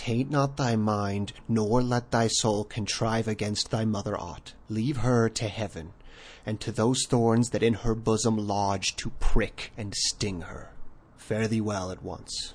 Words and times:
Taint 0.00 0.30
not 0.30 0.56
thy 0.56 0.76
mind, 0.76 1.34
nor 1.46 1.82
let 1.82 2.10
thy 2.10 2.26
soul 2.26 2.64
contrive 2.64 3.28
against 3.28 3.70
thy 3.70 3.84
mother 3.84 4.18
aught. 4.18 4.54
Leave 4.70 4.96
her 4.96 5.28
to 5.28 5.46
heaven, 5.46 5.92
and 6.46 6.58
to 6.58 6.72
those 6.72 7.04
thorns 7.06 7.50
that 7.50 7.62
in 7.62 7.74
her 7.74 7.94
bosom 7.94 8.38
lodge 8.38 8.96
to 8.96 9.10
prick 9.20 9.72
and 9.76 9.94
sting 9.94 10.40
her. 10.40 10.70
Fare 11.18 11.46
thee 11.46 11.60
well 11.60 11.90
at 11.90 12.02
once. 12.02 12.54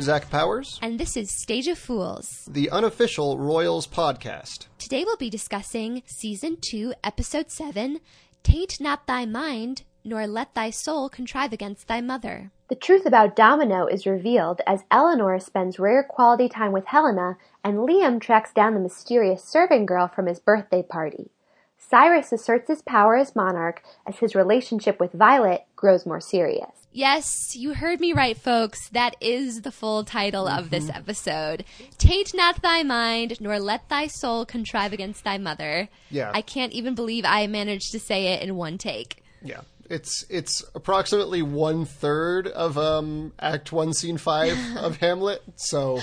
I'm 0.00 0.04
Zach 0.04 0.30
Powers, 0.30 0.78
and 0.80 0.98
this 0.98 1.14
is 1.14 1.30
Stage 1.30 1.68
of 1.68 1.76
Fools. 1.76 2.48
the 2.50 2.70
unofficial 2.70 3.36
Royals 3.36 3.86
podcast. 3.86 4.66
Today 4.78 5.04
we'll 5.04 5.18
be 5.18 5.28
discussing 5.28 6.02
Season 6.06 6.56
2, 6.58 6.94
Episode 7.04 7.50
7 7.50 8.00
Taint 8.42 8.80
not 8.80 9.06
thy 9.06 9.26
mind, 9.26 9.82
nor 10.02 10.26
let 10.26 10.54
thy 10.54 10.70
soul 10.70 11.10
contrive 11.10 11.52
against 11.52 11.86
thy 11.86 12.00
mother. 12.00 12.50
The 12.70 12.76
truth 12.76 13.04
about 13.04 13.36
Domino 13.36 13.86
is 13.86 14.06
revealed 14.06 14.62
as 14.66 14.84
Eleanor 14.90 15.38
spends 15.38 15.78
rare 15.78 16.02
quality 16.02 16.48
time 16.48 16.72
with 16.72 16.86
Helena 16.86 17.36
and 17.62 17.80
Liam 17.80 18.22
tracks 18.22 18.54
down 18.54 18.72
the 18.72 18.80
mysterious 18.80 19.44
serving 19.44 19.84
girl 19.84 20.08
from 20.08 20.24
his 20.24 20.40
birthday 20.40 20.82
party. 20.82 21.28
Cyrus 21.76 22.32
asserts 22.32 22.68
his 22.68 22.80
power 22.80 23.16
as 23.16 23.36
monarch 23.36 23.82
as 24.06 24.20
his 24.20 24.34
relationship 24.34 24.98
with 24.98 25.12
Violet 25.12 25.66
grows 25.76 26.06
more 26.06 26.20
serious. 26.20 26.79
Yes, 26.92 27.54
you 27.54 27.74
heard 27.74 28.00
me 28.00 28.12
right, 28.12 28.36
folks. 28.36 28.88
That 28.88 29.14
is 29.20 29.62
the 29.62 29.70
full 29.70 30.04
title 30.04 30.48
of 30.48 30.70
this 30.70 30.90
episode. 30.90 31.64
Taint 31.98 32.34
not 32.34 32.62
thy 32.62 32.82
mind, 32.82 33.40
nor 33.40 33.60
let 33.60 33.88
thy 33.88 34.08
soul 34.08 34.44
contrive 34.44 34.92
against 34.92 35.22
thy 35.22 35.38
mother. 35.38 35.88
Yeah. 36.10 36.32
I 36.34 36.42
can't 36.42 36.72
even 36.72 36.96
believe 36.96 37.24
I 37.24 37.46
managed 37.46 37.92
to 37.92 38.00
say 38.00 38.28
it 38.28 38.42
in 38.42 38.56
one 38.56 38.76
take. 38.76 39.22
Yeah. 39.42 39.60
It's 39.88 40.24
it's 40.30 40.64
approximately 40.74 41.42
one 41.42 41.84
third 41.84 42.46
of 42.46 42.78
um 42.78 43.32
Act 43.40 43.72
One, 43.72 43.92
Scene 43.92 44.18
Five 44.18 44.56
of 44.76 44.96
Hamlet. 44.98 45.42
So 45.56 45.98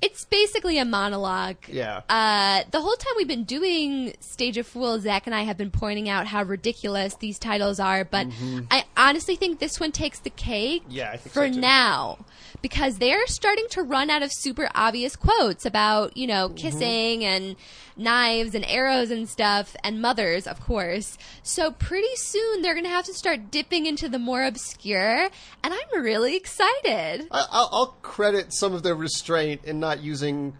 It's 0.00 0.24
basically 0.26 0.78
a 0.78 0.84
monologue. 0.84 1.56
yeah, 1.66 2.02
Uh, 2.08 2.62
the 2.70 2.80
whole 2.80 2.94
time 2.94 3.14
we've 3.16 3.26
been 3.26 3.42
doing 3.44 4.14
Stage 4.20 4.56
of 4.56 4.66
Fools, 4.66 5.02
Zach 5.02 5.26
and 5.26 5.34
I 5.34 5.42
have 5.42 5.56
been 5.56 5.72
pointing 5.72 6.08
out 6.08 6.28
how 6.28 6.44
ridiculous 6.44 7.14
these 7.14 7.36
titles 7.38 7.80
are, 7.80 8.04
but 8.04 8.28
I 8.70 8.84
honestly 8.96 9.34
think 9.34 9.58
this 9.58 9.80
one 9.80 9.90
takes 9.92 10.20
the 10.20 10.30
cake 10.30 10.82
Mm-hmm. 10.84 10.90
Yeah, 10.92 11.10
I 11.12 11.16
think 11.16 11.32
for 11.32 11.52
so, 11.52 11.58
now. 11.58 12.18
Because 12.62 12.98
they're 12.98 13.26
starting 13.26 13.66
to 13.70 13.82
run 13.82 14.08
out 14.10 14.22
of 14.22 14.32
super 14.32 14.68
obvious 14.74 15.16
quotes 15.16 15.66
about, 15.66 16.16
you 16.16 16.26
know, 16.28 16.48
Mm-hmm. 16.48 16.56
kissing 16.56 17.24
and 17.24 17.56
knives 17.98 18.54
and 18.54 18.64
arrows 18.66 19.10
and 19.10 19.28
stuff, 19.28 19.76
and 19.82 20.00
mothers, 20.00 20.46
of 20.46 20.60
course. 20.60 21.18
So 21.42 21.70
pretty 21.70 22.14
soon 22.14 22.62
they're 22.62 22.74
going 22.74 22.84
to 22.84 22.90
have 22.90 23.06
to 23.06 23.14
start 23.14 23.50
dipping 23.50 23.86
into 23.86 24.08
the 24.08 24.18
more 24.18 24.44
obscure, 24.44 25.28
and 25.62 25.74
I'm 25.74 26.02
really 26.02 26.36
excited. 26.36 27.26
I, 27.30 27.46
I'll, 27.50 27.68
I'll 27.72 27.96
credit 28.02 28.52
some 28.54 28.72
of 28.72 28.82
their 28.82 28.94
restraint 28.94 29.62
in 29.64 29.80
not 29.80 30.00
using 30.00 30.56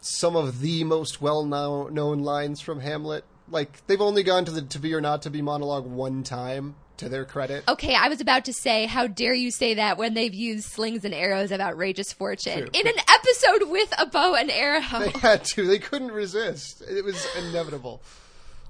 some 0.00 0.36
of 0.36 0.60
the 0.60 0.84
most 0.84 1.20
well 1.20 1.44
known 1.44 2.20
lines 2.20 2.60
from 2.60 2.80
Hamlet. 2.80 3.24
Like 3.50 3.86
they've 3.86 4.00
only 4.00 4.22
gone 4.22 4.44
to 4.44 4.52
the 4.52 4.62
to 4.62 4.78
be 4.78 4.94
or 4.94 5.00
not 5.00 5.22
to 5.22 5.30
be 5.30 5.42
monologue 5.42 5.86
one 5.86 6.22
time. 6.22 6.76
To 6.98 7.08
their 7.08 7.24
credit, 7.24 7.62
Okay, 7.68 7.94
I 7.94 8.08
was 8.08 8.20
about 8.20 8.44
to 8.46 8.52
say, 8.52 8.86
how 8.86 9.06
dare 9.06 9.34
you 9.34 9.50
say 9.50 9.74
that 9.74 9.98
when 9.98 10.14
they've 10.14 10.34
used 10.34 10.64
slings 10.68 11.04
and 11.04 11.14
arrows 11.14 11.52
of 11.52 11.60
outrageous 11.60 12.12
fortune 12.12 12.58
True. 12.58 12.68
in 12.72 12.86
an 12.88 12.94
episode 13.08 13.70
with 13.70 13.92
a 13.98 14.06
bow 14.06 14.34
and 14.34 14.50
arrow? 14.50 14.80
they 15.00 15.18
had 15.20 15.44
to. 15.44 15.66
They 15.66 15.78
couldn't 15.78 16.10
resist. 16.10 16.82
It 16.82 17.04
was 17.04 17.24
inevitable. 17.38 18.02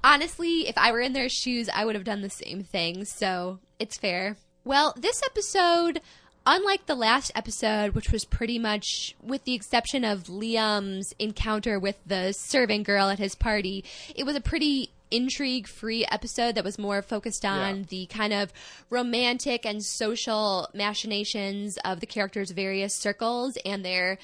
Honestly, 0.03 0.67
if 0.67 0.77
I 0.77 0.91
were 0.91 1.01
in 1.01 1.13
their 1.13 1.27
shoes, 1.27 1.69
I 1.73 1.85
would 1.85 1.95
have 1.95 2.03
done 2.03 2.21
the 2.21 2.29
same 2.29 2.63
thing, 2.63 3.03
so 3.05 3.59
it's 3.79 3.97
fair. 3.97 4.37
Well, 4.63 4.93
this 4.95 5.21
episode, 5.25 5.99
unlike 6.45 6.85
the 6.85 6.95
last 6.95 7.31
episode, 7.35 7.95
which 7.95 8.11
was 8.11 8.25
pretty 8.25 8.59
much, 8.59 9.15
with 9.21 9.43
the 9.43 9.55
exception 9.55 10.05
of 10.05 10.25
Liam's 10.25 11.13
encounter 11.19 11.79
with 11.79 11.97
the 12.05 12.31
serving 12.33 12.83
girl 12.83 13.09
at 13.09 13.19
his 13.19 13.35
party, 13.35 13.83
it 14.15 14.25
was 14.25 14.35
a 14.35 14.41
pretty 14.41 14.91
intrigue 15.11 15.67
free 15.67 16.05
episode 16.11 16.55
that 16.55 16.63
was 16.63 16.77
more 16.77 17.01
focused 17.01 17.43
on 17.45 17.77
Yeah. 17.79 17.85
the 17.89 18.05
kind 18.07 18.33
of 18.33 18.51
romantic 18.89 19.65
and 19.65 19.83
social 19.83 20.67
machinations 20.73 21.77
of 21.85 21.99
the 21.99 22.05
characters' 22.05 22.51
various 22.51 22.95
circles 22.95 23.57
and 23.65 23.83
their 23.83 24.17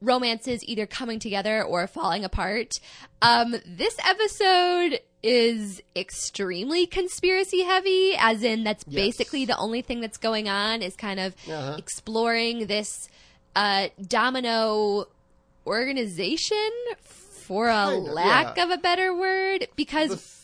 romances 0.00 0.64
either 0.64 0.84
coming 0.86 1.18
together 1.20 1.62
or 1.62 1.86
falling 1.86 2.24
apart. 2.24 2.72
Um, 3.20 3.54
this 3.64 3.96
episode 4.04 4.98
is 5.22 5.80
extremely 5.94 6.86
conspiracy 6.86 7.62
heavy, 7.62 8.14
as 8.18 8.42
in 8.42 8.64
that's 8.64 8.84
Yes. 8.88 8.94
basically 8.94 9.44
the 9.44 9.56
only 9.56 9.80
thing 9.80 10.00
that's 10.00 10.18
going 10.18 10.48
on 10.48 10.82
is 10.82 10.96
kind 10.96 11.20
of 11.20 11.34
Uh-huh. 11.48 11.76
exploring 11.78 12.66
this 12.66 13.08
uh, 13.54 13.88
domino 14.08 15.06
organization 15.66 16.70
for 17.42 17.68
a 17.68 17.72
Kind 17.72 18.06
of, 18.08 18.12
lack 18.14 18.56
yeah. 18.56 18.64
of 18.64 18.70
a 18.70 18.78
better 18.78 19.14
word 19.14 19.68
because 19.76 20.40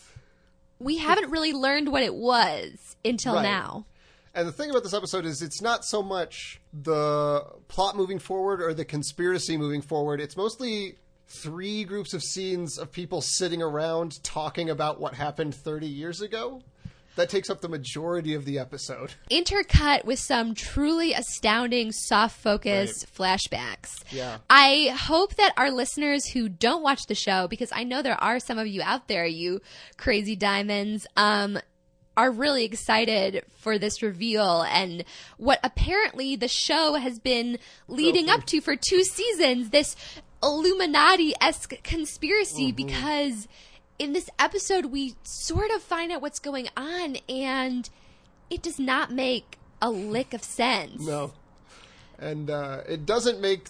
we 0.78 0.98
haven't 0.98 1.30
really 1.30 1.52
learned 1.52 1.90
what 1.90 2.02
it 2.02 2.14
was 2.14 2.96
until 3.04 3.34
Right. 3.36 3.42
now. 3.42 3.86
And 4.34 4.46
the 4.46 4.52
thing 4.52 4.70
about 4.70 4.82
this 4.84 4.94
episode 4.94 5.24
is 5.24 5.42
it's 5.42 5.60
not 5.62 5.84
so 5.84 6.02
much 6.02 6.60
the 6.72 7.44
plot 7.68 7.96
moving 7.96 8.18
forward 8.18 8.62
or 8.62 8.72
the 8.74 8.84
conspiracy 8.84 9.56
moving 9.56 9.82
forward. 9.82 10.20
It's 10.20 10.36
mostly 10.36 10.96
three 11.26 11.82
groups 11.84 12.14
of 12.14 12.22
scenes 12.22 12.78
of 12.78 12.92
people 12.92 13.20
sitting 13.20 13.60
around 13.62 14.22
talking 14.22 14.70
about 14.70 15.00
what 15.00 15.14
happened 15.14 15.54
30 15.54 15.86
years 15.86 16.20
ago. 16.20 16.62
That 17.18 17.30
takes 17.30 17.50
up 17.50 17.60
the 17.60 17.68
majority 17.68 18.34
of 18.34 18.44
the 18.44 18.60
episode. 18.60 19.14
intercut 19.30 20.04
with 20.04 20.20
some 20.20 20.54
truly 20.54 21.14
astounding 21.14 21.90
soft 21.90 22.38
focus 22.40 23.04
flashbacks. 23.06 24.04
Yeah. 24.12 24.38
I 24.48 24.94
hope 24.96 25.34
that 25.34 25.52
our 25.56 25.72
listeners 25.72 26.28
who 26.28 26.48
don't 26.48 26.80
watch 26.80 27.06
the 27.08 27.16
show, 27.16 27.48
because 27.48 27.72
I 27.74 27.82
know 27.82 28.02
there 28.02 28.22
are 28.22 28.38
some 28.38 28.56
of 28.56 28.68
you 28.68 28.82
out 28.82 29.08
there, 29.08 29.26
you 29.26 29.60
crazy 29.96 30.36
diamonds, 30.36 31.08
um, 31.16 31.58
are 32.16 32.30
really 32.30 32.64
excited 32.64 33.44
for 33.56 33.78
this 33.78 34.00
reveal 34.00 34.62
and 34.62 35.02
what 35.38 35.58
apparently 35.64 36.36
the 36.36 36.46
show 36.46 36.94
has 36.94 37.18
been 37.18 37.58
leading 37.88 38.30
up 38.30 38.44
to 38.46 38.60
for 38.60 38.76
two 38.76 39.02
seasons 39.02 39.70
this 39.70 39.96
Illuminati 40.40 41.34
esque 41.40 41.82
conspiracy 41.82 42.70
because 42.70 43.48
in 43.98 44.12
this 44.12 44.30
episode 44.38 44.86
we 44.86 45.14
sort 45.24 45.70
of 45.70 45.82
find 45.82 46.12
out 46.12 46.22
what's 46.22 46.38
going 46.38 46.68
on 46.76 47.16
and 47.28 47.88
it 48.50 48.62
does 48.62 48.78
not 48.78 49.10
make 49.12 49.58
a 49.82 49.90
lick 49.90 50.32
of 50.34 50.42
sense. 50.42 51.00
No. 51.06 51.32
And 52.18 52.50
uh, 52.50 52.82
it 52.88 53.06
doesn't 53.06 53.40
make 53.40 53.68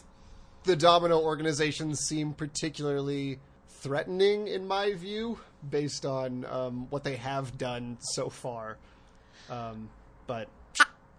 the 0.65 0.77
Domino 0.77 1.21
organization 1.21 1.95
seem 1.95 2.33
particularly 2.33 3.39
threatening, 3.69 4.49
in 4.49 4.67
my 4.67 4.95
view, 4.95 5.39
based 5.69 6.05
on 6.07 6.45
um, 6.47 6.87
what 6.91 7.05
they 7.05 7.17
have 7.17 7.59
done 7.59 7.97
so 8.01 8.29
far. 8.29 8.77
Um, 9.51 9.89
but 10.27 10.49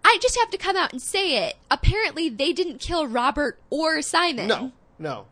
I 0.03 0.17
just 0.21 0.37
have 0.39 0.49
to 0.51 0.57
come 0.57 0.75
out 0.75 0.91
and 0.91 1.01
say 1.01 1.47
it. 1.47 1.55
Apparently, 1.69 2.29
they 2.29 2.51
didn't 2.53 2.79
kill 2.79 3.07
Robert 3.07 3.59
or 3.69 4.01
Simon. 4.01 4.47
no, 4.47 4.71
no. 4.97 5.25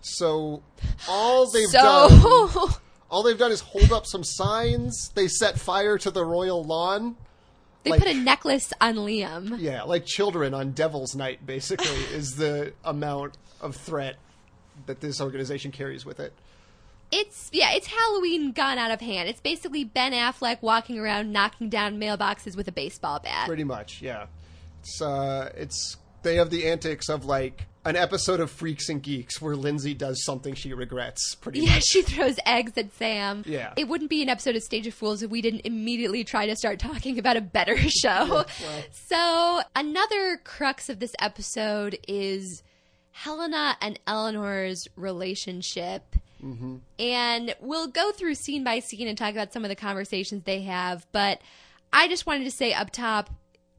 So 0.00 0.62
all 1.08 1.50
they've 1.50 1.66
So, 1.68 1.78
done, 2.08 2.68
all 3.10 3.22
they've 3.22 3.38
done 3.38 3.52
is 3.52 3.60
hold 3.60 3.92
up 3.92 4.06
some 4.06 4.24
signs. 4.24 5.10
They 5.14 5.28
set 5.28 5.58
fire 5.58 5.98
to 5.98 6.10
the 6.10 6.24
royal 6.24 6.64
lawn. 6.64 7.16
they 7.82 7.90
like- 7.90 8.00
put 8.00 8.08
a 8.08 8.14
necklace 8.14 8.72
on 8.80 8.96
Liam. 8.96 9.56
Yeah, 9.58 9.82
like 9.84 10.04
children 10.06 10.54
on 10.54 10.72
Devil's 10.72 11.14
Night, 11.14 11.46
basically, 11.46 11.86
is 12.12 12.36
the 12.36 12.72
amount 12.84 13.36
of 13.60 13.76
threat 13.76 14.16
that 14.86 15.00
this 15.00 15.20
organization 15.20 15.70
carries 15.72 16.04
with 16.04 16.20
it. 16.20 16.32
It's 17.12 17.48
yeah, 17.52 17.70
it's 17.72 17.86
Halloween 17.86 18.50
gone 18.50 18.78
out 18.78 18.90
of 18.90 19.00
hand. 19.00 19.28
It's 19.28 19.40
basically 19.40 19.84
Ben 19.84 20.12
Affleck 20.12 20.60
walking 20.60 20.98
around 20.98 21.32
knocking 21.32 21.68
down 21.68 21.98
mailboxes 21.98 22.56
with 22.56 22.66
a 22.66 22.72
baseball 22.72 23.20
bat. 23.20 23.46
Pretty 23.46 23.62
much, 23.62 24.02
yeah. 24.02 24.26
It's 24.80 25.00
uh, 25.00 25.52
it's 25.56 25.96
they 26.22 26.34
have 26.36 26.50
the 26.50 26.66
antics 26.66 27.08
of 27.08 27.24
like 27.24 27.66
an 27.86 27.94
episode 27.96 28.40
of 28.40 28.50
Freaks 28.50 28.88
and 28.88 29.00
Geeks 29.02 29.40
where 29.40 29.54
Lindsay 29.54 29.94
does 29.94 30.24
something 30.24 30.54
she 30.54 30.74
regrets. 30.74 31.36
Pretty 31.36 31.60
much. 31.60 31.68
Yeah, 31.68 31.74
much. 31.76 31.84
she 31.84 32.02
throws 32.02 32.36
eggs 32.44 32.72
at 32.76 32.92
Sam. 32.92 33.44
Yeah. 33.46 33.72
It 33.76 33.88
wouldn't 33.88 34.10
be 34.10 34.22
an 34.22 34.28
episode 34.28 34.56
of 34.56 34.62
Stage 34.62 34.86
of 34.86 34.94
Fools 34.94 35.22
if 35.22 35.30
we 35.30 35.40
didn't 35.40 35.60
immediately 35.60 36.24
try 36.24 36.46
to 36.46 36.56
start 36.56 36.80
talking 36.80 37.18
about 37.18 37.36
a 37.36 37.40
better 37.40 37.76
show. 37.88 38.44
So, 38.90 39.60
another 39.74 40.40
crux 40.42 40.88
of 40.88 40.98
this 40.98 41.14
episode 41.20 41.96
is 42.08 42.62
Helena 43.12 43.76
and 43.80 43.98
Eleanor's 44.06 44.86
relationship. 44.96 46.16
Mm-hmm. 46.42 46.76
And 46.98 47.54
we'll 47.60 47.88
go 47.88 48.12
through 48.12 48.34
scene 48.34 48.64
by 48.64 48.80
scene 48.80 49.08
and 49.08 49.16
talk 49.16 49.30
about 49.30 49.52
some 49.52 49.64
of 49.64 49.68
the 49.68 49.76
conversations 49.76 50.42
they 50.44 50.62
have. 50.62 51.06
But 51.12 51.40
I 51.92 52.08
just 52.08 52.26
wanted 52.26 52.44
to 52.44 52.50
say 52.50 52.72
up 52.74 52.90
top, 52.90 53.30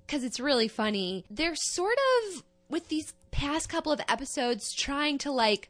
because 0.05 0.23
it's 0.23 0.39
really 0.39 0.67
funny, 0.67 1.25
they're 1.29 1.55
sort 1.55 1.97
of, 2.33 2.43
with 2.69 2.87
these 2.87 3.13
past 3.37 3.69
couple 3.69 3.91
of 3.91 4.01
episodes, 4.09 4.73
trying 4.73 5.17
to 5.19 5.31
like 5.31 5.69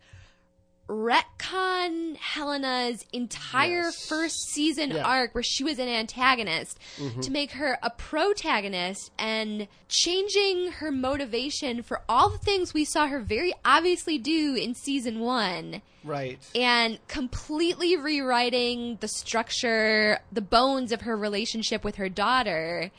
retcon 0.88 2.16
Helena's 2.16 3.06
entire 3.12 3.84
Yes. 3.84 4.08
first 4.08 4.50
season 4.54 4.92
Yeah. 4.92 5.04
arc 5.04 5.36
where 5.36 5.44
she 5.44 5.64
was 5.66 5.80
an 5.80 5.90
antagonist 5.90 6.80
mm-hmm. 6.98 7.20
to 7.20 7.30
make 7.30 7.52
her 7.52 7.78
a 7.84 7.90
protagonist 7.90 9.12
and 9.20 9.68
changing 9.90 10.72
her 10.74 10.90
motivation 10.92 11.84
for 11.84 12.02
all 12.08 12.30
the 12.30 12.38
things 12.38 12.74
we 12.74 12.86
saw 12.86 13.08
her 13.08 13.20
very 13.20 13.54
obviously 13.66 14.18
do 14.18 14.56
in 14.56 14.74
season 14.76 15.20
one 15.20 15.82
Right. 16.06 16.40
and 16.56 17.00
completely 17.10 17.98
rewriting 17.98 18.98
the 19.02 19.10
structure, 19.10 20.20
the 20.32 20.40
bones 20.42 20.94
of 20.94 21.02
her 21.02 21.18
relationship 21.18 21.84
with 21.84 21.96
her 21.96 22.08
daughter. 22.08 22.92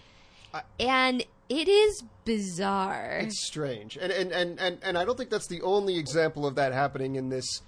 and 0.80 1.24
it 1.48 1.68
is 1.68 2.02
bizarre. 2.24 3.20
It's 3.22 3.46
strange, 3.46 3.96
and 3.96 4.12
and, 4.12 4.32
and 4.32 4.58
and 4.60 4.78
and 4.82 4.98
I 4.98 5.04
don't 5.04 5.16
think 5.16 5.30
that's 5.30 5.46
the 5.48 5.62
only 5.62 5.98
example 5.98 6.46
of 6.46 6.54
that 6.56 6.72
happening 6.72 7.16
in 7.16 7.28
this 7.28 7.62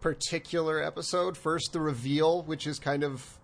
particular 0.00 0.82
episode. 0.82 1.36
First, 1.36 1.72
the 1.72 1.80
reveal, 1.80 2.42
which 2.42 2.66
is 2.66 2.78
kind 2.78 3.04
of 3.04 3.38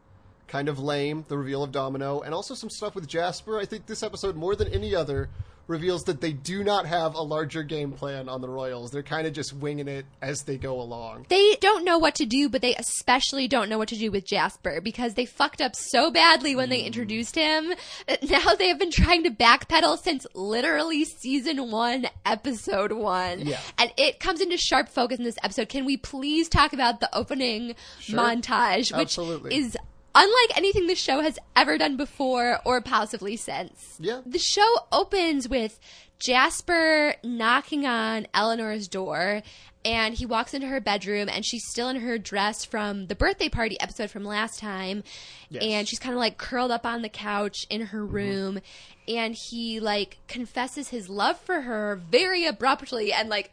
kind 0.48 0.68
of 0.68 0.78
lame, 0.78 1.24
the 1.28 1.38
reveal 1.38 1.62
of 1.62 1.72
Domino, 1.72 2.20
and 2.20 2.34
also 2.34 2.54
some 2.54 2.70
stuff 2.70 2.94
with 2.94 3.06
Jasper. 3.06 3.58
I 3.58 3.64
think 3.64 3.86
this 3.86 4.02
episode, 4.02 4.36
more 4.36 4.54
than 4.54 4.68
any 4.68 4.94
other, 4.94 5.28
reveals 5.66 6.04
that 6.04 6.20
they 6.20 6.32
do 6.32 6.64
not 6.64 6.86
have 6.86 7.14
a 7.14 7.22
larger 7.22 7.62
game 7.62 7.92
plan 7.92 8.28
on 8.28 8.40
the 8.40 8.48
Royals. 8.48 8.90
They're 8.90 9.02
kind 9.02 9.26
of 9.26 9.32
just 9.32 9.52
winging 9.52 9.88
it 9.88 10.06
as 10.20 10.42
they 10.42 10.58
go 10.58 10.80
along. 10.80 11.26
they 11.28 11.56
don't 11.60 11.84
know 11.84 11.98
what 11.98 12.16
to 12.16 12.26
do, 12.26 12.48
but 12.48 12.62
they 12.62 12.74
especially 12.74 13.48
don't 13.48 13.68
know 13.68 13.78
what 13.78 13.88
to 13.88 13.96
do 13.96 14.10
with 14.10 14.26
Jasper 14.26 14.80
because 14.80 15.14
they 15.14 15.24
fucked 15.24 15.60
up 15.60 15.74
so 15.76 16.10
badly 16.10 16.56
when 16.56 16.68
they 16.68 16.82
mm. 16.82 16.86
introduced 16.86 17.34
him 17.34 17.72
now 18.22 18.54
they 18.54 18.68
have 18.68 18.78
been 18.78 18.90
trying 18.90 19.24
to 19.24 19.30
backpedal 19.30 19.98
since 19.98 20.26
literally 20.34 21.04
season 21.04 21.70
one, 21.70 22.06
episode 22.24 22.92
one. 22.92 23.40
Yeah. 23.40 23.60
And 23.78 23.92
it 23.96 24.20
comes 24.20 24.40
into 24.40 24.56
sharp 24.56 24.88
focus 24.88 25.18
in 25.18 25.24
this 25.24 25.38
episode. 25.42 25.68
Can 25.68 25.84
we 25.84 25.96
please 25.96 26.48
talk 26.48 26.72
about 26.72 27.00
the 27.00 27.14
opening 27.14 27.74
montage, 28.08 28.96
which 28.96 29.18
Absolutely. 29.18 29.56
is 29.56 29.76
unlike 30.14 30.56
anything 30.56 30.86
the 30.86 30.94
show 30.94 31.20
has 31.20 31.38
ever 31.56 31.78
done 31.78 31.96
before 31.96 32.60
or 32.64 32.80
possibly 32.80 33.36
since. 33.36 33.96
Yeah. 34.00 34.20
The 34.26 34.38
show 34.38 34.78
opens 34.90 35.48
with 35.48 35.78
Jasper 36.18 37.14
knocking 37.24 37.86
on 37.86 38.26
Eleanor's 38.34 38.88
door 38.88 39.42
and 39.84 40.14
he 40.14 40.24
walks 40.26 40.54
into 40.54 40.68
her 40.68 40.80
bedroom 40.80 41.28
and 41.28 41.44
she's 41.44 41.66
still 41.66 41.88
in 41.88 41.96
her 41.96 42.16
dress 42.18 42.64
from 42.64 43.06
the 43.06 43.16
birthday 43.16 43.48
party 43.48 43.80
episode 43.80 44.10
from 44.10 44.24
last 44.24 44.58
time 44.58 45.02
Yes. 45.50 45.62
and 45.64 45.88
she's 45.88 45.98
kind 45.98 46.14
of 46.14 46.20
like 46.20 46.38
curled 46.38 46.70
up 46.70 46.86
on 46.86 47.02
the 47.02 47.08
couch 47.08 47.66
in 47.68 47.86
her 47.86 48.02
mm-hmm. 48.02 48.14
room 48.14 48.60
and 49.08 49.34
he 49.34 49.80
like 49.80 50.18
confesses 50.28 50.88
his 50.88 51.08
love 51.08 51.38
for 51.40 51.62
her 51.62 52.00
very 52.10 52.46
abruptly 52.46 53.12
and 53.12 53.28
like 53.28 53.50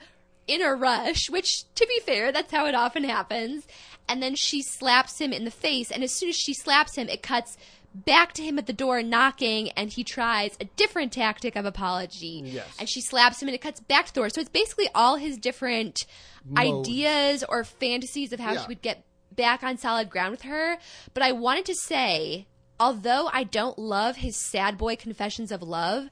in 0.49 0.63
a 0.63 0.73
rush, 0.73 1.29
which 1.29 1.63
to 1.75 1.85
be 1.85 1.99
fair, 1.99 2.31
that's 2.31 2.51
how 2.51 2.65
it 2.65 2.73
often 2.73 3.03
happens. 3.03 3.67
And 4.09 4.21
then 4.23 4.35
she 4.35 4.61
slaps 4.63 5.19
him 5.19 5.31
in 5.31 5.45
the 5.45 5.51
face, 5.51 5.91
and 5.91 6.03
as 6.03 6.11
soon 6.13 6.29
as 6.29 6.35
she 6.35 6.53
slaps 6.53 6.95
him, 6.95 7.07
it 7.07 7.21
cuts 7.21 7.55
back 7.93 8.33
to 8.33 8.43
him 8.43 8.57
at 8.59 8.65
the 8.67 8.73
door 8.73 9.01
knocking, 9.01 9.69
and 9.71 9.91
he 9.91 10.03
tries 10.03 10.57
a 10.59 10.65
different 10.75 11.11
tactic 11.11 11.55
of 11.55 11.65
apology. 11.65 12.41
Yes. 12.45 12.67
And 12.79 12.89
she 12.89 13.01
slaps 13.01 13.41
him, 13.41 13.47
and 13.47 13.55
it 13.55 13.61
cuts 13.61 13.79
back 13.79 14.07
to 14.07 14.13
the 14.13 14.19
door. 14.21 14.29
So 14.29 14.41
it's 14.41 14.49
basically 14.49 14.89
all 14.93 15.15
his 15.17 15.37
different 15.37 16.05
Modes. 16.45 16.87
ideas 16.89 17.43
or 17.47 17.63
fantasies 17.63 18.33
of 18.33 18.39
how 18.39 18.53
Yeah. 18.53 18.61
she 18.63 18.67
would 18.67 18.81
get 18.81 19.05
back 19.31 19.63
on 19.63 19.77
solid 19.77 20.09
ground 20.09 20.31
with 20.31 20.41
her. 20.41 20.77
But 21.13 21.23
I 21.23 21.31
wanted 21.31 21.65
to 21.65 21.75
say, 21.75 22.47
although 22.79 23.29
I 23.31 23.43
don't 23.43 23.77
love 23.79 24.17
his 24.17 24.35
sad 24.37 24.77
boy 24.77 24.95
confessions 24.95 25.51
of 25.51 25.61
love, 25.61 26.09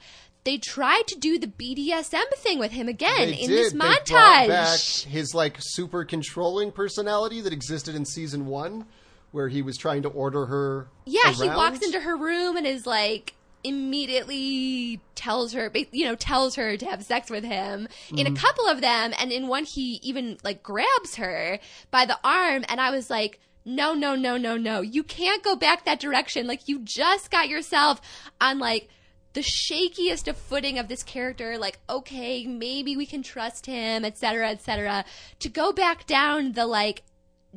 they 0.47 0.57
tried 0.57 1.03
to 1.07 1.15
do 1.19 1.37
the 1.37 1.47
BDSM 1.47 2.23
thing 2.37 2.57
with 2.57 2.71
him 2.71 2.87
again 2.87 3.27
They 3.31 3.33
in 3.35 3.49
did. 3.49 3.57
this 3.65 3.73
montage. 3.73 4.47
back 4.47 4.79
his 5.11 5.35
like 5.35 5.57
super 5.59 6.05
controlling 6.05 6.71
personality 6.71 7.41
that 7.41 7.51
existed 7.51 7.93
in 7.95 8.05
season 8.05 8.45
one, 8.45 8.85
where 9.31 9.49
he 9.49 9.61
was 9.61 9.75
trying 9.77 10.03
to 10.03 10.09
order 10.09 10.45
her. 10.45 10.87
Yeah, 11.05 11.31
he 11.33 11.47
walks 11.49 11.81
into 11.85 11.99
her 11.99 12.15
room 12.15 12.55
and 12.55 12.65
is 12.65 12.87
like 12.87 13.33
immediately 13.63 15.01
tells 15.15 15.51
her 15.53 15.71
you 15.91 16.05
know 16.05 16.15
tells 16.15 16.55
her 16.55 16.77
to 16.77 16.85
have 16.85 17.03
sex 17.03 17.29
with 17.29 17.43
him 17.43 17.87
in 18.11 18.25
Mm-hmm. 18.25 18.35
a 18.35 18.39
couple 18.39 18.67
of 18.67 18.79
them 18.81 19.13
and 19.19 19.31
in 19.31 19.47
one 19.47 19.65
he 19.65 19.99
even 20.03 20.37
like 20.43 20.63
grabs 20.63 21.15
her 21.17 21.59
by 21.91 22.05
the 22.05 22.17
arm 22.23 22.63
and 22.69 22.79
I 22.79 22.91
was 22.91 23.09
like 23.09 23.39
no 23.65 23.93
no 23.93 24.15
no 24.15 24.37
no 24.37 24.55
no 24.55 24.79
you 24.81 25.03
can't 25.03 25.43
go 25.43 25.55
back 25.55 25.83
that 25.85 25.99
direction 25.99 26.47
like 26.47 26.69
you 26.69 26.79
just 26.79 27.31
got 27.31 27.49
yourself 27.49 27.99
on 28.39 28.59
like 28.59 28.87
the 29.37 29.43
shakiest 29.43 30.27
of 30.27 30.35
footing 30.35 30.79
of 30.79 30.87
this 30.87 31.03
character 31.03 31.59
like 31.59 31.77
okay 31.87 32.47
maybe 32.47 32.97
we 32.97 33.05
can 33.05 33.21
trust 33.21 33.67
him 33.67 34.03
etc 34.03 34.49
etc 34.49 35.05
to 35.37 35.47
go 35.47 35.71
back 35.71 36.07
down 36.07 36.53
the 36.53 36.65
like 36.65 37.03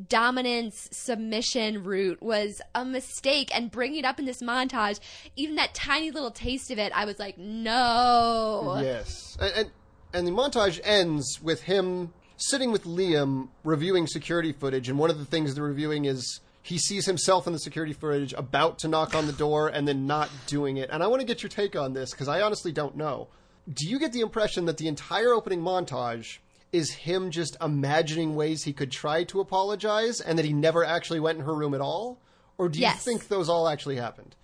dominance 0.06 0.90
submission 0.92 1.82
route 1.82 2.22
was 2.22 2.60
a 2.74 2.84
mistake 2.84 3.50
and 3.54 3.70
bringing 3.70 4.00
it 4.00 4.04
up 4.04 4.18
in 4.18 4.26
this 4.26 4.42
montage 4.42 5.00
even 5.36 5.54
that 5.54 5.72
tiny 5.72 6.10
little 6.10 6.30
taste 6.30 6.70
of 6.70 6.78
it 6.78 6.92
i 6.94 7.06
was 7.06 7.18
like 7.18 7.38
no. 7.38 8.78
Yes, 8.82 9.38
and, 9.40 9.52
and 9.56 9.70
and 10.12 10.26
the 10.26 10.32
montage 10.32 10.80
ends 10.84 11.40
with 11.42 11.62
him 11.62 12.12
sitting 12.36 12.72
with 12.72 12.84
Liam 12.84 13.48
reviewing 13.64 14.06
security 14.06 14.52
footage, 14.52 14.90
and 14.90 14.98
one 14.98 15.08
of 15.08 15.18
the 15.18 15.24
things 15.24 15.54
they're 15.54 15.64
reviewing 15.64 16.04
is 16.04 16.40
he 16.62 16.78
sees 16.78 17.06
himself 17.06 17.46
in 17.46 17.52
the 17.52 17.58
security 17.58 17.92
footage 17.92 18.32
about 18.34 18.78
to 18.80 18.88
knock 18.88 19.14
on 19.14 19.26
the 19.26 19.32
door 19.32 19.68
and 19.68 19.88
then 19.88 20.06
not 20.06 20.28
doing 20.46 20.76
it. 20.76 20.90
And 20.92 21.02
I 21.02 21.06
want 21.06 21.20
to 21.20 21.26
get 21.26 21.42
your 21.42 21.50
take 21.50 21.74
on 21.74 21.94
this 21.94 22.10
because 22.10 22.28
I 22.28 22.40
honestly 22.42 22.70
don't 22.72 22.96
know. 22.96 23.28
Do 23.72 23.86
you 23.88 23.98
get 23.98 24.12
the 24.12 24.20
impression 24.20 24.66
that 24.66 24.76
the 24.76 24.88
entire 24.88 25.32
opening 25.32 25.62
montage 25.62 26.38
is 26.72 26.92
him 26.92 27.30
just 27.30 27.56
imagining 27.60 28.36
ways 28.36 28.62
he 28.64 28.72
could 28.72 28.90
try 28.92 29.24
to 29.24 29.40
apologize 29.40 30.20
and 30.20 30.38
that 30.38 30.44
he 30.44 30.52
never 30.52 30.84
actually 30.84 31.20
went 31.20 31.38
in 31.38 31.44
her 31.44 31.54
room 31.54 31.74
at 31.74 31.80
all? 31.80 32.18
Or 32.58 32.68
do 32.68 32.78
you 32.78 32.82
Yes. 32.84 33.02
think 33.02 33.28
those 33.28 33.48
all 33.48 33.66
actually 33.68 33.96
happened? 33.96 34.36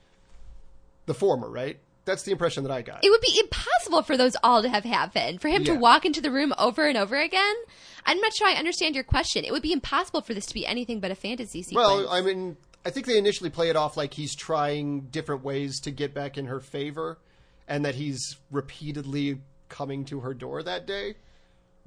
The 1.06 1.14
former, 1.14 1.48
right? 1.48 1.78
That's 2.06 2.22
the 2.22 2.32
impression 2.32 2.62
that 2.62 2.72
I 2.72 2.82
got. 2.82 3.04
it 3.04 3.10
would 3.10 3.20
be 3.20 3.38
impossible 3.38 4.02
for 4.02 4.16
those 4.16 4.36
all 4.42 4.62
to 4.62 4.68
have 4.68 4.84
happened. 4.84 5.42
For 5.42 5.48
him 5.48 5.64
to 5.64 5.74
walk 5.74 6.06
into 6.06 6.20
the 6.20 6.30
room 6.30 6.54
over 6.56 6.86
and 6.86 6.96
over 6.96 7.16
again? 7.16 7.54
I'm 8.06 8.20
not 8.20 8.32
sure 8.32 8.46
i 8.46 8.52
understand 8.52 8.94
your 8.94 9.04
question. 9.04 9.44
It 9.44 9.52
would 9.52 9.62
be 9.62 9.72
impossible 9.72 10.22
for 10.22 10.32
this 10.32 10.46
to 10.46 10.54
be 10.54 10.64
anything 10.64 11.00
but 11.00 11.10
a 11.10 11.16
fantasy 11.16 11.62
sequence. 11.62 11.86
Well, 11.86 12.08
I 12.08 12.20
mean, 12.20 12.56
I 12.84 12.90
think 12.90 13.06
they 13.06 13.18
initially 13.18 13.50
play 13.50 13.68
it 13.68 13.76
off 13.76 13.96
like 13.96 14.14
he's 14.14 14.36
trying 14.36 15.02
different 15.10 15.42
ways 15.42 15.80
to 15.80 15.90
get 15.90 16.14
back 16.14 16.38
in 16.38 16.46
her 16.46 16.60
favor, 16.60 17.18
and 17.66 17.84
that 17.84 17.96
he's 17.96 18.36
repeatedly 18.52 19.40
coming 19.68 20.04
to 20.04 20.20
her 20.20 20.32
door 20.32 20.62
that 20.62 20.86
day. 20.86 21.16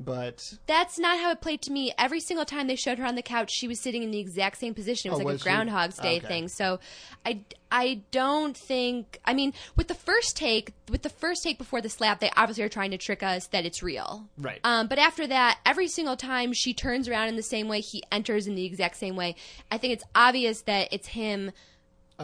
But 0.01 0.53
That's 0.65 0.97
not 0.97 1.19
how 1.19 1.29
it 1.31 1.41
played 1.41 1.61
to 1.63 1.71
me. 1.73 1.91
Every 1.97 2.21
single 2.21 2.45
time 2.45 2.67
they 2.67 2.77
showed 2.77 2.99
her 2.99 3.05
on 3.05 3.15
the 3.15 3.21
couch, 3.21 3.51
she 3.51 3.67
was 3.67 3.81
sitting 3.81 4.01
in 4.01 4.11
the 4.11 4.19
exact 4.19 4.57
same 4.57 4.73
position. 4.73 5.09
It 5.09 5.11
was 5.11 5.15
Oh, 5.17 5.25
like 5.25 5.25
was 5.33 5.35
a 5.35 5.43
she? 5.43 5.43
Groundhog's 5.49 5.97
Day 5.97 6.17
Okay. 6.17 6.27
thing. 6.27 6.47
So, 6.47 6.79
I, 7.25 7.41
I 7.69 8.01
don't 8.11 8.55
think. 8.55 9.19
I 9.25 9.33
mean, 9.33 9.53
with 9.75 9.89
the 9.89 9.93
first 9.93 10.37
take, 10.37 10.71
with 10.89 11.01
the 11.01 11.09
first 11.09 11.43
take 11.43 11.57
before 11.57 11.81
the 11.81 11.89
slap, 11.89 12.21
they 12.21 12.31
obviously 12.37 12.63
are 12.63 12.69
trying 12.69 12.91
to 12.91 12.97
trick 12.97 13.21
us 13.23 13.47
that 13.47 13.65
it's 13.65 13.83
real. 13.83 14.29
Right. 14.37 14.61
Um, 14.63 14.87
but 14.87 14.99
after 14.99 15.27
that, 15.27 15.59
every 15.65 15.89
single 15.89 16.15
time 16.15 16.53
she 16.53 16.73
turns 16.73 17.09
around 17.09 17.27
in 17.27 17.35
the 17.35 17.43
same 17.43 17.67
way, 17.67 17.81
he 17.81 18.01
enters 18.09 18.47
in 18.47 18.55
the 18.55 18.63
exact 18.65 18.95
same 18.95 19.17
way. 19.17 19.35
I 19.69 19.77
think 19.77 19.91
it's 19.93 20.05
obvious 20.15 20.61
that 20.61 20.87
it's 20.93 21.07
him 21.09 21.51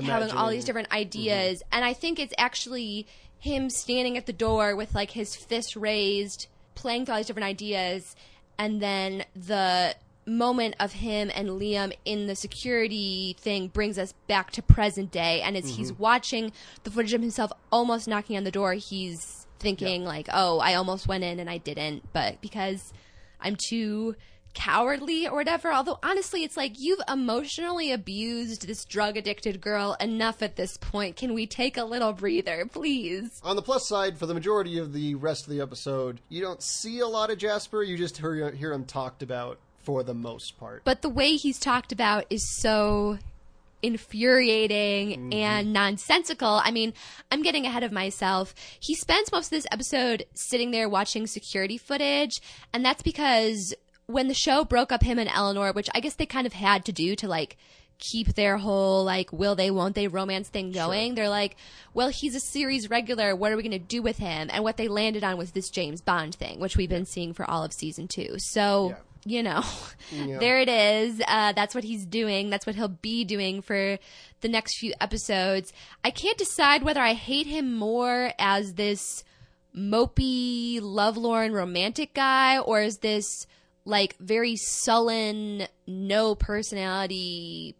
having 0.01 0.29
all 0.31 0.49
these 0.49 0.65
different 0.65 0.91
ideas 0.91 1.63
and 1.71 1.85
i 1.85 1.93
think 1.93 2.19
it's 2.19 2.33
actually 2.37 3.07
him 3.39 3.69
standing 3.69 4.17
at 4.17 4.25
the 4.25 4.33
door 4.33 4.75
with 4.75 4.93
like 4.93 5.11
his 5.11 5.37
fist 5.37 5.77
raised 5.77 6.47
playing 6.75 7.01
with 7.01 7.09
all 7.09 7.17
these 7.17 7.27
different 7.27 7.47
ideas 7.47 8.15
and 8.57 8.81
then 8.81 9.25
the 9.35 9.95
moment 10.27 10.75
of 10.79 10.93
him 10.93 11.29
and 11.35 11.49
liam 11.49 11.93
in 12.03 12.25
the 12.25 12.35
security 12.35 13.35
thing 13.39 13.67
brings 13.67 13.97
us 13.99 14.13
back 14.27 14.51
to 14.51 14.61
present 14.61 15.11
day 15.11 15.41
and 15.41 15.55
as 15.55 15.75
he's 15.75 15.91
mm-hmm. 15.91 16.01
watching 16.01 16.51
the 16.83 16.89
footage 16.89 17.13
of 17.13 17.21
himself 17.21 17.51
almost 17.71 18.07
knocking 18.07 18.35
on 18.35 18.43
the 18.43 18.51
door. 18.51 18.73
He's 18.73 19.45
thinking 19.59 20.03
like 20.03 20.27
oh 20.33 20.59
i 20.59 20.73
almost 20.73 21.07
went 21.07 21.23
in 21.23 21.39
and 21.39 21.49
i 21.49 21.57
didn't 21.57 22.03
but 22.13 22.39
because 22.41 22.93
i'm 23.39 23.55
too 23.55 24.15
cowardly 24.55 25.27
or 25.27 25.35
whatever. 25.35 25.71
Although 25.71 25.99
honestly, 26.01 26.43
it's 26.43 26.57
like 26.57 26.79
you've 26.79 27.01
emotionally 27.11 27.91
abused 27.91 28.67
this 28.67 28.85
drug 28.85 29.17
addicted 29.17 29.61
girl 29.61 29.95
enough 29.99 30.41
at 30.41 30.55
this 30.55 30.77
point. 30.77 31.15
Can 31.15 31.33
we 31.33 31.45
take 31.45 31.77
a 31.77 31.83
little 31.83 32.13
breather, 32.13 32.65
please? 32.65 33.41
on 33.43 33.55
the 33.55 33.61
plus 33.61 33.87
side, 33.87 34.17
for 34.17 34.25
the 34.25 34.33
majority 34.33 34.77
of 34.77 34.93
the 34.93 35.15
rest 35.15 35.45
of 35.45 35.51
the 35.51 35.61
episode, 35.61 36.19
you 36.29 36.41
don't 36.41 36.63
see 36.63 36.99
a 36.99 37.07
lot 37.07 37.29
of 37.29 37.37
Jasper. 37.37 37.83
You 37.83 37.97
just 37.97 38.17
hear 38.17 38.51
hear 38.51 38.73
him 38.73 38.85
talked 38.85 39.21
about 39.21 39.59
for 39.83 40.03
the 40.03 40.13
most 40.13 40.57
part. 40.57 40.81
But 40.83 41.01
the 41.01 41.09
way 41.09 41.35
he's 41.35 41.59
talked 41.59 41.91
about 41.91 42.25
is 42.29 42.49
so 42.57 43.19
infuriating 43.81 45.11
mm-hmm. 45.11 45.33
and 45.33 45.71
nonsensical. 45.71 46.59
I 46.63 46.71
mean, 46.71 46.93
I'm 47.31 47.43
getting 47.43 47.65
ahead 47.65 47.83
of 47.83 47.91
myself. 47.91 48.55
He 48.79 48.95
spends 48.95 49.31
most 49.31 49.47
of 49.47 49.51
this 49.51 49.67
episode 49.71 50.25
sitting 50.33 50.71
there 50.71 50.89
watching 50.89 51.27
security 51.27 51.77
footage, 51.77 52.41
and 52.73 52.83
that's 52.83 53.03
because 53.03 53.75
when 54.07 54.27
the 54.27 54.33
show 54.33 54.63
broke 54.63 54.91
up 54.91 55.03
him 55.03 55.17
and 55.19 55.29
Eleanor, 55.33 55.71
which 55.71 55.89
I 55.95 55.99
guess 55.99 56.15
they 56.15 56.25
kind 56.25 56.45
of 56.47 56.53
had 56.53 56.85
to 56.85 56.91
do 56.91 57.15
to 57.17 57.27
like 57.27 57.57
keep 57.97 58.33
their 58.35 58.57
whole 58.57 59.05
like 59.05 59.31
will 59.31 59.55
they 59.55 59.71
won't 59.71 59.95
they 59.95 60.09
romance 60.09 60.49
thing 60.49 60.73
going 60.73 61.15
they're 61.15 61.29
like 61.29 61.55
well 61.93 62.09
he's 62.09 62.35
a 62.35 62.41
series 62.41 62.89
regular 62.89 63.33
what 63.33 63.53
are 63.53 63.55
we 63.55 63.63
going 63.63 63.71
to 63.71 63.79
do 63.79 64.01
with 64.01 64.17
him? 64.17 64.49
And 64.51 64.65
what 64.65 64.75
they 64.75 64.89
landed 64.89 65.23
on 65.23 65.37
was 65.37 65.51
this 65.51 65.69
james 65.69 66.01
bond 66.01 66.35
thing 66.35 66.59
which 66.59 66.75
we've 66.75 66.89
been 66.89 67.05
seeing 67.05 67.31
for 67.33 67.49
all 67.49 67.63
of 67.63 67.71
season 67.71 68.09
two. 68.09 68.35
So 68.37 68.89
Yeah. 68.89 69.37
you 69.37 69.43
know 69.43 69.63
Yeah. 70.11 70.39
there 70.43 70.59
it 70.59 70.67
is. 70.67 71.21
Uh, 71.25 71.53
that's 71.53 71.73
what 71.73 71.85
he's 71.85 72.05
doing. 72.05 72.49
That's 72.49 72.65
what 72.65 72.75
he'll 72.75 72.89
be 72.89 73.23
doing 73.23 73.61
for 73.61 73.97
the 74.41 74.49
next 74.49 74.77
few 74.77 74.93
episodes. 74.99 75.71
I 76.03 76.11
can't 76.11 76.37
decide 76.37 76.83
whether 76.83 76.99
i 76.99 77.13
hate 77.13 77.47
him 77.47 77.77
more 77.77 78.33
as 78.37 78.73
this 78.73 79.23
mopey 79.73 80.79
lovelorn 80.81 81.53
romantic 81.53 82.13
guy 82.13 82.57
or 82.59 82.81
is 82.81 82.97
this 82.97 83.47
like 83.85 84.15
very 84.19 84.55
sullen 84.55 85.67
no 85.87 86.35
personality 86.35 87.75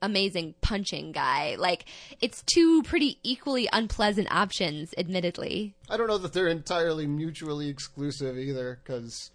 amazing 0.00 0.54
punching 0.60 1.10
guy 1.10 1.56
like 1.58 1.84
it's 2.20 2.42
two 2.42 2.82
pretty 2.84 3.18
equally 3.24 3.68
unpleasant 3.72 4.30
options 4.30 4.94
admittedly 4.96 5.74
I 5.90 5.96
don't 5.96 6.06
know 6.06 6.18
that 6.18 6.32
they're 6.32 6.48
entirely 6.48 7.06
mutually 7.06 7.68
exclusive 7.68 8.38
either, 8.38 8.80
because 8.82 9.30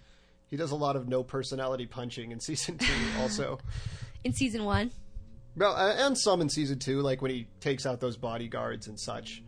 he 0.47 0.55
does 0.55 0.71
a 0.71 0.75
lot 0.75 0.95
of 0.95 1.07
no 1.07 1.23
personality 1.23 1.85
punching 1.87 2.31
in 2.31 2.39
season 2.39 2.77
two, 2.77 2.93
also. 3.19 3.59
in 4.23 4.33
season 4.33 4.63
one 4.63 4.91
well, 5.55 5.75
and 5.75 6.17
some 6.17 6.41
in 6.41 6.49
season 6.49 6.79
two, 6.79 7.01
like 7.01 7.21
when 7.21 7.31
he 7.31 7.47
takes 7.59 7.85
out 7.85 7.99
those 7.99 8.17
bodyguards 8.17 8.87
and 8.87 8.99
such. 8.99 9.43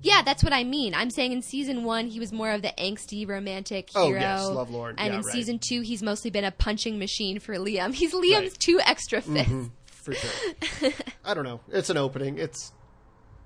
Yeah, 0.00 0.22
that's 0.22 0.42
what 0.42 0.52
I 0.52 0.64
mean. 0.64 0.94
I'm 0.94 1.10
saying 1.10 1.32
in 1.32 1.42
season 1.42 1.84
one 1.84 2.06
he 2.08 2.18
was 2.20 2.32
more 2.32 2.50
of 2.50 2.62
the 2.62 2.72
angsty 2.78 3.26
romantic 3.28 3.90
hero. 3.90 4.04
Oh, 4.04 4.08
hero. 4.08 4.20
yes, 4.20 4.42
Lovelorn. 4.48 4.94
And 4.98 5.12
Yeah, 5.12 5.18
in 5.20 5.24
right. 5.24 5.32
season 5.32 5.58
two 5.58 5.80
he's 5.82 6.02
mostly 6.02 6.30
been 6.30 6.44
a 6.44 6.50
punching 6.50 6.98
machine 6.98 7.38
for 7.40 7.54
Liam. 7.56 7.94
He's 8.02 8.12
Liam's 8.12 8.52
Right. 8.52 8.58
two 8.58 8.80
extra 8.84 9.20
fists. 9.20 9.70
For 9.86 10.14
sure. 10.14 10.90
I 11.24 11.34
don't 11.34 11.44
know. 11.44 11.60
It's 11.70 11.88
an 11.90 11.96
opening. 11.96 12.38
It's 12.38 12.72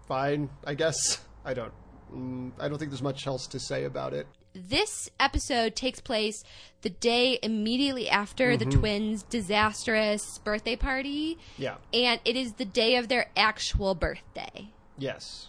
fine, 0.08 0.48
I 0.64 0.74
guess. 0.74 1.20
I 1.44 1.52
don't. 1.54 1.72
Mm, 2.12 2.52
I 2.58 2.68
don't 2.68 2.78
think 2.78 2.90
there's 2.90 3.02
much 3.02 3.26
else 3.26 3.46
to 3.48 3.58
say 3.60 3.84
about 3.84 4.14
it. 4.14 4.26
This 4.54 5.10
episode 5.20 5.76
takes 5.76 6.00
place 6.00 6.42
the 6.80 6.88
day 6.88 7.38
immediately 7.42 8.08
after 8.08 8.56
the 8.56 8.64
Mm-hmm. 8.64 8.78
twins' 8.80 9.22
disastrous 9.24 10.38
birthday 10.38 10.76
party, 10.76 11.36
Yeah. 11.58 11.76
and 11.92 12.20
it 12.24 12.36
is 12.36 12.54
the 12.54 12.64
day 12.64 12.96
of 12.96 13.08
their 13.08 13.26
actual 13.36 13.94
birthday. 13.94 14.68
Yes. 14.96 15.48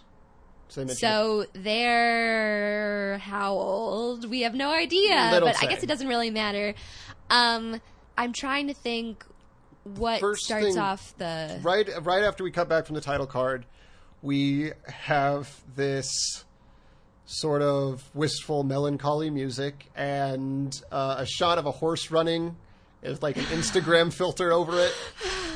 So, 0.68 0.84
they 0.84 0.94
so 0.94 1.46
they're 1.54 3.18
how 3.18 3.52
old? 3.54 4.28
We 4.28 4.42
have 4.42 4.54
no 4.54 4.70
idea, 4.70 5.30
Little 5.32 5.48
but 5.48 5.62
I 5.62 5.66
guess 5.66 5.82
it 5.82 5.86
doesn't 5.86 6.08
really 6.08 6.30
matter. 6.30 6.74
Um, 7.30 7.80
I'm 8.16 8.32
trying 8.32 8.66
to 8.68 8.74
think 8.74 9.24
what 9.84 10.20
First 10.20 10.44
starts 10.44 10.66
thing- 10.66 10.78
off 10.78 11.14
the. 11.18 11.58
right 11.62 11.88
right 12.02 12.22
after 12.22 12.44
we 12.44 12.50
cut 12.50 12.68
back 12.68 12.86
from 12.86 12.94
the 12.94 13.00
title 13.00 13.26
card, 13.26 13.64
we 14.22 14.72
have 14.86 15.48
this 15.74 16.44
sort 17.24 17.62
of 17.62 18.08
wistful 18.14 18.64
melancholy 18.64 19.30
music 19.30 19.86
and 19.94 20.80
uh, 20.90 21.16
a 21.18 21.26
shot 21.26 21.58
of 21.58 21.66
a 21.66 21.70
horse 21.70 22.10
running 22.10 22.56
with 23.02 23.22
like 23.22 23.36
an 23.36 23.44
Instagram 23.44 24.12
filter 24.12 24.52
over 24.52 24.78
it, 24.80 24.92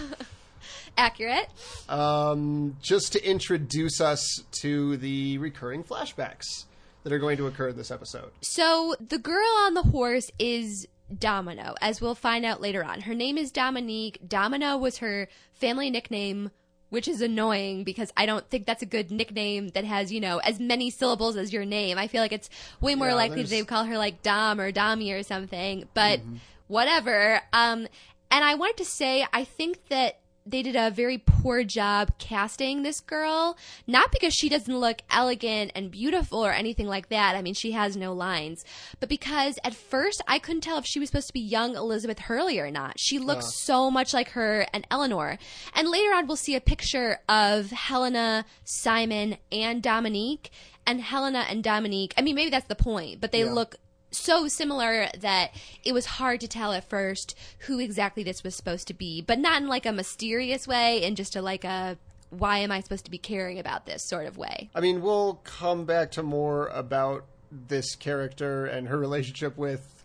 Accurate. 1.03 1.49
um, 1.89 2.77
just 2.81 3.13
to 3.13 3.25
introduce 3.29 4.01
us 4.01 4.43
to 4.63 4.97
the 4.99 5.39
recurring 5.39 5.83
flashbacks 5.85 6.65
that 7.03 7.13
are 7.13 7.19
going 7.19 7.37
to 7.37 7.47
occur 7.47 7.71
in 7.71 7.77
this 7.77 7.91
episode. 7.91 8.31
So 8.43 8.95
the 9.01 9.19
girl 9.19 9.49
on 9.65 9.75
the 9.75 9.83
horse 9.83 10.31
is 10.39 10.87
Domino, 11.19 11.75
as 11.81 12.01
we'll 12.01 12.15
find 12.15 12.45
out 12.45 12.61
later 12.61 12.85
on. 12.85 13.03
Her 13.03 13.15
name 13.15 13.37
is 13.37 13.51
Dominique. 13.51 14.21
Domino 14.27 14.77
was 14.77 14.99
her 14.99 15.29
family 15.53 15.91
nickname, 15.91 16.51
which 16.91 17.09
is 17.09 17.21
annoying 17.21 17.83
because 17.85 18.13
I 18.17 18.25
don't 18.25 18.49
think 18.49 18.67
that's 18.67 18.83
a 18.83 18.87
good 18.87 19.11
nickname 19.11 19.71
that 19.71 19.85
has, 19.85 20.13
you 20.13 20.21
know, 20.21 20.39
as 20.39 20.61
many 20.61 20.91
syllables 20.91 21.37
as 21.37 21.53
your 21.53 21.65
name. 21.65 21.99
I 21.99 22.07
feel 22.07 22.23
like 22.23 22.33
it's 22.33 22.49
way 22.81 22.95
more 22.95 23.09
Yeah, 23.09 23.15
likely 23.15 23.43
they 23.43 23.61
would 23.61 23.69
call 23.69 23.85
her 23.85 23.99
like 23.99 24.23
Dom 24.23 24.61
or 24.61 24.71
Dommy 24.71 25.13
or 25.19 25.23
something, 25.25 25.89
but 25.95 26.21
whatever. 26.69 27.41
Um, 27.53 27.89
and 28.31 28.45
I 28.45 28.55
wanted 28.55 28.77
to 28.79 28.85
say, 28.85 29.27
I 29.33 29.45
think 29.45 29.89
that 29.89 30.19
they 30.45 30.63
did 30.63 30.77
a 30.77 30.91
very 30.91 31.19
poor 31.19 31.65
job 31.65 32.19
casting 32.19 32.83
this 32.83 33.01
girl. 33.01 33.57
Not 33.87 34.11
because 34.13 34.35
she 34.35 34.49
doesn't 34.49 34.77
look 34.77 35.03
elegant 35.11 35.73
and 35.75 35.91
beautiful 35.91 36.45
or 36.45 36.53
anything 36.53 36.87
like 36.87 37.09
that. 37.09 37.37
I 37.37 37.43
mean, 37.43 37.55
she 37.55 37.73
has 37.73 37.97
no 37.97 38.13
lines. 38.13 38.65
But 39.01 39.09
because 39.09 39.59
at 39.65 39.75
first 39.75 40.21
I 40.27 40.39
couldn't 40.39 40.63
tell 40.63 40.79
if 40.79 40.87
she 40.87 40.99
was 40.99 41.09
supposed 41.09 41.29
to 41.29 41.33
be 41.33 41.41
young 41.41 41.77
Elizabeth 41.77 42.19
Hurley 42.21 42.59
or 42.59 42.71
not. 42.71 42.99
She 42.99 43.19
looks 43.19 43.47
ah. 43.47 43.51
so 43.51 43.91
much 43.91 44.13
like 44.13 44.31
her 44.31 44.67
and 44.73 44.87
Eleanor. 44.91 45.39
And 45.75 45.89
later 45.89 46.13
on, 46.15 46.27
we'll 46.27 46.37
see 46.37 46.57
a 46.57 46.61
picture 46.61 47.19
of 47.29 47.71
Helena, 47.71 48.45
Simon, 48.65 49.37
and 49.51 49.83
Dominique. 49.83 50.51
And 50.85 51.01
Helena 51.01 51.45
and 51.49 51.63
Dominique, 51.63 52.13
I 52.19 52.23
mean, 52.23 52.35
maybe 52.35 52.51
that's 52.51 52.67
the 52.67 52.75
point, 52.75 53.21
but 53.21 53.31
they 53.31 53.45
Yeah. 53.45 53.53
look 53.53 53.77
so 54.13 54.49
similar 54.49 55.09
that 55.19 55.53
it 55.85 55.93
was 55.93 56.07
hard 56.07 56.41
to 56.41 56.49
tell 56.49 56.73
at 56.73 56.89
first 56.89 57.37
who 57.61 57.81
exactly 57.81 58.23
this 58.23 58.45
was 58.45 58.55
supposed 58.55 58.89
to 58.89 58.95
be, 58.95 59.21
but 59.21 59.39
not 59.39 59.63
in 59.63 59.69
like 59.69 59.87
a 59.87 59.93
mysterious 59.93 60.67
way, 60.69 61.03
in 61.03 61.15
just 61.15 61.37
a 61.37 61.43
like 61.43 61.65
a 61.65 61.99
why 62.31 62.59
am 62.59 62.73
I 62.73 62.81
supposed 62.81 63.05
to 63.05 63.11
be 63.11 63.19
caring 63.19 63.59
about 63.59 63.85
this 63.85 64.03
sort 64.03 64.27
of 64.27 64.39
way. 64.39 64.71
I 64.75 64.81
mean, 64.81 65.03
we'll 65.03 65.35
come 65.45 65.85
back 65.85 66.13
to 66.13 66.23
more 66.23 66.69
about 66.69 67.27
this 67.51 67.95
character 67.95 68.65
and 68.65 68.89
her 68.89 68.99
relationship 68.99 69.59
with 69.59 70.05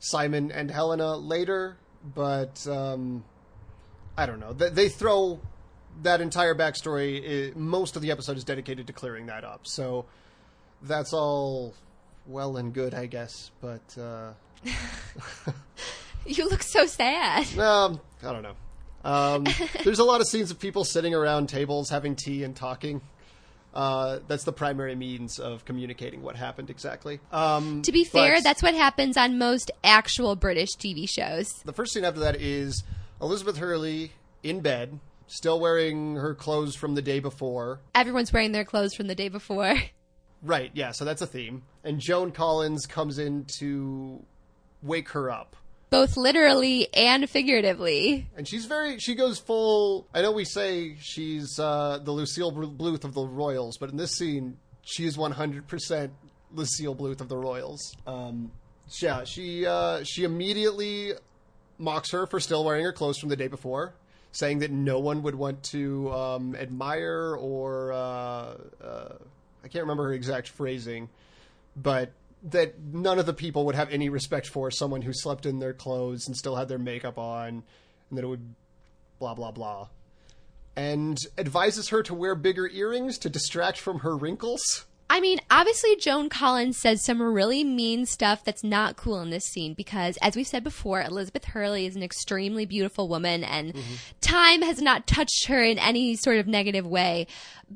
Simon 0.00 0.50
and 0.50 0.70
Helena 0.70 1.16
later, 1.16 1.76
but 2.02 2.66
um, 2.66 3.22
I 4.18 4.26
don't 4.26 4.40
know. 4.40 4.52
They, 4.52 4.70
they 4.70 4.88
throw 4.88 5.40
that 6.02 6.20
entire 6.20 6.56
backstory. 6.56 7.54
most 7.54 7.94
of 7.94 8.02
the 8.02 8.10
episode 8.10 8.36
is 8.36 8.44
dedicated 8.44 8.88
to 8.88 8.92
clearing 8.92 9.26
that 9.26 9.44
up, 9.44 9.66
so 9.66 10.06
that's 10.82 11.12
all 11.12 11.74
well 12.26 12.56
and 12.56 12.72
good, 12.72 12.94
I 12.94 13.06
guess. 13.06 13.50
But 13.60 13.96
uh, 13.98 14.32
You 16.26 16.48
look 16.48 16.62
so 16.62 16.86
sad. 16.86 17.58
um, 17.58 18.00
I 18.22 18.32
don't 18.32 18.42
know. 18.42 18.54
Um, 19.04 19.44
there's 19.84 19.98
a 19.98 20.04
lot 20.04 20.20
of 20.20 20.28
scenes 20.28 20.50
of 20.50 20.58
people 20.60 20.84
sitting 20.84 21.14
around 21.14 21.48
tables 21.48 21.90
having 21.90 22.14
tea 22.14 22.44
and 22.44 22.54
talking. 22.54 23.00
Uh, 23.74 24.18
that's 24.28 24.44
the 24.44 24.52
primary 24.52 24.94
means 24.94 25.38
of 25.38 25.64
communicating 25.64 26.22
what 26.22 26.36
happened 26.36 26.68
exactly. 26.70 27.20
Um, 27.32 27.82
To 27.82 27.90
be 27.92 28.04
fair, 28.04 28.40
that's 28.42 28.62
what 28.62 28.74
happens 28.74 29.16
on 29.16 29.38
most 29.38 29.70
actual 29.82 30.36
British 30.36 30.70
TV 30.76 31.08
shows. 31.08 31.50
the 31.64 31.72
first 31.72 31.94
scene 31.94 32.04
after 32.04 32.20
that 32.20 32.40
is 32.40 32.84
Elizabeth 33.20 33.56
Hurley 33.56 34.12
in 34.42 34.60
bed, 34.60 35.00
still 35.26 35.58
wearing 35.58 36.16
her 36.16 36.34
clothes 36.34 36.76
from 36.76 36.94
the 36.94 37.02
day 37.02 37.18
before. 37.18 37.80
Everyone's 37.94 38.30
wearing 38.32 38.52
their 38.52 38.64
clothes 38.64 38.94
from 38.94 39.06
the 39.06 39.14
day 39.14 39.28
before. 39.30 39.74
Right, 40.42 40.70
yeah, 40.74 40.90
so 40.90 41.04
that's 41.04 41.22
a 41.22 41.26
theme. 41.26 41.62
And 41.84 42.00
Joan 42.00 42.32
Collins 42.32 42.86
comes 42.86 43.18
in 43.18 43.46
to 43.58 44.24
wake 44.82 45.10
her 45.10 45.30
up. 45.30 45.56
Both 45.90 46.16
literally 46.16 46.92
and 46.94 47.28
figuratively. 47.28 48.26
And 48.36 48.48
she's 48.48 48.64
very, 48.64 48.98
she 48.98 49.14
goes 49.14 49.38
full. 49.38 50.08
I 50.14 50.22
know 50.22 50.32
we 50.32 50.44
say 50.44 50.96
she's 50.98 51.58
uh, 51.58 52.00
the 52.02 52.10
Lucille 52.10 52.50
Bluth 52.50 53.04
of 53.04 53.14
the 53.14 53.22
Royals, 53.22 53.76
but 53.78 53.90
in 53.90 53.96
this 53.96 54.16
scene, 54.16 54.56
she 54.82 55.04
is 55.04 55.16
100% 55.16 56.10
Lucille 56.52 56.96
Bluth 56.96 57.20
of 57.20 57.28
the 57.28 57.36
Royals. 57.36 57.94
Um, 58.06 58.50
yeah, 58.98 59.24
she, 59.24 59.66
uh, 59.66 60.02
she 60.02 60.24
immediately 60.24 61.12
mocks 61.78 62.10
her 62.10 62.26
for 62.26 62.40
still 62.40 62.64
wearing 62.64 62.84
her 62.84 62.92
clothes 62.92 63.18
from 63.18 63.28
the 63.28 63.36
day 63.36 63.48
before, 63.48 63.94
saying 64.32 64.60
that 64.60 64.70
no 64.70 64.98
one 64.98 65.22
would 65.22 65.34
want 65.34 65.62
to 65.64 66.10
um, 66.10 66.56
admire 66.56 67.36
or, 67.38 67.92
uh, 67.92 67.96
uh, 68.82 69.08
I 69.64 69.68
can't 69.68 69.84
remember 69.84 70.04
her 70.04 70.12
exact 70.12 70.48
phrasing, 70.48 71.08
but 71.76 72.12
that 72.44 72.78
none 72.80 73.18
of 73.18 73.26
the 73.26 73.32
people 73.32 73.64
would 73.66 73.74
have 73.74 73.90
any 73.90 74.08
respect 74.08 74.48
for 74.48 74.70
someone 74.70 75.02
who 75.02 75.12
slept 75.12 75.46
in 75.46 75.60
their 75.60 75.72
clothes 75.72 76.26
and 76.26 76.36
still 76.36 76.56
had 76.56 76.68
their 76.68 76.78
makeup 76.78 77.18
on, 77.18 77.62
and 78.08 78.18
that 78.18 78.24
it 78.24 78.28
would 78.28 78.54
blah 79.18 79.34
blah 79.34 79.50
blah. 79.50 79.88
And 80.74 81.18
advises 81.38 81.90
her 81.90 82.02
to 82.04 82.14
wear 82.14 82.34
bigger 82.34 82.68
earrings 82.68 83.18
to 83.18 83.28
distract 83.28 83.78
from 83.78 84.00
her 84.00 84.16
wrinkles. 84.16 84.86
I 85.12 85.20
mean, 85.20 85.40
obviously, 85.50 85.94
Joan 85.96 86.30
Collins 86.30 86.78
says 86.78 87.04
some 87.04 87.20
really 87.20 87.64
mean 87.64 88.06
stuff 88.06 88.44
that's 88.44 88.64
not 88.64 88.96
cool 88.96 89.20
in 89.20 89.28
this 89.28 89.44
scene 89.44 89.74
because, 89.74 90.16
as 90.22 90.34
we've 90.34 90.46
said 90.46 90.64
before, 90.64 91.02
Elizabeth 91.02 91.44
Hurley 91.44 91.84
is 91.84 91.94
an 91.94 92.02
extremely 92.02 92.64
beautiful 92.64 93.08
woman 93.08 93.44
and 93.44 93.74
mm-hmm. 93.74 93.94
time 94.22 94.62
has 94.62 94.80
not 94.80 95.06
touched 95.06 95.48
her 95.48 95.62
in 95.62 95.78
any 95.78 96.16
sort 96.16 96.38
of 96.38 96.46
negative 96.46 96.86
way. 96.86 97.26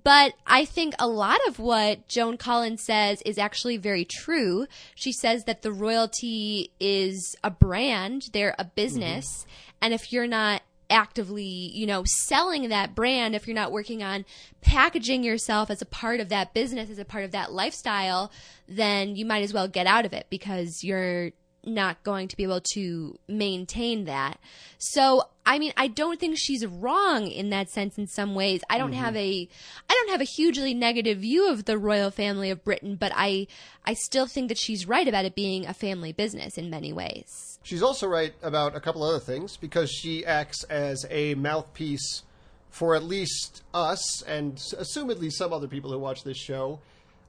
But 0.03 0.33
I 0.47 0.65
think 0.65 0.95
a 0.99 1.07
lot 1.07 1.41
of 1.47 1.59
what 1.59 2.09
Joan 2.09 2.39
Collins 2.39 2.83
says 2.83 3.21
is 3.27 3.37
actually 3.37 3.77
very 3.77 4.07
true. 4.07 4.67
She 4.95 5.13
says 5.13 5.45
that 5.45 5.61
the 5.61 5.73
royalty 5.73 6.71
is 6.81 7.37
a 7.45 7.51
brand, 7.51 8.31
they're 8.33 8.55
a 8.59 8.65
business, 8.65 9.27
mm-hmm. 9.27 9.51
and 9.83 9.93
if 9.93 10.11
you're 10.11 10.27
not 10.27 10.63
actively, 10.91 11.43
you 11.43 11.87
know, 11.87 12.05
selling 12.05 12.69
that 12.69 12.95
brand, 12.95 13.35
if 13.35 13.47
you're 13.47 13.55
not 13.55 13.73
working 13.73 14.03
on 14.03 14.25
packaging 14.61 15.25
yourself 15.25 15.71
as 15.71 15.83
a 15.83 15.87
part 15.87 16.21
of 16.21 16.29
that 16.29 16.55
business, 16.55 16.91
as 16.91 16.99
a 16.99 17.05
part 17.05 17.25
of 17.25 17.33
that 17.33 17.53
lifestyle, 17.53 18.31
then 18.69 19.17
you 19.17 19.25
might 19.25 19.43
as 19.43 19.53
well 19.53 19.69
get 19.69 19.87
out 19.87 20.07
of 20.07 20.13
it 20.13 20.27
because 20.31 20.83
you're 20.83 21.31
not 21.67 22.03
going 22.05 22.29
to 22.29 22.37
be 22.37 22.45
able 22.45 22.61
to 22.61 23.19
maintain 23.29 24.05
that. 24.05 24.39
So, 24.79 25.25
I 25.45 25.59
mean, 25.59 25.73
I 25.77 25.89
don't 25.89 26.21
think 26.21 26.37
she's 26.39 26.65
wrong 26.65 27.27
in 27.27 27.51
that 27.51 27.69
sense 27.69 27.99
in 27.99 28.07
some 28.07 28.35
ways. 28.35 28.61
I 28.71 28.79
don't 28.79 28.93
have 28.93 29.15
mm-hmm. 29.15 29.49
a 29.49 29.49
I 29.91 29.93
don't 29.93 30.11
have 30.11 30.21
a 30.21 30.25
hugely 30.25 30.75
negative 30.75 31.19
view 31.19 31.51
of 31.51 31.65
the 31.65 31.77
royal 31.77 32.11
family 32.11 32.51
of 32.51 32.65
Britain, 32.65 32.97
but 32.97 33.13
I 33.15 33.49
I 33.85 33.95
still 33.95 34.27
think 34.27 34.49
that 34.49 34.59
she's 34.59 34.87
right 34.87 35.07
about 35.07 35.25
it 35.25 35.35
being 35.35 35.67
a 35.67 35.75
family 35.75 36.13
business 36.13 36.57
in 36.57 36.71
many 36.71 36.93
ways. 36.93 37.56
She's 37.67 37.83
also 37.83 38.07
right 38.07 38.33
about 38.45 38.77
a 38.77 38.81
couple 38.81 39.03
other 39.03 39.19
things 39.19 39.57
because 39.57 39.91
she 39.91 40.25
acts 40.25 40.63
as 40.63 41.05
a 41.11 41.35
mouthpiece 41.35 42.23
for 42.71 42.95
at 42.95 43.03
least 43.03 43.65
us 43.75 44.23
and 44.23 44.55
assumedly 44.55 45.33
some 45.33 45.53
other 45.53 45.67
people 45.67 45.91
who 45.91 45.99
watch 45.99 46.23
this 46.23 46.37
show 46.37 46.79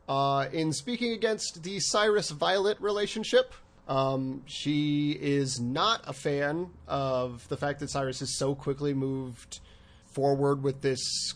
uh, 0.08 0.46
in 0.54 0.74
speaking 0.74 1.14
against 1.14 1.64
the 1.64 1.80
Cyrus 1.80 2.30
Violet 2.30 2.80
relationship. 2.80 3.52
Um, 3.88 4.44
she 4.46 5.18
is 5.20 5.60
not 5.60 6.02
a 6.06 6.14
fan 6.14 6.70
of 6.88 7.48
the 7.48 7.58
fact 7.58 7.80
that 7.80 7.90
Cyrus 7.90 8.20
has 8.20 8.38
so 8.38 8.54
quickly 8.54 8.94
moved 8.94 9.60
forward 10.06 10.62
with 10.62 10.82
this 10.84 11.34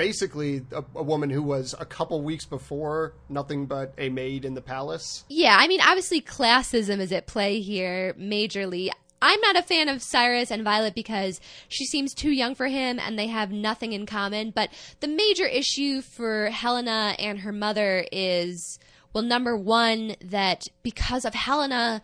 basically 0.00 0.62
a, 0.72 0.82
a 0.94 1.02
woman 1.02 1.28
who 1.28 1.42
was 1.42 1.74
a 1.78 1.84
couple 1.84 2.22
weeks 2.22 2.46
before 2.46 3.12
nothing 3.28 3.66
but 3.66 3.92
a 3.98 4.08
maid 4.08 4.46
in 4.46 4.54
the 4.54 4.62
palace. 4.62 5.26
Yeah, 5.28 5.54
I 5.60 5.68
mean, 5.68 5.82
obviously 5.82 6.22
classism 6.22 7.00
is 7.00 7.12
at 7.12 7.26
play 7.26 7.60
here 7.60 8.14
majorly. 8.14 8.88
I'm 9.20 9.38
not 9.42 9.56
a 9.56 9.62
fan 9.62 9.90
of 9.90 10.00
Cyrus 10.00 10.50
and 10.50 10.64
Violet 10.64 10.94
because 10.94 11.38
she 11.68 11.84
seems 11.84 12.14
too 12.14 12.30
young 12.30 12.54
for 12.54 12.66
him 12.66 12.98
and 12.98 13.18
they 13.18 13.26
have 13.26 13.52
nothing 13.52 13.92
in 13.92 14.06
common. 14.06 14.52
But 14.52 14.70
the 15.00 15.08
major 15.08 15.44
issue 15.44 16.00
for 16.00 16.48
Helena 16.48 17.14
and 17.18 17.40
her 17.40 17.52
mother 17.52 18.06
is, 18.10 18.78
well, 19.12 19.22
number 19.22 19.54
one, 19.54 20.16
that 20.24 20.66
because 20.82 21.26
of 21.26 21.34
Helena, 21.34 22.00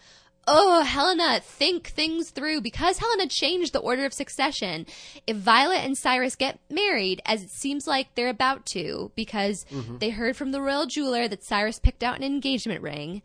oh, 0.47 0.83
Helena, 0.83 1.41
think 1.41 1.89
things 1.89 2.31
through. 2.31 2.61
Because 2.61 2.99
Helena 2.99 3.27
changed 3.29 3.73
the 3.73 3.81
order 3.81 4.05
of 4.05 4.13
succession, 4.13 4.87
if 5.27 5.37
Violet 5.37 5.85
and 5.85 5.97
Cyrus 5.97 6.37
get 6.37 6.59
married, 6.71 7.21
as 7.27 7.43
it 7.43 7.51
seems 7.51 7.87
like 7.87 8.15
they're 8.15 8.29
about 8.29 8.67
to, 8.67 9.11
because 9.15 9.65
they 9.99 10.11
heard 10.11 10.37
from 10.37 10.53
the 10.53 10.61
royal 10.61 10.87
jeweler 10.87 11.29
that 11.29 11.45
Cyrus 11.45 11.79
picked 11.79 12.03
out 12.03 12.17
an 12.17 12.25
engagement 12.25 12.83
ring, 12.83 13.23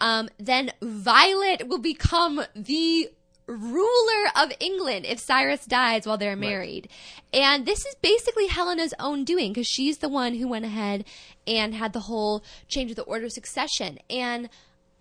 um, 0.00 0.28
then 0.38 0.72
Violet 0.82 1.68
will 1.68 1.78
become 1.78 2.42
the 2.54 3.10
ruler 3.46 4.30
of 4.36 4.52
England 4.58 5.04
if 5.06 5.18
Cyrus 5.18 5.66
dies 5.66 6.06
while 6.06 6.16
they're 6.16 6.36
married. 6.36 6.88
And 7.32 7.66
this 7.66 7.84
is 7.84 7.94
basically 8.00 8.46
Helena's 8.46 8.94
own 8.98 9.24
doing 9.24 9.52
because 9.52 9.66
she's 9.66 9.98
the 9.98 10.08
one 10.08 10.34
who 10.34 10.48
went 10.48 10.64
ahead 10.64 11.04
and 11.46 11.74
had 11.74 11.92
the 11.92 12.00
whole 12.00 12.42
change 12.68 12.90
of 12.90 12.96
the 12.96 13.02
order 13.02 13.26
of 13.26 13.32
succession. 13.32 13.98
And 14.08 14.48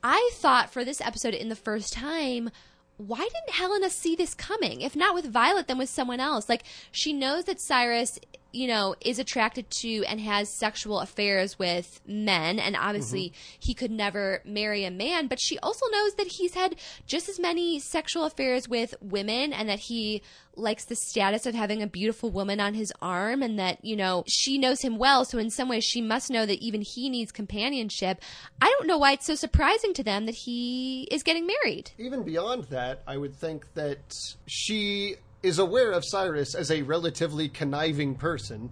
I 0.04 0.32
thought 0.34 0.72
for 0.72 0.84
this 0.84 1.00
episode 1.00 1.34
in 1.34 1.50
the 1.50 1.56
first 1.56 1.94
time, 1.94 2.50
why 2.98 3.20
didn't 3.20 3.56
Helena 3.56 3.90
see 3.90 4.16
this 4.16 4.34
coming? 4.34 4.82
If 4.82 4.96
not 4.96 5.16
with 5.16 5.32
Violet, 5.32 5.68
then 5.68 5.78
with 5.78 5.90
someone 5.90 6.20
else. 6.20 6.50
Like, 6.50 6.64
she 6.92 7.14
knows 7.14 7.46
that 7.46 7.62
Cyrus, 7.62 8.20
you 8.54 8.68
know, 8.68 8.96
is 9.02 9.20
attracted 9.20 9.70
to 9.70 10.06
and 10.06 10.22
has 10.22 10.48
sexual 10.48 11.00
affairs 11.00 11.58
with 11.58 12.00
men, 12.06 12.60
and 12.60 12.76
obviously 12.76 13.30
mm-hmm. 13.30 13.58
he 13.60 13.74
could 13.74 13.92
never 13.92 14.42
marry 14.46 14.86
a 14.86 14.92
man, 14.92 15.28
but 15.28 15.40
she 15.42 15.58
also 15.60 15.86
knows 15.92 16.14
that 16.16 16.28
he's 16.28 16.54
had 16.54 16.76
just 17.08 17.28
as 17.28 17.40
many 17.40 17.80
sexual 17.80 18.26
affairs 18.26 18.70
with 18.70 18.94
women 19.02 19.52
and 19.52 19.68
that 19.68 19.80
he 19.80 20.22
likes 20.56 20.86
the 20.86 20.96
status 20.96 21.46
of 21.46 21.56
having 21.56 21.82
a 21.82 21.88
beautiful 21.88 22.30
woman 22.30 22.60
on 22.60 22.76
his 22.76 22.94
arm 23.02 23.42
and 23.42 23.58
that, 23.58 23.84
you 23.84 23.96
know, 23.96 24.24
she 24.28 24.58
knows 24.58 24.82
him 24.82 24.98
well, 24.98 25.26
so 25.26 25.38
in 25.38 25.50
some 25.50 25.68
ways 25.68 25.84
she 25.84 26.02
must 26.02 26.30
know 26.30 26.46
that 26.46 26.60
even 26.60 26.82
he 26.82 27.10
needs 27.10 27.32
companionship. 27.32 28.22
I 28.62 28.68
don't 28.78 28.88
know 28.88 29.00
why 29.00 29.14
it's 29.14 29.26
so 29.26 29.36
surprising 29.36 29.94
to 29.96 30.04
them 30.04 30.28
that 30.28 30.36
he 30.36 31.08
is 31.12 31.24
getting 31.24 31.48
married. 31.48 31.92
even 31.98 32.24
beyond 32.24 32.66
that, 32.66 33.02
I 33.08 33.18
would 33.18 33.36
think 33.36 33.74
that 33.74 34.36
she 34.46 35.16
is 35.44 35.60
aware 35.60 35.92
of 35.92 36.04
Cyrus 36.06 36.56
as 36.56 36.72
a 36.72 36.82
relatively 36.82 37.50
conniving 37.50 38.16
person. 38.16 38.72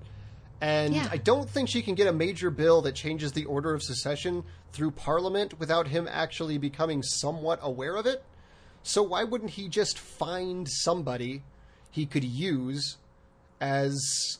And 0.61 0.95
Yeah. 0.95 1.07
I 1.11 1.17
don't 1.17 1.49
think 1.49 1.69
she 1.69 1.81
can 1.81 1.95
get 1.95 2.07
a 2.07 2.13
major 2.13 2.49
bill 2.49 2.81
that 2.83 2.95
changes 2.95 3.33
the 3.33 3.45
order 3.45 3.73
of 3.73 3.83
succession 3.83 4.43
through 4.71 4.91
Parliament 4.91 5.59
without 5.59 5.87
him 5.87 6.07
actually 6.09 6.57
becoming 6.57 7.03
somewhat 7.03 7.59
aware 7.61 7.95
of 7.95 8.05
it. 8.05 8.23
So 8.83 9.03
why 9.03 9.23
wouldn't 9.23 9.51
he 9.51 9.67
just 9.67 9.99
find 9.99 10.67
somebody 10.69 11.43
he 11.91 12.05
could 12.05 12.23
use 12.23 12.97
as 13.59 14.39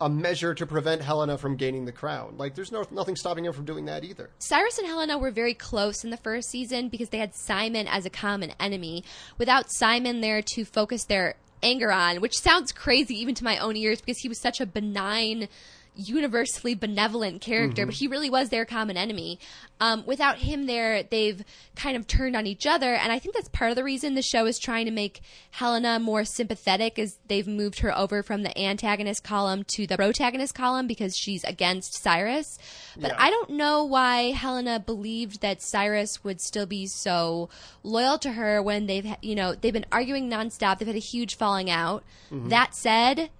a 0.00 0.08
measure 0.08 0.54
to 0.54 0.66
prevent 0.66 1.02
Helena 1.02 1.38
from 1.38 1.56
gaining 1.56 1.84
the 1.86 1.92
crown? 1.92 2.34
Like, 2.36 2.54
there's 2.54 2.72
no, 2.72 2.84
nothing 2.90 3.16
stopping 3.16 3.44
him 3.44 3.52
from 3.52 3.64
doing 3.64 3.86
that 3.86 4.04
either. 4.04 4.30
Cyrus 4.38 4.78
and 4.78 4.86
Helena 4.86 5.18
were 5.18 5.30
very 5.30 5.54
close 5.54 6.04
in 6.04 6.10
the 6.10 6.16
first 6.18 6.50
season 6.50 6.88
because 6.88 7.08
they 7.08 7.18
had 7.18 7.34
Simon 7.34 7.88
as 7.88 8.04
a 8.06 8.10
common 8.10 8.52
enemy. 8.60 9.02
Without 9.38 9.70
Simon 9.70 10.20
there 10.20 10.42
to 10.54 10.64
focus 10.64 11.04
their 11.04 11.36
anger 11.64 11.90
on, 11.90 12.20
which 12.20 12.38
sounds 12.38 12.70
crazy 12.70 13.14
even 13.20 13.34
to 13.34 13.44
my 13.44 13.58
own 13.58 13.76
ears 13.76 14.00
because 14.00 14.18
he 14.18 14.28
was 14.28 14.38
such 14.38 14.60
a 14.60 14.66
benign, 14.66 15.48
universally 15.96 16.74
benevolent 16.74 17.40
character, 17.40 17.86
but 17.86 17.94
he 17.94 18.08
really 18.08 18.28
was 18.30 18.48
their 18.48 18.64
common 18.64 18.96
enemy. 18.96 19.38
Um, 19.80 20.04
without 20.06 20.38
him 20.38 20.66
there, 20.66 21.02
they've 21.02 21.44
kind 21.76 21.96
of 21.96 22.06
turned 22.06 22.34
on 22.36 22.46
each 22.46 22.66
other, 22.66 22.94
and 22.94 23.12
I 23.12 23.18
think 23.18 23.34
that's 23.34 23.48
part 23.48 23.70
of 23.70 23.76
the 23.76 23.84
reason 23.84 24.14
the 24.14 24.22
show 24.22 24.46
is 24.46 24.58
trying 24.58 24.86
to 24.86 24.90
make 24.92 25.20
Helena 25.52 25.98
more 25.98 26.24
sympathetic, 26.24 26.98
as 26.98 27.18
they've 27.28 27.46
moved 27.46 27.80
her 27.80 27.96
over 27.96 28.22
from 28.22 28.42
the 28.42 28.56
antagonist 28.58 29.22
column 29.24 29.64
to 29.74 29.86
the 29.86 29.96
protagonist 29.96 30.54
column 30.54 30.86
because 30.86 31.16
she's 31.16 31.44
against 31.44 32.00
Cyrus. 32.02 32.58
But 32.96 33.12
Yeah. 33.12 33.16
I 33.18 33.30
don't 33.30 33.50
know 33.50 33.84
why 33.84 34.30
Helena 34.32 34.80
believed 34.80 35.40
that 35.42 35.62
Cyrus 35.62 36.22
would 36.24 36.40
still 36.40 36.66
be 36.66 36.86
so 36.86 37.48
loyal 37.82 38.18
to 38.18 38.32
her 38.32 38.62
when 38.62 38.86
they've, 38.86 39.06
you 39.22 39.34
know, 39.34 39.54
they've 39.54 39.72
been 39.72 39.86
arguing 39.92 40.30
nonstop. 40.30 40.78
They've 40.78 40.88
had 40.88 40.96
a 40.96 41.00
huge 41.00 41.36
falling 41.36 41.70
out. 41.70 42.04
That 42.30 42.74
said, 42.74 43.30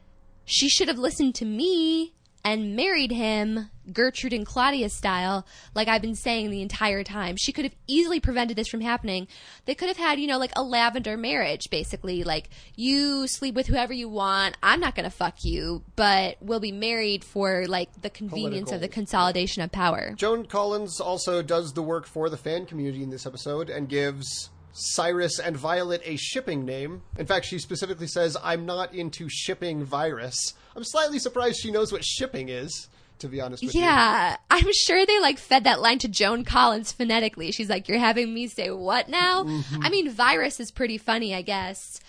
she 0.45 0.69
should 0.69 0.89
have 0.89 0.99
listened 0.99 1.35
to 1.37 1.45
me 1.45 2.13
and 2.45 2.77
married 2.77 3.11
him 3.11 3.71
Gertrude 3.93 4.33
and 4.33 4.47
Claudius 4.47 4.95
style, 4.95 5.47
like 5.75 5.89
I've 5.89 6.03
been 6.03 6.15
saying 6.15 6.51
the 6.51 6.63
entire 6.63 7.03
time. 7.03 7.37
She 7.37 7.53
could 7.53 7.65
have 7.65 7.75
easily 7.87 8.21
prevented 8.21 8.57
this 8.57 8.69
from 8.69 8.81
happening. 8.81 9.29
They 9.65 9.75
could 9.75 9.89
have 9.89 9.97
had, 9.97 10.21
you 10.21 10.27
know, 10.27 10.39
like 10.39 10.53
a 10.57 10.63
lavender 10.63 11.17
marriage, 11.17 11.71
basically. 11.71 12.25
Like, 12.25 12.51
you 12.77 13.27
sleep 13.27 13.55
with 13.55 13.67
whoever 13.67 13.93
you 13.93 14.09
want. 14.09 14.57
I'm 14.63 14.81
not 14.81 14.95
going 14.95 15.05
to 15.05 15.11
fuck 15.11 15.45
you, 15.45 15.83
but 15.97 16.37
we'll 16.41 16.61
be 16.61 16.73
married 16.73 17.25
for, 17.25 17.67
like, 17.67 18.03
the 18.03 18.11
convenience 18.11 18.73
of 18.73 18.81
the 18.81 18.89
consolidation 18.89 19.63
of 19.63 19.73
power. 19.73 20.13
Joan 20.17 20.47
Collins 20.47 21.01
also 21.01 21.43
does 21.43 21.73
the 21.73 21.83
work 21.83 22.07
for 22.07 22.29
the 22.29 22.37
fan 22.37 22.67
community 22.67 23.03
in 23.03 23.11
this 23.11 23.27
episode 23.27 23.71
and 23.71 23.89
gives 23.89 24.51
Cyrus 24.73 25.39
and 25.39 25.57
Violet 25.57 26.03
a 26.05 26.17
shipping 26.17 26.65
name. 26.65 27.03
In 27.19 27.27
fact, 27.27 27.47
she 27.47 27.59
specifically 27.59 28.07
says, 28.07 28.37
I'm 28.43 28.67
not 28.67 28.93
into 28.95 29.29
shipping 29.29 29.85
virus. 29.85 30.55
I'm 30.77 30.85
slightly 30.85 31.19
surprised 31.19 31.61
she 31.61 31.71
knows 31.71 31.93
what 31.93 32.05
shipping 32.05 32.49
is, 32.49 32.89
to 33.21 33.29
be 33.29 33.41
honest 33.41 33.63
with 33.65 33.75
you. 33.75 33.83
Yeah, 33.83 34.37
I'm 34.51 34.73
sure 34.73 35.07
they 35.07 35.21
like 35.21 35.39
fed 35.39 35.65
that 35.65 35.81
line 35.81 35.99
to 36.01 36.09
Joan 36.09 36.45
Collins 36.45 36.93
phonetically. 36.93 37.53
She's 37.53 37.71
like, 37.71 37.89
"You're 37.89 37.99
having 37.99 38.35
me 38.35 38.49
say 38.49 38.71
what 38.71 39.09
now?" 39.09 39.45
Mm-hmm. 39.45 39.83
I 39.83 39.91
mean, 39.91 40.11
virus 40.11 40.61
is 40.61 40.71
pretty 40.71 40.99
funny, 40.99 41.35
I 41.35 41.43
guess. 41.43 42.01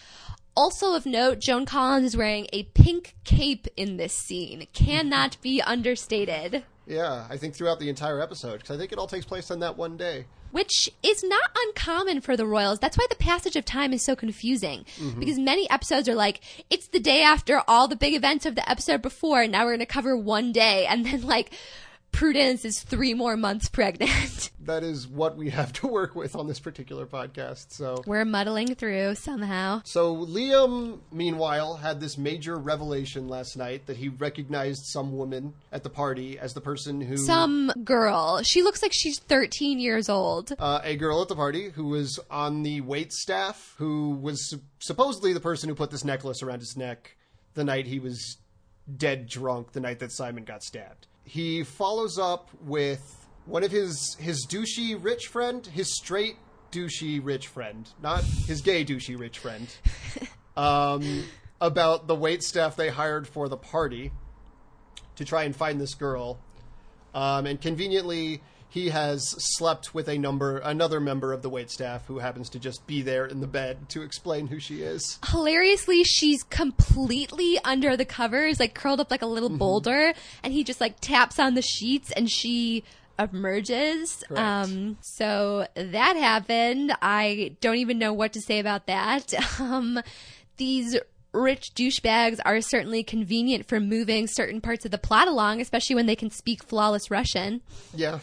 Also 0.57 0.95
of 0.95 1.05
note, 1.05 1.39
Joan 1.39 1.65
Collins 1.65 2.05
is 2.05 2.17
wearing 2.17 2.47
a 2.53 2.63
pink 2.63 3.15
cape 3.25 3.67
in 3.75 3.97
this 3.97 4.13
scene. 4.13 4.67
Cannot 4.73 5.37
be 5.41 5.61
understated. 5.61 6.63
Yeah, 6.87 7.25
I 7.29 7.37
think 7.37 7.55
throughout 7.55 7.79
the 7.79 7.89
entire 7.89 8.21
episode, 8.21 8.59
because 8.59 8.75
I 8.75 8.79
think 8.79 8.91
it 8.91 8.97
all 8.97 9.07
takes 9.07 9.25
place 9.25 9.51
on 9.51 9.59
that 9.59 9.77
one 9.77 9.97
day. 9.97 10.25
Which 10.55 10.89
is 11.03 11.21
not 11.21 11.51
uncommon 11.53 12.21
for 12.21 12.37
the 12.37 12.47
royals. 12.47 12.79
That's 12.79 12.97
why 12.97 13.05
the 13.09 13.17
passage 13.17 13.57
of 13.57 13.65
time 13.65 13.91
is 13.91 14.05
so 14.05 14.15
confusing 14.15 14.85
mm-hmm. 14.97 15.19
because 15.19 15.37
many 15.37 15.69
episodes 15.69 16.07
are 16.07 16.15
like 16.15 16.39
it's 16.69 16.87
the 16.87 16.99
day 17.01 17.23
after 17.23 17.61
all 17.67 17.89
the 17.89 17.97
big 17.97 18.13
events 18.13 18.45
of 18.45 18.55
the 18.55 18.69
episode 18.69 19.01
before, 19.01 19.41
and 19.41 19.51
now 19.51 19.65
we're 19.65 19.71
going 19.71 19.79
to 19.79 19.85
cover 19.85 20.15
one 20.15 20.53
day, 20.53 20.85
and 20.85 21.05
then 21.05 21.23
like 21.23 21.51
Prudence 22.15 22.63
is 22.65 22.79
three 22.81 23.13
more 23.13 23.35
months 23.37 23.69
pregnant. 23.69 24.51
That 24.65 24.81
is 24.83 25.07
what 25.07 25.37
we 25.37 25.51
have 25.51 25.71
to 25.73 25.87
work 25.87 26.15
with 26.15 26.35
on 26.35 26.47
this 26.47 26.59
particular 26.59 27.05
podcast. 27.05 27.67
So, 27.71 28.01
we're 28.07 28.25
muddling 28.25 28.73
through 28.73 29.13
somehow. 29.13 29.83
so 29.85 30.25
Liam, 30.25 31.01
meanwhile, 31.11 31.75
had 31.75 31.99
this 31.99 32.17
major 32.17 32.55
revelation 32.57 33.27
last 33.27 33.57
night 33.57 33.85
that 33.85 33.97
he 33.97 34.09
recognized 34.09 34.85
some 34.85 35.15
woman 35.15 35.53
at 35.71 35.83
the 35.83 35.91
party 35.91 36.39
as 36.39 36.55
the 36.55 36.61
person 36.61 36.99
who 36.99 37.15
Some 37.15 37.71
girl. 37.83 38.41
She 38.41 38.63
looks 38.63 38.81
like 38.81 38.91
she's 38.91 39.19
13 39.19 39.77
years 39.77 40.09
old. 40.09 40.51
uh, 40.57 40.79
a 40.83 40.95
girl 40.95 41.21
at 41.21 41.27
the 41.27 41.35
party 41.35 41.69
who 41.69 41.85
was 41.85 42.19
on 42.31 42.63
the 42.63 42.81
wait 42.81 43.13
staff, 43.13 43.75
who 43.77 44.15
was 44.19 44.49
su- 44.49 44.61
supposedly 44.79 45.31
the 45.31 45.39
person 45.39 45.69
who 45.69 45.75
put 45.75 45.91
this 45.91 46.03
necklace 46.03 46.41
around 46.41 46.61
his 46.61 46.75
neck 46.75 47.15
the 47.53 47.63
night 47.63 47.85
he 47.85 47.99
was 47.99 48.37
dead 48.97 49.27
drunk, 49.27 49.73
the 49.73 49.79
night 49.79 49.99
that 49.99 50.11
Simon 50.11 50.43
got 50.43 50.63
stabbed. 50.63 51.05
He 51.25 51.63
follows 51.63 52.17
up 52.17 52.49
with 52.61 53.27
one 53.45 53.63
of 53.63 53.71
his 53.71 54.15
his 54.19 54.45
douchey 54.47 54.95
rich 55.01 55.27
friend, 55.27 55.65
his 55.65 55.95
straight 55.95 56.37
douchey 56.71 57.19
rich 57.23 57.47
friend, 57.47 57.89
not 58.01 58.23
his 58.23 58.61
gay 58.61 58.85
douchey 58.85 59.19
rich 59.19 59.39
friend. 59.39 59.67
Um, 60.57 61.25
about 61.59 62.07
the 62.07 62.15
wait 62.15 62.41
staff 62.41 62.77
they 62.77 62.87
hired 62.87 63.27
for 63.27 63.49
the 63.49 63.57
party 63.57 64.13
to 65.17 65.25
try 65.25 65.43
and 65.43 65.53
find 65.53 65.81
this 65.81 65.95
girl. 65.95 66.39
Um, 67.13 67.45
and 67.45 67.59
conveniently, 67.59 68.41
he 68.75 68.89
has 68.89 69.29
slept 69.37 69.93
with 69.93 70.09
a 70.09 70.17
number 70.17 70.57
another 70.57 70.99
member 70.99 71.31
of 71.31 71.41
the 71.41 71.49
wait 71.49 71.71
staff 71.71 72.05
who 72.07 72.19
happens 72.19 72.49
to 72.49 72.59
just 72.59 72.85
be 72.85 73.01
there 73.01 73.25
in 73.25 73.39
the 73.39 73.47
bed 73.47 73.87
to 73.87 74.01
explain 74.01 74.47
who 74.47 74.59
she 74.59 74.81
is. 74.81 75.17
Hilariously, 75.31 76.03
she's 76.03 76.43
completely 76.43 77.57
under 77.63 77.95
the 77.95 78.03
covers, 78.03 78.59
like 78.59 78.73
curled 78.73 78.99
up 78.99 79.09
like 79.09 79.21
a 79.21 79.27
little 79.27 79.47
boulder, 79.49 80.13
and 80.43 80.51
he 80.51 80.65
just 80.65 80.81
like 80.81 80.99
taps 80.99 81.39
on 81.39 81.53
the 81.53 81.61
sheets 81.61 82.11
and 82.11 82.29
she 82.29 82.83
emerges. 83.17 84.25
Correct. 84.27 84.41
Um, 84.41 84.97
so 84.99 85.67
that 85.75 86.17
happened. 86.17 86.91
I 87.01 87.55
don't 87.61 87.77
even 87.77 87.97
know 87.97 88.11
what 88.11 88.33
to 88.33 88.41
say 88.41 88.59
about 88.59 88.87
that. 88.87 89.33
Um, 89.57 90.01
these 90.57 90.97
rich 91.31 91.73
douchebags 91.75 92.39
are 92.43 92.59
certainly 92.59 93.03
convenient 93.03 93.67
for 93.67 93.79
moving 93.79 94.27
certain 94.27 94.59
parts 94.59 94.83
of 94.83 94.91
the 94.91 94.97
plot 94.97 95.29
along, 95.29 95.61
especially 95.61 95.95
when 95.95 96.07
they 96.07 96.15
can 96.15 96.29
speak 96.29 96.61
flawless 96.61 97.09
Russian. 97.09 97.61
Yeah, 97.93 98.19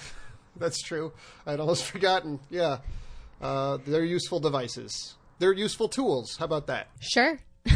that's 0.56 0.80
true. 0.82 1.12
I'd 1.46 1.60
almost 1.60 1.84
forgotten. 1.92 2.40
Yeah, 2.50 2.78
uh, 3.40 3.78
they're 3.86 4.04
useful 4.04 4.40
devices. 4.40 5.14
They're 5.38 5.52
useful 5.52 5.88
tools. 5.88 6.36
How 6.38 6.44
about 6.44 6.66
that? 6.68 6.88
Sure. 7.00 7.38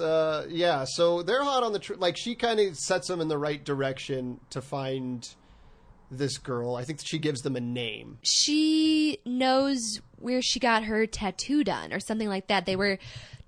Uh, 0.00 0.44
yeah, 0.48 0.84
so 0.84 1.22
they're 1.22 1.44
hot 1.44 1.62
on 1.62 1.72
the 1.72 1.78
tr- 1.78 1.94
like. 1.94 2.16
She 2.16 2.34
kind 2.34 2.58
of 2.58 2.76
sets 2.76 3.06
them 3.06 3.20
in 3.20 3.28
the 3.28 3.38
right 3.38 3.64
direction 3.64 4.40
to 4.50 4.60
find 4.60 5.26
this 6.10 6.38
girl. 6.38 6.74
I 6.74 6.82
think 6.82 6.98
she 7.04 7.20
gives 7.20 7.42
them 7.42 7.54
a 7.54 7.60
name. 7.60 8.18
she 8.22 9.18
knows 9.24 10.00
where 10.18 10.42
she 10.42 10.58
got 10.58 10.82
her 10.84 11.06
tattoo 11.06 11.62
done 11.62 11.92
or 11.92 12.00
something 12.00 12.28
like 12.28 12.48
that. 12.48 12.66
They 12.66 12.74
were 12.74 12.98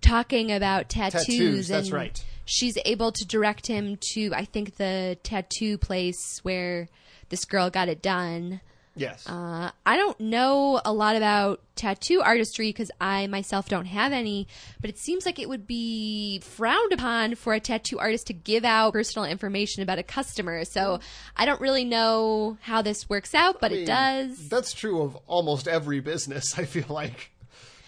talking 0.01 0.53
about 0.53 0.89
tattoos. 0.89 1.25
Tattoos, 1.27 1.69
that's 1.69 1.89
and 1.89 1.95
right. 1.95 2.25
She's 2.45 2.79
able 2.85 3.11
to 3.11 3.27
direct 3.27 3.67
him 3.67 3.99
to, 4.13 4.31
I 4.33 4.45
think, 4.45 4.77
the 4.77 5.19
tattoo 5.25 5.77
place 5.77 6.39
where 6.45 6.89
this 7.29 7.45
girl 7.45 7.71
got 7.71 7.88
it 7.88 8.03
done. 8.03 8.61
Yes. 8.99 9.29
Uh, 9.29 9.71
I 9.87 9.97
don't 9.97 10.19
know 10.19 10.81
a 10.85 10.93
lot 10.93 11.17
about 11.17 11.61
tattoo 11.77 12.21
artistry 12.21 12.71
because 12.71 12.91
I 13.01 13.29
myself 13.29 13.69
don't 13.69 13.87
have 13.87 14.12
any, 14.12 14.49
but 14.81 14.91
it 14.91 14.99
seems 14.99 15.25
like 15.25 15.38
it 15.38 15.49
would 15.49 15.67
be 15.67 16.41
frowned 16.41 16.93
upon 16.93 17.37
for 17.37 17.55
a 17.55 17.61
tattoo 17.61 17.99
artist 17.99 18.27
to 18.27 18.33
give 18.33 18.64
out 18.64 18.93
personal 18.93 19.25
information 19.29 19.83
about 19.83 19.99
a 19.99 20.03
customer. 20.03 20.64
So 20.64 20.99
I 21.37 21.45
don't 21.45 21.61
really 21.61 21.85
know 21.85 22.59
how 22.62 22.83
this 22.83 23.09
works 23.09 23.35
out, 23.35 23.61
but 23.61 23.71
I 23.71 23.75
mean, 23.75 23.83
it 23.85 23.87
does. 23.87 24.49
That's 24.49 24.73
true 24.73 25.03
of 25.03 25.17
almost 25.27 25.69
every 25.69 26.01
business. 26.01 26.45
I 26.59 26.64
feel 26.64 26.87
like. 26.88 27.31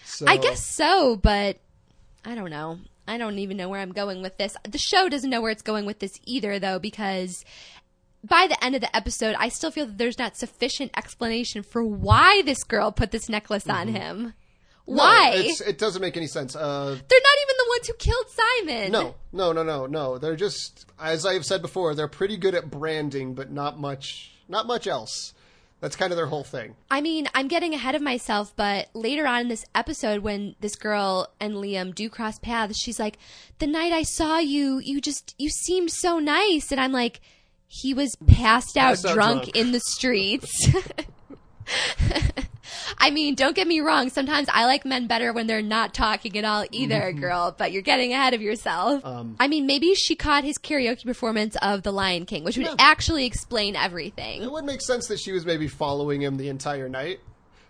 So, 0.05 0.25
I 0.27 0.37
guess 0.37 0.65
so, 0.65 1.15
but 1.15 1.57
I 2.23 2.35
don't 2.35 2.49
know. 2.49 2.79
I 3.07 3.17
don't 3.17 3.39
even 3.39 3.57
know 3.57 3.67
where 3.67 3.81
I'm 3.81 3.91
going 3.91 4.21
with 4.21 4.37
this. 4.37 4.55
The 4.69 4.77
show 4.77 5.09
doesn't 5.09 5.29
know 5.29 5.41
where 5.41 5.51
it's 5.51 5.63
going 5.63 5.85
with 5.85 5.99
this 5.99 6.19
either, 6.25 6.59
though, 6.59 6.79
because 6.79 7.43
by 8.23 8.47
the 8.47 8.63
end 8.63 8.75
of 8.75 8.81
the 8.81 8.95
episode, 8.95 9.35
I 9.37 9.49
still 9.49 9.71
feel 9.71 9.85
that 9.87 9.97
there's 9.97 10.19
not 10.19 10.37
sufficient 10.37 10.91
explanation 10.95 11.63
for 11.63 11.83
why 11.83 12.41
this 12.43 12.63
girl 12.63 12.91
put 12.91 13.11
this 13.11 13.29
necklace 13.29 13.67
on 13.67 13.87
him. 13.87 14.17
Mm-hmm. 14.17 14.27
No, 14.87 14.95
Why? 14.97 15.31
it's, 15.35 15.61
it 15.61 15.77
doesn't 15.77 16.01
make 16.01 16.17
any 16.17 16.27
sense. 16.27 16.55
Uh, 16.55 16.85
They're 16.87 16.95
not 16.95 17.37
even 17.43 17.55
the 17.57 17.65
ones 17.69 17.87
who 17.87 17.93
killed 17.93 18.25
Simon. 18.29 18.91
no, 18.91 19.15
no, 19.31 19.51
no, 19.53 19.63
no, 19.63 19.85
no. 19.85 20.17
They're 20.17 20.35
just, 20.35 20.85
as 20.99 21.25
I've 21.25 21.45
said 21.45 21.61
before, 21.61 21.93
they're 21.95 22.07
pretty 22.07 22.35
good 22.35 22.55
at 22.55 22.69
branding, 22.69 23.33
but 23.35 23.51
not 23.51 23.79
much, 23.79 24.31
not 24.49 24.65
much 24.67 24.87
else. 24.87 25.33
That's 25.81 25.95
kind 25.95 26.11
of 26.11 26.17
their 26.17 26.25
whole 26.27 26.43
thing. 26.43 26.75
I 26.89 26.99
mean, 27.01 27.27
I'm 27.33 27.47
getting 27.47 27.73
ahead 27.73 27.95
of 27.95 28.01
myself, 28.01 28.53
but 28.55 28.89
later 28.93 29.25
on 29.25 29.41
in 29.41 29.47
this 29.47 29.65
episode, 29.73 30.21
when 30.21 30.55
this 30.59 30.75
girl 30.75 31.31
and 31.39 31.53
Liam 31.53 31.95
do 31.95 32.09
cross 32.09 32.37
paths, 32.37 32.77
she's 32.77 32.99
like, 32.99 33.17
"The 33.59 33.65
night 33.67 33.91
I 33.91 34.03
saw 34.03 34.37
you, 34.39 34.79
you 34.79 34.99
just 35.01 35.33
you 35.39 35.49
seemed 35.49 35.89
so 35.91 36.19
nice," 36.19 36.71
and 36.71 36.79
I'm 36.79 36.91
like, 36.91 37.19
"He 37.73 37.93
was 37.93 38.17
passed 38.27 38.75
out, 38.75 38.89
Passed 38.91 39.05
out 39.05 39.13
drunk, 39.13 39.43
drunk. 39.43 39.55
in 39.55 39.71
the 39.71 39.79
streets." 39.79 40.67
I 42.97 43.11
mean, 43.11 43.35
don't 43.35 43.55
get 43.55 43.67
me 43.67 43.79
wrong. 43.79 44.09
Sometimes 44.09 44.47
I 44.51 44.65
like 44.65 44.85
men 44.85 45.07
better 45.07 45.33
when 45.33 45.47
they're 45.47 45.61
not 45.61 45.93
talking 45.93 46.37
at 46.37 46.43
all 46.43 46.65
either, 46.71 46.99
mm-hmm. 46.99 47.19
girl, 47.19 47.55
but 47.57 47.71
you're 47.71 47.81
getting 47.81 48.13
ahead 48.13 48.33
of 48.33 48.41
yourself. 48.41 49.03
Um, 49.05 49.35
I 49.39 49.47
mean, 49.47 49.65
maybe 49.65 49.93
she 49.95 50.15
caught 50.15 50.43
his 50.43 50.57
karaoke 50.57 51.05
performance 51.05 51.55
of 51.61 51.83
The 51.83 51.91
Lion 51.91 52.25
King, 52.25 52.43
which 52.43 52.57
would 52.57 52.67
Yeah. 52.67 52.75
actually 52.77 53.25
explain 53.25 53.75
everything. 53.75 54.43
It 54.43 54.51
would 54.51 54.65
make 54.65 54.81
sense 54.81 55.07
that 55.07 55.19
she 55.19 55.31
was 55.31 55.45
maybe 55.45 55.67
following 55.67 56.21
him 56.21 56.37
the 56.37 56.49
entire 56.49 56.89
night 56.89 57.19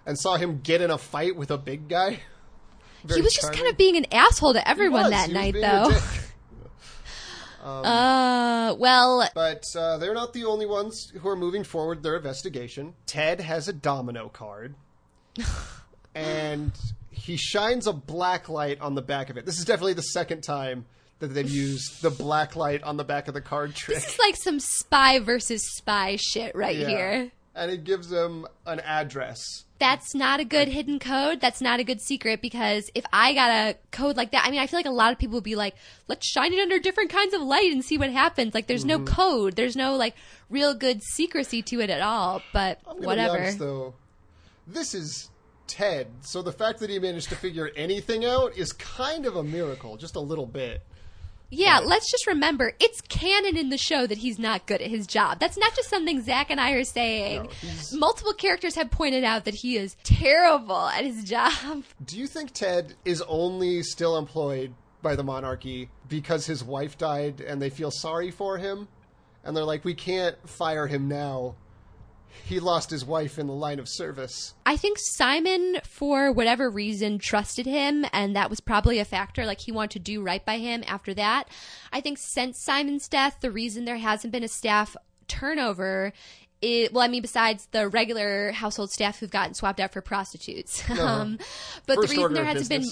and 0.05 0.17
saw 0.17 0.35
him 0.35 0.61
get 0.63 0.81
in 0.81 0.91
a 0.91 0.97
fight 0.97 1.35
with 1.35 1.51
a 1.51 1.57
big 1.57 1.87
guy. 1.87 2.19
Very 3.03 3.19
he 3.19 3.23
was 3.23 3.33
just 3.33 3.53
kind 3.53 3.67
of 3.67 3.77
being 3.77 3.95
an 3.97 4.05
asshole 4.11 4.53
to 4.53 4.67
everyone 4.67 5.09
that 5.11 5.29
night, 5.29 5.53
though. 5.53 5.91
dick. 7.62 7.86
Uh, 7.86 8.76
well, 8.80 9.30
But 9.36 9.63
uh, 9.78 9.97
they're 9.97 10.13
not 10.13 10.34
the 10.34 10.45
only 10.45 10.65
ones 10.65 11.12
who 11.21 11.28
are 11.30 11.36
moving 11.36 11.63
forward 11.63 12.04
their 12.04 12.15
investigation. 12.17 12.93
Ted 13.06 13.39
has 13.41 13.67
a 13.67 13.74
domino 13.74 14.30
card, 14.30 14.76
and 16.15 16.71
he 17.10 17.38
shines 17.38 17.88
a 17.88 17.93
black 17.93 18.50
light 18.50 18.80
on 18.82 18.95
the 18.95 19.02
back 19.02 19.30
of 19.30 19.38
it. 19.38 19.45
This 19.45 19.60
is 19.60 19.65
definitely 19.65 19.93
the 19.93 20.02
second 20.02 20.41
time 20.41 20.86
that 21.19 21.28
they've 21.28 21.50
used 21.50 22.02
the 22.02 22.10
black 22.10 22.56
light 22.56 22.82
on 22.84 22.97
the 22.97 23.04
back 23.04 23.28
of 23.28 23.34
the 23.34 23.41
card 23.41 23.76
trick. 23.76 23.97
this 24.00 24.13
is 24.13 24.19
like 24.19 24.36
some 24.36 24.60
spy 24.60 25.19
versus 25.19 25.63
spy 25.76 26.15
shit 26.15 26.56
right 26.56 26.76
Yeah. 26.76 26.88
here. 26.88 27.32
And 27.54 27.69
it 27.69 27.84
gives 27.84 28.10
them 28.10 28.47
an 28.65 28.80
address. 28.80 29.65
That's 29.81 30.13
not 30.13 30.39
a 30.39 30.45
good 30.45 30.67
hidden 30.67 30.99
code. 30.99 31.41
That's 31.41 31.59
not 31.59 31.79
a 31.79 31.83
good 31.83 31.99
secret 32.01 32.39
because 32.39 32.91
if 32.93 33.03
I 33.11 33.33
got 33.33 33.49
a 33.49 33.75
code 33.89 34.15
like 34.15 34.29
that, 34.31 34.45
I 34.45 34.51
mean, 34.51 34.59
I 34.59 34.67
feel 34.67 34.77
like 34.77 34.85
a 34.85 34.91
lot 34.91 35.11
of 35.11 35.17
people 35.17 35.33
would 35.33 35.43
be 35.43 35.55
like, 35.55 35.73
let's 36.07 36.27
shine 36.27 36.53
it 36.53 36.59
under 36.61 36.77
different 36.77 37.09
kinds 37.09 37.33
of 37.33 37.41
light 37.41 37.71
and 37.71 37.83
see 37.83 37.97
what 37.97 38.11
happens. 38.11 38.53
Like, 38.53 38.67
there's 38.67 38.85
Mm-hmm. 38.85 39.05
no 39.05 39.11
code. 39.11 39.55
There's 39.55 39.75
no, 39.75 39.95
like, 39.95 40.13
real 40.51 40.75
good 40.75 41.01
secrecy 41.01 41.63
to 41.63 41.81
it 41.81 41.89
at 41.89 42.01
all. 42.01 42.43
But 42.53 42.79
whatever. 42.85 43.39
Honest, 43.39 43.57
though, 43.57 43.95
this 44.67 44.93
is 44.93 45.31
Ted, 45.65 46.07
so 46.21 46.43
the 46.43 46.51
fact 46.51 46.79
that 46.81 46.89
he 46.91 46.99
managed 46.99 47.29
to 47.29 47.35
figure 47.35 47.71
anything 47.75 48.23
out 48.23 48.55
is 48.55 48.73
kind 48.73 49.25
of 49.25 49.35
a 49.35 49.43
miracle, 49.43 49.97
just 49.97 50.15
a 50.15 50.19
little 50.19 50.45
bit. 50.45 50.83
Yeah, 51.51 51.79
let's 51.79 52.09
just 52.09 52.25
remember 52.27 52.73
it's 52.79 53.01
canon 53.01 53.57
in 53.57 53.69
the 53.69 53.77
show 53.77 54.07
that 54.07 54.19
he's 54.19 54.39
not 54.39 54.65
good 54.65 54.81
at 54.81 54.89
his 54.89 55.05
job. 55.05 55.39
That's 55.39 55.57
not 55.57 55.75
just 55.75 55.89
something 55.89 56.21
Zach 56.21 56.49
and 56.49 56.61
I 56.61 56.71
are 56.71 56.85
saying. 56.85 57.49
No, 57.91 57.99
Multiple 57.99 58.33
characters 58.33 58.75
have 58.75 58.89
pointed 58.89 59.25
out 59.25 59.43
that 59.45 59.55
he 59.55 59.75
is 59.75 59.97
terrible 60.03 60.87
at 60.87 61.03
his 61.03 61.25
job. 61.25 61.83
Do 62.05 62.17
you 62.17 62.25
think 62.25 62.51
Ted 62.51 62.95
is 63.03 63.21
only 63.27 63.83
still 63.83 64.17
employed 64.17 64.73
by 65.01 65.15
the 65.15 65.23
monarchy 65.23 65.89
because 66.07 66.45
his 66.45 66.63
wife 66.63 66.97
died 66.97 67.41
and 67.41 67.61
they 67.61 67.69
feel 67.69 67.91
sorry 67.91 68.31
for 68.31 68.57
him? 68.57 68.87
And 69.43 69.55
they're 69.55 69.65
like, 69.65 69.83
we 69.83 69.93
can't 69.93 70.37
fire 70.47 70.87
him 70.87 71.07
now. 71.07 71.55
He 72.45 72.59
lost 72.59 72.89
his 72.89 73.05
wife 73.05 73.39
in 73.39 73.47
the 73.47 73.53
line 73.53 73.79
of 73.79 73.87
service. 73.87 74.53
I 74.65 74.77
think 74.77 74.97
Simon, 74.99 75.79
for 75.83 76.31
whatever 76.31 76.69
reason, 76.69 77.19
trusted 77.19 77.65
him, 77.65 78.05
and 78.13 78.35
that 78.35 78.49
was 78.49 78.59
probably 78.59 78.99
a 78.99 79.05
factor. 79.05 79.45
Like, 79.45 79.61
he 79.61 79.71
wanted 79.71 79.91
to 79.91 79.99
do 79.99 80.21
right 80.21 80.45
by 80.45 80.57
him 80.57 80.83
after 80.87 81.13
that. 81.13 81.49
I 81.91 82.01
think 82.01 82.17
since 82.19 82.63
Simon's 82.63 83.07
death, 83.07 83.37
the 83.41 83.51
reason 83.51 83.85
there 83.85 83.97
hasn't 83.97 84.31
been 84.31 84.43
a 84.43 84.47
staff 84.47 84.95
turnover. 85.27 86.13
It, 86.61 86.93
well, 86.93 87.03
I 87.03 87.07
mean, 87.07 87.21
besides 87.21 87.67
the 87.71 87.87
regular 87.87 88.51
household 88.51 88.91
staff 88.91 89.19
who've 89.19 89.31
gotten 89.31 89.53
swapped 89.53 89.79
out 89.79 89.93
for 89.93 90.01
prostitutes, 90.01 90.87
um, 90.99 91.39
but 91.87 91.95
First 91.95 92.09
the 92.09 92.17
reason 92.17 92.33
there 92.33 92.45
hasn't 92.45 92.69
been 92.69 92.85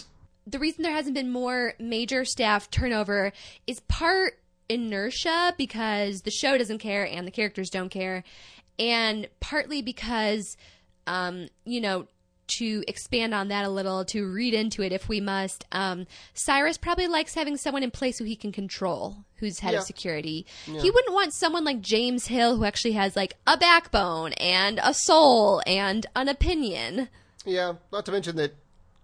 the 0.47 0.60
reason 0.60 0.84
there 0.84 0.93
hasn't 0.93 1.13
been 1.13 1.32
more 1.32 1.73
major 1.80 2.25
staff 2.25 2.71
turnover 2.71 3.32
is 3.67 3.80
part 3.82 4.39
inertia 4.67 5.54
because 5.58 6.21
the 6.21 6.32
show 6.32 6.58
doesn't 6.58 6.80
care 6.80 7.06
and 7.06 7.28
the 7.28 7.32
characters 7.32 7.69
don't 7.69 7.89
care, 7.89 8.23
and 8.80 9.28
partly 9.42 9.82
because, 9.82 10.56
um, 11.06 11.48
you 11.65 11.82
know, 11.82 12.08
to 12.48 12.84
expand 12.88 13.32
on 13.36 13.50
that 13.50 13.63
a 13.63 13.70
little, 13.70 14.04
to 14.06 14.26
read 14.26 14.56
into 14.56 14.82
it 14.82 14.92
if 14.92 15.08
we 15.08 15.20
must, 15.22 15.65
um, 15.72 16.08
Cyrus 16.34 16.80
probably 16.80 17.06
likes 17.08 17.36
having 17.36 17.58
someone 17.58 17.84
in 17.84 17.92
place 17.92 18.18
who 18.18 18.24
he 18.26 18.36
can 18.36 18.52
control, 18.52 19.18
who's 19.36 19.60
head 19.60 19.74
Yeah. 19.74 19.80
of 19.80 19.84
security. 19.86 20.48
He 20.65 20.89
wouldn't 20.89 21.13
want 21.13 21.34
someone 21.34 21.63
like 21.63 21.80
James 21.82 22.26
Hill 22.26 22.58
who 22.58 22.63
actually 22.63 22.94
has 22.94 23.15
like 23.15 23.36
a 23.46 23.56
backbone 23.56 24.34
and 24.34 24.80
a 24.82 24.96
soul 24.96 25.62
and 25.68 26.08
an 26.15 26.28
opinion. 26.28 27.10
Yeah, 27.46 27.74
not 27.92 28.06
to 28.08 28.12
mention 28.12 28.36
that 28.38 28.56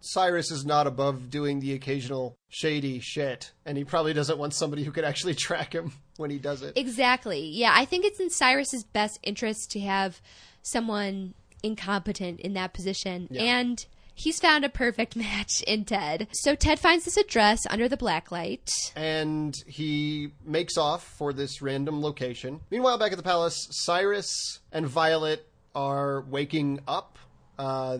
Cyrus 0.05 0.51
is 0.51 0.65
not 0.65 0.87
above 0.87 1.29
doing 1.29 1.59
the 1.59 1.73
occasional 1.73 2.37
shady 2.49 2.99
shit, 2.99 3.51
and 3.65 3.77
he 3.77 3.83
probably 3.83 4.13
doesn't 4.13 4.37
want 4.37 4.53
somebody 4.53 4.83
who 4.83 4.91
could 4.91 5.03
actually 5.03 5.33
track 5.47 5.73
him 5.73 5.91
when 6.17 6.29
he 6.29 6.37
does 6.37 6.61
it. 6.61 6.77
Exactly. 6.77 7.41
Yeah, 7.41 7.73
I 7.75 7.85
think 7.85 8.05
it's 8.05 8.19
in 8.19 8.29
Cyrus's 8.29 8.83
best 8.83 9.19
interest 9.23 9.71
to 9.71 9.79
have 9.81 10.21
someone 10.61 11.33
incompetent 11.63 12.39
in 12.39 12.53
that 12.53 12.73
position. 12.73 13.27
And 13.35 13.83
he's 14.13 14.39
found 14.39 14.63
a 14.63 14.69
perfect 14.69 15.15
match 15.15 15.61
in 15.67 15.85
Ted. 15.85 16.27
So 16.31 16.55
Ted 16.55 16.79
finds 16.79 17.05
this 17.05 17.17
address 17.17 17.65
under 17.69 17.87
the 17.89 17.97
blacklight. 17.97 18.69
and 18.95 19.55
he 19.67 20.31
makes 20.45 20.77
off 20.77 21.03
for 21.03 21.33
this 21.33 21.61
random 21.61 22.01
location. 22.01 22.61
Meanwhile, 22.69 22.97
back 22.99 23.11
at 23.11 23.17
the 23.17 23.23
palace, 23.23 23.67
Cyrus 23.71 24.59
and 24.71 24.85
Violet 24.87 25.47
are 25.73 26.21
waking 26.21 26.79
up 26.87 27.17
uh, 27.59 27.97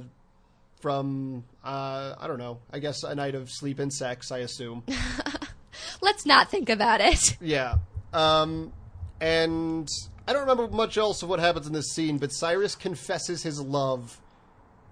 from, 0.85 1.43
uh, 1.63 2.13
I 2.19 2.27
don't 2.27 2.37
know, 2.37 2.59
I 2.71 2.77
guess 2.77 3.01
a 3.01 3.15
night 3.15 3.33
of 3.33 3.49
sleep 3.49 3.79
and 3.79 3.91
sex, 3.91 4.31
I 4.31 4.39
assume. 4.39 4.83
let's 6.01 6.27
not 6.27 6.51
think 6.51 6.69
about 6.69 7.01
it. 7.01 7.37
Yeah. 7.41 7.77
Um, 8.13 8.71
and 9.19 9.89
I 10.27 10.33
don't 10.33 10.47
remember 10.47 10.67
much 10.67 10.95
else 10.95 11.23
of 11.23 11.29
what 11.29 11.39
happens 11.39 11.65
in 11.65 11.73
this 11.73 11.89
scene, 11.91 12.19
but 12.19 12.31
Cyrus 12.31 12.75
confesses 12.75 13.41
his 13.41 13.59
love 13.59 14.21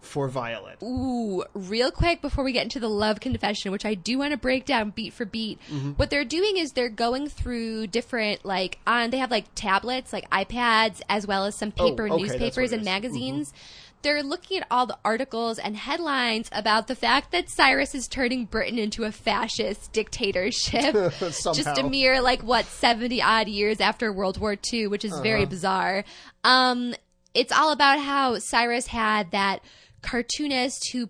for 0.02 0.28
Violet. 0.28 0.80
Ooh, 0.82 1.44
real 1.54 1.92
quick 1.92 2.22
before 2.22 2.44
we 2.44 2.52
get 2.54 2.64
into 2.64 2.80
the 2.80 2.90
love 2.90 3.20
confession, 3.20 3.72
which 3.72 3.86
I 3.86 3.94
do 3.94 4.18
want 4.18 4.32
to 4.32 4.38
break 4.38 4.66
down 4.66 4.90
beat 4.90 5.14
for 5.14 5.26
beat. 5.26 5.60
Mm-hmm. 5.72 5.92
What 5.92 6.10
they're 6.10 6.26
doing 6.26 6.58
is 6.58 6.74
they're 6.74 6.90
going 6.90 7.30
through 7.30 7.88
different 7.88 8.44
like 8.44 8.80
on 8.86 9.12
they 9.12 9.18
have 9.18 9.32
like 9.32 9.46
tablets, 9.56 10.12
like 10.12 10.30
iPads, 10.32 11.02
as 11.08 11.26
well 11.28 11.46
as 11.46 11.56
some 11.56 11.72
paper 11.72 12.08
Oh, 12.10 12.16
okay, 12.16 12.24
newspapers 12.24 12.72
and 12.72 12.82
is. 12.82 13.54
Mm-hmm. 13.54 13.83
They're 14.04 14.22
looking 14.24 14.58
at 14.60 14.68
all 14.70 14.86
the 14.86 14.98
articles 15.04 15.58
and 15.58 15.76
headlines 15.76 16.50
about 16.52 16.88
the 16.88 16.96
fact 16.96 17.32
that 17.32 17.50
Cyrus 17.50 17.96
is 17.96 18.08
turning 18.08 18.46
Britain 18.46 18.78
into 18.78 19.06
a 19.06 19.12
fascist 19.12 19.92
dictatorship. 19.94 20.94
Just 21.20 21.78
a 21.78 21.84
mere 21.90 22.22
like 22.22 22.42
what 22.44 22.66
70 22.66 23.22
odd 23.22 23.48
years 23.48 23.80
after 23.82 24.14
World 24.14 24.38
War 24.40 24.56
II, 24.72 24.88
which 24.88 25.04
is 25.06 25.14
Uh-huh. 25.14 25.24
very 25.24 25.46
bizarre. 25.46 26.04
Um 26.44 26.94
it's 27.34 27.52
all 27.52 27.72
about 27.72 28.00
how 28.00 28.38
Cyrus 28.38 28.88
had 28.88 29.32
that 29.32 29.62
cartoonist 30.04 30.92
who 30.92 31.10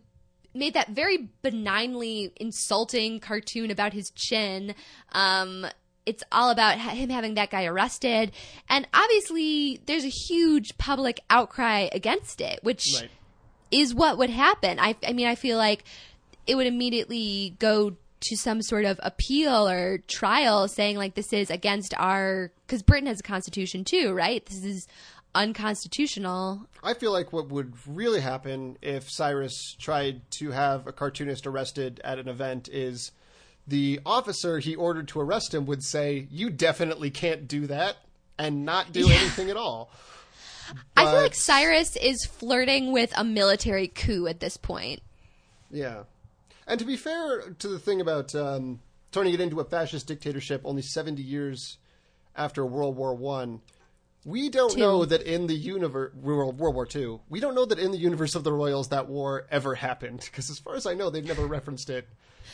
made 0.56 0.74
that 0.76 0.90
very 0.90 1.30
benignly 1.42 2.32
insulting 2.38 3.20
cartoon 3.20 3.72
about 3.72 3.92
his 3.94 4.12
chin. 4.16 4.74
Um, 5.12 5.66
it's 6.06 6.24
all 6.32 6.50
about 6.50 6.78
him 6.80 7.10
having 7.10 7.36
that 7.36 7.50
guy 7.50 7.66
arrested. 7.66 8.32
And 8.70 8.88
obviously, 8.94 9.80
there's 9.86 10.04
a 10.06 10.10
huge 10.10 10.78
public 10.78 11.22
outcry 11.30 11.88
against 11.92 12.42
it, 12.42 12.60
which 12.64 12.86
Right. 13.00 13.10
is 13.72 13.94
what 13.96 14.18
would 14.18 14.30
happen. 14.30 14.80
I, 14.80 14.96
I 15.08 15.14
mean, 15.14 15.28
I 15.28 15.36
feel 15.36 15.58
like 15.58 15.84
it 16.46 16.56
would 16.56 16.68
immediately 16.68 17.56
go 17.60 17.96
to 18.22 18.36
some 18.38 18.62
sort 18.62 18.86
of 18.86 19.00
appeal 19.04 19.68
or 19.68 19.98
trial 20.08 20.68
saying 20.70 20.96
like 20.98 21.14
this 21.16 21.34
is 21.34 21.50
against 21.50 21.94
our 21.98 22.52
because 22.66 22.82
Britain 22.82 23.08
has 23.08 23.20
a 23.20 23.24
constitution 23.24 23.84
too, 23.84 24.14
right? 24.14 24.46
This 24.46 24.64
is 24.64 24.88
unconstitutional. 25.36 26.68
I 26.84 26.94
feel 26.94 27.12
like 27.12 27.32
what 27.34 27.50
would 27.50 27.74
really 27.88 28.22
happen 28.22 28.78
if 28.82 29.10
Cyrus 29.10 29.76
tried 29.80 30.30
to 30.32 30.52
have 30.52 30.88
a 30.88 30.92
cartoonist 30.92 31.48
arrested 31.48 32.02
at 32.04 32.20
an 32.20 32.28
event 32.28 32.70
is 32.70 33.12
the 33.68 34.00
officer 34.06 34.60
he 34.60 34.76
ordered 34.76 35.08
to 35.10 35.20
arrest 35.20 35.54
him 35.54 35.66
would 35.66 35.84
say, 35.84 36.28
You 36.30 36.50
definitely 36.50 37.10
can't 37.10 37.48
do 37.48 37.68
that, 37.68 37.98
and 38.38 38.66
not 38.66 38.92
do 38.92 39.08
Yeah. 39.08 39.16
anything 39.16 39.50
at 39.50 39.58
all. 39.58 39.90
I 40.98 41.06
feel 41.06 41.22
like 41.22 41.36
Cyrus 41.36 41.96
is 41.98 42.26
flirting 42.26 42.92
with 42.92 43.14
a 43.18 43.24
military 43.24 43.88
coup 43.88 44.28
at 44.28 44.40
this 44.40 44.58
point. 44.58 45.02
Yeah. 45.70 46.04
And 46.66 46.80
to 46.80 46.86
be 46.86 46.96
fair 46.96 47.42
to 47.60 47.68
the 47.68 47.80
thing 47.80 48.00
about 48.00 48.34
um, 48.34 48.80
turning 49.12 49.34
it 49.34 49.42
into 49.42 49.60
a 49.60 49.66
fascist 49.66 50.08
dictatorship 50.08 50.62
only 50.64 50.82
70 50.82 51.22
years 51.22 51.78
after 52.36 52.66
World 52.66 52.96
War 52.96 53.14
One, 53.14 53.62
we 54.26 54.50
don't 54.50 54.74
Two. 54.74 54.80
know 54.80 55.06
that 55.06 55.22
in 55.22 55.48
the 55.48 55.56
universe, 55.56 56.14
World, 56.14 56.58
World 56.58 56.76
War 56.76 56.86
Two, 56.86 57.22
we 57.30 57.40
don't 57.40 57.56
know 57.56 57.66
that 57.66 57.80
in 57.80 57.92
the 57.92 57.98
universe 57.98 58.36
of 58.36 58.44
the 58.44 58.54
Royals 58.54 58.90
that 58.90 59.08
war 59.08 59.48
ever 59.52 59.76
happened. 59.76 60.22
Because 60.22 60.50
as 60.50 60.60
far 60.60 60.76
as 60.76 60.86
I 60.86 60.94
know, 60.94 61.10
they've 61.10 61.26
never 61.26 61.46
referenced 61.46 61.90
it. 61.90 62.08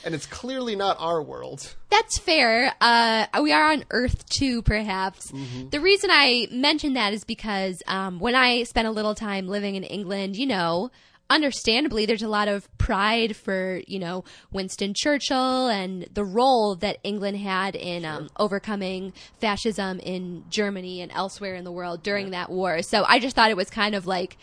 And 0.06 0.16
it's 0.16 0.26
clearly 0.26 0.76
not 0.76 0.98
our 1.00 1.22
world. 1.22 1.76
That's 1.90 2.18
fair. 2.18 2.74
Uh, 2.80 3.26
we 3.42 3.52
are 3.52 3.72
on 3.72 3.84
Earth 3.90 4.28
too, 4.30 4.62
perhaps. 4.62 5.34
The 5.72 5.80
reason 5.80 6.10
I 6.12 6.48
mention 6.52 6.94
that 6.94 7.14
is 7.14 7.24
because 7.24 7.82
um, 7.88 8.20
when 8.20 8.36
I 8.36 8.64
spent 8.64 8.88
a 8.88 8.92
little 8.92 9.16
time 9.16 9.48
living 9.48 9.76
in 9.76 9.84
England, 9.84 10.38
you 10.38 10.46
know, 10.46 10.92
understandably, 11.30 12.06
there's 12.06 12.22
a 12.24 12.28
lot 12.28 12.48
of 12.48 12.68
pride 12.78 13.36
for 13.36 13.82
you 13.88 14.00
know 14.00 14.24
Winston 14.52 14.94
Churchill 14.96 15.68
and 15.68 16.08
the 16.14 16.24
role 16.24 16.76
that 16.78 16.98
England 17.04 17.38
had 17.38 17.76
in 17.76 18.06
um, 18.06 18.30
overcoming 18.38 19.14
fascism 19.40 20.00
in 20.00 20.44
Germany 20.50 21.02
and 21.02 21.12
elsewhere 21.12 21.56
in 21.56 21.64
the 21.64 21.72
world 21.72 22.04
during 22.04 22.32
that 22.32 22.50
war. 22.50 22.82
So 22.82 23.04
I 23.08 23.20
just 23.20 23.36
thought 23.36 23.52
it 23.52 23.58
was 23.58 23.70
kind 23.70 23.96
of 23.96 24.06
like 24.08 24.38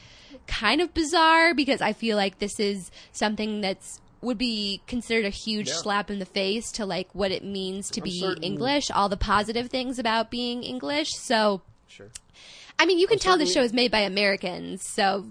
kind 0.47 0.81
of 0.81 0.95
bizarre 0.95 1.55
because 1.55 1.81
I 1.81 1.93
feel 1.93 2.17
like 2.17 2.39
this 2.39 2.61
is 2.61 2.91
something 3.13 3.61
that's 3.61 4.01
would 4.23 4.39
be 4.39 4.81
considered 4.87 5.25
a 5.27 5.31
huge 5.31 5.69
Yeah. 5.69 5.75
slap 5.75 6.11
in 6.11 6.19
the 6.19 6.25
face 6.25 6.73
to 6.73 6.87
like 6.87 7.09
what 7.13 7.31
it 7.31 7.45
means 7.45 7.91
to 7.91 8.01
I'm 8.01 8.05
be 8.05 8.19
certain- 8.21 8.43
English, 8.45 8.91
all 8.91 9.09
the 9.09 9.17
positive 9.17 9.69
things 9.69 9.99
about 9.99 10.31
being 10.31 10.63
English. 10.63 11.11
So 11.15 11.63
Sure. 11.89 12.09
I 12.79 12.87
mean, 12.87 12.99
you 12.99 13.07
can 13.07 13.19
tell 13.19 13.37
the 13.39 13.47
certainly- 13.47 13.55
show 13.55 13.63
is 13.65 13.73
made 13.73 13.91
by 13.91 14.01
Americans, 14.01 14.83
so 14.95 15.27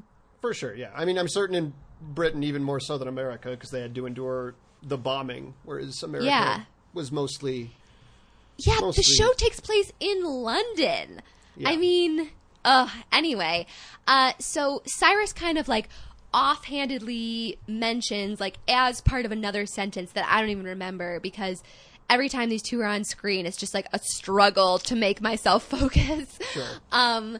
For 0.45 0.53
sure, 0.53 0.75
yeah. 0.75 0.91
I 0.95 1.05
mean, 1.05 1.17
I'm 1.17 1.27
certain 1.27 1.55
in 1.55 1.73
Britain, 2.01 2.43
even 2.43 2.61
more 2.61 2.79
so 2.79 2.97
than 2.99 3.07
America, 3.07 3.49
because 3.49 3.71
they 3.71 3.81
had 3.81 3.95
to 3.95 4.05
endure 4.05 4.53
the 4.83 4.95
bombing, 4.97 5.55
whereas 5.63 6.03
America 6.03 6.27
Yeah. 6.27 6.61
was 6.93 7.11
mostly. 7.11 7.71
Yeah, 8.57 8.77
Mostly- 8.79 9.01
the 9.01 9.23
show 9.23 9.33
takes 9.33 9.59
place 9.59 9.91
in 9.99 10.23
London. 10.23 11.21
Yeah. 11.57 11.69
I 11.69 11.77
mean, 11.77 12.29
uh, 12.63 12.87
anyway, 13.11 13.65
uh, 14.07 14.33
so 14.39 14.83
Cyrus 14.85 15.33
kind 15.33 15.57
of 15.57 15.67
like 15.67 15.89
offhandedly 16.31 17.57
mentions, 17.67 18.39
like, 18.39 18.57
as 18.67 19.01
part 19.01 19.25
of 19.25 19.31
another 19.31 19.65
sentence 19.65 20.11
that 20.11 20.25
I 20.29 20.41
don't 20.41 20.49
even 20.51 20.65
remember 20.65 21.19
because 21.19 21.63
every 22.09 22.29
time 22.29 22.49
these 22.49 22.61
two 22.61 22.79
are 22.81 22.85
on 22.85 23.03
screen, 23.03 23.45
it's 23.45 23.57
just 23.57 23.73
like 23.73 23.87
a 23.93 23.99
struggle 23.99 24.77
to 24.79 24.95
make 24.95 25.21
myself 25.21 25.63
focus. 25.69 26.37
Sure. 26.53 26.63
Um, 26.91 27.39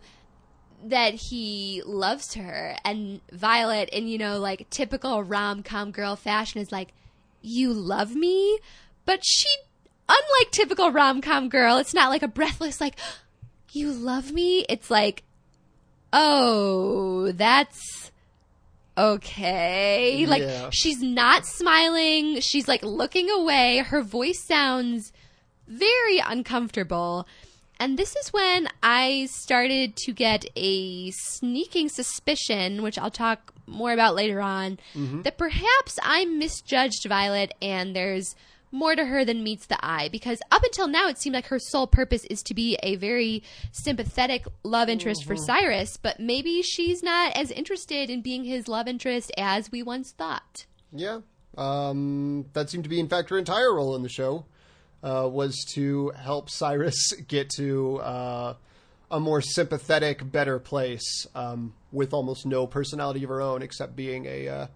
that 0.83 1.13
he 1.15 1.81
loves 1.85 2.33
her 2.35 2.75
and 2.83 3.21
Violet 3.31 3.89
in, 3.89 4.07
you 4.07 4.17
know, 4.17 4.37
like 4.39 4.69
typical 4.69 5.23
rom 5.23 5.63
com 5.63 5.91
girl 5.91 6.15
fashion 6.15 6.61
is 6.61 6.71
like, 6.71 6.93
You 7.41 7.73
love 7.73 8.15
me? 8.15 8.59
But 9.05 9.23
she 9.23 9.49
unlike 10.07 10.51
typical 10.51 10.91
rom 10.91 11.21
com 11.21 11.49
girl, 11.49 11.77
it's 11.77 11.93
not 11.93 12.09
like 12.09 12.23
a 12.23 12.27
breathless 12.27 12.79
like 12.81 12.97
You 13.71 13.91
love 13.91 14.31
me? 14.31 14.65
It's 14.69 14.91
like 14.91 15.23
Oh, 16.13 17.31
that's 17.33 18.11
okay. 18.97 20.25
Like 20.27 20.43
Yeah. 20.43 20.69
she's 20.71 21.01
not 21.01 21.45
smiling, 21.45 22.39
she's 22.41 22.67
like 22.67 22.83
looking 22.83 23.29
away, 23.29 23.79
her 23.79 24.01
voice 24.01 24.43
sounds 24.45 25.11
very 25.67 26.19
uncomfortable. 26.19 27.27
And 27.79 27.97
this 27.97 28.15
is 28.15 28.31
when 28.31 28.69
I 28.81 29.27
started 29.31 29.95
to 29.97 30.13
get 30.13 30.45
a 30.55 31.11
sneaking 31.11 31.89
suspicion, 31.89 32.81
which 32.81 32.97
I'll 32.97 33.11
talk 33.11 33.53
more 33.67 33.91
about 33.91 34.15
later 34.15 34.41
on, 34.41 34.79
that 35.23 35.37
perhaps 35.37 35.99
I 36.01 36.25
misjudged 36.25 37.05
Violet 37.07 37.53
and 37.61 37.95
there's 37.95 38.35
more 38.71 38.95
to 38.95 39.05
her 39.05 39.23
than 39.23 39.43
meets 39.43 39.65
the 39.65 39.83
eye. 39.83 40.09
Because 40.11 40.39
up 40.51 40.63
until 40.63 40.87
now, 40.87 41.07
it 41.07 41.17
seemed 41.17 41.33
like 41.33 41.47
her 41.47 41.59
sole 41.59 41.87
purpose 41.87 42.25
is 42.25 42.43
to 42.43 42.53
be 42.53 42.77
a 42.83 42.95
very 42.95 43.41
sympathetic 43.71 44.45
love 44.63 44.89
interest 44.89 45.23
for 45.23 45.35
Cyrus, 45.35 45.97
but 45.97 46.19
maybe 46.19 46.61
she's 46.61 47.01
not 47.01 47.35
as 47.35 47.51
interested 47.51 48.09
in 48.09 48.21
being 48.21 48.43
his 48.43 48.67
love 48.67 48.87
interest 48.87 49.31
as 49.37 49.71
we 49.71 49.81
once 49.81 50.11
thought. 50.11 50.65
Yeah. 50.91 51.21
Um, 51.57 52.45
that 52.53 52.69
seemed 52.69 52.83
to 52.83 52.89
be, 52.89 52.99
in 52.99 53.07
fact, 53.07 53.29
her 53.29 53.37
entire 53.37 53.73
role 53.73 53.95
in 53.95 54.03
the 54.03 54.09
show 54.09 54.45
uh, 55.05 55.29
was 55.31 55.63
to 55.75 56.09
help 56.17 56.49
Cyrus 56.49 57.13
get 57.27 57.49
to 57.51 57.97
uh, 57.97 58.53
a 59.11 59.19
more 59.19 59.41
sympathetic, 59.41 60.29
better 60.29 60.57
place 60.59 61.27
um, 61.35 61.73
with 61.91 62.13
almost 62.13 62.45
no 62.45 62.65
personality 62.65 63.23
of 63.23 63.29
her 63.29 63.41
own, 63.41 63.61
except 63.61 63.95
being 63.95 64.25
a 64.25 64.47
uh, 64.47 64.67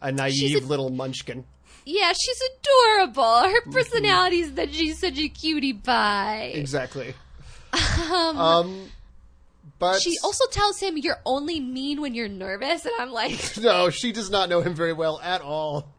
a 0.00 0.12
naive 0.12 0.64
a- 0.64 0.66
little 0.66 0.90
munchkin. 0.90 1.44
Yeah, 1.84 2.12
she's 2.12 2.40
adorable. 2.58 3.42
Her 3.42 3.62
personality 3.72 4.40
is 4.40 4.52
that 4.52 4.72
she's 4.72 5.00
such 5.00 5.18
a 5.18 5.28
cutie 5.28 5.72
pie. 5.72 6.52
Exactly. 6.54 7.14
um, 8.36 8.90
but 9.80 10.00
She 10.00 10.14
also 10.22 10.44
tells 10.52 10.78
him 10.78 10.96
you're 10.96 11.20
only 11.26 11.58
mean 11.58 12.00
when 12.00 12.14
you're 12.14 12.28
nervous, 12.28 12.84
and 12.84 12.94
I'm 13.00 13.10
like, 13.10 13.56
no, 13.60 13.90
she 13.90 14.12
does 14.12 14.30
not 14.30 14.48
know 14.48 14.60
him 14.60 14.74
very 14.74 14.92
well 14.92 15.18
at 15.20 15.40
all. 15.40 15.92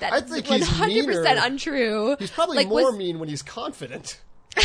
that's 0.00 0.14
I 0.14 0.20
think 0.22 0.48
one 0.48 0.60
he's 0.60 0.68
hundred 0.68 1.04
percent 1.04 1.38
untrue. 1.42 2.16
He's 2.18 2.30
probably 2.30 2.56
Like, 2.56 2.68
more 2.68 2.84
was- 2.90 2.96
mean 2.96 3.18
when 3.18 3.28
he's 3.28 3.42
confident. 3.42 4.18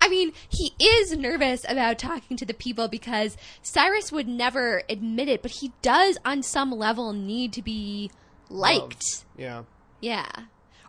I 0.00 0.08
mean, 0.08 0.32
he 0.48 0.72
is 0.80 1.16
nervous 1.16 1.64
about 1.68 1.98
talking 1.98 2.36
to 2.36 2.46
the 2.46 2.54
people 2.54 2.86
because 2.86 3.36
Cyrus 3.62 4.12
would 4.12 4.28
never 4.28 4.82
admit 4.88 5.28
it, 5.28 5.42
but 5.42 5.50
he 5.50 5.72
does, 5.82 6.16
on 6.24 6.42
some 6.44 6.70
level, 6.70 7.12
need 7.12 7.52
to 7.54 7.62
be 7.62 8.10
liked. 8.48 9.24
Yeah. 9.36 9.64
Yeah, 10.00 10.28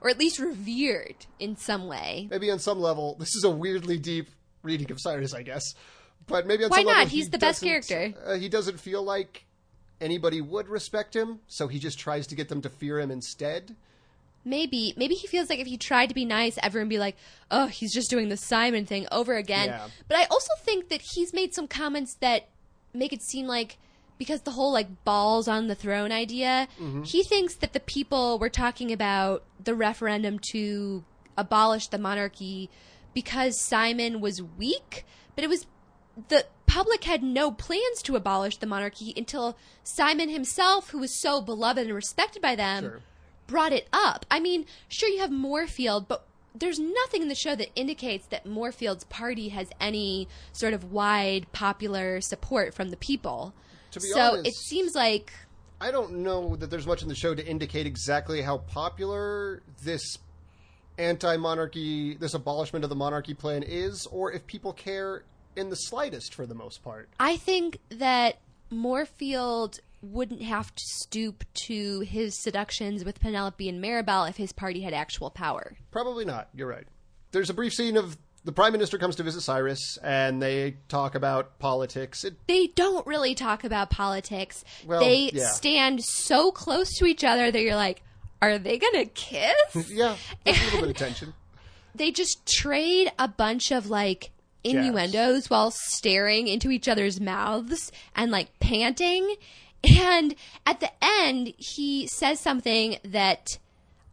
or 0.02 0.12
at 0.12 0.20
least 0.20 0.38
revered 0.38 1.26
in 1.40 1.58
some 1.58 1.88
way. 1.88 2.28
maybe 2.30 2.52
on 2.52 2.60
some 2.60 2.80
level, 2.80 3.16
this 3.20 3.34
is 3.36 3.44
a 3.44 3.50
weirdly 3.50 3.98
deep 3.98 4.30
reading 4.62 4.92
of 4.92 5.00
Cyrus, 5.02 5.34
I 5.34 5.42
guess. 5.42 5.74
But 6.28 6.46
maybe 6.46 6.66
Why 6.66 6.84
not? 6.84 7.08
He's 7.08 7.30
the 7.30 7.38
best 7.38 7.64
character. 7.64 8.14
Uh, 8.26 8.36
he 8.36 8.50
doesn't 8.50 8.80
feel 8.80 9.02
like 9.04 9.46
anybody 10.00 10.42
would 10.42 10.68
respect 10.68 11.16
him, 11.16 11.40
so 11.48 11.68
he 11.68 11.80
just 11.80 12.00
tries 12.00 12.28
to 12.28 12.36
get 12.36 12.50
them 12.50 12.62
to 12.62 12.70
fear 12.70 13.00
him 13.00 13.12
instead. 13.12 13.76
Maybe, 14.46 14.94
maybe 14.96 15.16
he 15.16 15.28
feels 15.28 15.50
like 15.50 15.60
if 15.60 15.68
he 15.68 15.78
tried 15.78 16.08
to 16.08 16.16
be 16.16 16.26
nice, 16.26 16.58
everyone 16.64 16.88
would 16.88 16.94
be 16.94 17.00
like, 17.00 17.18
"Oh, 17.52 17.68
he's 17.68 17.94
just 17.94 18.10
doing 18.10 18.30
the 18.30 18.38
Simon 18.38 18.86
thing 18.86 19.08
over 19.12 19.36
again." 19.36 19.70
Yeah. 19.70 19.88
But 20.08 20.18
I 20.18 20.26
also 20.26 20.54
think 20.60 20.90
that 20.90 21.02
he's 21.02 21.34
made 21.34 21.54
some 21.54 21.68
comments 21.68 22.16
that 22.16 22.48
make 22.94 23.12
it 23.12 23.22
seem 23.22 23.48
like 23.48 23.78
because 24.18 24.42
the 24.42 24.52
whole 24.52 24.72
like 24.72 25.04
balls 25.04 25.48
on 25.48 25.68
the 25.68 25.76
throne 25.76 26.12
idea, 26.12 26.68
he 27.04 27.24
thinks 27.24 27.56
that 27.56 27.74
the 27.74 27.80
people 27.80 28.38
were 28.38 28.50
talking 28.50 28.92
about 28.92 29.44
the 29.64 29.74
referendum 29.74 30.40
to 30.52 31.04
abolish 31.38 31.88
the 31.88 31.98
monarchy 31.98 32.70
because 33.14 33.60
Simon 33.60 34.20
was 34.20 34.42
weak, 34.42 35.06
but 35.36 35.44
it 35.44 35.48
was 35.48 35.68
the 36.28 36.46
public 36.68 37.04
had 37.06 37.24
no 37.24 37.52
plans 37.52 38.02
to 38.04 38.16
abolish 38.16 38.58
the 38.58 38.68
monarchy 38.68 39.14
until 39.18 39.58
Simon 39.84 40.30
himself, 40.30 40.92
who 40.92 41.00
was 41.00 41.20
so 41.20 41.42
beloved 41.42 41.86
and 41.86 41.96
respected 41.96 42.42
by 42.42 42.56
them, 42.56 42.84
Sure. 42.84 43.00
brought 43.48 43.74
it 43.74 43.88
up. 43.92 44.26
I 44.30 44.40
mean, 44.40 44.66
sure 44.88 45.10
you 45.10 45.20
have 45.20 45.32
Moorfield, 45.32 46.08
but 46.08 46.26
there's 46.54 46.80
nothing 46.80 47.22
in 47.22 47.28
the 47.28 47.36
show 47.36 47.56
that 47.56 47.70
indicates 47.76 48.28
that 48.28 48.46
Moorfield's 48.46 49.06
party 49.06 49.50
has 49.50 49.70
any 49.80 50.28
sort 50.52 50.74
of 50.74 50.92
wide 50.92 51.52
popular 51.54 52.22
support 52.22 52.74
from 52.74 52.90
the 52.90 52.98
people. 52.98 53.54
To 53.92 54.00
be 54.00 54.08
so 54.08 54.20
honest- 54.34 54.48
it 54.48 54.54
seems 54.56 54.94
like 54.94 55.32
I 55.82 55.92
don't 55.92 56.18
know 56.18 56.56
that 56.58 56.70
there's 56.70 56.86
much 56.86 57.02
in 57.02 57.08
the 57.08 57.16
show 57.16 57.34
to 57.34 57.46
indicate 57.48 57.86
exactly 57.88 58.42
how 58.42 58.58
popular 58.58 59.64
this 59.82 60.18
anti-monarchy, 60.98 62.16
this 62.16 62.34
abolishment 62.34 62.84
of 62.84 62.90
the 62.90 62.96
monarchy 62.96 63.34
plan 63.34 63.64
is, 63.64 64.06
or 64.08 64.32
if 64.32 64.46
people 64.46 64.74
care 64.74 65.24
in 65.56 65.70
the 65.70 65.76
slightest 65.76 66.34
for 66.34 66.46
the 66.46 66.56
most 66.56 66.84
part. 66.84 67.10
I 67.20 67.38
think 67.38 67.80
that 67.90 68.38
Moorfield 68.70 69.80
wouldn't 70.02 70.42
have 70.42 70.74
to 70.74 70.84
stoop 70.86 71.44
to 71.66 72.00
his 72.02 72.42
seductions 72.42 73.04
with 73.04 73.20
Penelope 73.20 73.68
and 73.68 73.84
Maribel 73.84 74.30
if 74.30 74.38
his 74.38 74.54
party 74.54 74.82
had 74.82 74.94
actual 74.94 75.30
power. 75.30 75.76
Probably 75.92 76.24
not. 76.26 76.48
You're 76.54 76.68
right. 76.70 76.88
There's 77.32 77.50
a 77.50 77.54
brief 77.54 77.74
scene 77.74 77.98
of 77.98 78.18
the 78.46 78.54
prime 78.54 78.72
minister 78.72 78.98
comes 78.98 79.18
to 79.18 79.24
visit 79.24 79.42
Cyrus, 79.42 79.98
and 80.02 80.42
they 80.42 80.78
talk 80.88 81.14
about 81.16 81.60
politics. 81.60 82.24
It, 82.24 82.36
They 82.48 82.68
don't 82.68 83.06
really 83.06 83.36
talk 83.36 83.66
about 83.66 83.90
politics. 83.90 84.64
Well, 84.86 85.02
they 85.02 85.30
yeah. 85.34 85.50
stand 85.50 86.02
so 86.04 86.52
close 86.52 86.90
to 87.00 87.06
each 87.06 87.24
other 87.26 87.52
that 87.52 87.62
you're 87.62 87.76
like, 87.76 88.02
are 88.42 88.58
they 88.58 88.78
gonna 88.78 89.06
kiss? 89.06 89.54
yeah, 89.92 90.16
there's 90.46 90.58
a 90.62 90.64
little 90.66 90.82
bit 90.82 90.90
of 90.92 90.96
tension. 91.08 91.34
they 91.94 92.12
just 92.12 92.46
trade 92.46 93.12
a 93.20 93.28
bunch 93.28 93.72
of 93.72 93.90
like 93.90 94.32
innuendos 94.64 95.50
while 95.50 95.72
staring 95.72 96.48
into 96.48 96.72
each 96.72 96.88
other's 96.88 97.20
mouths 97.20 97.92
and 98.16 98.32
like 98.32 98.60
panting. 98.60 99.36
And 99.84 100.36
at 100.66 100.80
the 100.80 100.92
end, 101.02 101.54
he 101.58 102.08
says 102.08 102.40
something 102.40 102.98
that 103.04 103.58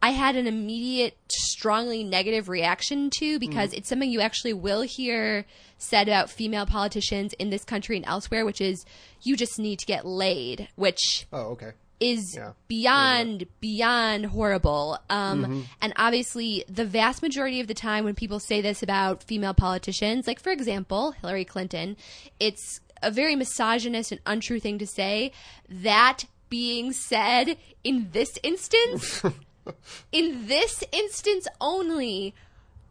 I 0.02 0.10
had 0.10 0.36
an 0.36 0.46
immediate, 0.46 1.16
strongly 1.28 2.04
negative 2.04 2.48
reaction 2.48 3.10
to 3.18 3.38
because 3.38 3.72
mm. 3.72 3.78
it's 3.78 3.88
something 3.88 4.10
you 4.10 4.20
actually 4.20 4.52
will 4.52 4.82
hear 4.82 5.46
said 5.78 6.08
about 6.08 6.30
female 6.30 6.66
politicians 6.66 7.32
in 7.34 7.50
this 7.50 7.64
country 7.64 7.96
and 7.96 8.06
elsewhere, 8.06 8.44
which 8.44 8.60
is 8.60 8.84
you 9.22 9.36
just 9.36 9.58
need 9.58 9.78
to 9.80 9.86
get 9.86 10.06
laid, 10.06 10.68
which 10.76 11.26
Oh, 11.32 11.50
okay. 11.52 11.72
Is 12.00 12.34
Yeah. 12.36 12.52
beyond 12.68 13.46
beyond 13.60 14.26
horrible. 14.26 14.98
Um, 15.08 15.66
And 15.80 15.92
obviously, 15.96 16.64
the 16.68 16.84
vast 16.84 17.22
majority 17.22 17.60
of 17.60 17.66
the 17.68 17.74
time 17.74 18.04
when 18.04 18.14
people 18.14 18.38
say 18.40 18.60
this 18.60 18.82
about 18.82 19.22
female 19.22 19.54
politicians, 19.54 20.26
like 20.26 20.40
for 20.40 20.50
example 20.52 21.12
Hillary 21.12 21.44
Clinton, 21.44 21.96
it's 22.38 22.80
a 23.02 23.10
very 23.10 23.36
misogynist 23.36 24.12
and 24.12 24.20
untrue 24.26 24.60
thing 24.60 24.78
to 24.78 24.86
say. 24.86 25.32
That 25.68 26.24
being 26.48 26.92
said, 26.92 27.56
in 27.84 28.08
this 28.12 28.38
instance, 28.42 29.22
in 30.12 30.46
this 30.46 30.82
instance 30.92 31.46
only, 31.60 32.34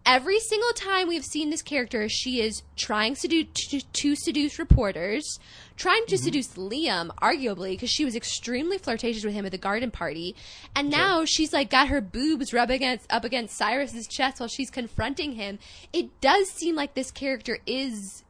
every 0.05 0.39
single 0.39 0.73
time 0.73 1.07
we've 1.07 1.25
seen 1.25 1.49
this 1.49 1.61
character, 1.61 2.07
she 2.09 2.41
is 2.41 2.63
trying 2.75 3.15
sedu- 3.15 3.51
to, 3.53 3.81
to 3.81 4.15
seduce 4.15 4.59
reporters, 4.59 5.39
trying 5.77 6.05
to 6.07 6.15
mm-hmm. 6.15 6.23
seduce 6.23 6.47
Liam, 6.55 7.09
arguably, 7.21 7.71
because 7.71 7.89
she 7.89 8.05
was 8.05 8.15
extremely 8.15 8.77
flirtatious 8.77 9.25
with 9.25 9.33
him 9.33 9.45
at 9.45 9.51
the 9.51 9.57
garden 9.57 9.91
party, 9.91 10.35
and 10.75 10.89
now 10.89 11.25
she's 11.25 11.53
like 11.53 11.69
got 11.69 11.89
her 11.89 12.01
boobs 12.01 12.53
rub 12.53 12.69
against 12.69 13.11
up 13.11 13.23
against 13.23 13.57
Cyrus's 13.57 14.07
chest 14.07 14.39
while 14.39 14.49
she's 14.49 14.69
confronting 14.69 15.33
him. 15.33 15.59
It 15.93 16.19
does 16.21 16.49
seem 16.49 16.75
like 16.75 16.93
this 16.93 17.11
character 17.11 17.59
is 17.65 18.23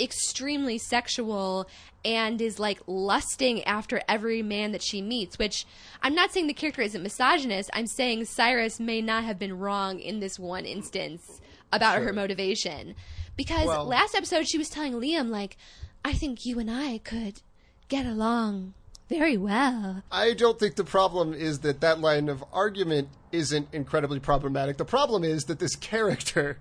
extremely 0.00 0.78
sexual 0.78 1.68
and 2.04 2.40
is 2.40 2.58
like 2.58 2.80
lusting 2.86 3.62
after 3.64 4.00
every 4.08 4.42
man 4.42 4.72
that 4.72 4.82
she 4.82 5.02
meets, 5.02 5.38
which 5.38 5.66
I'm 6.02 6.14
not 6.14 6.32
saying 6.32 6.46
the 6.46 6.54
character 6.54 6.82
isn't 6.82 7.02
misogynist. 7.02 7.70
I'm 7.74 7.86
saying 7.86 8.24
Cyrus 8.24 8.80
may 8.80 9.02
not 9.02 9.24
have 9.24 9.38
been 9.38 9.58
wrong 9.58 10.00
in 10.00 10.20
this 10.20 10.38
one 10.38 10.64
instance 10.64 11.40
about 11.72 12.02
her 12.02 12.12
motivation. 12.12 12.94
Because 13.36 13.66
Well- 13.66 13.84
last 13.84 14.14
episode 14.14 14.48
she 14.48 14.58
was 14.58 14.68
telling 14.68 14.94
Liam, 14.94 15.28
like, 15.28 15.56
I 16.04 16.12
think 16.12 16.46
you 16.46 16.58
and 16.58 16.70
I 16.70 16.98
could 16.98 17.42
get 17.88 18.06
along 18.06 18.74
very 19.08 19.36
well. 19.36 20.02
I 20.10 20.34
don't 20.34 20.58
think 20.58 20.76
the 20.76 20.84
problem 20.84 21.34
is 21.34 21.60
that 21.60 21.80
that 21.80 22.00
line 22.00 22.28
of 22.28 22.44
argument 22.52 23.08
isn't 23.32 23.68
incredibly 23.72 24.20
problematic. 24.20 24.76
The 24.76 24.84
problem 24.84 25.24
is 25.24 25.44
that 25.44 25.58
this 25.58 25.74
character 25.76 26.58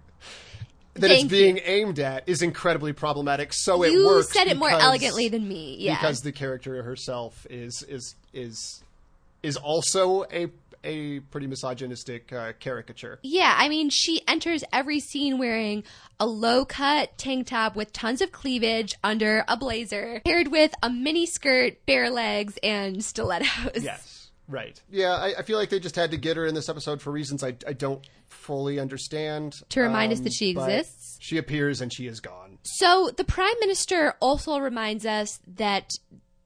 that 0.96 1.12
it's 1.12 1.22
Thank 1.22 1.32
being 1.32 1.60
aimed 1.64 2.00
at 2.00 2.28
is 2.28 2.42
incredibly 2.42 2.94
problematic. 2.94 3.54
So 3.54 3.84
it 3.84 3.94
you 3.94 4.06
works. 4.06 4.34
said 4.34 4.48
it 4.48 4.58
more 4.58 4.70
elegantly 4.70 5.30
than 5.30 5.48
me. 5.48 5.78
Yeah. 5.80 5.96
because 5.96 6.22
the 6.22 6.32
character 6.32 6.84
herself 6.84 7.46
is 7.50 7.84
is 7.88 8.16
is 8.34 8.84
is 9.44 9.56
also 9.56 10.24
a 10.32 10.48
a 10.84 11.20
pretty 11.20 11.48
misogynistic 11.48 12.32
uh, 12.34 12.54
caricature. 12.60 13.20
Yeah, 13.24 13.54
I 13.58 13.70
mean, 13.70 13.90
she 13.90 14.22
enters 14.28 14.64
every 14.72 15.00
scene 15.00 15.38
wearing 15.38 15.84
a 16.20 16.26
low 16.26 16.66
cut 16.66 17.18
tank 17.18 17.48
top 17.48 17.76
with 17.76 17.92
tons 17.94 18.22
of 18.22 18.32
cleavage 18.32 18.96
under 19.04 19.44
a 19.48 19.58
blazer, 19.58 20.22
paired 20.26 20.50
with 20.50 20.74
a 20.82 20.90
mini 20.90 21.26
skirt, 21.26 21.86
bare 21.86 22.10
legs, 22.10 22.58
and 22.64 23.04
stilettos. 23.04 23.84
Yes, 23.84 24.32
right. 24.48 24.82
Yeah, 24.90 25.14
I, 25.14 25.36
I 25.40 25.42
feel 25.44 25.58
like 25.58 25.70
they 25.70 25.80
just 25.80 25.96
had 25.96 26.12
to 26.12 26.18
get 26.18 26.38
her 26.38 26.46
in 26.46 26.56
this 26.56 26.70
episode 26.70 27.02
for 27.02 27.12
reasons 27.12 27.44
I 27.44 27.56
I 27.68 27.74
don't 27.74 28.06
fully 28.28 28.80
understand. 28.80 29.62
To 29.70 29.82
remind 29.82 30.12
us 30.14 30.20
Um, 30.20 30.24
that 30.26 30.34
she 30.34 30.50
exists? 30.52 31.18
She 31.20 31.38
appears 31.38 31.82
and 31.82 31.92
she 31.92 32.08
is 32.08 32.20
gone. 32.20 32.60
So 32.64 33.12
the 33.16 33.24
prime 33.24 33.56
minister 33.60 34.16
also 34.20 34.58
reminds 34.60 35.06
us 35.06 35.40
that 35.56 35.92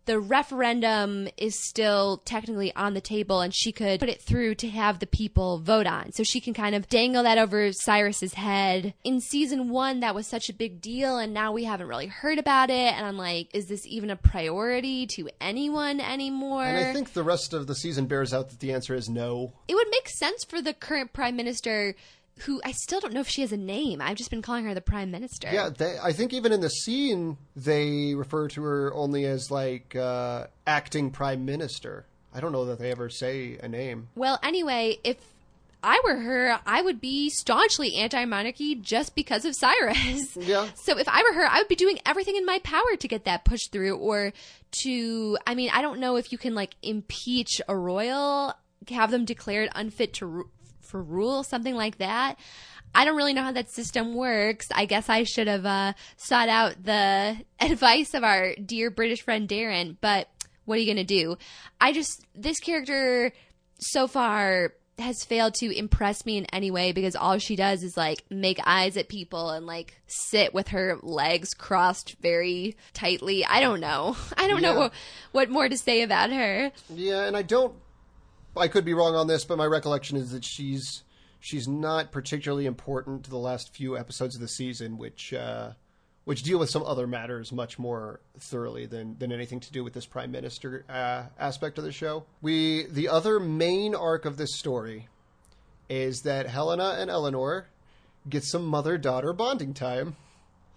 the 0.06 0.20
referendum 0.20 1.28
is 1.38 1.58
still 1.68 2.18
technically 2.26 2.76
on 2.76 2.94
the 2.94 3.02
table 3.02 3.42
and 3.42 3.54
she 3.54 3.72
could 3.72 4.00
put 4.00 4.10
it 4.10 4.22
through 4.22 4.56
to 4.56 4.70
have 4.70 5.00
the 5.00 5.08
people 5.08 5.60
vote 5.60 5.88
on. 5.88 6.12
So 6.12 6.24
she 6.24 6.42
can 6.42 6.54
kind 6.54 6.76
of 6.76 6.90
dangle 6.90 7.24
that 7.24 7.38
over 7.38 7.72
Cyrus's 7.72 8.34
head. 8.34 8.94
In 9.04 9.22
season 9.22 9.70
one, 9.70 10.02
that 10.02 10.16
was 10.16 10.28
such 10.28 10.50
a 10.50 10.54
big 10.54 10.82
deal 10.82 11.18
and 11.18 11.34
now 11.34 11.52
we 11.52 11.64
haven't 11.64 11.88
really 11.88 12.08
heard 12.08 12.38
about 12.38 12.70
it. 12.70 12.94
And 12.94 13.06
I'm 13.06 13.18
like, 13.18 13.54
is 13.54 13.68
this 13.68 13.86
even 13.88 14.10
a 14.10 14.16
priority 14.16 15.08
to 15.08 15.30
anyone 15.40 16.00
anymore? 16.00 16.66
And 16.66 16.86
I 16.86 16.94
think 16.94 17.14
the 17.14 17.24
rest 17.24 17.54
of 17.54 17.68
the 17.68 17.76
season 17.76 18.08
bears 18.08 18.34
out 18.34 18.50
that 18.50 18.60
the 18.60 18.74
answer 18.74 18.96
is 18.96 19.10
no. 19.10 19.54
it 19.68 19.76
would 19.76 19.88
make 19.90 20.10
sense 20.10 20.44
for 20.44 20.62
the 20.62 20.74
current 20.74 21.14
prime 21.14 21.36
minister 21.36 21.96
who 22.40 22.62
I 22.66 22.72
still 22.72 23.00
don't 23.00 23.14
know 23.14 23.22
if 23.22 23.28
she 23.28 23.42
has 23.42 23.52
a 23.52 23.58
name. 23.58 24.02
I've 24.02 24.18
just 24.18 24.30
been 24.30 24.42
calling 24.42 24.66
her 24.66 24.74
the 24.74 24.82
prime 24.82 25.12
minister. 25.12 25.50
Yeah, 25.52 25.70
they, 25.70 25.98
I 26.02 26.14
think 26.14 26.34
even 26.34 26.52
in 26.52 26.62
the 26.62 26.70
scene 26.70 27.38
they 27.56 28.16
refer 28.16 28.48
to 28.50 28.64
her 28.64 28.94
only 28.94 29.26
as 29.26 29.52
like 29.52 29.96
uh, 29.96 30.48
acting 30.66 31.12
prime 31.12 31.46
minister. 31.46 32.06
I 32.34 32.40
don't 32.40 32.52
know 32.52 32.66
that 32.66 32.80
they 32.80 32.92
ever 32.92 33.10
say 33.10 33.58
a 33.62 33.68
name. 33.68 34.08
Well, 34.16 34.40
anyway, 34.42 34.98
if 35.04 35.18
I 35.84 36.00
were 36.04 36.16
her, 36.16 36.60
I 36.66 36.82
would 36.82 37.00
be 37.02 37.30
staunchly 37.30 37.96
anti 37.96 38.24
monarchy 38.26 38.76
just 38.76 39.16
because 39.16 39.46
of 39.46 39.56
Cyrus. 39.56 40.38
Yeah. 40.44 40.68
So 40.76 40.98
if 40.98 41.08
I 41.08 41.24
were 41.24 41.34
her, 41.34 41.46
I 41.46 41.60
would 41.60 41.68
be 41.68 41.76
doing 41.76 42.00
everything 42.06 42.36
in 42.36 42.46
my 42.46 42.60
power 42.60 42.96
to 42.98 43.08
get 43.08 43.26
that 43.26 43.46
pushed 43.46 43.72
through 43.72 43.96
or 43.96 44.34
to, 44.84 45.38
I 45.46 45.56
mean, 45.56 45.70
I 45.72 45.82
don't 45.82 46.00
know 46.00 46.16
if 46.16 46.32
you 46.32 46.38
can 46.38 46.56
like 46.56 46.76
impeach 46.82 47.62
a 47.68 47.78
royal, 47.78 48.54
have 48.90 49.12
them 49.12 49.26
declared 49.26 49.70
unfit 49.76 50.14
to 50.16 50.50
for 50.94 51.02
rule, 51.02 51.44
something 51.44 51.74
like 51.74 51.98
that. 51.98 52.38
I 52.94 53.04
don't 53.04 53.18
really 53.18 53.34
know 53.34 53.42
how 53.42 53.52
that 53.54 53.72
system 53.72 54.14
works. 54.14 54.68
I 54.72 54.86
guess 54.86 55.10
I 55.10 55.24
should 55.24 55.48
have 55.48 55.66
uh, 55.66 55.94
sought 56.18 56.50
out 56.50 56.84
the 56.84 57.38
advice 57.60 58.14
of 58.14 58.24
our 58.24 58.54
dear 58.64 58.92
British 58.92 59.24
friend 59.24 59.50
Darren, 59.50 59.98
but 60.00 60.30
what 60.66 60.76
are 60.78 60.82
you 60.82 60.86
going 60.94 61.04
to 61.06 61.16
do? 61.22 61.36
I 61.82 61.92
just, 61.94 62.24
this 62.36 62.60
character 62.60 63.34
so 63.80 64.06
far 64.06 64.74
has 65.00 65.24
failed 65.26 65.56
to 65.56 65.76
impress 65.76 66.24
me 66.24 66.38
in 66.38 66.46
any 66.54 66.70
way 66.70 66.92
because 66.92 67.16
all 67.16 67.40
she 67.40 67.56
does 67.56 67.82
is 67.82 67.98
like 67.98 68.24
make 68.30 68.60
eyes 68.64 68.96
at 68.96 69.10
people 69.10 69.50
and 69.50 69.66
like 69.66 70.00
sit 70.06 70.54
with 70.54 70.68
her 70.68 71.00
legs 71.02 71.56
crossed 71.56 72.16
very 72.22 72.78
tightly. 72.94 73.44
I 73.44 73.60
don't 73.60 73.80
know. 73.80 74.16
I 74.38 74.48
don't 74.48 74.62
know 74.62 74.74
Yeah. 74.74 74.78
what, 74.78 74.94
what 75.32 75.50
more 75.50 75.68
to 75.68 75.78
say 75.80 76.04
about 76.04 76.30
her. 76.30 76.72
Yeah, 76.94 77.24
and 77.24 77.36
I 77.36 77.42
don't. 77.42 77.74
I 78.56 78.68
could 78.68 78.86
be 78.86 78.94
wrong 78.94 79.16
on 79.16 79.28
this, 79.28 79.46
but 79.46 79.58
my 79.58 79.66
recollection 79.66 80.18
is 80.18 80.32
that 80.32 80.46
she's 80.46 81.04
she's 81.40 81.68
not 81.68 82.12
particularly 82.12 82.66
important 82.66 83.24
to 83.24 83.30
the 83.30 83.38
last 83.38 83.74
few 83.74 83.98
episodes 83.98 84.36
of 84.36 84.42
the 84.42 84.48
season, 84.48 84.98
which 84.98 85.34
uh, 85.34 85.72
which 86.26 86.44
deal 86.44 86.60
with 86.60 86.70
some 86.70 86.84
other 86.84 87.08
matters 87.08 87.52
much 87.52 87.78
more 87.78 88.20
thoroughly 88.40 88.86
than 88.86 89.18
than 89.18 89.32
anything 89.32 89.60
to 89.60 89.72
do 89.72 89.84
with 89.84 89.94
this 89.94 90.06
prime 90.06 90.32
minister 90.32 90.86
uh, 90.90 91.24
aspect 91.40 91.78
of 91.78 91.84
the 91.84 91.92
show. 91.92 92.26
We 92.42 92.86
the 92.88 93.10
other 93.10 93.40
main 93.40 93.96
arc 93.96 94.26
of 94.26 94.38
this 94.38 94.56
story 94.58 95.08
is 95.90 96.22
that 96.22 96.48
Helena 96.48 96.96
and 96.98 97.10
Eleanor 97.10 97.68
get 98.30 98.44
some 98.44 98.66
mother 98.66 98.98
daughter 98.98 99.34
bonding 99.34 99.74
time. 99.74 100.16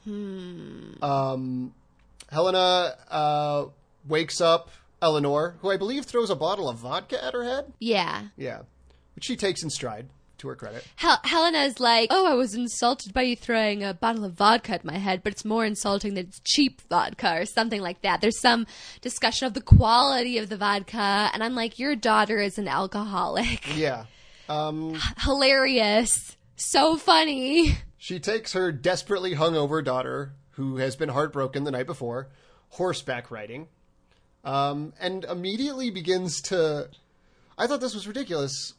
Hmm. 0.05 1.03
Um, 1.03 1.75
Helena 2.31 2.95
uh, 3.09 3.67
wakes 4.09 4.41
up 4.41 4.71
Eleanor, 5.03 5.57
who 5.61 5.71
I 5.71 5.77
believe 5.77 6.05
throws 6.05 6.31
a 6.31 6.37
bottle 6.37 6.69
of 6.69 6.79
vodka 6.79 7.23
at 7.23 7.35
her 7.35 7.45
head. 7.45 7.73
Yeah. 7.79 8.29
Yeah, 8.37 8.63
which 9.15 9.25
she 9.25 9.37
takes 9.37 9.63
in 9.63 9.71
stride. 9.71 10.09
To 10.41 10.49
her 10.49 10.55
credit, 10.55 10.87
Hel- 10.97 11.21
Helena's 11.25 11.81
like, 11.81 12.09
oh, 12.13 12.31
I 12.31 12.35
was 12.35 12.55
insulted 12.55 13.15
by 13.15 13.23
you 13.23 13.37
throwing 13.37 13.83
a 13.83 13.95
bottle 13.95 14.23
of 14.23 14.35
vodka 14.35 14.75
at 14.75 14.85
my 14.85 14.99
head, 14.99 15.23
but 15.23 15.33
it's 15.33 15.47
more 15.47 15.65
insulting 15.65 16.13
that 16.13 16.27
it's 16.27 16.41
cheap 16.45 16.83
vodka 16.91 17.41
or 17.41 17.47
something 17.47 17.81
like 17.81 18.03
that. 18.03 18.21
There's 18.21 18.39
some 18.39 18.67
discussion 19.01 19.47
of 19.47 19.55
the 19.55 19.63
quality 19.63 20.37
of 20.37 20.51
the 20.51 20.59
vodka, 20.59 21.31
and 21.33 21.43
I'm 21.43 21.55
like, 21.55 21.79
your 21.79 21.97
daughter 21.97 22.39
is 22.39 22.59
an 22.59 22.69
alcoholic. 22.69 23.67
yeah. 23.79 24.05
Um, 24.51 25.01
Hilarious. 25.21 26.37
So 26.57 26.99
funny. 26.99 27.79
She 27.97 28.21
takes 28.21 28.53
her 28.53 28.71
desperately 28.73 29.35
hungover 29.37 29.83
daughter, 29.83 30.35
who 30.51 30.77
has 30.77 30.97
been 30.97 31.09
heartbroken 31.09 31.65
the 31.65 31.71
night 31.71 31.87
before, 31.87 32.29
horseback 32.69 33.31
riding, 33.31 33.69
um, 34.47 34.95
and 34.99 35.25
immediately 35.25 35.91
begins 35.91 36.41
to. 36.43 36.89
I 37.59 37.67
thought 37.67 37.81
this 37.81 37.95
was 37.95 38.07
ridiculous. 38.07 38.73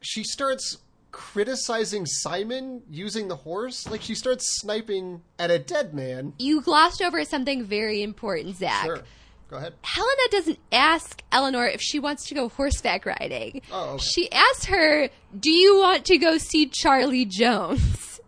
She 0.00 0.22
starts 0.22 0.78
criticizing 1.10 2.04
Simon 2.06 2.82
using 2.90 3.28
the 3.28 3.36
horse. 3.36 3.88
Like 3.88 4.02
she 4.02 4.14
starts 4.14 4.58
sniping 4.60 5.22
at 5.38 5.50
a 5.50 5.58
dead 5.58 5.94
man. 5.94 6.34
You 6.38 6.60
glossed 6.60 7.00
over 7.02 7.24
something 7.24 7.64
very 7.64 8.02
important, 8.02 8.56
Zach. 8.56 8.84
Sure. 8.84 9.00
Go 9.48 9.56
ahead. 9.56 9.74
Helena 9.82 10.22
doesn't 10.30 10.58
ask 10.72 11.22
Eleanor 11.30 11.66
if 11.66 11.80
she 11.80 11.98
wants 11.98 12.26
to 12.28 12.34
go 12.34 12.48
horseback 12.48 13.06
riding. 13.06 13.62
Oh, 13.70 13.94
okay. 13.94 14.04
She 14.04 14.32
asks 14.32 14.64
her, 14.66 15.08
Do 15.38 15.50
you 15.50 15.78
want 15.78 16.04
to 16.06 16.18
go 16.18 16.38
see 16.38 16.66
Charlie 16.66 17.24
Jones? 17.26 18.10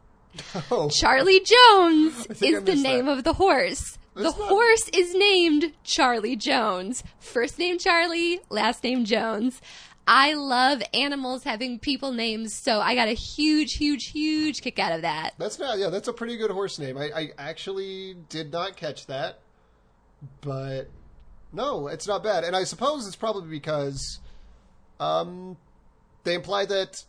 Oh, 0.71 0.91
Charlie 0.91 1.41
Jones 1.41 2.27
is 2.43 2.63
the 2.63 2.75
name 2.75 3.07
that. 3.07 3.17
of 3.19 3.25
the 3.25 3.33
horse. 3.33 3.97
The 4.17 4.23
not- 4.23 4.35
horse 4.35 4.89
is 4.95 5.15
named 5.15 5.73
Charlie 5.85 6.37
Jones. 6.37 7.05
First 7.19 7.59
name 7.59 7.79
Charlie, 7.79 8.41
last 8.49 8.83
name 8.83 9.05
Jones. 9.05 9.61
I 10.09 10.33
love 10.35 10.83
animals 10.95 11.45
having 11.45 11.79
people 11.79 12.13
names, 12.13 12.55
so 12.55 12.81
I 12.81 12.95
got 12.95 13.09
a 13.09 13.13
huge, 13.13 13.75
huge, 13.75 14.07
huge 14.07 14.63
kick 14.63 14.79
out 14.79 14.93
of 14.93 15.03
that. 15.03 15.35
that's 15.37 15.59
not. 15.59 15.79
Yeah, 15.79 15.91
that's 15.91 16.09
a 16.09 16.13
pretty 16.13 16.37
good 16.39 16.51
horse 16.51 16.79
name. 16.79 16.97
I, 16.97 17.11
I 17.15 17.31
actually 17.37 18.17
did 18.31 18.53
not 18.53 18.77
catch 18.77 19.07
that, 19.07 19.41
but 20.41 20.89
no, 21.53 21.89
it's 21.89 22.07
not 22.07 22.23
bad. 22.23 22.45
And 22.45 22.57
I 22.57 22.65
suppose 22.65 23.07
it's 23.07 23.17
probably 23.17 23.51
because 23.51 24.21
um, 24.99 25.57
they 26.25 26.35
imply 26.35 26.65
that 26.67 27.05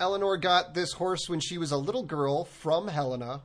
Eleanor 0.00 0.36
got 0.36 0.72
this 0.72 0.92
horse 0.92 1.28
when 1.28 1.40
she 1.40 1.58
was 1.58 1.70
a 1.72 1.76
little 1.76 2.04
girl 2.04 2.44
from 2.44 2.88
Helena. 2.88 3.42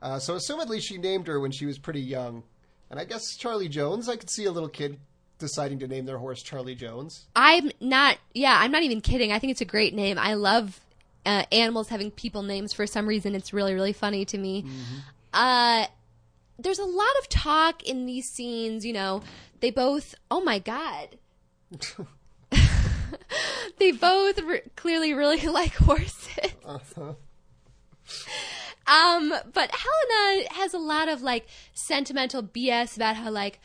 Uh, 0.00 0.18
so 0.18 0.34
assumedly 0.34 0.80
she 0.80 0.98
named 0.98 1.26
her 1.26 1.40
when 1.40 1.50
she 1.50 1.66
was 1.66 1.78
pretty 1.78 2.00
young. 2.00 2.42
And 2.90 2.98
I 2.98 3.04
guess 3.04 3.36
Charlie 3.36 3.68
Jones, 3.68 4.08
I 4.08 4.16
could 4.16 4.30
see 4.30 4.44
a 4.44 4.52
little 4.52 4.68
kid 4.68 4.98
deciding 5.38 5.78
to 5.80 5.88
name 5.88 6.06
their 6.06 6.18
horse 6.18 6.42
Charlie 6.42 6.74
Jones. 6.74 7.26
I'm 7.36 7.70
not, 7.80 8.18
yeah, 8.34 8.58
I'm 8.60 8.72
not 8.72 8.82
even 8.82 9.00
kidding. 9.00 9.32
I 9.32 9.38
think 9.38 9.50
it's 9.50 9.60
a 9.60 9.66
great 9.66 9.94
name. 9.94 10.18
I 10.18 10.34
love 10.34 10.80
uh, 11.26 11.44
animals 11.52 11.88
having 11.88 12.10
people 12.10 12.42
names 12.42 12.72
for 12.72 12.86
some 12.86 13.06
reason. 13.06 13.34
It's 13.34 13.52
really, 13.52 13.74
really 13.74 13.92
funny 13.92 14.24
to 14.26 14.38
me. 14.38 14.64
Uh, 15.32 15.86
there's 16.58 16.78
a 16.78 16.84
lot 16.84 17.06
of 17.20 17.28
talk 17.28 17.82
in 17.84 18.06
these 18.06 18.28
scenes, 18.28 18.84
you 18.84 18.92
know, 18.92 19.22
they 19.60 19.70
both, 19.70 20.14
oh 20.30 20.40
my 20.40 20.58
God. 20.58 21.16
they 23.78 23.92
both 23.92 24.40
re- 24.40 24.62
clearly 24.76 25.14
really 25.14 25.46
like 25.48 25.74
horses. 25.74 26.52
Um, 28.88 29.34
but 29.52 29.70
Helena 29.70 30.48
has 30.54 30.72
a 30.72 30.78
lot 30.78 31.08
of 31.08 31.20
like 31.20 31.46
sentimental 31.74 32.42
BS 32.42 32.96
about 32.96 33.16
how 33.16 33.30
like 33.30 33.60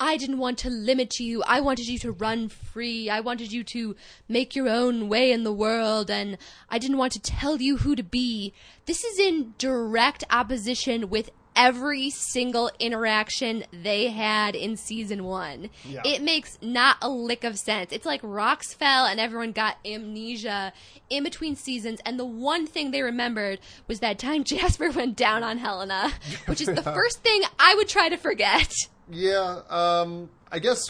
I 0.00 0.16
didn't 0.16 0.38
want 0.38 0.58
to 0.58 0.70
limit 0.70 1.20
you. 1.20 1.44
I 1.46 1.60
wanted 1.60 1.86
you 1.86 1.98
to 2.00 2.10
run 2.10 2.48
free. 2.48 3.08
I 3.08 3.20
wanted 3.20 3.52
you 3.52 3.62
to 3.64 3.94
make 4.28 4.56
your 4.56 4.68
own 4.68 5.08
way 5.08 5.30
in 5.30 5.44
the 5.44 5.52
world 5.52 6.10
and 6.10 6.38
I 6.68 6.78
didn't 6.78 6.96
want 6.96 7.12
to 7.12 7.20
tell 7.20 7.60
you 7.60 7.76
who 7.76 7.94
to 7.94 8.02
be. 8.02 8.52
This 8.86 9.04
is 9.04 9.18
in 9.18 9.54
direct 9.58 10.24
opposition 10.30 11.08
with 11.10 11.30
every 11.56 12.10
single 12.10 12.70
interaction 12.78 13.64
they 13.72 14.10
had 14.10 14.54
in 14.54 14.76
season 14.76 15.24
1. 15.24 15.70
Yeah. 15.84 16.02
It 16.04 16.22
makes 16.22 16.58
not 16.62 16.96
a 17.02 17.08
lick 17.08 17.44
of 17.44 17.58
sense. 17.58 17.92
It's 17.92 18.06
like 18.06 18.20
rocks 18.22 18.74
fell 18.74 19.06
and 19.06 19.20
everyone 19.20 19.52
got 19.52 19.76
amnesia 19.84 20.72
in 21.10 21.24
between 21.24 21.56
seasons, 21.56 22.00
and 22.06 22.18
the 22.18 22.24
one 22.24 22.66
thing 22.66 22.90
they 22.90 23.02
remembered 23.02 23.60
was 23.86 24.00
that 24.00 24.18
time 24.18 24.44
Jasper 24.52 24.90
went 24.90 25.16
down 25.16 25.42
on 25.42 25.58
Helena, 25.58 26.10
which 26.46 26.60
is 26.60 26.68
the 26.68 26.82
first 26.82 27.22
thing 27.22 27.42
I 27.58 27.74
would 27.74 27.88
try 27.88 28.08
to 28.08 28.16
forget. 28.16 28.72
Yeah, 29.10 29.60
um, 29.68 30.30
I 30.50 30.58
guess 30.58 30.82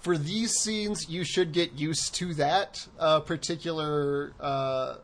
for 0.00 0.16
these 0.16 0.52
scenes, 0.52 1.08
you 1.08 1.24
should 1.24 1.52
get 1.52 1.72
used 1.72 2.14
to 2.16 2.34
that 2.34 2.86
uh, 2.98 3.20
particular 3.20 4.32
uh, 4.38 4.96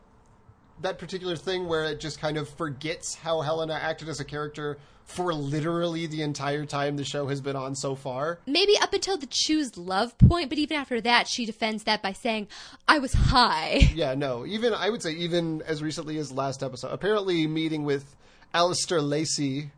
that 0.83 0.99
particular 0.99 1.35
thing 1.35 1.67
where 1.67 1.85
it 1.85 1.99
just 1.99 2.19
kind 2.19 2.37
of 2.37 2.47
forgets 2.47 3.15
how 3.15 3.41
Helena 3.41 3.73
acted 3.73 4.09
as 4.09 4.19
a 4.19 4.25
character 4.25 4.77
for 5.05 5.33
literally 5.33 6.05
the 6.07 6.21
entire 6.21 6.65
time 6.65 6.95
the 6.95 7.03
show 7.03 7.27
has 7.27 7.41
been 7.41 7.55
on 7.55 7.75
so 7.75 7.93
far. 7.95 8.39
Maybe 8.45 8.77
up 8.81 8.93
until 8.93 9.17
the 9.17 9.27
choose 9.29 9.77
love 9.77 10.17
point, 10.17 10.49
but 10.49 10.57
even 10.57 10.77
after 10.77 11.01
that, 11.01 11.27
she 11.27 11.45
defends 11.45 11.83
that 11.83 12.01
by 12.01 12.13
saying, 12.13 12.47
I 12.87 12.99
was 12.99 13.13
high. 13.13 13.81
Yeah, 13.93 14.15
no, 14.15 14.45
even 14.45 14.73
I 14.73 14.89
would 14.89 15.03
say 15.03 15.11
even 15.11 15.61
as 15.63 15.83
recently 15.83 16.17
as 16.17 16.31
last 16.31 16.63
episode. 16.63 16.87
Apparently, 16.87 17.45
meeting 17.47 17.83
with 17.83 18.15
Alistair 18.53 19.01
Lacey 19.01 19.71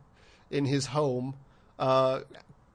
in 0.50 0.64
his 0.64 0.86
home 0.86 1.34
uh, 1.78 2.20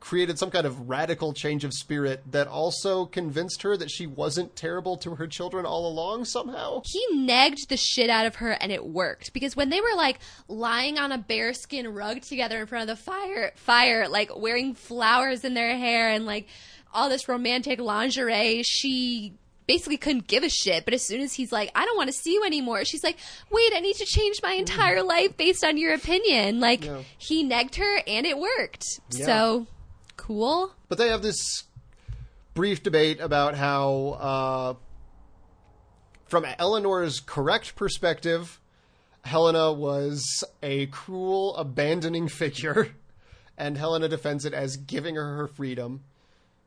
created 0.01 0.37
some 0.37 0.49
kind 0.51 0.65
of 0.65 0.89
radical 0.89 1.31
change 1.31 1.63
of 1.63 1.71
spirit 1.71 2.21
that 2.31 2.47
also 2.47 3.05
convinced 3.05 3.61
her 3.61 3.77
that 3.77 3.89
she 3.89 4.05
wasn't 4.07 4.53
terrible 4.55 4.97
to 4.97 5.15
her 5.15 5.27
children 5.27 5.65
all 5.65 5.87
along 5.87 6.25
somehow. 6.25 6.81
he 6.85 7.05
nagged 7.13 7.69
the 7.69 7.77
shit 7.77 8.09
out 8.09 8.25
of 8.25 8.35
her 8.35 8.51
and 8.51 8.71
it 8.71 8.83
worked 8.85 9.31
because 9.31 9.55
when 9.55 9.69
they 9.69 9.79
were 9.79 9.95
like 9.95 10.17
lying 10.49 10.97
on 10.97 11.11
a 11.11 11.17
bearskin 11.19 11.87
rug 11.93 12.19
together 12.21 12.59
in 12.59 12.65
front 12.67 12.89
of 12.89 12.97
the 12.97 13.01
fire 13.01 13.51
fire 13.55 14.07
like 14.09 14.29
wearing 14.35 14.73
flowers 14.73 15.45
in 15.45 15.53
their 15.53 15.77
hair 15.77 16.09
and 16.09 16.25
like 16.25 16.47
all 16.93 17.07
this 17.07 17.29
romantic 17.29 17.79
lingerie 17.79 18.63
she 18.63 19.33
basically 19.67 19.97
couldn't 19.97 20.25
give 20.27 20.43
a 20.43 20.49
shit 20.49 20.83
but 20.83 20.93
as 20.95 21.05
soon 21.05 21.21
as 21.21 21.31
he's 21.33 21.51
like 21.51 21.71
i 21.75 21.85
don't 21.85 21.95
want 21.95 22.07
to 22.07 22.13
see 22.13 22.33
you 22.33 22.43
anymore 22.43 22.83
she's 22.83 23.03
like 23.03 23.15
wait 23.51 23.71
i 23.75 23.79
need 23.79 23.95
to 23.95 24.05
change 24.05 24.39
my 24.41 24.53
entire 24.53 25.03
life 25.03 25.37
based 25.37 25.63
on 25.63 25.77
your 25.77 25.93
opinion 25.93 26.59
like 26.59 26.83
Yeah. 26.83 27.01
he 27.19 27.47
negged 27.47 27.75
her 27.75 28.01
and 28.07 28.25
it 28.25 28.37
worked 28.37 28.83
Yeah. 29.11 29.25
so 29.27 29.67
cool 30.31 30.73
But 30.87 30.97
they 30.97 31.09
have 31.09 31.21
this 31.21 31.63
brief 32.53 32.83
debate 32.83 33.19
about 33.19 33.55
how, 33.55 34.17
uh, 34.19 34.73
from 36.25 36.45
Eleanor's 36.57 37.19
correct 37.19 37.75
perspective, 37.75 38.59
Helena 39.25 39.73
was 39.73 40.43
a 40.63 40.85
cruel, 40.87 41.55
abandoning 41.57 42.29
figure, 42.29 42.95
and 43.57 43.77
Helena 43.77 44.07
defends 44.07 44.45
it 44.45 44.53
as 44.53 44.77
giving 44.77 45.15
her 45.15 45.35
her 45.35 45.47
freedom. 45.47 46.03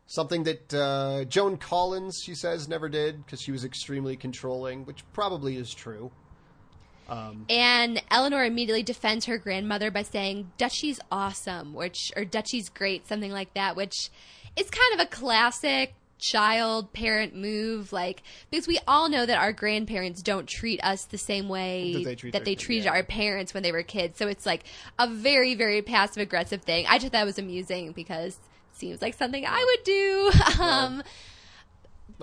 Something 0.06 0.42
that 0.44 0.74
uh, 0.74 1.24
Joan 1.24 1.56
Collins, 1.56 2.20
she 2.22 2.34
says, 2.34 2.68
never 2.68 2.90
did 2.90 3.24
because 3.24 3.40
she 3.40 3.50
was 3.50 3.64
extremely 3.64 4.16
controlling, 4.16 4.84
which 4.84 5.02
probably 5.14 5.56
is 5.56 5.72
true. 5.72 6.12
And 7.48 8.02
Eleanor 8.10 8.44
immediately 8.44 8.82
defends 8.82 9.26
her 9.26 9.38
grandmother 9.38 9.90
by 9.90 10.02
saying 10.02 10.52
Dutchie's 10.58 11.00
awesome, 11.10 11.74
which 11.74 12.12
or 12.16 12.24
Dutchie's 12.24 12.68
great, 12.68 13.06
something 13.06 13.32
like 13.32 13.54
that, 13.54 13.76
which 13.76 14.10
is 14.56 14.70
kind 14.70 15.00
of 15.00 15.06
a 15.06 15.10
classic 15.10 15.94
child 16.16 16.90
parent 16.94 17.34
move 17.34 17.92
like 17.92 18.22
because 18.48 18.66
we 18.66 18.78
all 18.88 19.10
know 19.10 19.26
that 19.26 19.36
our 19.36 19.52
grandparents 19.52 20.22
don't 20.22 20.48
treat 20.48 20.82
us 20.82 21.04
the 21.06 21.18
same 21.18 21.50
way 21.50 21.92
That 21.92 22.04
they 22.04 22.14
treat 22.14 22.32
that 22.32 22.44
they 22.46 22.54
kids, 22.54 22.62
treated 22.62 22.84
yeah. 22.86 22.92
our 22.92 23.02
parents 23.02 23.52
when 23.52 23.62
they 23.62 23.72
were 23.72 23.82
kids 23.82 24.16
so 24.16 24.28
it's 24.28 24.46
like 24.46 24.62
a 24.98 25.06
very 25.06 25.54
very 25.54 25.82
passive 25.82 26.22
aggressive 26.22 26.62
thing 26.62 26.86
i 26.88 26.98
just 26.98 27.12
thought 27.12 27.22
it 27.22 27.26
was 27.26 27.38
amusing 27.38 27.92
because 27.92 28.34
it 28.34 28.78
seems 28.78 29.02
like 29.02 29.12
something 29.14 29.44
i 29.44 29.76
would 29.76 29.84
do 29.84 30.30
um 30.62 31.02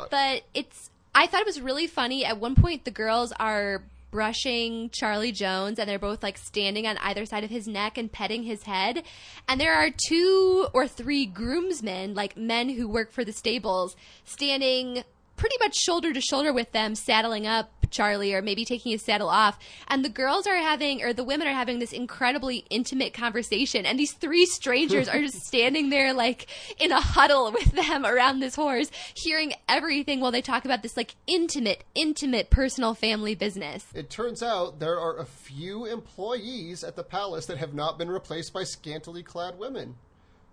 but 0.10 0.44
it's 0.54 0.90
I 1.14 1.28
thought 1.28 1.42
it 1.42 1.48
was 1.48 1.62
really 1.62 1.88
funny. 1.88 2.26
At 2.26 2.40
one 2.40 2.56
point, 2.56 2.86
the 2.86 2.92
girls 2.92 3.34
are 3.34 3.84
brushing 4.12 4.90
Charlie 4.92 5.32
Jones, 5.32 5.80
and 5.80 5.90
they're 5.90 5.98
both 5.98 6.22
like 6.22 6.38
standing 6.38 6.86
on 6.86 6.98
either 6.98 7.26
side 7.26 7.44
of 7.44 7.50
his 7.50 7.68
neck 7.68 7.98
and 7.98 8.12
petting 8.12 8.44
his 8.44 8.64
head. 8.64 9.04
And 9.48 9.60
there 9.60 9.74
are 9.74 9.90
two 9.90 10.68
or 10.74 10.88
three 10.88 11.26
groomsmen, 11.26 12.14
like 12.14 12.38
men 12.38 12.70
who 12.70 12.88
work 12.88 13.12
for 13.12 13.24
the 13.24 13.32
stables, 13.32 13.96
standing 14.26 15.04
pretty 15.42 15.58
much 15.60 15.76
shoulder 15.76 16.14
to 16.14 16.22
shoulder 16.22 16.54
with 16.54 16.72
them, 16.72 16.94
saddling 16.94 17.48
up 17.48 17.72
Charlie 17.90 18.32
or 18.32 18.44
maybe 18.44 18.64
taking 18.64 18.92
his 18.92 19.02
saddle 19.02 19.28
off. 19.28 19.58
And 19.88 20.06
the 20.06 20.10
girls 20.10 20.46
are 20.46 20.56
having, 20.56 21.02
or 21.02 21.14
the 21.14 21.24
women 21.24 21.48
are 21.48 21.54
having 21.54 21.80
this 21.80 21.92
incredibly 21.92 22.64
intimate 22.70 23.12
conversation. 23.16 23.84
And 23.88 23.98
these 23.98 24.14
three 24.14 24.46
strangers 24.46 25.10
are 25.10 25.20
just 25.20 25.42
standing 25.48 25.90
there 25.90 26.14
like 26.14 26.46
in 26.80 26.92
a 26.92 27.02
huddle 27.02 27.52
with 27.52 27.72
them 27.72 28.06
around 28.06 28.40
this 28.40 28.54
horse, 28.54 28.92
hearing 29.16 29.54
everything 29.68 30.20
while 30.20 30.32
they 30.32 30.44
talk 30.44 30.64
about 30.64 30.84
this 30.84 30.96
like 30.96 31.16
intimate, 31.26 31.86
intimate 31.96 32.52
personal 32.52 32.94
family 32.94 33.34
business. 33.34 33.88
It 33.96 34.12
turns 34.12 34.44
out 34.44 34.80
there 34.80 35.00
are 35.00 35.18
a 35.18 35.26
few 35.26 35.88
employees 35.88 36.84
at 36.84 36.96
the 36.96 37.04
palace 37.04 37.48
that 37.48 37.58
have 37.58 37.74
not 37.74 37.98
been 37.98 38.12
replaced 38.12 38.54
by 38.54 38.64
scantily 38.64 39.24
clad 39.24 39.58
women. 39.58 39.96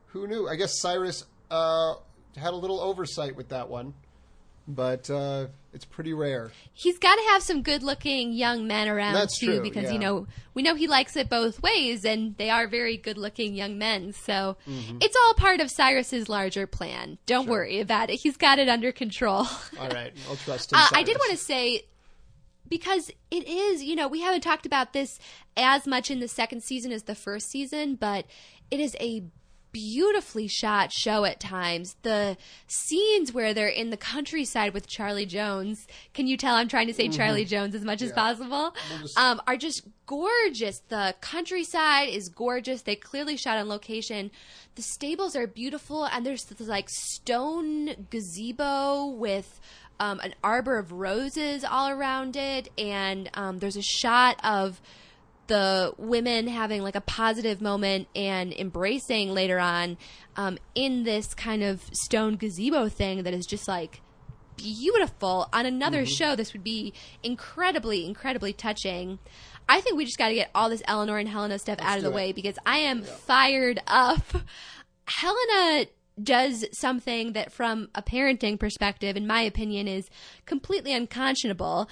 Who 0.06 0.26
knew? 0.26 0.48
I 0.48 0.56
guess 0.56 0.80
Cyrus 0.80 1.26
uh, 1.50 1.96
had 2.38 2.54
a 2.54 2.56
little 2.56 2.80
oversight 2.80 3.36
with 3.36 3.50
that 3.50 3.68
one, 3.68 3.92
but 4.68 5.08
uh, 5.08 5.46
it's 5.72 5.84
pretty 5.86 6.12
rare. 6.12 6.52
He's 6.74 6.98
got 6.98 7.16
to 7.16 7.22
have 7.30 7.42
some 7.42 7.62
good-looking 7.62 8.32
young 8.32 8.66
men 8.68 8.86
around 8.86 9.14
That's 9.14 9.38
too, 9.38 9.46
true, 9.46 9.62
because 9.62 9.84
yeah. 9.84 9.92
you 9.92 9.98
know 9.98 10.26
we 10.54 10.62
know 10.62 10.74
he 10.74 10.86
likes 10.86 11.16
it 11.16 11.28
both 11.30 11.62
ways, 11.62 12.04
and 12.04 12.36
they 12.36 12.50
are 12.50 12.68
very 12.68 12.96
good-looking 12.98 13.54
young 13.54 13.78
men. 13.78 14.12
So 14.12 14.56
Mm-hmm. 14.68 14.98
it's 15.00 15.16
all 15.24 15.34
part 15.34 15.60
of 15.60 15.70
Cyrus's 15.70 16.28
larger 16.28 16.66
plan. 16.66 17.16
Don't 17.26 17.48
worry 17.48 17.80
about 17.80 18.10
it; 18.10 18.16
he's 18.20 18.36
got 18.36 18.58
it 18.58 18.68
under 18.68 18.92
control. 18.92 19.46
All 19.80 19.88
right, 19.88 20.12
I'll 20.28 20.36
trust 20.36 20.72
him. 20.72 20.78
Uh, 20.78 20.86
I 20.92 21.02
did 21.02 21.16
want 21.16 21.30
to 21.32 21.36
say 21.38 21.82
because 22.68 23.10
it 23.30 23.48
is, 23.48 23.82
you 23.82 23.96
know, 23.96 24.08
we 24.08 24.20
haven't 24.20 24.42
talked 24.42 24.66
about 24.66 24.92
this 24.92 25.18
as 25.56 25.86
much 25.86 26.10
in 26.10 26.20
the 26.20 26.28
second 26.28 26.62
season 26.62 26.92
as 26.92 27.04
the 27.04 27.14
first 27.14 27.48
season, 27.50 27.94
but 27.94 28.26
it 28.70 28.78
is 28.78 28.94
a 29.00 29.22
beautifully 29.72 30.48
shot 30.48 30.92
show 30.92 31.24
at 31.24 31.40
times. 31.40 31.96
The 32.02 32.36
scenes 32.66 33.32
where 33.32 33.52
they're 33.54 33.68
in 33.68 33.90
the 33.90 33.96
countryside 33.96 34.72
with 34.74 34.86
Charlie 34.86 35.26
Jones, 35.26 35.86
can 36.14 36.26
you 36.26 36.36
tell 36.36 36.54
I'm 36.54 36.68
trying 36.68 36.86
to 36.88 36.94
say 36.94 37.08
Charlie 37.08 37.44
Jones 37.44 37.74
as 37.74 37.84
much 37.84 38.02
as 38.02 38.12
possible? 38.12 38.74
just- 39.02 39.18
Um, 39.18 39.40
are 39.46 39.56
just 39.56 39.82
gorgeous. 40.06 40.80
The 40.88 41.14
countryside 41.20 42.08
is 42.08 42.28
gorgeous. 42.28 42.82
They 42.82 42.96
clearly 42.96 43.36
shot 43.36 43.58
on 43.58 43.68
location. 43.68 44.30
The 44.74 44.82
stables 44.82 45.36
are 45.36 45.46
beautiful, 45.46 46.04
and 46.04 46.24
there's 46.24 46.44
this 46.44 46.66
like 46.68 46.88
stone 46.90 48.06
gazebo 48.10 49.06
with 49.06 49.60
um, 50.00 50.20
an 50.20 50.34
arbor 50.44 50.78
of 50.78 50.92
roses 50.92 51.64
all 51.64 51.88
around 51.90 52.36
it, 52.36 52.68
and 52.78 53.28
um, 53.34 53.58
there's 53.58 53.76
a 53.76 53.82
shot 53.82 54.38
of 54.44 54.80
the 55.48 55.92
women 55.98 56.46
having 56.46 56.82
like 56.82 56.94
a 56.94 57.00
positive 57.00 57.60
moment 57.60 58.08
and 58.14 58.52
embracing 58.52 59.30
later 59.34 59.58
on 59.58 59.98
um, 60.36 60.58
in 60.74 61.04
this 61.04 61.34
kind 61.34 61.62
of 61.62 61.82
stone 61.92 62.36
gazebo 62.36 62.88
thing 62.88 63.24
that 63.24 63.34
is 63.34 63.46
just 63.46 63.66
like 63.66 64.00
beautiful. 64.56 65.48
On 65.52 65.66
another 65.66 66.04
show, 66.06 66.36
this 66.36 66.52
would 66.52 66.64
be 66.64 66.92
incredibly, 67.22 68.06
incredibly 68.06 68.52
touching. 68.52 69.18
I 69.68 69.80
think 69.80 69.96
we 69.96 70.04
just 70.04 70.18
got 70.18 70.28
to 70.28 70.34
get 70.34 70.50
all 70.54 70.68
this 70.68 70.82
Eleanor 70.86 71.18
and 71.18 71.28
Helena 71.28 71.58
stuff 71.58 71.78
out 71.80 71.98
of 71.98 72.04
the 72.04 72.10
it. 72.10 72.14
way 72.14 72.32
because 72.32 72.56
I 72.64 72.78
am 72.78 73.02
fired 73.02 73.80
up. 73.86 74.24
Helena 75.06 75.86
does 76.22 76.64
something 76.72 77.32
that, 77.34 77.52
from 77.52 77.88
a 77.94 78.02
parenting 78.02 78.58
perspective, 78.58 79.16
in 79.16 79.26
my 79.26 79.42
opinion, 79.42 79.86
is 79.86 80.08
completely 80.46 80.92
unconscionable. 80.92 81.88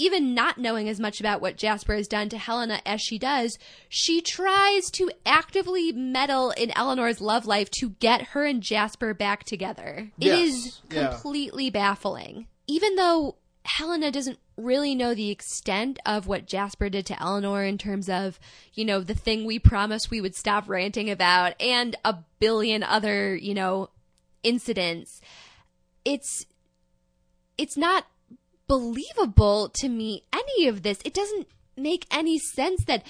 Even 0.00 0.32
not 0.32 0.58
knowing 0.58 0.88
as 0.88 1.00
much 1.00 1.18
about 1.18 1.40
what 1.40 1.56
Jasper 1.56 1.94
has 1.96 2.06
done 2.06 2.28
to 2.28 2.38
Helena 2.38 2.80
as 2.86 3.00
she 3.00 3.18
does, 3.18 3.58
she 3.88 4.20
tries 4.20 4.90
to 4.92 5.10
actively 5.26 5.90
meddle 5.90 6.52
in 6.52 6.70
Eleanor's 6.76 7.20
love 7.20 7.46
life 7.46 7.68
to 7.72 7.90
get 7.90 8.28
her 8.28 8.44
and 8.44 8.62
Jasper 8.62 9.12
back 9.12 9.42
together. 9.42 10.12
It 10.20 10.26
Yes, 10.26 10.48
is 10.48 10.80
yeah. 10.90 11.08
completely 11.08 11.68
baffling. 11.68 12.46
Even 12.68 12.94
though 12.94 13.36
Helena 13.64 14.12
doesn't 14.12 14.38
really 14.56 14.94
know 14.94 15.14
the 15.14 15.30
extent 15.30 15.98
of 16.06 16.26
what 16.28 16.46
Jasper 16.46 16.88
did 16.88 17.04
to 17.06 17.20
Eleanor 17.20 17.64
in 17.64 17.76
terms 17.76 18.08
of, 18.08 18.38
you 18.74 18.84
know, 18.84 19.00
the 19.00 19.14
thing 19.14 19.44
we 19.44 19.58
promised 19.58 20.10
we 20.10 20.20
would 20.20 20.36
stop 20.36 20.68
ranting 20.68 21.10
about 21.10 21.60
and 21.60 21.96
a 22.04 22.16
billion 22.38 22.82
other, 22.82 23.34
you 23.34 23.52
know, 23.52 23.90
incidents. 24.42 25.20
It's 26.04 26.46
it's 27.58 27.76
not 27.76 28.06
believable 28.68 29.70
to 29.70 29.88
me 29.88 30.24
any 30.32 30.68
of 30.68 30.82
this. 30.82 31.00
It 31.04 31.14
doesn't 31.14 31.48
make 31.76 32.06
any 32.10 32.38
sense 32.38 32.84
that 32.84 33.04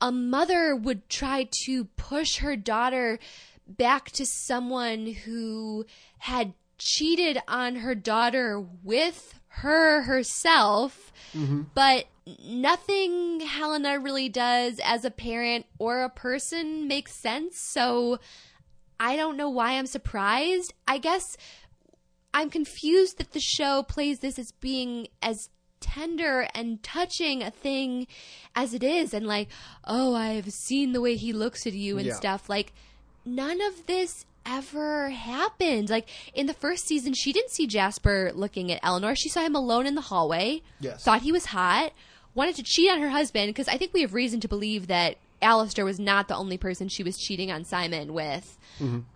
a 0.00 0.10
mother 0.10 0.74
would 0.74 1.08
try 1.08 1.48
to 1.64 1.84
push 1.96 2.38
her 2.38 2.56
daughter 2.56 3.18
back 3.66 4.10
to 4.10 4.26
someone 4.26 5.06
who 5.06 5.86
had 6.18 6.54
cheated 6.78 7.38
on 7.46 7.76
her 7.76 7.94
daughter 7.94 8.60
with 8.82 9.38
her 9.48 10.02
herself, 10.02 11.12
mm-hmm. 11.34 11.62
but 11.74 12.06
nothing 12.44 13.40
Helena 13.40 13.98
really 13.98 14.28
does 14.28 14.80
as 14.82 15.04
a 15.04 15.10
parent 15.10 15.66
or 15.78 16.02
a 16.02 16.08
person 16.08 16.88
makes 16.88 17.14
sense. 17.14 17.58
So 17.58 18.18
I 18.98 19.16
don't 19.16 19.36
know 19.36 19.50
why 19.50 19.72
I'm 19.72 19.86
surprised. 19.86 20.72
I 20.86 20.98
guess 20.98 21.36
I'm 22.32 22.50
confused 22.50 23.18
that 23.18 23.32
the 23.32 23.40
show 23.40 23.82
plays 23.82 24.20
this 24.20 24.38
as 24.38 24.52
being 24.60 25.08
as 25.22 25.48
tender 25.80 26.46
and 26.54 26.82
touching 26.82 27.42
a 27.42 27.50
thing 27.50 28.06
as 28.54 28.74
it 28.74 28.82
is 28.82 29.14
and 29.14 29.26
like 29.26 29.48
oh 29.86 30.14
i've 30.14 30.50
seen 30.52 30.92
the 30.92 31.00
way 31.00 31.16
he 31.16 31.32
looks 31.32 31.66
at 31.66 31.72
you 31.72 31.96
and 31.96 32.06
Yeah. 32.06 32.14
stuff. 32.14 32.48
Like 32.50 32.74
none 33.24 33.60
of 33.62 33.86
this 33.86 34.26
ever 34.44 35.08
happened. 35.08 35.88
Like 35.88 36.06
in 36.34 36.46
the 36.46 36.52
first 36.54 36.86
season 36.86 37.14
she 37.14 37.32
didn't 37.32 37.50
see 37.50 37.66
jasper 37.66 38.30
looking 38.34 38.70
at 38.70 38.80
eleanor. 38.82 39.14
She 39.14 39.30
saw 39.30 39.40
him 39.40 39.54
alone 39.56 39.86
in 39.86 39.94
the 39.94 40.02
hallway. 40.02 40.60
Yes. 40.80 41.02
thought 41.02 41.22
he 41.22 41.32
was 41.32 41.46
hot. 41.46 41.92
Wanted 42.34 42.56
to 42.56 42.62
cheat 42.62 42.90
on 42.90 43.00
her 43.00 43.08
husband 43.10 43.48
because 43.48 43.66
i 43.68 43.78
think 43.78 43.94
we 43.94 44.02
have 44.02 44.12
reason 44.12 44.38
to 44.40 44.48
believe 44.48 44.86
that 44.88 45.16
Alistair 45.42 45.86
was 45.86 45.98
not 45.98 46.28
the 46.28 46.36
only 46.36 46.58
person 46.58 46.88
she 46.88 47.02
was 47.02 47.16
cheating 47.16 47.50
on 47.50 47.64
simon 47.64 48.12
with. 48.12 48.58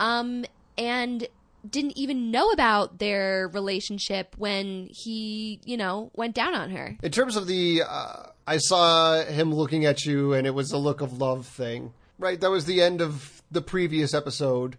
Um 0.00 0.46
and 0.78 1.28
didn't 1.68 1.96
even 1.96 2.30
know 2.30 2.50
about 2.50 2.98
their 2.98 3.48
relationship 3.48 4.34
when 4.36 4.88
he, 4.90 5.60
you 5.64 5.76
know, 5.76 6.10
went 6.14 6.34
down 6.34 6.54
on 6.54 6.70
her. 6.70 6.96
In 7.02 7.10
terms 7.10 7.36
of 7.36 7.46
the, 7.46 7.82
uh, 7.88 8.26
I 8.46 8.58
saw 8.58 9.22
him 9.24 9.52
looking 9.54 9.84
at 9.84 10.04
you, 10.04 10.32
and 10.34 10.46
it 10.46 10.54
was 10.54 10.72
a 10.72 10.78
look 10.78 11.00
of 11.00 11.18
love 11.18 11.46
thing. 11.46 11.92
Right, 12.18 12.40
that 12.40 12.50
was 12.50 12.64
the 12.64 12.80
end 12.80 13.00
of 13.00 13.42
the 13.50 13.60
previous 13.62 14.14
episode 14.14 14.76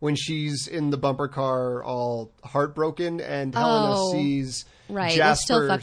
when 0.00 0.14
she's 0.14 0.66
in 0.68 0.90
the 0.90 0.96
bumper 0.96 1.28
car, 1.28 1.82
all 1.82 2.32
heartbroken, 2.44 3.20
and 3.20 3.54
Helena 3.54 3.94
Oh, 3.96 4.12
sees 4.12 4.64
right, 4.88 5.14
Jasper 5.14 5.78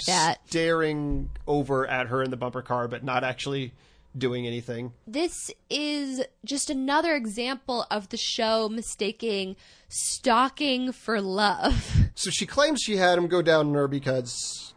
staring 0.45 1.29
over 1.47 1.85
at 1.85 2.07
her 2.07 2.23
in 2.23 2.31
the 2.31 2.37
bumper 2.37 2.61
car, 2.61 2.87
but 2.87 3.03
not 3.03 3.23
actually 3.23 3.73
doing 4.17 4.47
anything. 4.47 4.93
This 5.07 5.51
is 5.69 6.23
just 6.43 6.69
another 6.69 7.15
example 7.15 7.85
of 7.91 8.09
the 8.09 8.17
show 8.17 8.69
mistaking 8.69 9.55
stalking 9.87 10.91
for 10.91 11.21
love. 11.21 11.95
So 12.17 12.29
she 12.31 12.45
claims 12.45 12.79
she 12.81 12.95
had 12.95 13.17
him 13.17 13.27
go 13.27 13.41
down 13.41 13.67
on 13.67 13.73
her 13.73 13.89
because 13.89 14.73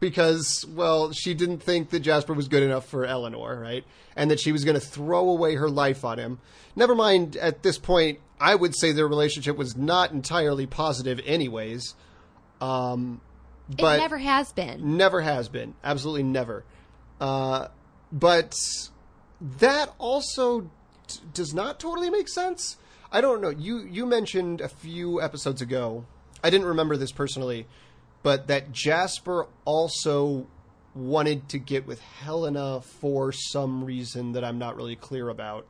because 0.00 0.66
well, 0.74 1.12
she 1.12 1.34
didn't 1.34 1.62
think 1.62 1.90
that 1.90 2.00
Jasper 2.00 2.34
was 2.34 2.48
good 2.48 2.64
enough 2.64 2.84
for 2.84 3.04
Eleanor, 3.04 3.56
right? 3.60 3.84
And 4.16 4.28
that 4.32 4.40
she 4.40 4.50
was 4.50 4.64
going 4.64 4.74
to 4.74 4.84
throw 4.84 5.30
away 5.30 5.54
her 5.54 5.70
life 5.70 6.04
on 6.04 6.18
him. 6.18 6.40
Never 6.74 6.96
mind 6.96 7.36
at 7.36 7.62
this 7.62 7.78
point, 7.78 8.18
I 8.40 8.56
would 8.56 8.74
say 8.74 8.90
their 8.90 9.06
relationship 9.06 9.56
was 9.56 9.76
not 9.76 10.10
entirely 10.10 10.66
positive 10.66 11.20
anyways. 11.24 11.94
Um 12.60 13.20
but 13.68 13.98
it 13.98 14.02
never 14.02 14.18
has 14.18 14.52
been. 14.52 14.96
Never 14.96 15.20
has 15.20 15.48
been. 15.48 15.74
Absolutely 15.82 16.24
never. 16.24 16.64
Uh, 17.20 17.68
but 18.14 18.54
that 19.58 19.92
also 19.98 20.70
t- 21.08 21.20
does 21.34 21.52
not 21.52 21.80
totally 21.80 22.08
make 22.08 22.28
sense. 22.28 22.78
I 23.12 23.20
don't 23.20 23.42
know. 23.42 23.50
You 23.50 23.80
you 23.80 24.06
mentioned 24.06 24.60
a 24.60 24.68
few 24.68 25.20
episodes 25.20 25.60
ago. 25.60 26.06
I 26.42 26.48
didn't 26.50 26.66
remember 26.68 26.96
this 26.96 27.12
personally, 27.12 27.66
but 28.22 28.46
that 28.46 28.72
Jasper 28.72 29.46
also 29.64 30.46
wanted 30.94 31.48
to 31.48 31.58
get 31.58 31.86
with 31.86 32.00
Helena 32.00 32.80
for 32.80 33.32
some 33.32 33.84
reason 33.84 34.32
that 34.32 34.44
I'm 34.44 34.58
not 34.58 34.76
really 34.76 34.96
clear 34.96 35.28
about. 35.28 35.66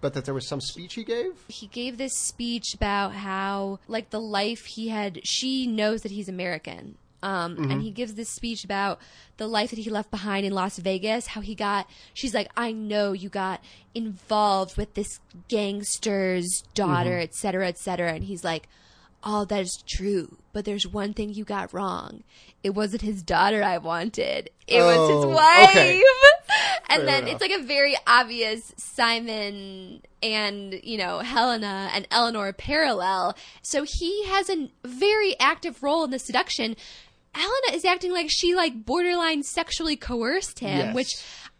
But 0.00 0.14
that 0.14 0.24
there 0.24 0.34
was 0.34 0.48
some 0.48 0.60
speech 0.60 0.94
he 0.94 1.04
gave. 1.04 1.44
He 1.46 1.68
gave 1.68 1.96
this 1.96 2.18
speech 2.18 2.74
about 2.74 3.12
how, 3.12 3.78
like, 3.86 4.10
the 4.10 4.20
life 4.20 4.64
he 4.64 4.88
had, 4.88 5.20
she 5.22 5.68
knows 5.68 6.02
that 6.02 6.10
he's 6.10 6.28
American. 6.28 6.96
Um, 7.22 7.70
And 7.70 7.82
he 7.82 7.90
gives 7.90 8.14
this 8.14 8.28
speech 8.30 8.64
about 8.64 8.98
the 9.36 9.46
life 9.46 9.70
that 9.70 9.78
he 9.78 9.88
left 9.90 10.10
behind 10.10 10.44
in 10.44 10.52
Las 10.52 10.78
Vegas, 10.78 11.28
how 11.28 11.40
he 11.40 11.54
got, 11.54 11.88
she's 12.14 12.34
like, 12.34 12.50
I 12.56 12.72
know 12.72 13.12
you 13.12 13.28
got 13.28 13.60
involved 13.94 14.76
with 14.76 14.94
this 14.94 15.20
gangster's 15.48 16.62
daughter, 16.74 17.18
et 17.18 17.34
cetera, 17.34 17.68
et 17.68 17.78
cetera. 17.78 18.12
And 18.12 18.24
he's 18.24 18.44
like, 18.44 18.68
all 19.24 19.46
that 19.46 19.60
is 19.62 19.82
true, 19.86 20.36
but 20.52 20.64
there's 20.64 20.84
one 20.86 21.14
thing 21.14 21.32
you 21.32 21.44
got 21.44 21.72
wrong. 21.72 22.24
It 22.64 22.70
wasn't 22.70 23.02
his 23.02 23.22
daughter 23.22 23.62
I 23.62 23.78
wanted. 23.78 24.50
It 24.66 24.82
was 24.82 24.96
Oh, 24.98 25.16
his 25.16 25.26
wife. 25.36 25.70
okay. 25.70 26.02
and 26.88 27.02
Fair 27.02 27.06
then 27.06 27.22
enough. 27.22 27.32
it's 27.34 27.40
like 27.40 27.60
a 27.60 27.62
very 27.62 27.96
obvious 28.06 28.74
Simon 28.76 30.02
and, 30.24 30.80
you 30.82 30.98
know, 30.98 31.20
Helena 31.20 31.90
and 31.94 32.06
Eleanor 32.10 32.52
parallel. 32.52 33.36
So 33.62 33.84
he 33.84 34.26
has 34.26 34.50
a 34.50 34.68
very 34.84 35.38
active 35.38 35.82
role 35.84 36.02
in 36.04 36.10
the 36.10 36.18
seduction. 36.18 36.74
Helena 37.34 37.74
is 37.76 37.84
acting 37.84 38.12
like 38.12 38.28
she 38.30 38.54
like 38.54 38.84
borderline 38.84 39.42
sexually 39.42 39.96
coerced 39.96 40.58
him, 40.58 40.78
Yes. 40.78 40.94
which 40.94 41.10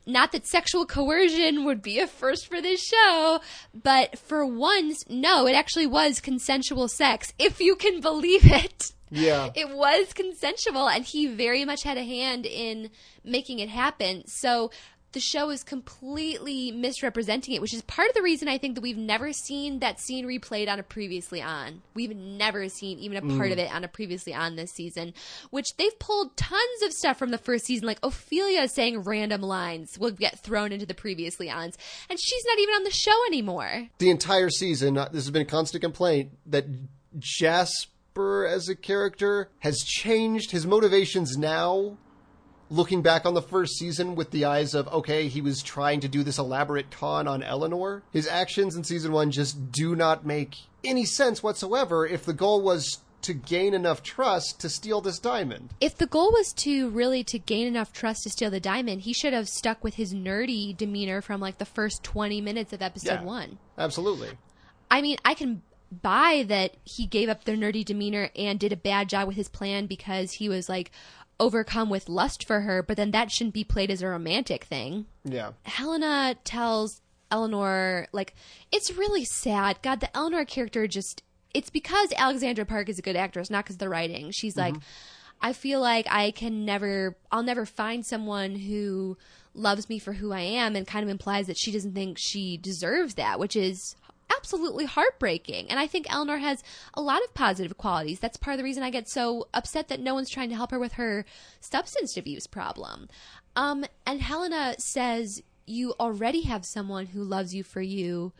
not 0.07 0.33
that 0.33 0.47
sexual 0.47 0.85
coercion 0.85 1.65
would 1.65 1.81
be 1.81 1.99
a 2.01 2.07
first 2.07 2.49
for 2.49 2.61
this 2.61 2.83
show, 2.83 3.41
but 3.73 4.19
for 4.19 4.45
once, 4.45 5.05
no, 5.09 5.47
it 5.47 5.53
actually 5.55 5.87
was 5.87 6.21
consensual 6.21 6.89
sex, 6.89 7.33
if 7.39 7.61
you 7.61 7.77
can 7.77 8.01
believe 8.01 8.45
it. 8.45 8.93
Yeah. 9.11 9.51
It 9.55 9.69
was 9.71 10.13
consensual, 10.13 10.89
and 10.89 11.05
he 11.05 11.27
very 11.27 11.65
much 11.65 11.83
had 11.85 11.99
a 11.99 12.05
hand 12.05 12.47
in 12.47 12.91
making 13.23 13.59
it 13.61 13.69
happen. 13.69 14.25
So 14.27 14.71
the 15.13 15.21
show 15.21 15.51
is 15.51 15.63
completely 15.63 16.73
misrepresenting 16.73 17.55
it, 17.55 17.61
which 17.61 17.75
is 17.75 17.83
part 17.83 18.09
of 18.09 18.15
the 18.15 18.23
reason 18.23 18.49
I 18.49 18.59
think 18.59 18.75
that 18.75 18.81
we've 18.81 18.97
never 18.97 19.33
seen 19.33 19.79
that 19.81 20.01
scene 20.01 20.27
replayed 20.27 20.69
on 20.69 20.79
a 20.79 20.83
previously 20.83 21.43
on. 21.43 21.83
We've 21.95 22.17
never 22.17 22.69
seen 22.69 22.99
even 22.99 23.19
a 23.19 23.37
part 23.37 23.53
of 23.53 23.59
it 23.59 23.73
on 23.73 23.85
a 23.85 23.89
previously 23.89 24.35
on 24.35 24.57
this 24.57 24.73
season, 24.73 25.15
which 25.51 25.77
they've 25.77 25.99
pulled 25.99 26.37
tons 26.37 26.83
of 26.85 26.93
stuff 26.93 27.19
from 27.19 27.31
the 27.31 27.39
first 27.39 27.67
season, 27.67 27.87
like 27.87 27.99
Ophelia 28.03 28.69
saying 28.69 29.01
random 29.01 29.43
lines 29.43 29.99
will 29.99 30.11
get 30.11 30.39
thrown 30.39 30.73
into 30.73 30.87
the 30.87 30.95
previously 30.95 31.51
ons, 31.51 31.77
and 32.09 32.19
she's 32.21 32.45
not 32.47 32.59
even 32.59 32.75
on 32.75 32.85
the 32.85 32.91
show 32.91 33.27
anymore. 33.27 33.89
The 33.99 34.11
entire 34.11 34.51
season, 34.51 34.97
uh, 34.99 35.09
this 35.13 35.25
has 35.25 35.31
been 35.31 35.43
a 35.43 35.47
constant 35.47 35.83
complaint 35.83 36.33
that 36.47 36.67
Jasper 37.19 38.47
as 38.47 38.69
a 38.69 38.77
character 38.77 39.51
has 39.61 39.79
changed 39.81 40.51
his 40.51 40.67
motivations 40.67 41.37
now. 41.37 41.99
Looking 42.73 43.03
back 43.03 43.27
on 43.27 43.35
the 43.35 43.43
first 43.43 43.77
season 43.77 44.15
with 44.15 44.31
the 44.31 44.47
eyes 44.47 44.75
of, 44.75 44.89
okay, 44.89 45.29
he 45.29 45.43
was 45.43 45.63
trying 45.63 46.01
to 46.01 46.09
do 46.09 46.23
this 46.23 46.39
elaborate 46.39 46.91
con 46.91 47.29
on 47.29 47.43
Eleanor. 47.43 48.03
His 48.13 48.27
actions 48.27 48.75
in 48.75 48.83
season 48.83 49.13
one 49.13 49.31
just 49.31 49.71
do 49.71 49.95
not 49.95 50.25
make 50.25 50.57
any 50.83 51.05
sense 51.05 51.43
whatsoever 51.43 52.07
if 52.07 52.25
the 52.25 52.33
goal 52.33 52.63
was 52.63 53.01
to 53.23 53.35
gain 53.35 53.75
enough 53.75 54.03
trust 54.03 54.59
to 54.61 54.71
steal 54.71 55.03
this 55.03 55.19
diamond. 55.19 55.75
If 55.83 55.99
the 55.99 56.07
goal 56.07 56.33
was 56.33 56.53
to 56.55 56.89
really 56.89 57.23
to 57.25 57.39
gain 57.39 57.67
enough 57.67 57.93
trust 57.93 58.23
to 58.23 58.31
steal 58.31 58.51
the 58.51 58.59
diamond, 58.59 59.03
he 59.03 59.13
should 59.13 59.35
have 59.35 59.49
stuck 59.51 59.85
with 59.85 59.95
his 59.97 60.15
nerdy 60.15 60.75
demeanor 60.75 61.21
from 61.21 61.41
like 61.43 61.59
the 61.59 61.67
first 61.67 62.03
20 62.03 62.41
minutes 62.41 62.73
of 62.73 62.81
episode 62.81 63.21
Yeah. 63.21 63.23
1. 63.23 63.59
Absolutely. 63.77 64.31
I 64.91 65.03
mean, 65.03 65.19
I 65.27 65.35
can 65.35 65.61
buy 66.01 66.43
that 66.49 66.75
he 66.85 67.05
gave 67.07 67.29
up 67.29 67.45
their 67.45 67.57
nerdy 67.57 67.85
demeanor 67.85 68.31
and 68.35 68.59
did 68.59 68.73
a 68.73 68.77
bad 68.77 69.11
job 69.11 69.29
with 69.29 69.37
his 69.37 69.49
plan 69.51 69.85
because 69.87 70.33
he 70.33 70.49
was 70.49 70.67
like 70.69 70.91
overcome 71.43 71.91
with 71.91 72.09
lust 72.09 72.47
for 72.47 72.61
her, 72.61 72.83
but 72.83 72.97
then 72.97 73.11
that 73.11 73.33
shouldn't 73.33 73.53
be 73.53 73.65
played 73.65 73.91
as 73.91 74.01
a 74.01 74.07
romantic 74.07 74.63
thing. 74.63 75.07
Yeah. 75.25 75.53
Helena 75.65 76.37
tells 76.45 77.03
Eleanor, 77.33 78.07
like, 78.13 78.35
it's 78.71 78.93
really 78.93 79.25
sad. 79.25 79.83
God, 79.83 79.99
the 79.99 80.17
Eleanor 80.17 80.45
character 80.45 80.87
just, 80.87 81.25
it's 81.53 81.69
because 81.69 82.13
Alexandra 82.17 82.65
Park 82.65 82.89
is 82.89 83.01
a 83.01 83.03
good 83.03 83.17
actress, 83.17 83.51
not 83.51 83.65
because 83.65 83.75
of 83.75 83.81
the 83.81 83.89
writing. 83.89 84.31
She's 84.31 84.57
like, 84.57 84.75
mm-hmm. 84.75 84.85
I 85.41 85.53
feel 85.53 85.81
like 85.81 86.07
I 86.09 86.31
can 86.31 86.65
never, 86.65 87.17
I'll 87.33 87.43
never 87.43 87.67
find 87.67 88.07
someone 88.07 88.55
who 88.55 89.19
loves 89.53 89.89
me 89.89 89.99
for 89.99 90.13
who 90.13 90.33
I 90.33 90.43
am, 90.43 90.77
and 90.77 90.87
kind 90.87 91.03
of 91.03 91.11
implies 91.11 91.49
that 91.49 91.59
she 91.59 91.73
doesn't 91.73 91.95
think 91.95 92.19
she 92.21 92.57
deserves 92.57 93.15
that, 93.15 93.41
which 93.41 93.57
is 93.57 93.97
absolutely 94.37 94.85
heartbreaking. 94.85 95.71
And 95.71 95.79
I 95.79 95.87
think 95.87 96.13
Eleanor 96.13 96.39
has 96.39 96.63
a 96.95 97.03
lot 97.03 97.23
of 97.23 97.35
positive 97.35 97.77
qualities. 97.77 98.21
That's 98.21 98.37
part 98.37 98.55
of 98.55 98.59
the 98.59 98.65
reason 98.65 98.83
I 98.83 98.91
get 98.91 99.09
so 99.09 99.49
upset 99.55 99.89
that 99.89 100.01
no 100.01 100.15
one's 100.15 100.31
trying 100.31 100.49
to 100.51 100.55
help 100.55 100.71
her 100.71 100.79
with 100.79 100.95
her 100.95 101.25
substance 101.61 102.17
abuse 102.17 102.47
problem. 102.47 103.09
Um, 103.57 103.85
and 104.07 104.21
Helena 104.21 104.75
says, 104.79 105.43
You 105.67 105.95
already 106.01 106.43
have 106.43 106.65
someone 106.65 107.07
who 107.07 107.23
loves 107.23 107.55
you 107.55 107.63
for 107.63 107.83
you. 107.83 108.33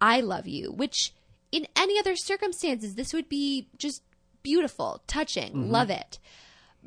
I 0.00 0.20
love 0.20 0.46
you, 0.46 0.72
which 0.72 1.12
in 1.52 1.66
any 1.76 1.98
other 1.98 2.16
circumstances, 2.16 2.94
this 2.94 3.12
would 3.14 3.28
be 3.28 3.68
just 3.78 4.02
beautiful, 4.42 5.02
touching, 5.06 5.70
love 5.70 5.90
it. 5.90 6.18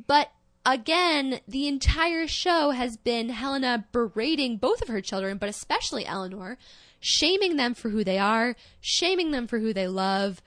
But 0.07 0.31
again, 0.65 1.39
the 1.47 1.67
entire 1.67 2.27
show 2.27 2.71
has 2.71 2.97
been 2.97 3.29
Helena 3.29 3.85
berating 3.91 4.57
both 4.57 4.81
of 4.81 4.87
her 4.87 5.01
children, 5.01 5.37
but 5.37 5.49
especially 5.49 6.05
Eleanor, 6.05 6.57
shaming 6.99 7.55
them 7.55 7.73
for 7.73 7.89
who 7.89 8.03
they 8.03 8.17
are, 8.17 8.55
shaming 8.81 9.31
them 9.31 9.47
for 9.47 9.59
who 9.59 9.73
they 9.73 9.87
love, 9.87 10.41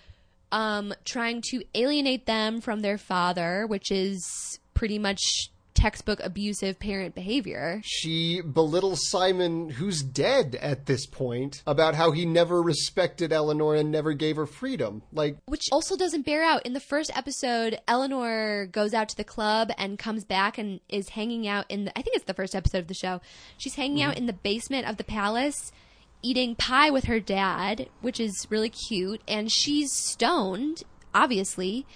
um, 0.50 0.92
trying 1.05 1.42
to 1.50 1.62
alienate 1.74 2.26
them 2.26 2.61
from 2.61 2.80
their 2.80 2.98
father, 2.98 3.66
which 3.66 3.90
is 3.90 4.59
pretty 4.74 4.98
much 4.98 5.50
textbook 5.74 6.20
abusive 6.22 6.78
parent 6.78 7.14
behavior. 7.14 7.80
She 7.84 8.40
belittles 8.40 9.09
Simon, 9.09 9.70
who's 9.70 10.03
dead 10.03 10.57
at 10.61 10.86
this 10.86 11.07
point, 11.07 11.62
about 11.66 11.94
how 11.94 12.12
he 12.12 12.24
never 12.24 12.62
respected 12.62 13.32
Eleanor 13.32 13.74
and 13.74 13.90
never 13.90 14.12
gave 14.12 14.36
her 14.36 14.46
freedom. 14.46 15.03
Like, 15.12 15.38
which 15.46 15.68
also 15.72 15.96
doesn't 15.96 16.26
bear 16.26 16.42
out. 16.42 16.64
In 16.66 16.72
the 16.72 16.80
first 16.80 17.16
episode, 17.16 17.80
Eleanor 17.88 18.66
goes 18.66 18.94
out 18.94 19.09
to 19.09 19.16
the 19.16 19.24
club 19.24 19.72
and 19.78 19.98
comes 19.98 20.24
back 20.24 20.59
and 20.59 20.80
is 20.88 21.09
hanging 21.11 21.48
out 21.48 21.64
in 21.68 21.86
the, 21.86 21.98
I 21.98 22.03
think 22.03 22.16
it's 22.16 22.26
the 22.26 22.34
first 22.34 22.55
episode 22.55 22.78
of 22.78 22.88
the 22.88 22.94
show. 22.94 23.20
She's 23.57 23.74
hanging 23.74 24.03
out 24.03 24.16
in 24.16 24.26
the 24.26 24.32
basement 24.32 24.88
of 24.88 24.98
the 24.98 25.05
palace 25.05 25.72
eating 26.22 26.54
pie 26.54 26.90
with 26.90 27.04
her 27.04 27.20
dad, 27.20 27.88
which 28.00 28.20
is 28.20 28.46
really 28.50 28.70
cute, 28.70 29.20
and 29.26 29.50
she's 29.50 29.92
stoned, 29.92 30.82
obviously, 31.14 31.86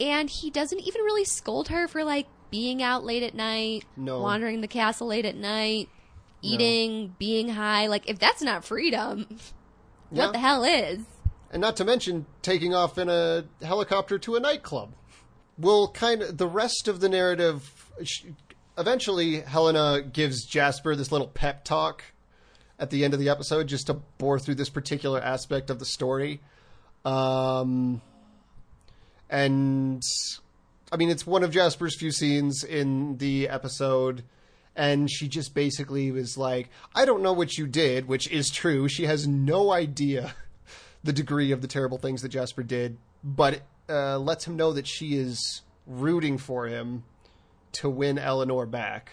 and 0.00 0.30
he 0.30 0.50
doesn't 0.50 0.80
even 0.80 1.02
really 1.02 1.24
scold 1.24 1.68
her 1.68 1.86
for 1.88 2.04
like 2.04 2.26
being 2.50 2.82
out 2.82 3.04
late 3.04 3.22
at 3.22 3.34
night, 3.34 3.84
No. 3.96 4.20
wandering 4.20 4.60
the 4.60 4.68
castle 4.68 5.08
late 5.08 5.24
at 5.26 5.36
night, 5.36 5.88
eating, 6.42 7.14
being 7.18 7.50
high. 7.50 7.86
Like 7.86 8.08
if 8.08 8.18
that's 8.18 8.42
not 8.42 8.64
freedom, 8.64 9.26
Yeah. 10.10 10.24
what 10.26 10.32
the 10.32 10.38
hell 10.38 10.64
is? 10.64 11.00
and 11.52 11.60
not 11.60 11.76
to 11.76 11.84
mention 11.84 12.26
taking 12.42 12.74
off 12.74 12.98
in 12.98 13.08
a 13.08 13.44
helicopter 13.62 14.18
to 14.18 14.34
a 14.34 14.40
nightclub. 14.40 14.92
Will 15.58 15.88
kind 15.88 16.20
of 16.22 16.36
the 16.38 16.46
rest 16.46 16.88
of 16.88 17.00
the 17.00 17.08
narrative. 17.08 17.90
sh- 18.02 18.24
Eventually, 18.76 19.40
Helena 19.40 20.02
gives 20.02 20.44
Jasper 20.44 20.94
this 20.94 21.10
little 21.10 21.28
pep 21.28 21.64
talk 21.64 22.02
at 22.78 22.90
the 22.90 23.04
end 23.04 23.14
of 23.14 23.20
the 23.20 23.28
episode 23.28 23.66
just 23.66 23.86
to 23.86 23.94
bore 24.18 24.38
through 24.38 24.54
this 24.56 24.68
particular 24.68 25.20
aspect 25.20 25.70
of 25.70 25.78
the 25.78 25.84
story. 25.84 26.40
Um, 27.04 28.02
and 29.30 30.02
I 30.92 30.96
mean, 30.96 31.10
it's 31.10 31.26
one 31.26 31.42
of 31.42 31.50
Jasper's 31.50 31.96
few 31.96 32.12
scenes 32.12 32.62
in 32.62 33.16
the 33.18 33.48
episode. 33.48 34.24
And 34.74 35.10
she 35.10 35.26
just 35.26 35.54
basically 35.54 36.10
was 36.10 36.36
like, 36.36 36.68
I 36.94 37.06
don't 37.06 37.22
know 37.22 37.32
what 37.32 37.56
you 37.56 37.66
did, 37.66 38.08
which 38.08 38.30
is 38.30 38.50
true. 38.50 38.88
She 38.88 39.06
has 39.06 39.26
no 39.26 39.72
idea 39.72 40.34
the 41.02 41.14
degree 41.14 41.50
of 41.52 41.62
the 41.62 41.68
terrible 41.68 41.96
things 41.96 42.20
that 42.22 42.28
Jasper 42.28 42.62
did, 42.62 42.98
but 43.24 43.62
uh, 43.88 44.18
lets 44.18 44.46
him 44.46 44.56
know 44.56 44.72
that 44.74 44.86
she 44.86 45.16
is 45.16 45.62
rooting 45.86 46.36
for 46.36 46.66
him 46.66 47.04
to 47.72 47.88
win 47.88 48.18
Eleanor 48.18 48.66
back. 48.66 49.12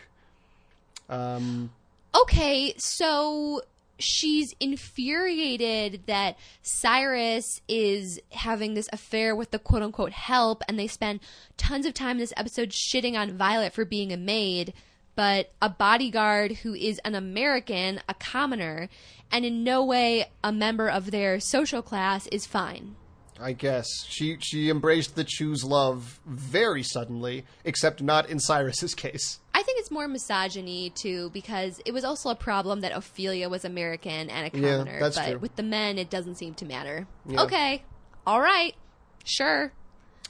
Um, 1.10 1.72
okay, 2.16 2.74
so 2.78 3.62
she's 4.00 4.54
infuriated 4.60 6.04
that 6.08 6.38
Cyrus 6.62 7.62
is 7.68 8.20
having 8.32 8.74
this 8.74 8.90
affair 8.92 9.36
with 9.36 9.52
the 9.52 9.60
quote 9.60 9.82
unquote 9.82 10.12
help, 10.12 10.64
and 10.68 10.78
they 10.78 10.88
spend 10.88 11.20
tons 11.58 11.86
of 11.86 11.94
time 11.94 12.12
in 12.12 12.20
this 12.20 12.34
episode 12.38 12.70
shitting 12.70 13.18
on 13.18 13.38
Violet 13.38 13.74
for 13.74 13.86
being 13.86 14.12
a 14.12 14.18
maid, 14.18 14.74
but 15.16 15.52
a 15.62 15.70
bodyguard 15.70 16.52
who 16.52 16.74
is 16.74 17.00
an 17.06 17.16
American, 17.16 18.02
a 18.10 18.14
commoner, 18.16 18.90
and 19.32 19.46
in 19.46 19.64
no 19.64 19.84
way 19.84 20.26
a 20.44 20.52
member 20.52 20.90
of 20.90 21.12
their 21.12 21.40
social 21.40 21.82
class 21.82 22.28
is 22.28 22.46
fine. 22.46 22.96
I 23.40 23.54
guess 23.54 23.88
she 24.08 24.38
she 24.40 24.70
embraced 24.70 25.16
the 25.16 25.24
choose 25.24 25.64
love 25.64 26.20
very 26.26 26.84
suddenly, 26.84 27.46
except 27.64 28.02
not 28.02 28.30
in 28.30 28.40
Cyrus's 28.40 28.96
case. 28.96 29.40
I 29.64 29.66
think 29.66 29.80
it's 29.80 29.92
more 29.92 30.10
misogyny 30.10 30.90
too, 30.90 31.30
because 31.30 31.80
it 31.86 31.94
was 31.94 32.04
also 32.04 32.28
a 32.28 32.36
problem 32.36 32.82
that 32.82 32.92
Ophelia 32.92 33.48
was 33.48 33.64
American 33.64 34.30
and 34.30 34.54
a 34.54 34.60
Yeah, 34.60 34.84
that's 35.00 35.16
but 35.16 35.30
true. 35.30 35.38
with 35.40 35.56
the 35.56 35.64
men, 35.64 35.98
it 35.98 36.10
doesn't 36.10 36.36
seem 36.36 36.54
to 36.56 36.66
matter. 36.66 37.08
Yeah. 37.26 37.44
Okay, 37.44 37.84
all 38.28 38.42
right, 38.42 38.76
sure. 39.24 39.72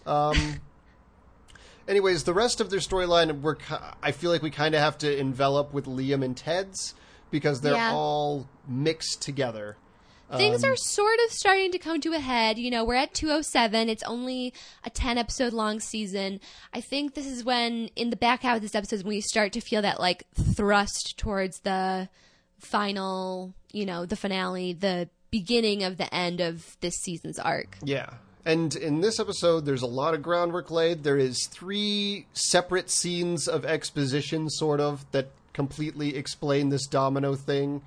Um, 0.05 0.59
anyways, 1.87 2.25
the 2.25 2.33
rest 2.35 2.61
of 2.61 2.69
their 2.69 2.79
storyline, 2.79 3.41
we're 3.41 3.57
I 4.03 4.11
feel 4.11 4.29
like 4.29 4.43
we 4.43 4.51
kind 4.51 4.75
of 4.75 4.81
have 4.81 4.99
to 4.99 5.17
envelop 5.17 5.73
with 5.73 5.85
Liam 5.87 6.23
and 6.23 6.37
Ted's 6.37 6.93
because 7.31 7.61
they're 7.61 7.73
Yeah. 7.73 7.91
all 7.91 8.47
mixed 8.67 9.19
together. 9.23 9.77
Things 10.37 10.63
Um, 10.63 10.71
are 10.71 10.75
sort 10.75 11.19
of 11.25 11.31
starting 11.31 11.71
to 11.71 11.77
come 11.79 12.01
to 12.01 12.13
a 12.13 12.19
head. 12.19 12.57
You 12.57 12.71
know, 12.71 12.83
we're 12.83 12.95
at 12.95 13.13
207. 13.13 13.89
It's 13.89 14.03
only 14.03 14.53
a 14.83 14.89
10 14.89 15.17
episode 15.17 15.53
long 15.53 15.79
season. 15.79 16.39
I 16.73 16.81
think 16.81 17.13
this 17.13 17.25
is 17.27 17.43
when, 17.43 17.89
in 17.95 18.09
the 18.09 18.15
back 18.15 18.41
half 18.41 18.57
of 18.57 18.61
this 18.61 18.75
episode, 18.75 19.03
when 19.03 19.15
we 19.15 19.21
start 19.21 19.53
to 19.53 19.61
feel 19.61 19.81
that 19.81 19.99
like 19.99 20.25
thrust 20.55 21.15
towards 21.17 21.59
the 21.61 22.09
final, 22.59 23.53
you 23.71 23.85
know, 23.85 24.05
the 24.05 24.15
finale, 24.15 24.73
the 24.73 25.09
beginning 25.31 25.83
of 25.83 25.97
the 25.97 26.13
end 26.13 26.39
of 26.41 26.77
this 26.81 26.95
season's 26.95 27.39
arc. 27.39 27.77
Yeah. 27.83 28.09
And 28.45 28.75
in 28.75 28.99
this 29.01 29.19
episode, 29.19 29.65
there's 29.65 29.81
a 29.81 29.87
lot 29.87 30.13
of 30.13 30.21
groundwork 30.21 30.69
laid. 30.69 31.03
There 31.03 31.17
is 31.17 31.47
three 31.47 32.27
separate 32.33 32.89
scenes 32.89 33.47
of 33.47 33.63
exposition, 33.65 34.49
sort 34.49 34.79
of, 34.81 35.09
that 35.11 35.29
completely 35.53 36.15
explain 36.17 36.69
this 36.69 36.85
domino 36.87 37.35
thing. 37.35 37.81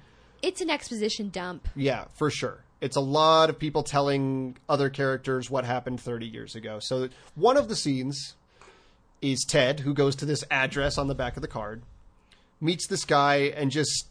It's 0.47 0.61
an 0.61 0.70
exposition 0.70 1.30
dump. 1.30 1.66
Yeah, 1.74 2.05
for 2.14 2.30
sure. 2.30 2.62
It's 2.80 2.94
a 2.94 3.01
lot 3.01 3.51
of 3.51 3.59
people 3.59 3.82
telling 3.82 4.57
other 4.68 4.88
characters 4.90 5.51
what 5.51 5.64
happened 5.64 6.01
30 6.01 6.24
years 6.24 6.55
ago. 6.55 6.78
So 6.80 7.09
one 7.34 7.57
of 7.57 7.68
the 7.68 7.74
scenes 7.74 8.36
is 9.20 9.44
Ted, 9.44 9.80
who 9.80 9.92
goes 9.92 10.14
to 10.16 10.24
this 10.24 10.44
address 10.49 10.99
on 10.99 11.09
the 11.09 11.16
back 11.16 11.34
of 11.34 11.42
the 11.42 11.49
card, 11.49 11.82
meets 12.61 12.86
this 12.86 13.05
guy, 13.05 13.53
and 13.57 13.72
just 13.72 14.07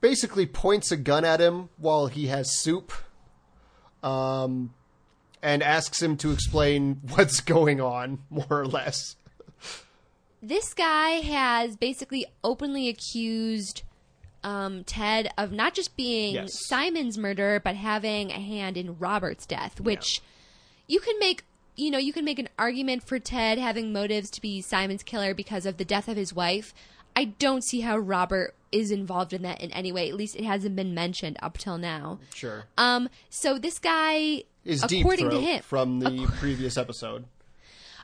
basically 0.00 0.46
points 0.46 0.90
a 0.90 0.96
gun 0.96 1.26
at 1.26 1.42
him 1.42 1.68
while 1.76 2.06
he 2.06 2.28
has 2.28 2.58
soup, 2.62 2.94
um, 4.02 4.72
and 5.42 5.62
asks 5.62 6.00
him 6.00 6.16
to 6.16 6.32
explain 6.32 7.02
what's 7.10 7.40
going 7.40 7.82
on, 7.82 8.20
more 8.30 8.46
or 8.48 8.66
less. 8.66 9.16
This 10.40 10.72
guy 10.72 11.20
has 11.20 11.76
basically 11.76 12.24
openly 12.42 12.88
accused 12.88 13.82
um, 14.44 14.84
Ted 14.84 15.32
of 15.36 15.50
not 15.50 15.74
just 15.74 15.96
being 15.96 16.34
Yes. 16.34 16.52
Simon's 16.68 17.18
murderer, 17.18 17.58
but 17.58 17.74
having 17.74 18.30
a 18.30 18.34
hand 18.34 18.76
in 18.76 18.96
Robert's 18.98 19.46
death, 19.46 19.80
which 19.80 20.20
you 20.86 21.00
can 21.00 21.18
make. 21.18 21.44
You 21.76 21.90
know, 21.90 21.98
you 21.98 22.12
can 22.12 22.24
make 22.24 22.38
an 22.38 22.48
argument 22.56 23.02
for 23.02 23.18
Ted 23.18 23.58
having 23.58 23.92
motives 23.92 24.30
to 24.30 24.40
be 24.40 24.62
Simon's 24.62 25.02
killer 25.02 25.34
because 25.34 25.66
of 25.66 25.76
the 25.76 25.84
death 25.84 26.06
of 26.06 26.16
his 26.16 26.32
wife. 26.32 26.72
I 27.16 27.24
don't 27.24 27.64
see 27.64 27.80
how 27.80 27.96
Robert 27.98 28.54
is 28.70 28.92
involved 28.92 29.32
in 29.32 29.42
that 29.42 29.60
in 29.60 29.72
any 29.72 29.90
way. 29.90 30.08
At 30.08 30.14
least 30.14 30.36
it 30.36 30.44
hasn't 30.44 30.76
been 30.76 30.94
mentioned 30.94 31.36
up 31.42 31.58
till 31.58 31.76
now. 31.78 32.20
Sure. 32.32 32.66
Um, 32.78 33.08
so 33.28 33.58
this 33.58 33.80
guy, 33.80 34.44
Is 34.64 34.84
according 34.84 35.30
to 35.30 35.40
him, 35.40 35.62
from 35.62 35.98
the 35.98 36.26
previous 36.38 36.76
episode. 36.76 37.24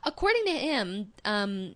according 0.05 0.45
to 0.47 0.53
him, 0.53 1.13
um, 1.25 1.75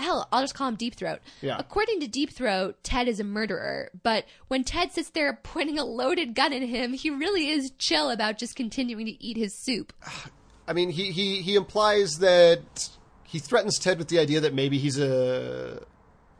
hell, 0.00 0.28
I'll 0.32 0.42
just 0.42 0.54
call 0.54 0.68
him 0.68 0.76
Deep 0.76 0.94
Throat. 0.94 1.20
Yeah. 1.40 1.56
According 1.58 2.00
to 2.00 2.08
Deep 2.08 2.32
Throat, 2.32 2.76
Ted 2.82 3.08
is 3.08 3.20
a 3.20 3.24
murderer, 3.24 3.90
but 4.02 4.24
when 4.48 4.64
Ted 4.64 4.92
sits 4.92 5.10
there 5.10 5.32
pointing 5.42 5.78
a 5.78 5.84
loaded 5.84 6.34
gun 6.34 6.52
at 6.52 6.62
him, 6.62 6.92
he 6.92 7.10
really 7.10 7.48
is 7.48 7.72
chill 7.78 8.10
about 8.10 8.38
just 8.38 8.56
continuing 8.56 9.06
to 9.06 9.22
eat 9.22 9.36
his 9.36 9.54
soup. 9.54 9.92
I 10.68 10.72
mean, 10.72 10.90
he, 10.90 11.10
he, 11.10 11.42
he 11.42 11.56
implies 11.56 12.18
that 12.18 12.90
he 13.24 13.40
threatens 13.40 13.78
Ted 13.78 13.98
with 13.98 14.06
the 14.06 14.20
idea 14.20 14.40
that 14.40 14.54
maybe 14.54 14.78
he's 14.78 14.98
a 14.98 15.84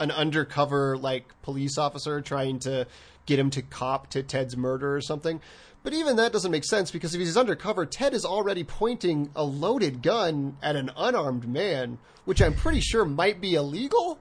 an 0.01 0.11
undercover 0.11 0.97
like 0.97 1.25
police 1.43 1.79
officer 1.79 2.21
trying 2.21 2.59
to 2.59 2.87
get 3.27 3.39
him 3.39 3.51
to 3.51 3.63
cop 3.63 4.11
to 4.11 4.23
Ted's 4.23 4.57
murder 4.57 4.97
or 4.97 5.01
something. 5.01 5.41
But 5.83 5.95
even 5.95 6.17
that 6.17 6.33
doesn't 6.33 6.51
make 6.51 6.65
sense 6.65 6.91
because 6.91 7.15
if 7.15 7.21
he's 7.21 7.37
undercover, 7.37 7.87
Ted 7.87 8.13
is 8.13 8.25
already 8.25 8.65
pointing 8.65 9.31
a 9.35 9.45
loaded 9.45 10.03
gun 10.03 10.57
at 10.63 10.77
an 10.77 10.91
unarmed 10.97 11.49
man, 11.49 11.99
which 12.27 12.43
I'm 12.43 12.55
pretty 12.55 12.81
sure 12.81 13.05
might 13.05 13.41
be 13.41 13.55
illegal. 13.55 14.19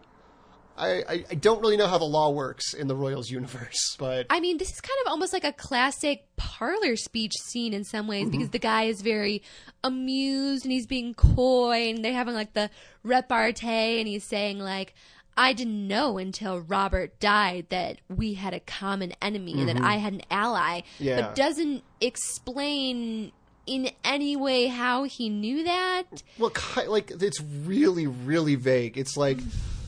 I, 0.77 1.03
I, 1.09 1.25
I 1.31 1.35
don't 1.35 1.59
really 1.59 1.75
know 1.75 1.87
how 1.87 1.97
the 1.97 2.05
law 2.05 2.29
works 2.29 2.73
in 2.73 2.87
the 2.87 2.95
Royals 2.95 3.29
universe, 3.29 3.95
but 3.99 4.27
I 4.29 4.39
mean, 4.39 4.57
this 4.57 4.71
is 4.71 4.79
kind 4.79 4.97
of 5.05 5.11
almost 5.11 5.33
like 5.33 5.43
a 5.43 5.51
classic 5.51 6.23
parlor 6.37 6.95
speech 6.95 7.33
scene 7.33 7.73
in 7.73 7.83
some 7.83 8.07
ways 8.07 8.23
mm-hmm. 8.23 8.31
because 8.31 8.49
the 8.51 8.59
guy 8.59 8.83
is 8.83 9.01
very 9.01 9.43
amused 9.83 10.63
and 10.63 10.71
he's 10.71 10.87
being 10.87 11.13
coy 11.13 11.89
and 11.89 12.03
they're 12.03 12.13
having 12.13 12.33
like 12.33 12.53
the 12.53 12.69
repartee 13.03 13.99
and 13.99 14.07
he's 14.07 14.23
saying 14.23 14.59
like, 14.59 14.93
I 15.39 15.53
didn't 15.53 15.87
know 15.87 16.17
until 16.17 16.59
Robert 16.59 17.17
died 17.21 17.67
that 17.69 17.99
we 18.09 18.33
had 18.33 18.53
a 18.53 18.59
common 18.59 19.13
enemy 19.21 19.53
and 19.53 19.69
that 19.69 19.77
mm-hmm. 19.77 19.85
I 19.85 19.95
had 19.95 20.11
an 20.11 20.21
ally, 20.29 20.81
Yeah. 20.99 21.21
but 21.21 21.35
doesn't 21.35 21.81
explain 22.01 23.31
in 23.65 23.89
any 24.03 24.35
way 24.35 24.67
how 24.67 25.03
he 25.03 25.29
knew 25.29 25.63
that. 25.63 26.23
Well, 26.37 26.51
like 26.87 27.11
it's 27.21 27.39
really, 27.39 28.05
really 28.05 28.55
vague. 28.55 28.97
It's 28.97 29.15
like 29.15 29.37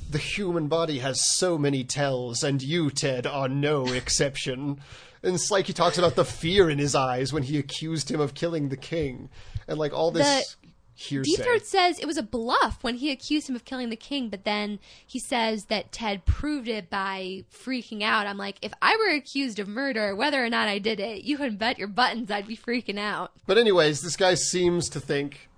the 0.10 0.20
human 0.20 0.70
body 0.70 1.00
has 1.00 1.22
so 1.22 1.58
many 1.58 1.84
tells, 1.84 2.44
and 2.44 2.62
you, 2.62 2.90
Ted, 2.90 3.28
are 3.28 3.50
no 3.50 3.88
exception. 3.94 4.80
And 5.22 5.36
it's 5.36 5.52
like 5.52 5.68
he 5.68 5.74
talks 5.74 5.98
about 5.98 6.16
the 6.16 6.24
fear 6.24 6.70
in 6.70 6.80
his 6.80 6.96
eyes 6.96 7.34
when 7.34 7.44
he 7.44 7.58
accused 7.58 8.10
him 8.10 8.22
of 8.22 8.36
killing 8.36 8.70
the 8.70 8.78
king, 8.78 9.30
and 9.68 9.78
like 9.78 9.92
all 9.92 10.12
this 10.12 10.56
hearsay. 11.02 11.32
Deep 11.32 11.40
Throat 11.44 11.66
says 11.66 12.00
it 12.00 12.06
was 12.06 12.18
a 12.18 12.24
bluff 12.24 12.80
when 12.82 12.96
he 12.96 13.12
accused 13.12 13.50
him 13.50 13.56
of 13.56 13.66
killing 13.66 13.90
the 13.90 13.96
king, 13.96 14.30
but 14.30 14.46
then 14.46 14.80
he 15.06 15.20
says 15.20 15.66
that 15.66 15.92
Ted 15.92 16.26
proved 16.26 16.68
it 16.68 16.90
by 16.90 17.44
freaking 17.52 18.04
out. 18.04 18.28
I'm 18.28 18.38
like, 18.38 18.58
if 18.62 18.74
I 18.82 18.96
were 18.98 19.14
accused 19.16 19.60
of 19.60 19.68
murder, 19.68 20.16
whether 20.16 20.44
or 20.44 20.50
not 20.50 20.68
I 20.68 20.80
did 20.80 21.00
it, 21.00 21.24
you 21.24 21.38
can 21.38 21.58
bet 21.58 21.80
your 21.80 21.88
buttons 21.88 22.32
I'd 22.32 22.48
be 22.48 22.58
freaking 22.58 23.00
out. 23.00 23.32
But 23.46 23.58
anyways, 23.58 24.02
this 24.02 24.16
guy 24.16 24.36
seems 24.36 24.90
to 24.90 25.00
think 25.00 25.50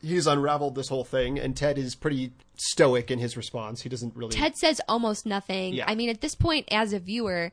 he's 0.00 0.26
unraveled 0.26 0.74
this 0.74 0.88
whole 0.88 1.04
thing, 1.04 1.38
and 1.38 1.56
Ted 1.56 1.78
is 1.78 1.94
pretty 1.94 2.32
stoic 2.56 3.10
in 3.10 3.18
his 3.18 3.36
response. 3.36 3.82
He 3.82 3.88
doesn't 3.88 4.14
really. 4.14 4.30
Ted 4.30 4.56
says 4.56 4.80
almost 4.88 5.26
nothing. 5.26 5.74
Yeah. 5.74 5.84
I 5.88 5.94
mean, 5.94 6.08
at 6.10 6.20
this 6.20 6.34
point, 6.34 6.68
as 6.70 6.92
a 6.92 6.98
viewer, 6.98 7.52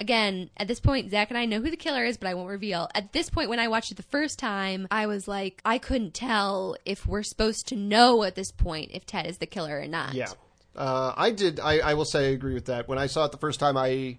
again, 0.00 0.50
at 0.56 0.66
this 0.66 0.80
point, 0.80 1.10
Zach 1.10 1.30
and 1.30 1.38
I 1.38 1.44
know 1.44 1.60
who 1.60 1.70
the 1.70 1.76
killer 1.76 2.04
is, 2.04 2.16
but 2.16 2.28
I 2.28 2.34
won't 2.34 2.48
reveal. 2.48 2.88
At 2.94 3.12
this 3.12 3.30
point, 3.30 3.50
when 3.50 3.60
I 3.60 3.68
watched 3.68 3.92
it 3.92 3.96
the 3.96 4.02
first 4.04 4.38
time, 4.38 4.88
I 4.90 5.06
was 5.06 5.28
like, 5.28 5.60
I 5.64 5.78
couldn't 5.78 6.14
tell 6.14 6.76
if 6.84 7.06
we're 7.06 7.22
supposed 7.22 7.68
to 7.68 7.76
know 7.76 8.24
at 8.24 8.34
this 8.34 8.50
point 8.50 8.90
if 8.92 9.06
Ted 9.06 9.26
is 9.26 9.38
the 9.38 9.46
killer 9.46 9.78
or 9.78 9.86
not. 9.86 10.14
Yeah, 10.14 10.30
uh, 10.74 11.12
I 11.16 11.30
did. 11.30 11.60
I, 11.60 11.78
I 11.78 11.94
will 11.94 12.06
say 12.06 12.28
I 12.28 12.30
agree 12.30 12.54
with 12.54 12.66
that. 12.66 12.88
When 12.88 12.98
I 12.98 13.06
saw 13.06 13.26
it 13.26 13.32
the 13.32 13.38
first 13.38 13.60
time, 13.60 13.76
I 13.76 14.18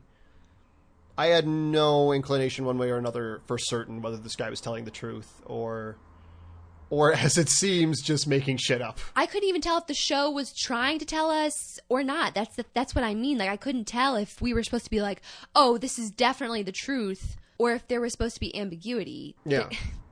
I 1.18 1.28
had 1.28 1.48
no 1.48 2.14
inclination 2.14 2.66
one 2.66 2.78
way 2.78 2.90
or 2.90 2.98
another 2.98 3.42
for 3.48 3.58
certain 3.58 4.02
whether 4.02 4.18
this 4.18 4.36
guy 4.36 4.50
was 4.50 4.62
telling 4.62 4.86
the 4.86 4.92
truth 4.92 5.42
or 5.46 5.98
or 6.92 7.14
as 7.14 7.38
it 7.38 7.50
seems, 7.50 8.02
just 8.02 8.28
making 8.28 8.58
shit 8.58 8.82
up. 8.82 9.00
I 9.16 9.26
couldn't 9.26 9.48
even 9.48 9.62
tell 9.62 9.78
if 9.78 9.88
the 9.88 9.94
show 9.96 10.30
was 10.30 10.54
trying 10.54 11.00
to 11.00 11.06
tell 11.06 11.32
us 11.32 11.80
or 11.90 12.04
not. 12.04 12.36
That's 12.36 12.56
the, 12.58 12.66
that's 12.74 12.94
what 12.94 13.04
I 13.04 13.16
mean. 13.16 13.40
Like 13.40 13.50
I 13.50 13.56
couldn't 13.56 13.86
tell 13.86 14.18
if 14.18 14.42
we 14.42 14.54
were 14.54 14.62
supposed 14.62 14.84
to 14.84 14.92
be 14.92 15.02
like, 15.02 15.22
"Oh, 15.56 15.78
this 15.78 15.98
is 15.98 16.12
definitely 16.12 16.64
the 16.64 16.74
truth," 16.74 17.38
or 17.58 17.72
if 17.72 17.88
there 17.88 18.02
was 18.02 18.12
supposed 18.12 18.36
to 18.36 18.42
be 18.42 18.56
ambiguity. 18.56 19.36
Yeah. 19.46 19.70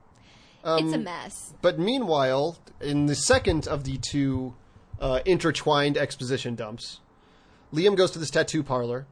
it's 0.64 0.94
a 0.94 0.98
mess. 0.98 1.52
But 1.60 1.78
meanwhile, 1.78 2.58
in 2.80 3.06
the 3.06 3.14
second 3.14 3.68
of 3.68 3.84
the 3.84 3.98
two 3.98 4.54
uh, 4.98 5.20
intertwined 5.26 5.98
exposition 5.98 6.54
dumps, 6.54 7.00
Liam 7.74 7.94
goes 7.94 8.10
to 8.12 8.18
this 8.18 8.30
tattoo 8.30 8.62
parlor, 8.62 9.06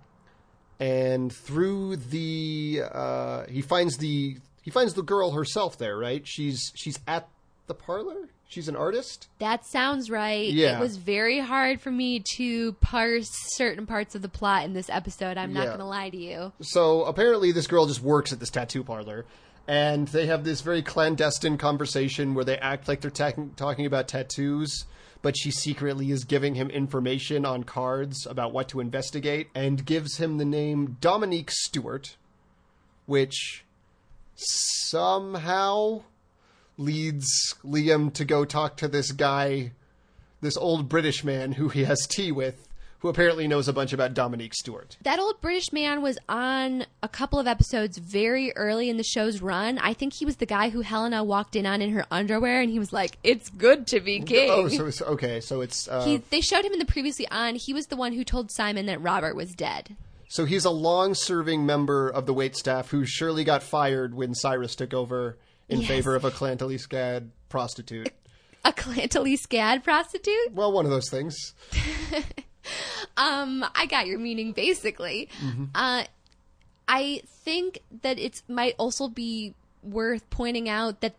and 0.80 1.30
through 1.30 1.96
the 1.96 2.80
uh, 2.90 3.44
he 3.46 3.60
finds 3.60 3.98
the 3.98 4.38
he 4.62 4.70
finds 4.70 4.94
the 4.94 5.02
girl 5.02 5.32
herself 5.32 5.76
there. 5.76 5.98
Right? 5.98 6.26
She's 6.26 6.72
she's 6.74 6.98
at 7.06 7.28
the 7.68 7.74
parlor. 7.74 8.28
She's 8.48 8.66
an 8.68 8.76
artist. 8.76 9.28
That 9.40 9.66
sounds 9.66 10.10
right. 10.10 10.50
Yeah. 10.50 10.78
It 10.78 10.80
was 10.80 10.96
very 10.96 11.38
hard 11.38 11.80
for 11.82 11.90
me 11.90 12.22
to 12.36 12.72
parse 12.80 13.28
certain 13.56 13.86
parts 13.86 14.14
of 14.14 14.22
the 14.22 14.28
plot 14.28 14.64
in 14.64 14.72
this 14.72 14.88
episode. 14.88 15.36
I'm 15.36 15.52
not 15.52 15.60
Yeah. 15.64 15.66
going 15.66 15.78
to 15.80 15.84
lie 15.84 16.08
to 16.10 16.16
you. 16.16 16.52
So 16.62 17.04
apparently, 17.04 17.52
this 17.52 17.66
girl 17.66 17.86
just 17.86 18.00
works 18.02 18.32
at 18.32 18.40
this 18.40 18.48
tattoo 18.50 18.82
parlor, 18.82 19.26
and 19.68 20.08
they 20.08 20.24
have 20.26 20.44
this 20.44 20.62
very 20.62 20.80
clandestine 20.82 21.58
conversation 21.58 22.32
where 22.34 22.44
they 22.44 22.56
act 22.56 22.88
like 22.88 23.02
they're 23.02 23.10
ta- 23.10 23.32
talking 23.56 23.84
about 23.84 24.08
tattoos, 24.08 24.86
but 25.20 25.36
she 25.36 25.50
secretly 25.50 26.10
is 26.10 26.24
giving 26.24 26.54
him 26.54 26.70
information 26.70 27.44
on 27.44 27.64
cards 27.64 28.24
about 28.24 28.52
what 28.54 28.68
to 28.70 28.80
investigate, 28.80 29.48
and 29.54 29.84
gives 29.84 30.16
him 30.16 30.38
the 30.38 30.44
name 30.46 30.96
Dominique 31.02 31.50
Stewart, 31.50 32.16
which 33.04 33.64
somehow 34.36 36.02
leads 36.78 37.54
Liam 37.64 38.12
to 38.14 38.24
go 38.24 38.44
talk 38.44 38.76
to 38.78 38.88
this 38.88 39.12
guy, 39.12 39.72
this 40.40 40.56
old 40.56 40.88
British 40.88 41.24
man 41.24 41.52
who 41.52 41.68
he 41.68 41.84
has 41.84 42.06
tea 42.06 42.32
with. 42.32 42.64
Who 43.02 43.08
apparently 43.08 43.46
knows 43.46 43.68
a 43.68 43.72
bunch 43.72 43.92
about 43.92 44.12
Dominique 44.12 44.54
Stewart. 44.54 44.96
That 45.02 45.20
old 45.20 45.40
British 45.40 45.72
man 45.72 46.02
was 46.02 46.18
on 46.28 46.84
a 47.00 47.06
couple 47.06 47.38
of 47.38 47.46
episodes 47.46 47.96
very 47.96 48.50
early 48.56 48.90
in 48.90 48.96
the 48.96 49.04
show's 49.04 49.40
run. 49.40 49.78
I 49.78 49.94
think 49.94 50.14
he 50.14 50.24
was 50.24 50.38
the 50.38 50.46
guy 50.46 50.70
who 50.70 50.80
Helena 50.80 51.22
walked 51.22 51.54
in 51.54 51.64
on 51.64 51.80
in 51.80 51.90
her 51.92 52.06
underwear, 52.10 52.60
and 52.60 52.68
he 52.68 52.80
was 52.80 52.92
like, 52.92 53.16
"It's 53.22 53.50
good 53.50 53.86
to 53.88 54.00
be 54.00 54.18
king." 54.18 54.50
Oh, 54.50 54.66
so 54.66 54.86
it's 54.86 55.00
okay. 55.00 55.40
So 55.40 55.60
it's 55.60 55.86
uh, 55.86 56.04
he, 56.04 56.16
they 56.16 56.40
showed 56.40 56.64
him 56.64 56.72
in 56.72 56.80
the 56.80 56.84
previously 56.84 57.28
on. 57.28 57.54
He 57.54 57.72
was 57.72 57.86
the 57.86 57.94
one 57.94 58.14
who 58.14 58.24
told 58.24 58.50
Simon 58.50 58.86
that 58.86 59.00
Robert 59.00 59.36
was 59.36 59.54
dead. 59.54 59.94
so 60.28 60.44
he's 60.44 60.64
a 60.64 60.70
long-serving 60.70 61.64
member 61.64 62.08
of 62.08 62.26
the 62.26 62.34
wait 62.34 62.56
staff 62.56 62.90
who 62.90 63.06
surely 63.06 63.44
got 63.44 63.62
fired 63.62 64.12
when 64.16 64.34
Cyrus 64.34 64.74
took 64.74 64.92
over 64.92 65.36
in 65.68 65.80
Yes. 65.80 65.88
favor 65.88 66.14
of 66.14 66.24
a 66.24 66.30
Clantalese 66.30 66.86
Scad 66.86 67.28
prostitute. 67.48 68.10
A 68.64 68.72
Clantalese 68.72 69.40
Scad 69.46 69.84
prostitute? 69.84 70.52
Well, 70.52 70.72
one 70.72 70.84
of 70.84 70.90
those 70.90 71.08
things. 71.10 71.54
Um, 73.16 73.64
I 73.74 73.86
got 73.86 74.06
your 74.06 74.18
meaning 74.18 74.52
basically. 74.52 75.28
Uh, 75.74 76.04
I 76.86 77.22
think 77.26 77.80
that 78.02 78.18
it 78.18 78.42
might 78.48 78.74
also 78.78 79.08
be 79.08 79.54
worth 79.82 80.28
pointing 80.30 80.68
out 80.68 81.00
that 81.00 81.14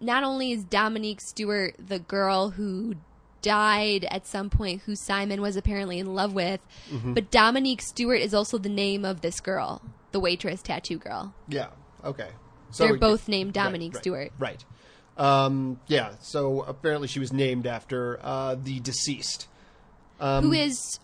not 0.00 0.22
only 0.24 0.52
is 0.52 0.64
Dominique 0.64 1.20
Stewart 1.20 1.74
the 1.84 1.98
girl 1.98 2.50
who 2.50 2.94
died 3.42 4.06
at 4.10 4.26
some 4.26 4.48
point 4.48 4.82
who 4.82 4.94
Simon 4.94 5.40
was 5.42 5.56
apparently 5.56 5.98
in 5.98 6.14
love 6.14 6.32
with, 6.34 6.60
but 7.04 7.30
Dominique 7.30 7.82
Stewart 7.82 8.20
is 8.20 8.32
also 8.32 8.56
the 8.58 8.68
name 8.68 9.04
of 9.04 9.20
this 9.20 9.40
girl, 9.40 9.82
the 10.12 10.20
waitress 10.20 10.62
tattoo 10.62 10.98
girl. 10.98 11.34
Yeah. 11.48 11.68
Okay. 12.04 12.28
So 12.70 12.86
They're 12.86 12.96
both 12.96 13.28
named 13.28 13.52
Dominique 13.52 13.94
right, 13.94 14.02
Stewart. 14.02 14.32
Right. 14.38 14.64
Um, 15.16 15.80
yeah. 15.86 16.12
So 16.20 16.62
apparently 16.62 17.08
she 17.08 17.20
was 17.20 17.32
named 17.32 17.66
after 17.66 18.18
uh, 18.22 18.56
the 18.62 18.80
deceased. 18.80 19.48
Um, 20.20 20.44
who 20.44 20.52
is 20.52 20.98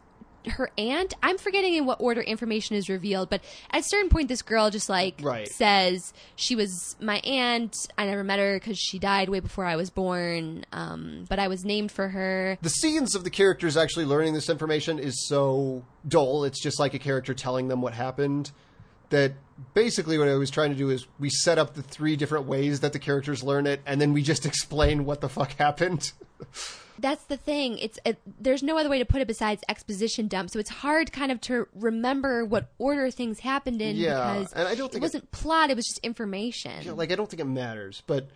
her 0.49 0.71
aunt. 0.77 1.15
I'm 1.23 1.39
forgetting 1.39 1.75
in 1.75 1.87
what 1.87 2.01
order 2.01 2.21
information 2.21 2.75
is 2.77 2.89
revealed, 2.89 3.31
but 3.31 3.43
at 3.71 3.81
a 3.81 3.83
certain 3.85 4.09
point, 4.11 4.29
this 4.29 4.43
girl 4.43 4.71
just 4.71 4.89
like 4.89 5.21
Right. 5.23 5.49
says 5.49 6.13
she 6.35 6.57
was 6.57 6.97
my 7.01 7.19
aunt. 7.19 7.77
I 7.97 8.07
never 8.07 8.25
met 8.25 8.39
her 8.39 8.59
because 8.59 8.79
she 8.79 8.99
died 8.99 9.29
way 9.29 9.41
before 9.41 9.65
I 9.65 9.77
was 9.77 9.91
born. 9.91 10.65
Um, 10.73 11.27
but 11.29 11.39
I 11.39 11.49
was 11.49 11.65
named 11.65 11.93
for 11.93 12.09
her. 12.09 12.59
the 12.61 12.71
scenes 12.71 13.15
of 13.15 13.25
the 13.25 13.31
characters 13.31 13.77
actually 13.77 14.05
learning 14.05 14.35
this 14.35 14.51
information 14.51 14.99
is 14.99 15.27
so 15.29 15.85
dull. 16.07 16.45
It's 16.45 16.61
just 16.61 16.81
like 16.81 16.95
a 16.95 16.99
character 16.99 17.35
telling 17.35 17.69
them 17.69 17.81
what 17.81 17.95
happened 17.95 18.51
that 19.13 19.33
basically 19.73 20.19
what 20.19 20.29
I 20.29 20.35
was 20.35 20.51
trying 20.51 20.71
to 20.71 20.77
do 20.77 20.91
is 20.91 21.07
we 21.19 21.31
set 21.31 21.57
up 21.59 21.73
the 21.75 21.83
three 21.83 22.17
different 22.17 22.47
ways 22.47 22.81
that 22.81 22.93
the 22.93 22.99
characters 22.99 23.43
learn 23.43 23.67
it, 23.67 23.81
and 23.87 24.01
then 24.01 24.13
we 24.13 24.23
just 24.23 24.45
explain 24.53 25.05
what 25.07 25.21
the 25.23 25.29
fuck 25.29 25.53
happened. 25.53 26.13
That's 26.99 27.25
the 27.25 27.37
thing. 27.37 27.79
It's 27.79 27.99
it, 28.05 28.19
there's 28.39 28.63
no 28.63 28.77
other 28.79 28.89
way 28.89 28.99
to 28.99 29.05
put 29.05 29.21
it 29.23 29.27
besides 29.27 29.63
exposition 29.69 30.29
dump. 30.29 30.51
So 30.51 30.59
it's 30.59 30.71
hard 30.71 31.11
kind 31.11 31.33
of 31.33 31.41
to 31.43 31.67
remember 31.75 32.45
what 32.45 32.69
order 32.79 33.11
things 33.11 33.41
happened 33.41 33.81
in 33.81 33.97
Yeah, 33.97 34.35
because 34.41 34.53
and 34.53 34.69
I 34.69 34.75
don't 34.75 34.87
it 34.89 34.93
think 34.93 34.95
it- 34.97 35.07
wasn't 35.07 35.31
plot. 35.33 35.71
It 35.71 35.77
was 35.77 35.87
just 35.87 35.99
information. 36.05 36.87
Know, 36.87 36.95
like 36.95 37.11
I 37.11 37.15
don't 37.17 37.29
think 37.31 37.41
it 37.41 37.47
matters, 37.47 38.03
but 38.07 38.29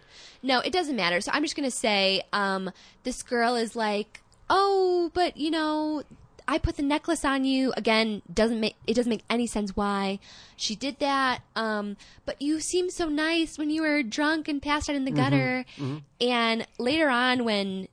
No, 0.42 0.60
it 0.60 0.72
doesn't 0.72 0.96
matter. 0.96 1.20
So 1.20 1.30
I'm 1.34 1.42
just 1.42 1.54
going 1.56 1.68
to 1.70 1.76
say 1.76 2.22
um, 2.32 2.70
this 3.04 3.22
girl 3.22 3.54
is 3.56 3.76
like, 3.76 4.22
oh, 4.48 5.10
but 5.14 5.36
you 5.36 5.50
know, 5.50 6.02
I 6.48 6.58
put 6.58 6.76
the 6.76 6.82
necklace 6.82 7.24
on 7.24 7.44
you. 7.44 7.72
Again, 7.76 8.22
doesn't 8.32 8.60
make 8.60 8.76
it 8.86 8.94
doesn't 8.94 9.10
make 9.10 9.24
any 9.28 9.46
sense 9.46 9.76
why 9.76 10.18
she 10.56 10.74
did 10.74 10.98
that. 11.00 11.40
Um, 11.54 11.96
but 12.24 12.40
you 12.40 12.60
seemed 12.60 12.92
so 12.92 13.08
nice 13.08 13.58
when 13.58 13.70
you 13.70 13.82
were 13.82 14.02
drunk 14.02 14.48
and 14.48 14.62
passed 14.62 14.88
out 14.88 14.96
in 14.96 15.04
the 15.04 15.10
mm-hmm. 15.10 15.20
gutter. 15.20 15.64
Mm-hmm. 15.76 15.96
And 16.20 16.66
later 16.78 17.08
on, 17.08 17.44
when 17.44 17.88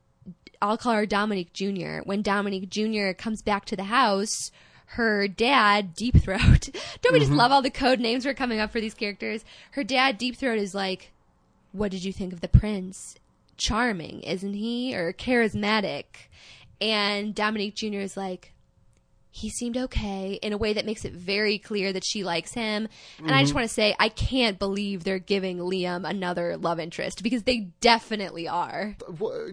I'll 0.62 0.78
call 0.78 0.94
her 0.94 1.06
Dominique 1.06 1.54
Jr. 1.54 2.00
When 2.04 2.22
Dominique 2.22 2.70
Jr. 2.70 3.12
comes 3.12 3.42
back 3.42 3.66
to 3.66 3.76
the 3.76 3.86
house, 3.86 4.52
her 4.86 5.28
dad, 5.28 5.94
Deep 5.94 6.18
Throat. 6.18 6.70
Don't 7.02 7.14
we 7.14 7.20
just 7.20 7.32
mm-hmm. 7.32 7.40
love 7.40 7.52
all 7.52 7.62
the 7.62 7.70
code 7.70 8.00
names 8.00 8.26
we're 8.26 8.34
coming 8.34 8.60
up 8.60 8.72
for 8.72 8.80
these 8.80 8.94
characters? 8.94 9.44
Her 9.72 9.84
dad, 9.84 10.18
Deep 10.18 10.38
Throat, 10.38 10.60
is 10.60 10.76
like, 10.76 11.12
what 11.72 11.92
did 11.92 12.06
you 12.06 12.14
think 12.14 12.32
of 12.32 12.42
the 12.42 12.48
prince? 12.48 13.16
Charming, 13.58 14.22
isn't 14.22 14.54
he? 14.54 14.96
Or 14.96 15.12
charismatic? 15.12 16.06
And 16.84 17.34
Dominique 17.34 17.76
Jr. 17.76 18.00
is 18.00 18.18
like, 18.18 18.52
he 19.32 19.50
seemed 19.50 19.78
okay 19.78 20.34
in 20.42 20.52
a 20.52 20.58
way 20.58 20.74
that 20.74 20.86
makes 20.86 21.06
it 21.06 21.14
very 21.14 21.58
clear 21.58 21.94
that 21.94 22.04
she 22.06 22.26
likes 22.26 22.54
him. 22.54 22.90
And 23.20 23.32
I 23.32 23.40
just 23.40 23.52
mm-hmm. 23.52 23.60
want 23.60 23.70
to 23.70 23.74
say, 23.74 23.96
I 23.98 24.10
can't 24.10 24.60
believe 24.60 25.06
they're 25.06 25.18
giving 25.18 25.60
Liam 25.60 26.08
another 26.08 26.58
love 26.58 26.82
interest 26.82 27.24
because 27.24 27.44
they 27.44 27.70
definitely 27.80 28.50
are. 28.50 28.98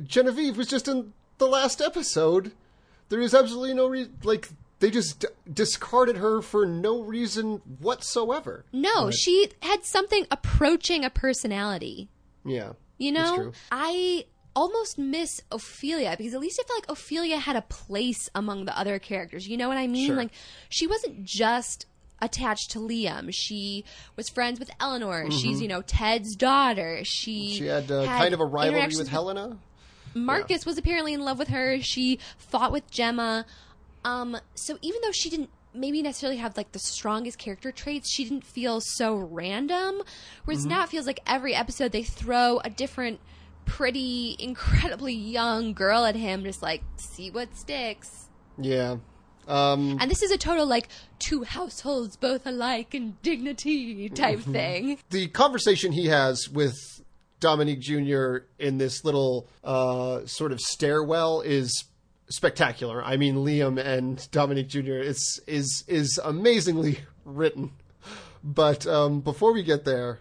Genevieve 0.03 0.57
was 0.57 0.67
just 0.67 0.89
in 0.89 1.13
the 1.39 1.47
last 1.47 1.81
episode. 1.81 2.51
There 3.11 3.21
is 3.21 3.33
absolutely 3.33 3.75
no 3.75 3.87
reason. 3.87 4.19
Like 4.25 4.49
they 4.81 4.91
just 4.91 5.21
d- 5.21 5.29
discarded 5.51 6.17
her 6.17 6.43
for 6.43 6.67
no 6.67 7.01
reason 7.01 7.63
whatsoever. 7.79 8.65
No, 8.73 9.13
she 9.13 9.53
had 9.63 9.85
something 9.85 10.27
approaching 10.33 11.05
a 11.05 11.11
personality. 11.11 12.09
Yeah, 12.45 12.73
You 12.99 13.13
that's 13.13 13.31
know, 13.31 13.37
true. 13.37 13.53
I 13.71 14.25
almost 14.57 14.99
miss 14.99 15.41
Ophelia 15.53 16.15
because 16.19 16.35
at 16.35 16.41
least 16.41 16.61
I 16.63 16.67
felt 16.67 16.81
like 16.83 16.91
Ophelia 16.91 17.39
had 17.39 17.57
a 17.57 17.63
place 17.63 18.29
among 18.35 18.65
the 18.65 18.77
other 18.79 18.99
characters. 18.99 19.47
You 19.49 19.57
know 19.57 19.69
what 19.69 19.79
I 19.79 19.87
mean? 19.87 20.09
Sure. 20.09 20.17
Like 20.17 20.31
she 20.69 20.87
wasn't 20.87 21.25
just 21.25 21.87
attached 22.23 22.71
to 22.73 22.79
Liam. 22.79 23.31
She 23.33 23.85
was 24.17 24.29
friends 24.29 24.59
with 24.59 24.71
Eleanor. 24.81 25.31
She's, 25.31 25.63
you 25.63 25.69
know, 25.69 25.83
Ted's 25.83 26.37
daughter. 26.37 27.01
She 27.05 27.51
Mm-hmm. 27.53 27.59
She 27.59 27.67
had, 27.67 27.91
uh, 27.91 28.05
kind 28.07 28.35
of 28.35 28.41
a 28.41 28.45
rivalry 28.45 28.95
with 28.97 29.09
Helena. 29.09 29.57
Marcus 30.15 30.67
was 30.67 30.77
apparently 30.77 31.15
in 31.15 31.21
love 31.21 31.39
with 31.39 31.49
her. 31.49 31.81
She 31.81 32.19
fought 32.37 32.73
with 32.73 32.91
Gemma. 32.91 33.47
Um, 34.05 34.37
so 34.55 34.77
even 34.83 35.01
though 35.03 35.13
she 35.13 35.31
didn't 35.31 35.51
maybe 35.73 36.03
necessarily 36.03 36.39
have 36.39 36.57
like 36.57 36.73
the 36.73 36.79
strongest 36.81 37.39
character 37.39 37.71
traits, 37.71 38.11
she 38.13 38.25
didn't 38.25 38.45
feel 38.45 38.81
so 38.81 39.15
random. 39.15 40.03
Whereas 40.45 40.63
Mm-hmm. 40.63 40.69
now 40.71 40.83
it 40.83 40.89
feels 40.89 41.07
like 41.07 41.21
every 41.27 41.55
episode 41.55 41.93
they 41.93 42.03
throw 42.03 42.59
a 42.65 42.69
different, 42.71 43.21
pretty, 43.71 44.37
incredibly 44.39 45.15
young 45.15 45.73
girl 45.73 46.05
at 46.05 46.17
him, 46.17 46.43
just 46.43 46.63
like 46.63 46.83
see 46.97 47.31
what 47.31 47.57
sticks. 47.57 48.29
Yeah. 48.59 48.97
Um, 49.49 49.97
And 50.01 50.11
this 50.11 50.23
is 50.23 50.31
a 50.31 50.39
total 50.39 50.67
like 50.67 50.89
two 51.19 51.45
households 51.45 52.17
both 52.17 52.47
alike 52.47 52.95
in 52.95 53.17
dignity 53.23 54.09
type 54.09 54.41
Mm-hmm. 54.41 54.53
thing. 54.53 54.99
the 55.11 55.29
conversation 55.29 55.93
he 55.93 56.07
has 56.07 56.49
with 56.49 56.77
Dominique 57.41 57.81
Jr. 57.81 58.39
in 58.59 58.79
this 58.79 59.05
little 59.05 59.49
uh, 59.65 60.27
sort 60.27 60.53
of 60.53 60.61
stairwell 60.61 61.41
is 61.41 61.85
spectacular. 62.29 63.03
I 63.03 63.17
mean, 63.17 63.37
Liam 63.37 63.79
and 63.83 64.29
Dominique 64.31 64.69
Jr. 64.69 64.99
is 65.13 65.41
is 65.47 65.85
is 65.89 66.21
amazingly 66.23 67.01
written. 67.25 67.73
But 68.45 68.87
um, 68.87 69.21
before 69.21 69.53
we 69.53 69.63
get 69.63 69.85
there, 69.85 70.19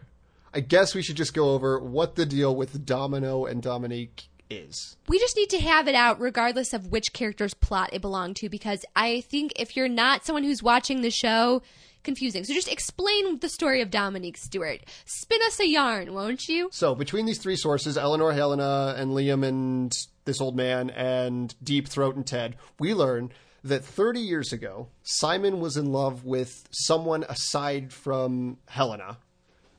I 0.54 0.62
guess 0.62 0.96
we 0.96 1.02
should 1.02 1.18
just 1.18 1.34
go 1.34 1.52
over 1.52 1.80
what 1.80 2.16
the 2.16 2.26
deal 2.26 2.56
with 2.56 2.86
Domino 2.86 3.46
and 3.46 3.62
Dominique 3.62 4.30
is. 4.50 4.98
We 5.08 5.20
just 5.20 5.38
need 5.38 5.50
to 5.52 5.60
have 5.60 5.88
it 5.88 5.96
out 5.96 6.20
regardless 6.20 6.74
of 6.74 6.88
which 6.88 7.14
character's 7.14 7.54
plot 7.54 7.90
it 7.94 8.02
belonged 8.02 8.38
to 8.38 8.50
because 8.50 8.84
I 8.96 9.22
think 9.22 9.54
if 9.58 9.76
you're 9.76 9.88
not 9.88 10.26
someone 10.26 10.44
who's 10.44 10.64
watching 10.64 11.02
the 11.02 11.12
show, 11.12 11.62
confusing. 12.04 12.44
So 12.44 12.54
just 12.54 12.72
explain 12.72 13.40
the 13.40 13.50
story 13.50 13.82
of 13.82 13.92
Dominique 13.92 14.38
Stewart. 14.38 14.82
Spin 15.06 15.40
us 15.46 15.60
a 15.60 15.68
yarn, 15.68 16.14
won't 16.14 16.48
you? 16.48 16.70
So 16.72 16.96
between 16.96 17.26
these 17.26 17.40
three 17.40 17.56
sources, 17.56 17.98
Eleanor, 17.98 18.32
Helena, 18.34 18.96
and 18.98 19.12
Liam, 19.12 19.46
and 19.46 19.96
this 20.26 20.42
old 20.42 20.56
man, 20.56 20.90
and 20.92 21.54
Deep 21.64 21.88
Throat 21.88 22.16
and 22.16 22.26
Ted, 22.26 22.56
we 22.80 22.94
learn 22.94 23.32
that 23.64 23.84
30 23.84 24.22
years 24.22 24.54
ago, 24.54 24.88
Simon 25.04 25.60
was 25.60 25.76
in 25.76 25.92
love 25.92 26.24
with 26.24 26.68
someone 26.72 27.26
aside 27.28 27.92
from 27.92 28.58
Helena, 28.68 29.18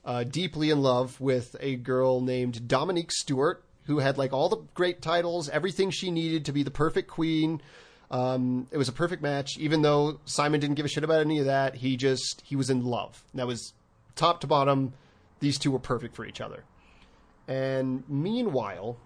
uh, 0.05 0.25
deeply 0.25 0.71
in 0.71 0.83
love 0.83 1.21
with 1.21 1.57
a 1.61 1.77
girl 1.77 2.21
named 2.21 2.67
Dominique 2.69 3.13
Stewart, 3.13 3.65
who 3.85 3.99
had 3.99 4.19
like 4.19 4.33
all 4.33 4.49
the 4.49 4.63
great 4.75 5.03
titles, 5.03 5.49
everything 5.49 5.91
she 5.91 6.11
needed 6.11 6.45
to 6.47 6.53
be 6.53 6.63
the 6.63 6.71
perfect 6.71 7.09
queen. 7.09 7.61
Um, 8.11 8.67
it 8.71 8.79
was 8.79 8.89
a 8.89 8.93
perfect 8.93 9.23
match, 9.23 9.57
even 9.59 9.83
though 9.83 10.21
Simon 10.25 10.61
didn't 10.61 10.77
give 10.77 10.87
a 10.87 10.89
shit 10.89 11.05
about 11.05 11.21
any 11.21 11.39
of 11.39 11.47
that. 11.47 11.77
He 11.77 11.97
just 11.97 12.43
he 12.45 12.57
was 12.57 12.71
in 12.71 12.85
love. 12.85 13.23
That 13.35 13.47
was 13.47 13.73
top 14.17 14.41
to 14.41 14.47
bottom. 14.47 14.95
These 15.41 15.59
two 15.59 15.71
were 15.71 15.79
perfect 15.79 16.17
for 16.17 16.27
each 16.27 16.41
other. 16.41 16.65
And 17.47 18.05
meanwhile, 18.09 18.97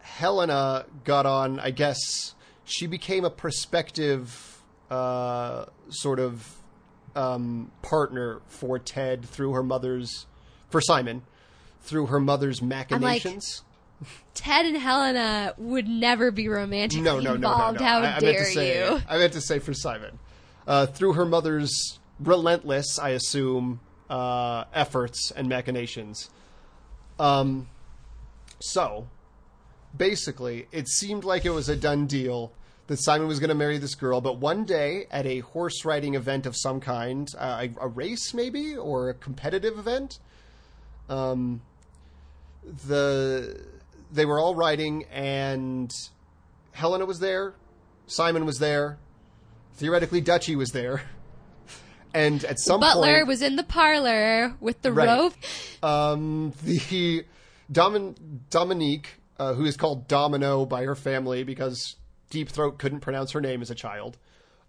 Helena 0.00 0.86
got 1.04 1.26
on. 1.26 1.58
I 1.60 1.70
guess 1.70 2.34
she 2.64 2.86
became 2.86 3.24
a 3.24 3.30
prospective 3.30 4.62
uh, 4.90 5.66
sort 5.88 6.20
of 6.20 6.56
um, 7.16 7.70
partner 7.82 8.40
for 8.46 8.78
Ted 8.78 9.24
through 9.24 9.52
her 9.52 9.62
mother's 9.62 10.26
for 10.68 10.80
Simon 10.80 11.22
through 11.80 12.06
her 12.06 12.20
mother's 12.20 12.60
machinations. 12.60 13.62
Ted 14.34 14.66
and 14.66 14.76
Helena 14.76 15.54
would 15.56 15.88
never 15.88 16.30
be 16.30 16.48
romantically 16.48 17.02
no, 17.02 17.18
no, 17.18 17.30
no, 17.30 17.34
involved. 17.34 17.80
no. 17.80 17.86
How 17.86 17.98
I, 18.00 18.16
I 18.16 18.20
dare 18.20 18.44
say, 18.44 18.78
you? 18.78 19.00
I 19.08 19.16
meant 19.16 19.32
to 19.32 19.40
say 19.40 19.58
for 19.58 19.72
Simon, 19.72 20.18
uh, 20.66 20.86
through 20.86 21.14
her 21.14 21.24
mother's 21.24 21.98
relentless, 22.20 22.98
I 22.98 23.10
assume, 23.10 23.80
uh, 24.10 24.64
efforts 24.74 25.32
and 25.34 25.48
machinations. 25.48 26.28
Um, 27.18 27.68
so 28.58 29.08
basically, 29.96 30.66
it 30.72 30.88
seemed 30.88 31.24
like 31.24 31.44
it 31.46 31.50
was 31.50 31.68
a 31.68 31.76
done 31.76 32.06
deal 32.06 32.52
that 32.88 32.98
Simon 32.98 33.26
was 33.28 33.40
going 33.40 33.48
to 33.48 33.54
marry 33.54 33.78
this 33.78 33.94
girl. 33.94 34.20
But 34.20 34.38
one 34.38 34.64
day, 34.64 35.06
at 35.10 35.26
a 35.26 35.40
horse 35.40 35.84
riding 35.84 36.14
event 36.14 36.46
of 36.46 36.54
some 36.56 36.80
kind, 36.80 37.28
uh, 37.38 37.66
a, 37.80 37.84
a 37.84 37.88
race 37.88 38.32
maybe 38.32 38.76
or 38.76 39.08
a 39.10 39.14
competitive 39.14 39.78
event, 39.78 40.18
um, 41.08 41.62
the 42.86 43.60
they 44.12 44.24
were 44.24 44.38
all 44.38 44.54
riding 44.54 45.04
and 45.12 45.90
Helena 46.72 47.06
was 47.06 47.18
there, 47.20 47.54
Simon 48.06 48.46
was 48.46 48.58
there, 48.58 48.98
theoretically 49.74 50.20
Dutchy 50.20 50.54
was 50.56 50.70
there, 50.70 51.02
and 52.14 52.44
at 52.44 52.58
some 52.60 52.80
point 52.80 52.92
Butler 52.94 53.14
point, 53.18 53.26
was 53.28 53.42
in 53.42 53.56
the 53.56 53.62
parlor 53.64 54.54
with 54.60 54.82
the 54.82 54.92
Right. 54.92 55.08
rope. 55.08 55.32
um, 55.82 56.52
the 56.62 57.24
Domin- 57.72 58.16
Dominique, 58.50 59.08
uh, 59.38 59.54
who 59.54 59.64
is 59.64 59.76
called 59.76 60.06
Domino 60.06 60.64
by 60.66 60.84
her 60.84 60.94
family 60.94 61.42
because 61.42 61.96
Deep 62.30 62.48
Throat 62.48 62.78
couldn't 62.78 63.00
pronounce 63.00 63.32
her 63.32 63.40
name 63.40 63.62
as 63.62 63.70
a 63.70 63.74
child, 63.74 64.18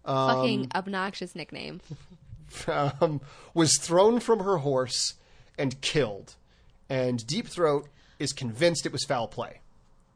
Fucking 0.07 0.71
obnoxious 0.73 1.35
nickname. 1.35 1.81
um, 2.67 3.19
was 3.53 3.77
thrown 3.77 4.19
from 4.21 4.39
her 4.39 4.57
horse 4.57 5.15
and 5.57 5.79
killed, 5.81 6.35
and 6.89 7.25
Deep 7.27 7.47
Throat 7.47 7.89
is 8.17 8.31
convinced 8.31 8.85
it 8.85 8.93
was 8.93 9.03
foul 9.03 9.27
play. 9.27 9.59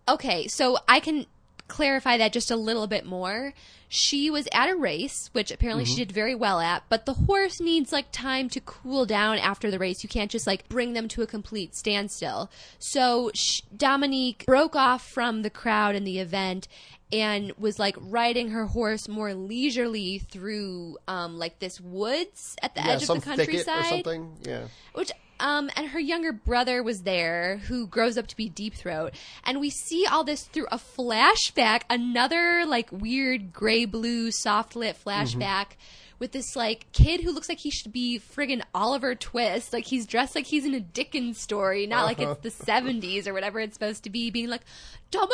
Okay, 0.08 0.48
so 0.48 0.78
I 0.88 1.00
can 1.02 1.26
clarify 1.72 2.18
that 2.18 2.34
just 2.34 2.52
a 2.52 2.56
little 2.56 2.86
bit 2.88 3.06
more. 3.06 3.54
She 3.94 4.30
was 4.30 4.48
at 4.54 4.70
a 4.70 4.76
race, 4.76 5.30
which 5.34 5.52
apparently 5.52 5.84
she 5.86 5.96
did 5.98 6.12
very 6.14 6.34
well 6.36 6.60
at, 6.62 6.84
but 6.88 7.06
the 7.06 7.14
horse 7.14 7.60
needs 7.60 7.92
like 7.92 8.12
time 8.14 8.48
to 8.50 8.62
cool 8.62 9.06
down 9.06 9.38
after 9.38 9.70
the 9.70 9.80
race. 9.80 10.02
You 10.02 10.08
can't 10.10 10.32
just 10.32 10.48
like 10.48 10.70
bring 10.70 10.94
them 10.94 11.08
to 11.10 11.22
a 11.24 11.28
complete 11.28 11.76
standstill. 11.76 12.50
So 12.80 13.32
sh- 13.34 13.62
Dominique 13.76 14.46
broke 14.46 14.76
off 14.78 15.06
from 15.10 15.42
the 15.42 15.50
crowd 15.50 15.96
in 15.96 16.06
the 16.06 16.20
event 16.20 16.70
and 17.12 17.52
was 17.58 17.80
like 17.80 17.98
riding 18.00 18.52
her 18.52 18.66
horse 18.68 19.10
more 19.10 19.34
leisurely 19.34 20.20
through 20.20 20.98
um 21.10 21.38
like 21.38 21.60
this 21.60 21.82
woods 21.82 22.56
at 22.62 22.74
the 22.76 22.82
Yeah, 22.82 22.92
edge 22.92 23.02
of 23.04 23.08
the 23.10 23.16
thicket 23.16 23.38
countryside 23.66 23.80
or 23.80 23.84
something. 23.90 24.38
Yeah. 24.44 24.62
which 24.94 25.12
um 25.42 25.70
and 25.76 25.88
her 25.88 26.00
younger 26.00 26.32
brother 26.32 26.82
was 26.82 27.02
there 27.02 27.58
who 27.68 27.88
grows 27.88 28.18
up 28.18 28.28
to 28.28 28.38
be 28.38 28.48
deep 28.48 28.76
throat. 28.76 29.14
And 29.44 29.60
we 29.60 29.70
see 29.70 30.06
all 30.06 30.24
this 30.24 30.44
through 30.44 30.68
a 30.72 30.78
flashback 30.78 31.82
another 31.90 32.64
like 32.66 32.92
weird 32.92 33.52
gray 33.52 33.86
blue 33.86 34.32
soft 34.32 34.76
lit 34.76 34.98
flashback 35.04 35.76
with 36.22 36.32
this 36.34 36.56
like 36.56 36.86
kid 36.92 37.20
who 37.22 37.32
looks 37.32 37.50
like 37.50 37.58
he 37.58 37.72
should 37.72 37.92
be 37.92 38.20
friggin' 38.20 38.62
Oliver 38.76 39.16
Twist. 39.16 39.74
Like 39.74 39.86
he's 39.86 40.06
dressed 40.06 40.36
like 40.36 40.46
he's 40.46 40.66
in 40.66 40.76
a 40.76 40.80
Dickens 40.80 41.40
story, 41.40 41.88
not 41.88 42.06
like 42.06 42.20
it's 42.22 42.42
the 42.42 42.50
70s 42.66 43.26
or 43.26 43.34
whatever 43.34 43.60
it's 43.60 43.74
supposed 43.74 44.04
to 44.04 44.12
be, 44.12 44.30
being 44.30 44.48
like, 44.48 44.62
Domino! 45.10 45.32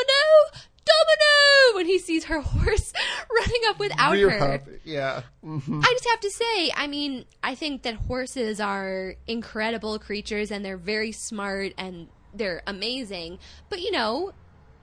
Domino! 0.85 1.75
When 1.75 1.85
he 1.87 1.99
sees 1.99 2.23
her 2.25 2.39
horse 2.41 2.93
running 3.29 3.61
up 3.67 3.79
without 3.79 4.13
Rear 4.13 4.29
her. 4.31 4.63
yeah. 4.85 5.23
Mhm. 5.43 5.83
I 5.83 5.91
just 5.91 6.07
have 6.07 6.21
to 6.21 6.31
say, 6.31 6.71
I 6.73 6.87
mean, 6.87 7.25
I 7.43 7.53
think 7.55 7.83
that 7.83 7.95
horses 7.95 8.61
are 8.61 9.15
incredible 9.27 9.99
creatures 9.99 10.51
and 10.51 10.63
they're 10.63 10.77
very 10.77 11.11
smart 11.11 11.73
and 11.77 12.07
they're 12.33 12.63
amazing. 12.65 13.39
But 13.69 13.81
you 13.81 13.91
know, 13.91 14.31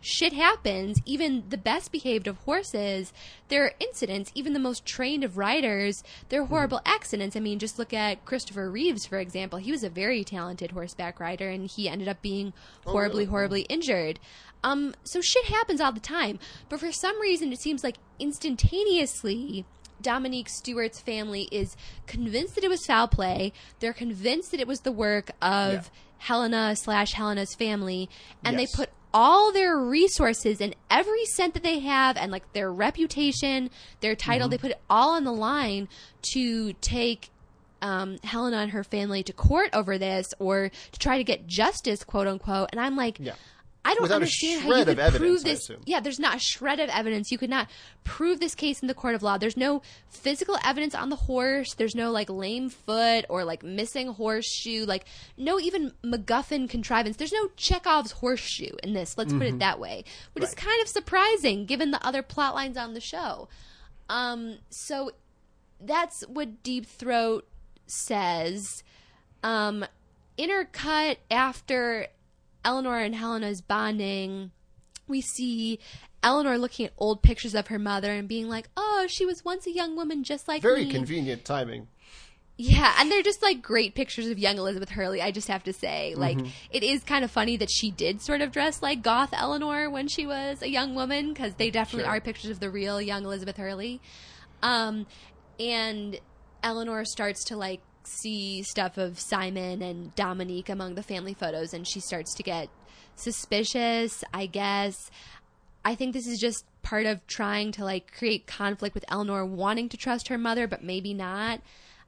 shit 0.04 0.32
happens. 0.32 1.00
Even 1.06 1.44
the 1.48 1.56
best 1.56 1.90
behaved 1.90 2.26
of 2.26 2.36
horses, 2.38 3.12
there 3.48 3.64
are 3.64 3.72
incidents. 3.80 4.30
Even 4.34 4.52
the 4.52 4.58
most 4.58 4.84
trained 4.84 5.24
of 5.24 5.38
riders, 5.38 6.02
there 6.28 6.42
are 6.42 6.46
horrible 6.46 6.80
accidents. 6.84 7.36
I 7.36 7.40
mean, 7.40 7.58
just 7.58 7.78
look 7.78 7.92
at 7.92 8.24
Christopher 8.24 8.70
Reeves, 8.70 9.06
for 9.06 9.18
example. 9.18 9.58
He 9.58 9.72
was 9.72 9.82
a 9.82 9.88
very 9.88 10.22
talented 10.24 10.72
horseback 10.72 11.18
rider 11.20 11.48
and 11.48 11.68
he 11.70 11.88
ended 11.88 12.08
up 12.08 12.20
being 12.22 12.52
horribly, 12.86 13.20
really? 13.24 13.30
horribly 13.30 13.62
injured. 13.62 14.20
Um, 14.62 14.94
so 15.04 15.20
shit 15.20 15.46
happens 15.46 15.80
all 15.80 15.92
the 15.92 16.00
time. 16.00 16.38
But 16.68 16.80
for 16.80 16.92
some 16.92 17.20
reason, 17.20 17.52
it 17.52 17.60
seems 17.60 17.82
like 17.84 17.96
instantaneously, 18.18 19.64
Dominique 20.00 20.48
Stewart's 20.48 21.00
family 21.00 21.48
is 21.50 21.76
convinced 22.06 22.54
that 22.56 22.64
it 22.64 22.68
was 22.70 22.84
foul 22.86 23.08
play. 23.08 23.52
They're 23.80 23.92
convinced 23.92 24.50
that 24.50 24.60
it 24.60 24.66
was 24.68 24.80
the 24.80 24.92
work 24.92 25.30
of 25.40 25.72
Yeah. 25.72 25.80
Helena 26.18 26.76
slash 26.76 27.12
Helena's 27.12 27.54
family, 27.54 28.08
and 28.44 28.58
Yes. 28.58 28.70
they 28.72 28.76
put 28.76 28.90
all 29.14 29.52
their 29.52 29.78
resources 29.78 30.60
and 30.60 30.74
every 30.90 31.24
cent 31.24 31.54
that 31.54 31.62
they 31.62 31.78
have 31.78 32.16
and 32.16 32.32
like 32.32 32.52
their 32.52 32.70
reputation, 32.70 33.70
their 34.00 34.16
title, 34.16 34.48
they 34.48 34.58
put 34.58 34.72
it 34.72 34.80
all 34.90 35.10
on 35.10 35.22
the 35.22 35.32
line 35.32 35.88
to 36.32 36.72
take 36.74 37.30
um, 37.80 38.18
Helena 38.24 38.56
and 38.58 38.72
her 38.72 38.82
family 38.82 39.22
to 39.22 39.32
court 39.32 39.70
over 39.72 39.98
this 39.98 40.34
or 40.38 40.70
to 40.92 40.98
try 40.98 41.18
to 41.18 41.24
get 41.24 41.46
justice, 41.46 42.02
quote 42.02 42.26
unquote. 42.26 42.70
And 42.72 42.80
I'm 42.80 42.96
like, 42.96 43.18
Yeah. 43.20 43.34
I 43.84 43.92
don't 43.92 44.02
Without 44.02 44.16
understand 44.16 44.62
how 44.62 44.68
you 44.68 44.74
could 44.76 44.88
of 44.88 44.98
evidence, 44.98 45.18
prove 45.18 45.44
this. 45.44 45.70
Yeah, 45.84 46.00
there's 46.00 46.18
not 46.18 46.36
a 46.36 46.38
shred 46.38 46.80
of 46.80 46.88
evidence. 46.88 47.30
You 47.30 47.36
could 47.36 47.50
not 47.50 47.68
prove 48.02 48.40
this 48.40 48.54
case 48.54 48.80
in 48.80 48.88
the 48.88 48.94
court 48.94 49.14
of 49.14 49.22
law. 49.22 49.36
There's 49.36 49.58
no 49.58 49.82
physical 50.08 50.56
evidence 50.64 50.94
on 50.94 51.10
the 51.10 51.16
horse. 51.16 51.74
There's 51.74 51.94
no 51.94 52.10
like 52.10 52.30
lame 52.30 52.70
foot 52.70 53.26
or 53.28 53.44
like 53.44 53.62
missing 53.62 54.08
horseshoe. 54.08 54.86
Like 54.86 55.04
no 55.36 55.60
even 55.60 55.92
MacGuffin 56.02 56.68
contrivance. 56.70 57.18
There's 57.18 57.32
no 57.32 57.48
Chekhov's 57.56 58.12
horseshoe 58.12 58.74
in 58.82 58.94
this. 58.94 59.18
Let's 59.18 59.32
put 59.34 59.42
it 59.42 59.58
that 59.58 59.78
way, 59.78 60.04
which 60.32 60.44
is 60.44 60.50
Mm-hmm. 60.54 60.68
Kind 60.68 60.82
of 60.82 60.88
surprising 60.88 61.66
given 61.66 61.90
the 61.90 62.04
other 62.06 62.22
plot 62.22 62.54
lines 62.54 62.76
on 62.76 62.94
the 62.94 63.00
show. 63.00 63.48
Um, 64.08 64.58
so 64.70 65.10
that's 65.80 66.22
what 66.22 66.62
Deep 66.62 66.86
Throat 66.86 67.46
says. 67.86 68.82
Um, 69.42 69.84
intercut 70.38 71.16
after 71.30 72.08
Eleanor 72.64 72.98
and 72.98 73.14
Helena's 73.14 73.60
bonding, 73.60 74.50
we 75.06 75.20
see 75.20 75.78
Eleanor 76.22 76.56
looking 76.58 76.86
at 76.86 76.92
old 76.98 77.22
pictures 77.22 77.54
of 77.54 77.66
her 77.68 77.78
mother 77.78 78.10
and 78.12 78.26
being 78.26 78.48
like, 78.48 78.68
"Oh, 78.76 79.06
she 79.08 79.26
was 79.26 79.44
once 79.44 79.66
a 79.66 79.70
young 79.72 79.96
woman 79.96 80.24
just 80.24 80.48
like 80.48 80.62
Very 80.62 80.84
me." 80.86 80.90
convenient 80.90 81.44
timing. 81.44 81.88
Yeah, 82.56 82.94
and 83.00 83.10
they're 83.10 83.22
just 83.22 83.42
like 83.42 83.62
great 83.62 83.96
pictures 83.96 84.28
of 84.28 84.38
young 84.38 84.58
Elizabeth 84.58 84.90
Hurley. 84.90 85.20
I 85.20 85.32
just 85.32 85.48
have 85.48 85.64
to 85.64 85.72
say, 85.72 86.14
like, 86.16 86.36
Mm-hmm. 86.38 86.46
it 86.70 86.84
is 86.84 87.02
kind 87.02 87.24
of 87.24 87.30
funny 87.32 87.56
that 87.56 87.68
she 87.68 87.90
did 87.90 88.22
sort 88.22 88.40
of 88.42 88.52
dress 88.52 88.80
like 88.80 89.02
goth 89.02 89.30
Eleanor 89.32 89.90
when 89.90 90.06
she 90.06 90.24
was 90.24 90.62
a 90.62 90.68
young 90.68 90.94
woman 90.94 91.32
because 91.32 91.54
they 91.54 91.70
definitely 91.70 92.04
Sure. 92.04 92.12
are 92.16 92.20
pictures 92.20 92.50
of 92.52 92.60
the 92.60 92.70
real 92.70 93.02
young 93.02 93.24
Elizabeth 93.24 93.56
Hurley. 93.56 94.00
Um, 94.62 95.06
and 95.58 96.20
Eleanor 96.62 97.04
starts 97.04 97.44
to 97.46 97.56
like 97.56 97.80
see 98.06 98.62
stuff 98.62 98.98
of 98.98 99.18
Simon 99.18 99.82
and 99.82 100.14
Dominique 100.14 100.68
among 100.68 100.94
the 100.94 101.02
family 101.02 101.34
photos, 101.34 101.74
and 101.74 101.86
she 101.86 102.00
starts 102.00 102.34
to 102.34 102.42
get 102.42 102.68
suspicious. 103.16 104.24
I 104.32 104.46
guess. 104.46 105.10
I 105.84 105.94
think 105.94 106.14
this 106.14 106.26
is 106.26 106.38
just 106.40 106.64
part 106.82 107.06
of 107.06 107.26
trying 107.26 107.72
to 107.72 107.84
like 107.84 108.12
create 108.16 108.46
conflict 108.46 108.94
with 108.94 109.04
Eleanor 109.08 109.44
wanting 109.44 109.88
to 109.90 109.96
trust 109.96 110.28
her 110.28 110.38
mother, 110.38 110.66
but 110.66 110.82
maybe 110.82 111.12
not. 111.12 111.60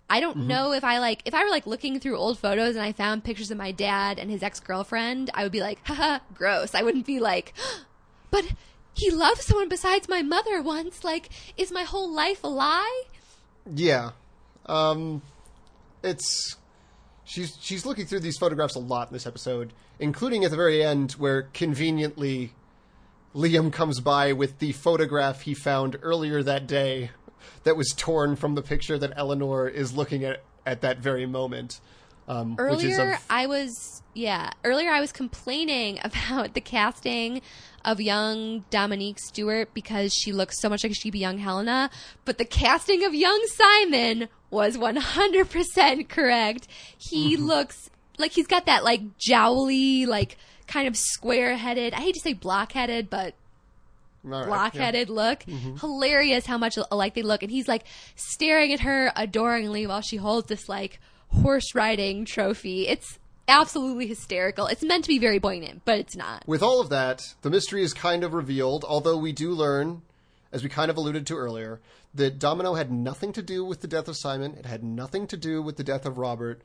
I 0.08 0.20
don't 0.20 0.46
know 0.46 0.72
if 0.72 0.84
I 0.84 0.98
like 0.98 1.22
if 1.24 1.34
I 1.34 1.42
were 1.42 1.50
like 1.50 1.66
looking 1.66 1.98
through 1.98 2.16
old 2.16 2.38
photos 2.38 2.76
and 2.76 2.84
I 2.84 2.92
found 2.92 3.24
pictures 3.24 3.50
of 3.50 3.58
my 3.58 3.72
dad 3.72 4.18
and 4.18 4.30
his 4.30 4.42
ex 4.42 4.60
girlfriend, 4.60 5.30
I 5.34 5.42
would 5.42 5.52
be 5.52 5.60
like, 5.60 5.84
haha, 5.84 6.20
gross. 6.32 6.74
I 6.74 6.82
wouldn't 6.82 7.06
be 7.06 7.18
like, 7.18 7.54
but 8.30 8.44
he 8.94 9.10
loved 9.10 9.42
someone 9.42 9.68
besides 9.68 10.08
my 10.08 10.22
mother 10.22 10.62
once. 10.62 11.02
Like, 11.02 11.30
is 11.56 11.72
my 11.72 11.82
whole 11.82 12.12
life 12.12 12.44
a 12.44 12.48
lie? 12.48 13.02
Yeah. 13.74 14.12
Um 14.66 15.22
it's 16.02 16.56
she's 17.24 17.56
she's 17.60 17.84
looking 17.84 18.06
through 18.06 18.20
these 18.20 18.38
photographs 18.38 18.74
a 18.74 18.80
lot 18.80 19.08
in 19.08 19.12
this 19.12 19.26
episode, 19.26 19.72
including 19.98 20.44
at 20.44 20.50
the 20.50 20.56
very 20.56 20.82
end 20.82 21.12
where 21.12 21.42
conveniently 21.42 22.52
Liam 23.34 23.72
comes 23.72 24.00
by 24.00 24.32
with 24.32 24.58
the 24.58 24.72
photograph 24.72 25.42
he 25.42 25.54
found 25.54 25.98
earlier 26.02 26.42
that 26.42 26.66
day 26.66 27.10
that 27.64 27.76
was 27.76 27.92
torn 27.96 28.36
from 28.36 28.54
the 28.54 28.62
picture 28.62 28.98
that 28.98 29.12
Eleanor 29.16 29.68
is 29.68 29.92
looking 29.94 30.24
at 30.24 30.42
at 30.64 30.80
that 30.80 30.98
very 30.98 31.26
moment. 31.26 31.80
Um, 32.28 32.56
Earlier, 32.58 33.12
of, 33.12 33.24
I 33.30 33.46
was 33.46 34.02
yeah. 34.14 34.50
Earlier, 34.64 34.90
I 34.90 35.00
was 35.00 35.12
complaining 35.12 35.98
about 36.04 36.54
the 36.54 36.60
casting 36.60 37.40
of 37.84 38.00
young 38.00 38.64
Dominique 38.70 39.18
Stewart 39.20 39.72
because 39.74 40.12
she 40.12 40.32
looks 40.32 40.60
so 40.60 40.68
much 40.68 40.82
like 40.82 40.92
she'd 40.94 41.10
be 41.12 41.20
young 41.20 41.38
Helena. 41.38 41.88
But 42.24 42.38
the 42.38 42.44
casting 42.44 43.04
of 43.04 43.14
young 43.14 43.40
Simon 43.54 44.28
was 44.50 44.76
one 44.76 44.96
hundred 44.96 45.50
percent 45.50 46.08
correct. 46.08 46.66
He 46.98 47.34
Mm-hmm. 47.36 47.44
looks 47.46 47.90
like 48.18 48.32
he's 48.32 48.46
got 48.46 48.66
that 48.66 48.82
like 48.82 49.02
jowly, 49.18 50.06
like 50.06 50.36
kind 50.66 50.88
of 50.88 50.96
square-headed. 50.96 51.94
I 51.94 52.00
hate 52.00 52.14
to 52.14 52.20
say 52.20 52.32
block-headed, 52.32 53.08
but 53.08 53.34
right, 54.24 54.40
yeah. 54.40 54.46
blockheaded 54.46 55.08
look. 55.10 55.44
Hilarious 55.80 56.46
how 56.46 56.58
much 56.58 56.76
alike 56.90 57.14
they 57.14 57.22
look. 57.22 57.42
And 57.42 57.52
he's 57.52 57.68
like 57.68 57.84
staring 58.16 58.72
at 58.72 58.80
her 58.80 59.12
adoringly 59.14 59.86
while 59.86 60.00
she 60.00 60.16
holds 60.16 60.48
this 60.48 60.68
like 60.68 60.98
horse 61.36 61.74
riding 61.74 62.24
trophy. 62.24 62.88
It's 62.88 63.18
absolutely 63.48 64.06
hysterical. 64.06 64.66
It's 64.66 64.82
meant 64.82 65.04
to 65.04 65.08
be 65.08 65.18
very 65.18 65.38
poignant, 65.40 65.82
but 65.84 65.98
it's 65.98 66.16
not. 66.16 66.42
With 66.46 66.62
all 66.62 66.80
of 66.80 66.88
that, 66.90 67.22
the 67.42 67.50
mystery 67.50 67.82
is 67.82 67.94
kind 67.94 68.24
of 68.24 68.34
revealed, 68.34 68.84
although 68.86 69.16
we 69.16 69.32
do 69.32 69.52
learn, 69.52 70.02
as 70.52 70.62
we 70.62 70.68
kind 70.68 70.90
of 70.90 70.96
alluded 70.96 71.26
to 71.28 71.36
earlier, 71.36 71.80
that 72.14 72.38
Domino 72.38 72.74
had 72.74 72.90
nothing 72.90 73.32
to 73.34 73.42
do 73.42 73.64
with 73.64 73.80
the 73.82 73.88
death 73.88 74.08
of 74.08 74.16
Simon. 74.16 74.54
It 74.58 74.66
had 74.66 74.82
nothing 74.82 75.26
to 75.28 75.36
do 75.36 75.62
with 75.62 75.76
the 75.76 75.84
death 75.84 76.06
of 76.06 76.18
Robert. 76.18 76.62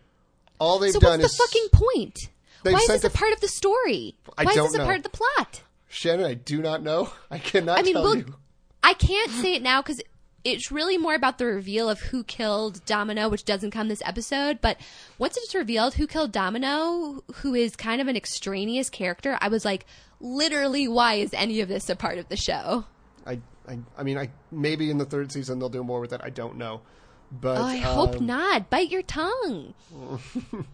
All 0.60 0.80
they've 0.80 0.92
So 0.92 1.00
done 1.00 1.20
what's 1.22 1.34
is 1.34 1.38
the 1.38 1.44
fucking 1.48 1.68
point? 1.72 2.18
Why 2.64 2.74
is 2.80 2.88
this 2.88 3.04
a 3.04 3.08
a- 3.08 3.10
part 3.10 3.34
of 3.34 3.42
the 3.42 3.48
story? 3.48 4.16
I 4.38 4.44
Why 4.46 4.54
don't 4.56 4.66
is 4.68 4.72
this 4.72 4.78
know. 4.78 4.84
a 4.84 4.86
part 4.88 4.98
of 4.98 5.04
the 5.04 5.10
plot? 5.10 5.62
Shannon, 5.90 6.26
I 6.26 6.36
do 6.36 6.62
not 6.62 6.84
know. 6.84 7.12
I 7.32 7.38
cannot 7.40 7.80
I 7.80 7.82
mean, 7.82 7.94
tell 7.94 8.04
we'll, 8.04 8.18
you. 8.18 8.36
I 8.84 8.94
can't 8.94 9.30
say 9.32 9.56
it 9.56 9.62
now 9.62 9.82
because 9.82 10.02
it's 10.44 10.72
really 10.72 10.98
more 10.98 11.16
about 11.16 11.38
the 11.38 11.46
reveal 11.46 11.90
of 11.90 12.00
who 12.00 12.24
killed 12.24 12.84
Domino, 12.86 13.30
which 13.30 13.46
doesn't 13.46 13.72
come 13.72 13.88
this 13.88 14.02
episode. 14.06 14.60
But 14.62 14.78
once 15.18 15.38
it's 15.38 15.54
revealed 15.54 15.96
who 15.96 16.08
killed 16.08 16.32
Domino, 16.32 17.24
who 17.36 17.54
is 17.56 17.76
kind 17.76 18.02
of 18.02 18.08
an 18.08 18.16
extraneous 18.16 18.90
character, 18.90 19.38
I 19.40 19.50
was 19.50 19.66
like, 19.66 19.86
literally, 20.20 20.88
why 20.88 21.16
is 21.16 21.34
any 21.34 21.62
of 21.62 21.68
this 21.70 21.90
a 21.90 21.96
part 21.96 22.18
of 22.18 22.30
the 22.30 22.38
show? 22.38 22.86
I, 23.26 23.40
I, 23.68 23.80
I 23.98 24.04
mean, 24.04 24.18
I 24.18 24.30
maybe 24.52 24.90
in 24.90 24.98
the 24.98 25.06
third 25.06 25.32
season 25.32 25.60
they'll 25.60 25.70
do 25.70 25.84
more 25.84 26.00
with 26.00 26.14
it. 26.14 26.22
I 26.24 26.30
don't 26.32 26.58
know, 26.58 26.82
but 27.32 27.58
Oh, 27.58 27.64
I 27.64 27.78
hope 27.78 28.18
um, 28.18 28.26
not. 28.26 28.70
Bite 28.70 28.90
your 28.90 29.04
tongue. 29.04 29.74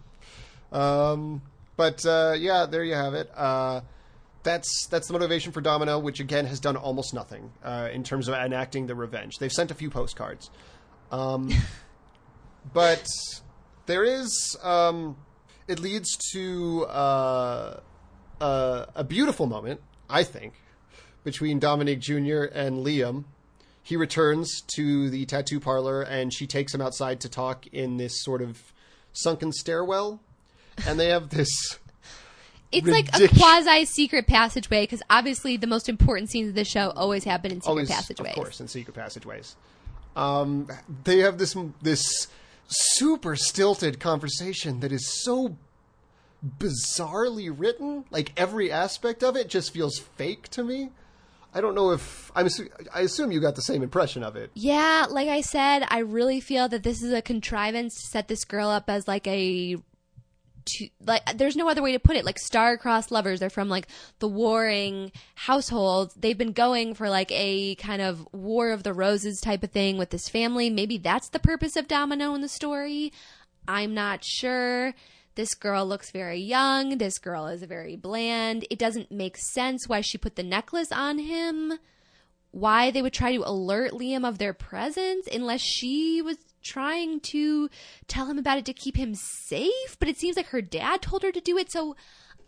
Um, 0.72 1.42
but 1.76 2.04
uh, 2.04 2.34
yeah, 2.36 2.66
there 2.66 2.84
you 2.84 2.94
have 2.94 3.14
it. 3.14 3.30
Uh, 3.34 3.80
that's 4.48 4.86
that's 4.86 5.06
the 5.08 5.12
motivation 5.12 5.52
for 5.52 5.60
Domino, 5.60 5.98
which 5.98 6.20
again 6.20 6.46
has 6.46 6.58
done 6.58 6.76
almost 6.76 7.12
nothing 7.12 7.52
uh, 7.62 7.90
in 7.92 8.02
terms 8.02 8.28
of 8.28 8.34
enacting 8.34 8.86
the 8.86 8.94
revenge. 8.94 9.36
They've 9.38 9.52
sent 9.52 9.70
a 9.70 9.74
few 9.74 9.90
postcards, 9.90 10.50
um, 11.12 11.50
but 12.72 13.06
there 13.86 14.04
is. 14.04 14.56
Um, 14.62 15.16
it 15.66 15.80
leads 15.80 16.16
to 16.32 16.86
uh, 16.86 17.80
uh, 18.40 18.86
a 18.94 19.04
beautiful 19.04 19.46
moment, 19.46 19.82
I 20.08 20.24
think, 20.24 20.54
between 21.24 21.58
Dominique 21.58 22.00
Jr. 22.00 22.44
and 22.44 22.86
Liam. 22.86 23.24
He 23.82 23.96
returns 23.96 24.62
to 24.74 25.10
the 25.10 25.26
tattoo 25.26 25.60
parlor, 25.60 26.00
and 26.00 26.32
she 26.32 26.46
takes 26.46 26.74
him 26.74 26.80
outside 26.80 27.20
to 27.20 27.28
talk 27.28 27.66
in 27.66 27.98
this 27.98 28.22
sort 28.22 28.40
of 28.40 28.72
sunken 29.12 29.52
stairwell, 29.52 30.20
and 30.86 30.98
they 30.98 31.08
have 31.08 31.28
this. 31.28 31.78
It's 32.70 32.86
like 32.86 33.08
a 33.14 33.28
quasi 33.28 33.84
secret 33.86 34.26
passageway 34.26 34.82
because 34.82 35.02
obviously 35.08 35.56
the 35.56 35.66
most 35.66 35.88
important 35.88 36.30
scenes 36.30 36.50
of 36.50 36.54
the 36.54 36.64
show 36.64 36.92
always 36.94 37.24
happen 37.24 37.50
in 37.50 37.60
secret 37.60 37.70
always, 37.70 37.90
passageways. 37.90 38.30
of 38.30 38.34
course, 38.34 38.60
in 38.60 38.68
secret 38.68 38.94
passageways. 38.94 39.56
Um, 40.16 40.68
they 41.04 41.18
have 41.18 41.38
this 41.38 41.56
this 41.80 42.28
super 42.66 43.36
stilted 43.36 43.98
conversation 44.00 44.80
that 44.80 44.92
is 44.92 45.22
so 45.22 45.56
bizarrely 46.58 47.52
written. 47.54 48.04
Like 48.10 48.32
every 48.36 48.70
aspect 48.70 49.22
of 49.22 49.36
it 49.36 49.48
just 49.48 49.72
feels 49.72 49.98
fake 49.98 50.48
to 50.48 50.62
me. 50.62 50.90
I 51.54 51.62
don't 51.62 51.74
know 51.74 51.92
if 51.92 52.30
I'm. 52.34 52.46
I 52.94 53.00
assume 53.00 53.32
you 53.32 53.40
got 53.40 53.56
the 53.56 53.62
same 53.62 53.82
impression 53.82 54.22
of 54.22 54.36
it. 54.36 54.50
Yeah, 54.54 55.06
like 55.08 55.28
I 55.28 55.40
said, 55.40 55.86
I 55.88 56.00
really 56.00 56.40
feel 56.40 56.68
that 56.68 56.82
this 56.82 57.02
is 57.02 57.12
a 57.12 57.22
contrivance 57.22 57.94
to 57.94 58.06
set 58.08 58.28
this 58.28 58.44
girl 58.44 58.68
up 58.68 58.90
as 58.90 59.08
like 59.08 59.26
a 59.26 59.76
like 61.04 61.22
there's 61.36 61.56
no 61.56 61.68
other 61.68 61.82
way 61.82 61.92
to 61.92 61.98
put 61.98 62.16
it. 62.16 62.24
Like 62.24 62.38
star-crossed 62.38 63.10
lovers 63.10 63.40
they're 63.40 63.50
from 63.50 63.68
like 63.68 63.88
the 64.18 64.28
warring 64.28 65.12
households. 65.34 66.14
They've 66.14 66.38
been 66.38 66.52
going 66.52 66.94
for 66.94 67.08
like 67.08 67.30
a 67.32 67.74
kind 67.76 68.02
of 68.02 68.26
war 68.32 68.70
of 68.70 68.82
the 68.82 68.92
roses 68.92 69.40
type 69.40 69.62
of 69.62 69.70
thing 69.70 69.98
with 69.98 70.10
this 70.10 70.28
family. 70.28 70.70
Maybe 70.70 70.98
that's 70.98 71.28
the 71.28 71.38
purpose 71.38 71.76
of 71.76 71.88
domino 71.88 72.34
in 72.34 72.40
the 72.40 72.48
story. 72.48 73.12
I'm 73.66 73.94
not 73.94 74.24
sure. 74.24 74.94
This 75.34 75.54
girl 75.54 75.86
looks 75.86 76.10
very 76.10 76.40
young. 76.40 76.98
This 76.98 77.18
girl 77.18 77.46
is 77.46 77.62
very 77.62 77.94
bland. 77.94 78.66
It 78.70 78.78
doesn't 78.78 79.12
make 79.12 79.36
sense 79.36 79.88
why 79.88 80.00
she 80.00 80.18
put 80.18 80.34
the 80.34 80.42
necklace 80.42 80.90
on 80.90 81.18
him. 81.18 81.74
Why 82.50 82.90
they 82.90 83.02
would 83.02 83.12
try 83.12 83.36
to 83.36 83.48
alert 83.48 83.92
Liam 83.92 84.26
of 84.26 84.38
their 84.38 84.54
presence 84.54 85.28
unless 85.32 85.60
she 85.60 86.20
was 86.22 86.38
trying 86.68 87.20
to 87.20 87.68
tell 88.06 88.26
him 88.26 88.38
about 88.38 88.58
it 88.58 88.64
to 88.66 88.72
keep 88.72 88.96
him 88.96 89.14
safe. 89.14 89.96
But 89.98 90.08
it 90.08 90.18
seems 90.18 90.36
like 90.36 90.48
her 90.48 90.62
dad 90.62 91.02
told 91.02 91.22
her 91.22 91.32
to 91.32 91.40
do 91.40 91.56
it. 91.58 91.72
So 91.72 91.96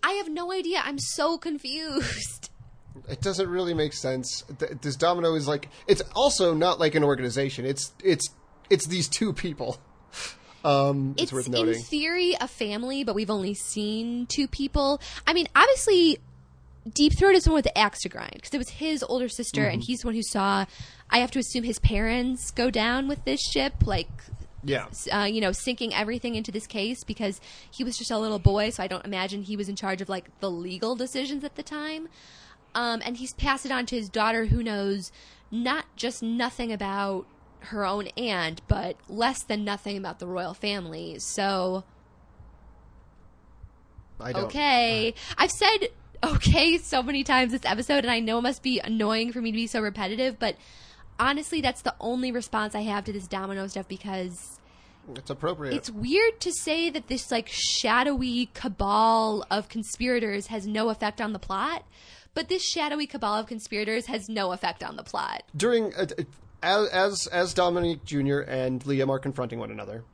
I 0.02 0.12
have 0.12 0.28
no 0.28 0.52
idea. 0.52 0.80
I'm 0.84 0.98
so 0.98 1.38
confused. 1.38 2.50
It 3.08 3.20
doesn't 3.20 3.48
really 3.48 3.72
make 3.72 3.92
sense. 3.92 4.42
This 4.82 4.96
Domino 4.96 5.34
is 5.34 5.46
like. 5.46 5.68
It's 5.86 6.02
also 6.14 6.54
not 6.54 6.80
like 6.80 6.96
an 6.96 7.04
organization. 7.04 7.64
It's 7.64 7.92
it's 8.02 8.28
it's 8.68 8.86
these 8.88 9.08
two 9.08 9.32
people. 9.32 9.78
Um, 10.62 11.14
it's, 11.16 11.22
It's 11.22 11.32
worth 11.32 11.54
in 11.54 11.74
theory 11.74 12.36
a 12.38 12.46
family, 12.46 13.02
but 13.02 13.14
we've 13.14 13.30
only 13.30 13.54
seen 13.54 14.26
two 14.26 14.46
people. 14.46 15.00
I 15.26 15.32
mean, 15.32 15.46
obviously, 15.56 16.18
Deep 16.95 17.16
Throat 17.16 17.35
is 17.35 17.45
the 17.45 17.51
one 17.51 17.57
with 17.57 17.64
the 17.64 17.76
axe 17.78 18.01
to 18.01 18.09
grind 18.09 18.33
because 18.35 18.55
it 18.55 18.59
was 18.59 18.70
his 18.70 19.03
older 19.03 19.28
sister, 19.28 19.62
Mm-hmm. 19.62 19.74
and 19.74 19.83
he's 19.83 20.01
the 20.01 20.09
one 20.09 20.14
who 20.14 20.22
saw. 20.22 20.64
I 21.11 21.18
have 21.18 21.31
to 21.33 21.39
assume 21.39 21.64
his 21.64 21.78
parents 21.78 22.51
go 22.51 22.70
down 22.70 23.07
with 23.09 23.24
this 23.24 23.41
ship, 23.41 23.87
like 23.87 24.09
yeah. 24.64 24.87
uh, 25.12 25.24
you 25.24 25.41
know, 25.41 25.53
sinking 25.53 25.93
everything 25.95 26.35
into 26.37 26.51
this 26.51 26.66
case 26.66 27.05
because 27.05 27.41
he 27.70 27.85
was 27.85 27.99
just 27.99 28.11
a 28.11 28.18
little 28.18 28.39
boy, 28.39 28.70
so 28.70 28.83
I 28.83 28.87
don't 28.87 29.05
imagine 29.05 29.43
he 29.43 29.57
was 29.57 29.68
in 29.68 29.76
charge 29.76 30.01
of 30.01 30.09
like 30.09 30.31
the 30.41 30.51
legal 30.51 30.97
decisions 30.97 31.45
at 31.45 31.57
the 31.57 31.62
time. 31.62 32.09
Um, 32.74 33.03
and 33.05 33.16
he's 33.16 33.35
passed 33.35 33.66
it 33.66 33.72
on 33.72 33.85
to 33.87 33.97
his 33.97 34.09
daughter, 34.09 34.47
who 34.47 34.62
knows 34.62 35.11
not 35.51 35.85
just 35.97 36.22
nothing 36.22 36.72
about 36.72 37.26
her 37.64 37.85
own 37.85 38.07
aunt, 38.16 38.62
but 38.68 38.97
less 39.09 39.43
than 39.43 39.64
nothing 39.64 39.99
about 39.99 40.18
the 40.18 40.26
royal 40.26 40.55
family. 40.55 41.18
So 41.18 41.85
I 44.20 44.33
don't. 44.33 44.45
okay, 44.45 45.14
I've 45.37 45.51
said 45.51 45.89
okay 46.22 46.78
so 46.78 47.02
many 47.02 47.24
times 47.24 47.52
this 47.52 47.64
episode, 47.64 48.04
and 48.04 48.10
I 48.10 48.20
know 48.20 48.38
it 48.38 48.42
must 48.42 48.62
be 48.62 48.80
annoying 48.80 49.32
for 49.32 49.40
me 49.40 49.50
to 49.52 49.56
be 49.56 49.66
so 49.66 49.80
repetitive, 49.80 50.38
but 50.38 50.56
honestly, 51.18 51.60
that's 51.60 51.82
the 51.82 51.94
only 52.00 52.32
response 52.32 52.74
I 52.74 52.82
have 52.82 53.04
to 53.04 53.12
this 53.12 53.26
domino 53.26 53.66
stuff 53.66 53.88
because 53.88 54.58
It's 55.14 55.30
appropriate. 55.30 55.74
it's 55.74 55.90
weird 55.90 56.40
to 56.40 56.52
say 56.52 56.90
that 56.90 57.08
this 57.08 57.30
like 57.30 57.48
shadowy 57.48 58.50
cabal 58.54 59.44
of 59.50 59.68
conspirators 59.68 60.48
has 60.48 60.66
no 60.66 60.88
effect 60.90 61.20
on 61.20 61.32
the 61.32 61.38
plot, 61.38 61.84
but 62.34 62.48
this 62.48 62.62
shadowy 62.64 63.06
cabal 63.06 63.34
of 63.36 63.46
conspirators 63.46 64.06
has 64.06 64.28
no 64.28 64.52
effect 64.52 64.82
on 64.84 64.96
the 64.96 65.02
plot. 65.02 65.42
during 65.56 65.94
uh, 65.94 66.06
uh, 66.18 66.24
as 66.62 66.88
as 66.90 67.26
as 67.28 67.54
Dominique 67.54 68.04
Jr. 68.04 68.40
and 68.40 68.82
Liam 68.84 69.08
are 69.08 69.18
confronting 69.18 69.58
one 69.58 69.70
another. 69.70 70.04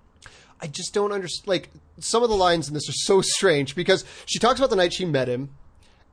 I 0.61 0.68
just 0.68 0.94
don't 0.94 1.12
understand. 1.12 1.48
Like 1.48 1.70
some 1.98 2.22
of 2.22 2.30
the 2.30 2.36
lines 2.36 2.68
in 2.68 2.74
this 2.74 2.88
are 2.88 2.92
so 2.92 3.20
strange 3.36 3.74
because 3.74 4.04
she 4.24 4.38
talks 4.38 4.59
about 4.61 4.70
the 4.70 4.76
night 4.76 4.92
she 4.94 5.04
met 5.04 5.28
him, 5.28 5.50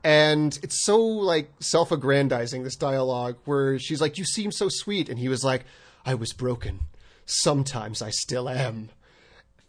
and 0.04 0.58
it's 0.62 0.84
so 0.84 0.98
like 1.00 1.50
self-aggrandizing. 1.60 2.62
This 2.62 2.76
dialogue 2.76 3.36
where 3.46 3.78
she's 3.78 4.00
like, 4.00 4.18
"You 4.18 4.24
seem 4.24 4.52
so 4.52 4.68
sweet," 4.68 5.08
and 5.08 5.18
he 5.18 5.28
was 5.28 5.42
like, 5.42 5.64
"I 6.04 6.14
was 6.14 6.32
broken. 6.32 6.80
Sometimes 7.24 8.02
I 8.02 8.10
still 8.10 8.48
am." 8.48 8.90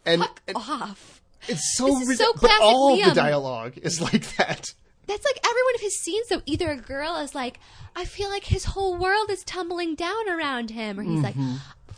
And, 0.05 0.23
and 0.47 0.57
Off. 0.57 1.21
it's 1.47 1.75
so, 1.77 1.99
is 2.01 2.17
so 2.19 2.31
but 2.39 2.51
all 2.61 2.95
the 2.95 3.15
dialogue 3.15 3.73
is 3.81 3.99
like 4.01 4.35
that. 4.37 4.73
That's 5.07 5.25
like 5.25 5.39
every 5.43 5.63
one 5.63 5.75
of 5.75 5.81
his 5.81 5.99
scenes, 5.99 6.27
though. 6.27 6.41
Either 6.45 6.69
a 6.69 6.77
girl 6.77 7.15
is 7.17 7.33
like, 7.33 7.59
I 7.95 8.05
feel 8.05 8.29
like 8.29 8.45
his 8.45 8.65
whole 8.65 8.97
world 8.97 9.29
is 9.31 9.43
tumbling 9.43 9.95
down 9.95 10.29
around 10.29 10.71
him, 10.71 10.99
or 10.99 11.03
he's 11.03 11.21
like, 11.21 11.35
mm-hmm. 11.35 11.55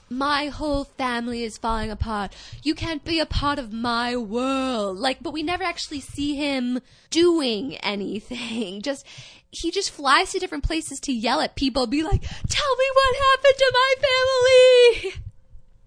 My 0.10 0.48
whole 0.48 0.86
family 0.86 1.44
is 1.44 1.58
falling 1.58 1.92
apart. 1.92 2.36
You 2.64 2.76
can't 2.76 3.04
be 3.04 3.20
a 3.20 3.26
part 3.26 3.60
of 3.60 3.74
my 3.74 4.16
world. 4.16 4.98
Like, 4.98 5.22
but 5.22 5.34
we 5.34 5.44
never 5.44 5.64
actually 5.64 6.02
see 6.02 6.36
him 6.36 6.80
doing 7.10 7.76
anything. 7.78 8.82
Just, 8.88 9.06
he 9.50 9.72
just 9.72 9.92
flies 9.92 10.32
to 10.32 10.40
different 10.40 10.64
places 10.64 11.00
to 11.02 11.12
yell 11.12 11.40
at 11.40 11.56
people, 11.56 11.88
be 11.88 12.04
like, 12.04 12.22
tell 12.22 12.76
me 12.76 12.86
what 12.94 13.16
happened 13.16 13.58
to 13.58 13.74
my 13.74 13.94
family. 14.02 15.24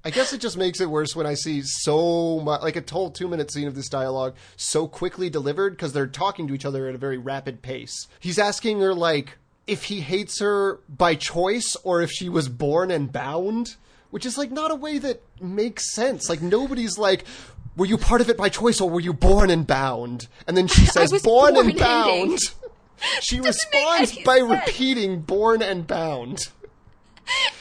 I 0.03 0.11
guess 0.11 0.33
it 0.33 0.41
just 0.41 0.57
makes 0.57 0.81
it 0.81 0.89
worse 0.89 1.15
when 1.15 1.27
I 1.27 1.35
see 1.35 1.61
so 1.63 2.41
much, 2.41 2.63
like 2.63 2.77
a 2.77 2.85
whole 2.91 3.11
two 3.11 3.29
minute 3.29 3.51
scene 3.51 3.69
of 3.69 3.75
this 3.75 3.91
dialogue 3.91 4.35
so 4.57 4.89
quickly 4.89 5.29
delivered 5.29 5.71
because 5.71 5.93
they're 5.93 6.07
talking 6.07 6.49
to 6.49 6.55
each 6.55 6.65
other 6.65 6.89
at 6.89 6.95
a 6.95 6.99
very 6.99 7.19
rapid 7.19 7.61
pace. 7.61 8.09
He's 8.19 8.39
asking 8.39 8.81
her, 8.81 8.95
like, 8.95 9.37
if 9.67 9.85
he 9.85 10.01
hates 10.01 10.41
her 10.41 10.81
by 10.89 11.17
choice 11.17 11.77
or 11.85 12.01
if 12.01 12.11
she 12.11 12.31
was 12.31 12.49
born 12.49 12.91
and 12.91 13.13
bound, 13.13 13.77
which 14.11 14.27
is, 14.27 14.37
like, 14.39 14.51
not 14.51 14.71
a 14.71 14.75
way 14.75 14.99
that 14.99 15.23
makes 15.41 15.93
sense. 15.95 16.29
Like, 16.29 16.43
nobody's 16.43 16.99
like, 16.99 17.25
were 17.77 17.87
you 17.87 17.97
part 17.99 18.21
of 18.21 18.29
it 18.29 18.37
by 18.37 18.49
choice 18.49 18.81
or 18.81 18.91
were 18.91 19.01
you 19.01 19.13
born 19.13 19.51
and 19.51 19.67
bound? 19.67 20.29
And 20.47 20.57
then 20.57 20.67
she 20.67 20.85
says, 20.87 21.11
born, 21.23 21.55
born 21.55 21.71
and 21.71 21.79
bound. 21.79 22.39
She 23.23 23.41
responds 23.41 24.19
by 24.27 24.41
sense. 24.41 24.51
repeating 24.51 25.23
born 25.23 25.63
and 25.63 25.87
bound. 25.87 26.39
Is 26.39 26.51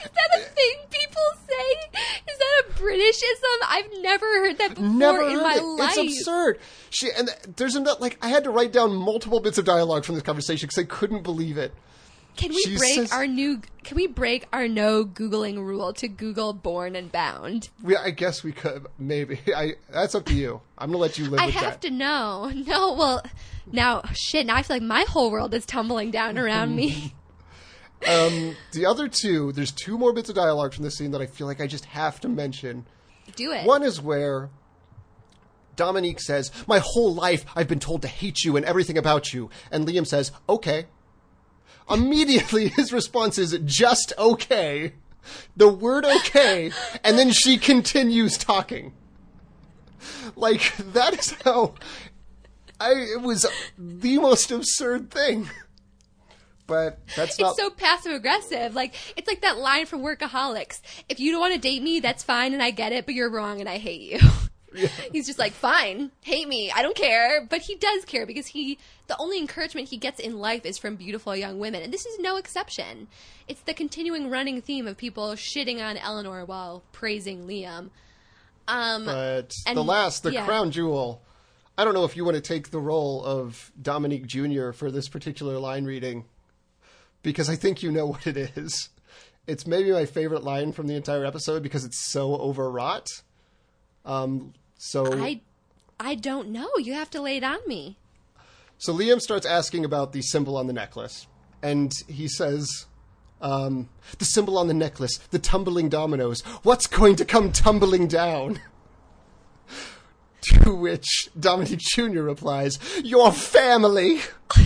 that 0.04 0.38
a 0.38 0.42
thing 0.42 0.74
people 0.90 1.22
say? 1.48 2.00
Is 2.30 2.38
that 2.38 2.64
a 2.66 2.72
Britishism? 2.74 3.68
I've 3.70 4.02
never 4.02 4.26
heard 4.26 4.58
that 4.58 4.70
before 4.72 4.90
Never 4.90 5.22
in 5.30 5.38
my 5.42 5.56
it. 5.56 5.64
life. 5.64 5.98
It's 5.98 6.20
absurd. 6.20 6.60
She 6.90 7.10
and 7.18 7.30
there's 7.56 7.78
enough. 7.78 8.02
Like 8.02 8.18
I 8.22 8.28
had 8.28 8.44
to 8.44 8.50
write 8.50 8.74
down 8.74 8.94
multiple 8.96 9.40
bits 9.40 9.58
of 9.58 9.64
dialogue 9.64 10.04
from 10.04 10.16
this 10.16 10.24
conversation 10.26 10.68
because 10.68 10.82
I 10.84 10.86
couldn't 10.88 11.24
believe 11.24 11.58
it. 11.58 11.74
Can 12.38 12.50
we 12.52 12.62
She 12.62 12.78
break 12.78 12.96
says- 12.96 13.12
our 13.12 13.28
new? 13.28 13.62
Can 13.84 13.96
we 13.98 14.08
break 14.08 14.46
our 14.54 14.68
no 14.68 15.04
googling 15.04 15.58
rule 15.58 15.94
to 15.94 16.08
Google 16.08 16.54
"born 16.54 16.96
and 16.96 17.12
bound"? 17.12 17.70
We, 17.84 17.98
I 17.98 18.12
guess 18.12 18.44
we 18.44 18.52
could 18.52 18.86
maybe. 18.98 19.40
I 19.56 19.74
that's 19.92 20.16
up 20.16 20.26
to 20.28 20.34
you. 20.34 20.62
I'm 20.78 20.90
gonna 20.90 21.00
let 21.00 21.18
you 21.18 21.30
live 21.30 21.40
I 21.40 21.50
have 21.50 21.74
that. 21.74 21.82
to 21.82 21.90
know. 21.90 22.52
No, 22.68 22.94
well, 22.94 23.24
now 23.72 24.04
shit. 24.14 24.46
Now 24.46 24.56
I 24.56 24.62
feel 24.64 24.76
like 24.78 24.84
my 24.84 25.04
whole 25.08 25.32
world 25.32 25.54
is 25.54 25.66
tumbling 25.66 26.12
down 26.12 26.38
around 26.38 26.76
me. 26.76 27.14
Um, 28.08 28.56
the 28.72 28.86
other 28.86 29.10
two, 29.10 29.52
there's 29.52 29.74
two 29.74 29.98
more 29.98 30.14
bits 30.14 30.30
of 30.30 30.36
dialogue 30.36 30.74
from 30.74 30.86
this 30.86 30.96
scene 30.98 31.12
that 31.12 31.20
I 31.22 31.26
feel 31.26 31.48
like 31.48 31.60
I 31.60 31.68
just 31.68 31.84
have 31.84 32.22
to 32.22 32.30
mention. 32.30 32.86
Do 33.36 33.52
it. 33.52 33.66
One 33.66 33.84
is 33.84 34.00
where 34.02 34.50
Dominique 35.76 36.22
says, 36.22 36.50
"My 36.66 36.80
whole 36.80 37.14
life 37.14 37.44
I've 37.58 37.68
been 37.68 37.80
told 37.82 38.02
to 38.04 38.08
hate 38.08 38.44
you 38.46 38.56
and 38.56 38.66
everything 38.66 38.98
about 38.98 39.34
you," 39.34 39.50
and 39.70 39.86
Liam 39.86 40.08
says, 40.08 40.32
"Okay." 40.48 40.86
Immediately, 41.90 42.68
his 42.76 42.94
response 42.94 43.38
is 43.38 43.58
just 43.66 44.14
okay. 44.18 44.94
The 45.56 45.68
word 45.68 46.06
okay, 46.06 46.72
and 47.04 47.18
then 47.18 47.32
she 47.32 47.58
continues 47.58 48.38
talking. 48.38 48.94
Like 50.36 50.76
that 50.78 51.20
is 51.20 51.36
how 51.44 51.76
I. 52.80 52.94
It 52.94 53.22
was 53.22 53.46
the 53.78 54.18
most 54.18 54.52
absurd 54.52 55.12
thing. 55.12 55.50
But 56.66 57.00
that's 57.16 57.38
not. 57.40 57.50
It's 57.50 57.58
so 57.58 57.70
passive 57.70 58.14
aggressive. 58.14 58.76
Like 58.76 58.96
it's 59.18 59.28
like 59.28 59.42
that 59.42 59.58
line 59.58 59.86
from 59.86 60.02
Workaholics. 60.02 60.82
If 61.10 61.20
you 61.20 61.32
don't 61.32 61.42
want 61.42 61.54
to 61.54 61.60
date 61.60 61.84
me, 61.84 62.00
that's 62.00 62.24
fine, 62.24 62.54
and 62.54 62.64
I 62.64 62.72
get 62.72 62.92
it, 62.92 63.06
but 63.06 63.16
you're 63.16 63.30
wrong, 63.30 63.60
and 63.60 63.68
I 63.68 63.78
hate 63.78 64.02
you. 64.02 64.20
He's 65.12 65.28
just 65.28 65.40
like, 65.40 65.54
fine, 65.54 66.12
hate 66.22 66.48
me, 66.48 66.72
I 66.72 66.82
don't 66.82 66.96
care. 66.96 67.46
But 67.50 67.62
he 67.62 67.76
does 67.76 68.06
care 68.06 68.26
because 68.26 68.48
he, 68.48 68.78
the 69.10 69.18
only 69.20 69.38
encouragement 69.38 69.90
he 69.90 69.98
gets 69.98 70.20
in 70.20 70.40
life 70.40 70.66
is 70.66 70.78
from 70.78 70.96
beautiful 70.96 71.36
young 71.36 71.60
women, 71.60 71.82
and 71.84 71.92
this 71.94 72.06
is 72.06 72.18
no 72.20 72.38
exception. 72.38 73.08
It's 73.48 73.60
the 73.62 73.74
continuing 73.74 74.30
running 74.30 74.62
theme 74.62 74.88
of 74.88 74.96
people 74.96 75.32
shitting 75.32 75.84
on 75.84 75.98
Eleanor 75.98 76.46
while 76.46 76.84
praising 76.94 77.46
Liam. 77.46 77.90
Um, 78.68 79.06
But 79.06 79.52
And- 79.68 79.76
the 79.76 79.84
last, 79.84 80.24
the 80.24 80.32
yeah. 80.32 80.46
crown 80.46 80.72
jewel. 80.72 81.22
I 81.78 81.84
don't 81.86 81.94
know 81.94 82.04
if 82.06 82.16
you 82.16 82.24
want 82.24 82.36
to 82.36 82.42
take 82.42 82.72
the 82.72 82.80
role 82.80 83.24
of 83.26 83.72
Dominique 83.82 84.28
Jr. 84.28 84.72
for 84.72 84.92
this 84.92 85.10
particular 85.10 85.58
line 85.60 85.86
reading, 85.86 86.26
because 87.24 87.50
I 87.50 87.56
think 87.56 87.82
you 87.84 87.92
know 87.92 88.06
what 88.14 88.28
it 88.28 88.38
is. 88.56 88.90
It's 89.48 89.66
maybe 89.66 89.92
my 89.92 90.06
favorite 90.06 90.44
line 90.44 90.72
from 90.72 90.88
the 90.88 90.94
entire 90.96 91.26
episode 91.26 91.64
because 91.64 91.84
it's 91.84 92.12
so 92.12 92.36
overwrought. 92.36 93.08
Um, 94.06 94.54
so 94.78 95.20
I, 95.20 95.42
I 96.00 96.14
don't 96.16 96.50
know. 96.50 96.70
You 96.78 96.94
have 96.94 97.10
to 97.12 97.22
lay 97.22 97.38
it 97.38 97.44
on 97.44 97.58
me. 97.66 97.98
So 98.80 98.94
Liam 98.94 99.20
starts 99.20 99.46
asking 99.46 99.84
about 99.84 100.14
the 100.14 100.22
symbol 100.22 100.56
on 100.56 100.68
the 100.68 100.74
necklace, 100.74 101.28
and 101.62 101.92
he 102.08 102.30
says, 102.30 102.86
um, 103.42 103.90
"The 104.18 104.26
symbol 104.26 104.58
on 104.58 104.68
the 104.68 104.74
necklace, 104.74 105.18
the 105.32 105.38
tumbling 105.40 105.90
dominoes. 105.90 106.42
What's 106.64 106.88
going 106.88 107.18
to 107.18 107.26
come 107.26 107.52
tumbling 107.52 108.08
down?" 108.08 108.60
To 110.64 110.74
which 110.74 111.30
Dominique 111.38 111.80
Jr. 111.80 112.22
replies, 112.22 112.80
"Your 113.04 113.32
family." 113.32 114.22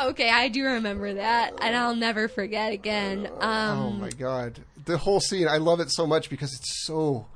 Okay, 0.00 0.28
I 0.30 0.48
do 0.48 0.64
remember 0.64 1.14
that, 1.14 1.54
and 1.60 1.76
I'll 1.76 1.94
never 1.94 2.28
forget 2.28 2.72
again. 2.72 3.28
Um, 3.40 3.78
oh 3.78 3.90
my 3.90 4.10
god, 4.10 4.64
the 4.84 4.98
whole 4.98 5.20
scene! 5.20 5.46
I 5.46 5.58
love 5.58 5.80
it 5.80 5.90
so 5.90 6.06
much 6.06 6.30
because 6.30 6.52
it's 6.52 6.84
so. 6.84 7.26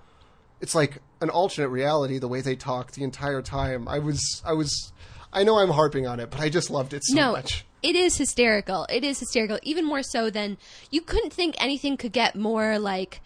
It's 0.60 0.74
like 0.74 0.98
an 1.20 1.30
alternate 1.30 1.68
reality. 1.68 2.18
The 2.18 2.28
way 2.28 2.40
they 2.40 2.56
talk 2.56 2.93
the 2.93 3.05
entire 3.05 3.43
time. 3.43 3.86
I 3.89 3.98
was. 3.98 4.43
I 4.44 4.52
was. 4.52 4.93
I 5.32 5.44
know 5.44 5.59
I'm 5.59 5.70
harping 5.70 6.06
on 6.06 6.20
it, 6.20 6.30
but 6.30 6.40
I 6.40 6.48
just 6.48 6.70
loved 6.70 6.94
it 6.94 7.05
so 7.05 7.14
no, 7.14 7.32
much. 7.32 7.64
it 7.82 7.94
is 7.94 8.16
hysterical. 8.16 8.86
It 8.90 9.05
is 9.05 9.20
hysterical, 9.20 9.59
even 9.62 9.85
more 9.85 10.02
so 10.02 10.30
than 10.30 10.56
you 10.90 11.01
couldn't 11.02 11.32
think 11.35 11.55
anything 11.62 11.97
could 11.98 12.12
get 12.12 12.35
more 12.35 12.78
like 12.78 13.20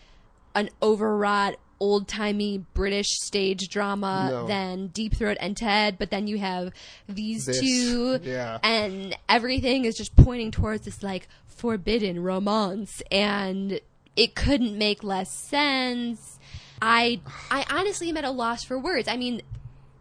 an 0.55 0.69
overwrought, 0.83 1.55
old 1.79 2.09
timey 2.09 2.59
British 2.75 3.07
stage 3.23 3.69
drama 3.69 4.29
No. 4.31 4.47
than 4.49 4.89
Deep 4.89 5.15
Throat 5.15 5.37
and 5.41 5.57
Ted. 5.57 5.97
But 5.97 6.11
then 6.11 6.27
you 6.27 6.39
have 6.39 6.73
these 7.09 7.47
This, 7.47 7.61
two, 7.61 8.19
yeah. 8.25 8.59
and 8.65 9.17
everything 9.29 9.85
is 9.85 9.95
just 9.97 10.17
pointing 10.17 10.51
towards 10.51 10.85
this 10.85 11.03
like 11.05 11.29
forbidden 11.47 12.21
romance, 12.23 13.01
and 13.13 13.81
it 14.17 14.35
couldn't 14.35 14.77
make 14.77 15.05
less 15.05 15.33
sense. 15.33 16.41
I 16.83 17.21
I 17.51 17.65
honestly 17.71 18.09
am 18.11 18.17
at 18.19 18.25
a 18.25 18.31
loss 18.31 18.65
for 18.65 18.79
words. 18.79 19.07
I 19.09 19.17
mean, 19.17 19.41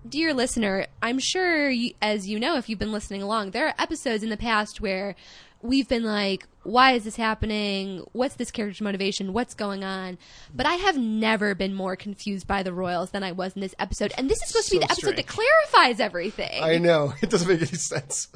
dear 0.08 0.34
listener, 0.34 0.88
I'm 1.02 1.20
sure, 1.20 1.70
you, 1.70 1.94
as 2.02 2.28
you 2.28 2.40
know, 2.40 2.58
if 2.58 2.68
you've 2.68 2.80
been 2.80 2.92
listening 2.92 3.22
along, 3.22 3.52
there 3.52 3.68
are 3.68 3.76
episodes 3.78 4.24
in 4.24 4.30
the 4.30 4.38
past 4.38 4.82
where 4.82 5.16
we've 5.62 5.88
been 5.88 6.04
like, 6.04 6.48
why 6.64 6.94
is 6.94 7.04
this 7.04 7.18
happening? 7.18 8.04
What's 8.14 8.34
this 8.34 8.50
character's 8.50 8.82
motivation? 8.82 9.32
What's 9.32 9.54
going 9.54 9.84
on? 9.84 10.18
But 10.54 10.66
I 10.66 10.74
have 10.74 10.98
never 10.98 11.54
been 11.54 11.76
more 11.76 11.96
confused 11.96 12.48
by 12.48 12.64
the 12.64 12.74
Royals 12.74 13.12
than 13.12 13.24
I 13.24 13.32
was 13.32 13.54
in 13.54 13.62
this 13.62 13.76
episode. 13.78 14.12
And 14.18 14.28
this 14.28 14.42
is 14.42 14.48
supposed 14.48 14.70
to 14.70 14.76
be 14.76 14.80
the 14.80 14.92
episode 14.92 15.16
that 15.18 15.28
clarifies 15.28 16.00
everything. 16.00 16.64
I 16.64 16.80
know 16.80 17.14
it 17.22 17.30
doesn't 17.30 17.48
make 17.48 17.62
any 17.62 17.78
sense. 17.78 18.28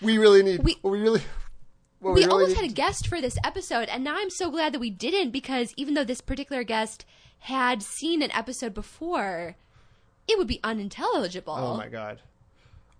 We 0.00 0.16
really 0.16 0.42
need. 0.42 0.62
We- 0.64 0.78
We, 0.82 1.00
really. 1.00 1.20
What 1.98 2.14
we 2.14 2.20
really 2.20 2.32
almost 2.32 2.48
need 2.56 2.62
had 2.62 2.70
a 2.70 2.72
guest 2.72 3.06
for 3.08 3.20
this 3.20 3.36
episode, 3.44 3.90
and 3.90 4.02
now 4.02 4.14
I'm 4.16 4.30
so 4.30 4.50
glad 4.50 4.72
that 4.72 4.78
we 4.78 4.88
didn't 4.88 5.32
because 5.32 5.74
even 5.76 5.92
though 5.92 6.04
this 6.04 6.22
particular 6.22 6.64
guest 6.64 7.04
had 7.40 7.82
seen 7.82 8.22
an 8.22 8.30
episode 8.32 8.74
before, 8.74 9.56
it 10.28 10.38
would 10.38 10.46
be 10.48 10.60
unintelligible. 10.62 11.54
Oh 11.56 11.76
my 11.76 11.88
god. 11.88 12.20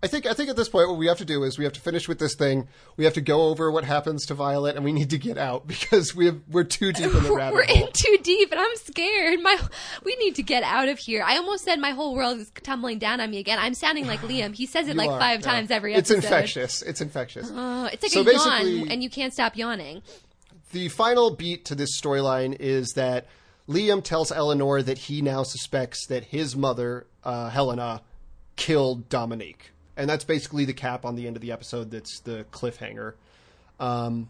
I 0.02 0.06
think 0.06 0.24
I 0.24 0.32
think 0.32 0.48
at 0.48 0.56
this 0.56 0.70
point 0.70 0.88
what 0.88 0.96
we 0.96 1.08
have 1.08 1.18
to 1.18 1.26
do 1.26 1.42
is 1.44 1.58
we 1.58 1.64
have 1.64 1.74
to 1.74 1.80
finish 1.80 2.08
with 2.08 2.18
this 2.18 2.34
thing. 2.34 2.68
We 2.96 3.04
have 3.04 3.12
to 3.14 3.20
go 3.20 3.48
over 3.48 3.70
what 3.70 3.84
happens 3.84 4.24
to 4.26 4.34
Violet, 4.34 4.74
and 4.74 4.82
we 4.82 4.94
need 4.94 5.10
to 5.10 5.18
get 5.18 5.36
out 5.36 5.66
because 5.66 6.16
we 6.16 6.24
have, 6.24 6.40
we're 6.50 6.64
too 6.64 6.90
deep 6.94 7.14
in 7.14 7.22
the 7.22 7.32
rabbit 7.34 7.54
We're 7.54 7.66
hole. 7.66 7.86
in 7.88 7.92
too 7.92 8.16
deep, 8.22 8.50
and 8.50 8.58
I'm 8.58 8.76
scared. 8.76 9.40
My, 9.42 9.58
we 10.02 10.16
need 10.16 10.36
to 10.36 10.42
get 10.42 10.62
out 10.62 10.88
of 10.88 10.98
here. 10.98 11.22
I 11.22 11.36
almost 11.36 11.64
said 11.64 11.78
my 11.78 11.90
whole 11.90 12.14
world 12.14 12.38
is 12.38 12.50
tumbling 12.62 12.98
down 12.98 13.20
on 13.20 13.30
me 13.30 13.36
again. 13.40 13.58
I'm 13.60 13.74
sounding 13.74 14.06
like 14.06 14.20
Liam. 14.22 14.54
He 14.56 14.64
says 14.64 14.86
it 14.88 14.92
You 14.92 14.96
like 14.96 15.10
are, 15.10 15.20
five 15.20 15.42
times 15.42 15.70
every 15.70 15.92
episode. 15.92 16.14
It's 16.16 16.24
infectious. 16.24 16.80
It's 16.80 17.02
infectious. 17.02 17.50
Oh, 17.52 17.90
it's 17.92 18.02
like 18.02 18.12
So 18.12 18.22
a 18.22 18.24
yawn, 18.24 18.62
basically- 18.64 18.90
and 18.94 19.02
you 19.02 19.10
can't 19.10 19.34
stop 19.34 19.54
yawning. 19.54 20.00
the 20.72 20.88
final 20.88 21.36
beat 21.36 21.66
to 21.66 21.74
this 21.74 22.00
storyline 22.00 22.56
is 22.58 22.92
that 22.94 23.26
Liam 23.70 24.02
tells 24.02 24.32
Eleanor 24.32 24.82
that 24.82 24.98
he 24.98 25.22
now 25.22 25.44
suspects 25.44 26.06
that 26.09 26.24
his 26.24 26.56
mother, 26.56 27.06
uh, 27.22 27.51
Helena, 27.51 28.02
killed 28.56 29.09
Dominique. 29.09 29.70
And 29.97 30.10
that's 30.10 30.24
basically 30.24 30.64
the 30.64 30.72
cap 30.72 31.05
on 31.05 31.14
the 31.14 31.26
end 31.26 31.36
of 31.36 31.42
the 31.42 31.52
episode. 31.52 31.90
That's 31.90 32.20
the 32.20 32.44
cliffhanger. 32.51 33.14
Um, 33.78 34.28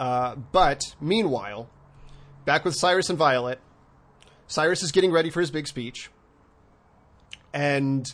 uh, 0.00 0.36
but 0.52 0.80
meanwhile, 1.00 1.68
back 2.46 2.64
with 2.64 2.74
Cyrus 2.74 3.10
and 3.10 3.18
Violet, 3.18 3.60
Cyrus 4.46 4.82
is 4.82 4.90
getting 4.90 5.12
ready 5.12 5.28
for 5.28 5.40
his 5.40 5.50
big 5.50 5.66
speech. 5.66 6.10
And 7.52 8.06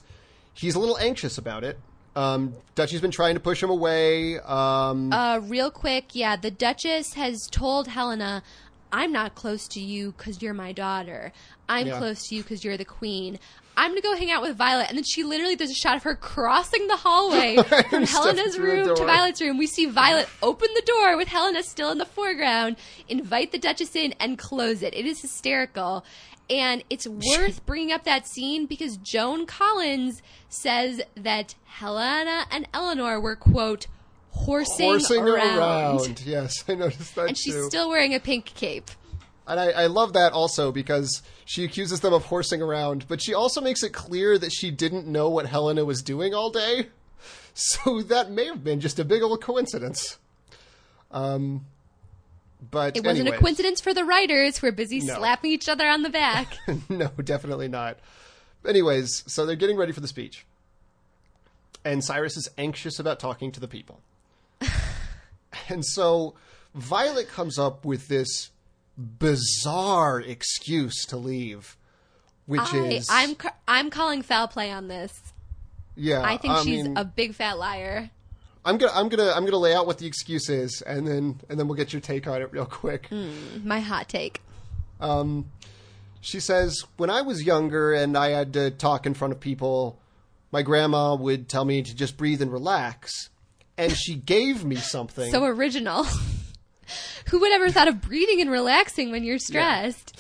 he's 0.54 0.74
a 0.74 0.80
little 0.80 0.98
anxious 0.98 1.38
about 1.38 1.62
it. 1.62 1.78
Um, 2.16 2.54
Dutchie's 2.74 3.00
been 3.00 3.12
trying 3.12 3.34
to 3.34 3.40
push 3.40 3.62
him 3.62 3.70
away. 3.70 4.38
Um, 4.40 5.12
Uh, 5.12 5.38
real 5.38 5.70
quick, 5.70 6.14
yeah, 6.14 6.34
the 6.36 6.50
Duchess 6.50 7.14
has 7.14 7.46
told 7.50 7.86
Helena, 7.88 8.42
I'm 8.92 9.12
not 9.12 9.34
close 9.34 9.68
to 9.68 9.80
you 9.80 10.12
because 10.12 10.42
you're 10.42 10.54
my 10.54 10.72
daughter. 10.72 11.32
I'm 11.68 11.86
Yeah. 11.86 11.98
close 11.98 12.26
to 12.28 12.34
you 12.34 12.42
because 12.42 12.64
you're 12.64 12.76
the 12.76 12.84
queen. 12.84 13.38
I'm 13.76 13.92
gonna 13.92 14.00
go 14.02 14.16
hang 14.16 14.30
out 14.30 14.42
with 14.42 14.56
Violet, 14.56 14.88
and 14.88 14.96
then 14.98 15.04
she 15.04 15.22
literally 15.22 15.54
there's 15.54 15.70
a 15.70 15.74
shot 15.74 15.96
of 15.96 16.02
her 16.02 16.14
crossing 16.16 16.86
the 16.88 16.96
hallway 16.96 17.56
from 17.88 18.02
Helena's 18.02 18.58
room 18.58 18.94
to. 18.94 19.04
Violet's 19.04 19.40
room. 19.40 19.56
We 19.58 19.66
see 19.66 19.86
Violet 19.86 20.28
open 20.42 20.68
the 20.74 20.82
door 20.82 21.16
with 21.16 21.28
Helena 21.28 21.62
still 21.62 21.90
in 21.90 21.98
the 21.98 22.04
foreground, 22.04 22.76
invite 23.08 23.52
the 23.52 23.58
Duchess 23.58 23.94
in, 23.96 24.12
and 24.20 24.36
close 24.38 24.82
it. 24.82 24.92
It 24.94 25.06
is 25.06 25.20
hysterical, 25.22 26.04
and 26.50 26.82
it's 26.90 27.06
worth 27.38 27.64
bringing 27.64 27.92
up 27.92 28.04
that 28.04 28.26
scene 28.26 28.66
because 28.66 28.96
Joan 28.98 29.46
Collins 29.46 30.20
says 30.48 31.00
that 31.14 31.54
Helena 31.64 32.46
and 32.50 32.68
Eleanor 32.74 33.18
were 33.20 33.36
quote 33.36 33.86
horsing, 34.30 34.86
horsing 34.90 35.22
her 35.22 35.34
around. 35.36 35.58
around. 35.58 36.22
Yes, 36.24 36.64
I 36.68 36.74
noticed 36.74 37.14
that 37.14 37.28
and 37.28 37.36
she's 37.38 37.54
too. 37.54 37.64
still 37.68 37.88
wearing 37.88 38.14
a 38.14 38.20
pink 38.20 38.46
cape. 38.46 38.90
and 39.46 39.58
I, 39.60 39.70
I 39.70 39.86
love 39.86 40.12
that 40.14 40.32
also 40.32 40.70
because 40.72 41.22
she 41.44 41.64
accuses 41.64 42.00
them 42.00 42.12
of 42.12 42.26
horsing 42.26 42.62
around, 42.62 43.06
but 43.08 43.20
she 43.22 43.34
also 43.34 43.60
makes 43.60 43.82
it 43.82 43.92
clear 43.92 44.38
that 44.38 44.52
she 44.52 44.70
didn't 44.70 45.06
know 45.06 45.28
what 45.28 45.46
Helena 45.46 45.84
was 45.84 46.02
doing 46.02 46.34
all 46.34 46.50
day. 46.50 46.88
So 47.52 48.00
that 48.02 48.30
may 48.30 48.46
have 48.46 48.62
been 48.62 48.80
just 48.80 49.00
a 49.00 49.04
big 49.04 49.22
old 49.22 49.42
coincidence. 49.42 50.18
Um, 51.10 51.66
but 52.70 52.96
It 52.96 53.04
wasn't 53.04 53.28
a 53.28 53.36
coincidence 53.36 53.80
for 53.80 53.92
the 53.92 54.04
writers 54.04 54.56
who 54.58 54.68
are 54.68 54.72
busy 54.72 55.00
No. 55.00 55.16
slapping 55.16 55.50
each 55.50 55.68
other 55.68 55.86
on 55.88 56.02
the 56.02 56.10
back. 56.10 56.56
no, 56.88 57.08
definitely 57.22 57.66
not. 57.68 57.98
Anyways, 58.66 59.24
so 59.26 59.44
they're 59.44 59.56
getting 59.56 59.76
ready 59.76 59.90
for 59.92 60.00
the 60.00 60.06
speech. 60.08 60.46
And 61.84 62.04
Cyrus 62.04 62.36
is 62.36 62.48
anxious 62.56 62.98
about 63.00 63.18
talking 63.18 63.50
to 63.52 63.60
the 63.60 63.68
people. 63.68 64.00
And 65.68 65.84
so 65.84 66.34
Violet 66.74 67.28
comes 67.28 67.58
up 67.58 67.84
with 67.84 68.08
this 68.08 68.50
bizarre 68.96 70.20
excuse 70.20 71.04
to 71.06 71.16
leave, 71.16 71.76
which 72.46 72.72
I, 72.72 72.78
is 72.78 73.08
I'm 73.10 73.36
I'm 73.66 73.90
calling 73.90 74.22
foul 74.22 74.48
play 74.48 74.70
on 74.70 74.88
this. 74.88 75.32
yeah. 75.96 76.22
I 76.22 76.36
think 76.36 76.58
she's 76.58 76.84
mean, 76.84 76.96
a 76.96 77.04
big 77.04 77.34
fat 77.34 77.58
liar. 77.58 78.10
I'm 78.64 78.76
gonna 78.76 78.92
I'm 78.94 79.08
gonna 79.08 79.32
I'm 79.34 79.44
gonna 79.44 79.56
lay 79.56 79.74
out 79.74 79.86
what 79.86 79.98
the 79.98 80.06
excuse 80.06 80.48
is, 80.48 80.82
and 80.82 81.06
then 81.06 81.40
and 81.48 81.58
then 81.58 81.66
we'll 81.66 81.76
get 81.76 81.92
your 81.92 82.00
take 82.00 82.26
on 82.26 82.42
it 82.42 82.52
real 82.52 82.66
quick. 82.66 83.08
My 83.64 83.80
hot 83.80 84.08
take. 84.08 84.42
Um, 85.00 85.50
she 86.20 86.40
says, 86.40 86.84
When 86.96 87.10
I 87.10 87.22
was 87.22 87.42
younger 87.42 87.92
and 87.92 88.16
I 88.16 88.30
had 88.30 88.52
to 88.52 88.70
talk 88.70 89.06
in 89.06 89.14
front 89.14 89.32
of 89.32 89.40
people, 89.40 89.98
my 90.52 90.62
grandma 90.62 91.14
would 91.14 91.48
tell 91.48 91.64
me 91.64 91.82
to 91.82 91.94
just 91.94 92.16
breathe 92.16 92.42
and 92.42 92.52
relax. 92.52 93.30
And 93.80 93.96
she 93.96 94.14
gave 94.14 94.64
me 94.64 94.76
something. 94.76 95.30
So 95.30 95.44
original. 95.44 96.04
Who 97.30 97.40
would 97.40 97.52
ever 97.52 97.70
thought 97.70 97.88
of 97.88 98.00
breathing 98.00 98.40
and 98.40 98.50
relaxing 98.50 99.10
when 99.10 99.24
you're 99.24 99.38
stressed? 99.38 100.16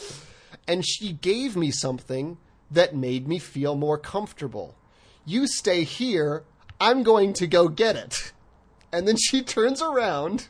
and 0.70 0.86
she 0.86 1.12
gave 1.12 1.56
me 1.56 1.72
something 1.72 2.38
that 2.70 2.94
made 2.94 3.26
me 3.26 3.40
feel 3.40 3.74
more 3.74 3.98
comfortable. 3.98 4.76
You 5.24 5.48
stay 5.48 5.82
here, 5.82 6.44
I'm 6.80 7.02
going 7.02 7.32
to 7.34 7.48
go 7.48 7.66
get 7.66 7.96
it. 7.96 8.32
And 8.92 9.08
then 9.08 9.16
she 9.16 9.42
turns 9.56 9.82
around, 9.82 10.46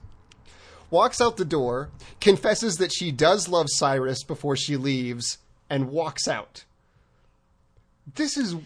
walks 0.90 1.22
out 1.22 1.38
the 1.38 1.44
door, 1.46 1.88
confesses 2.20 2.76
that 2.76 2.92
she 2.92 3.10
does 3.10 3.48
love 3.48 3.68
Cyrus 3.70 4.22
before 4.22 4.56
she 4.56 4.76
leaves, 4.76 5.38
and 5.70 5.88
walks 5.88 6.28
out. 6.28 6.64
This 8.14 8.36
is 8.36 8.56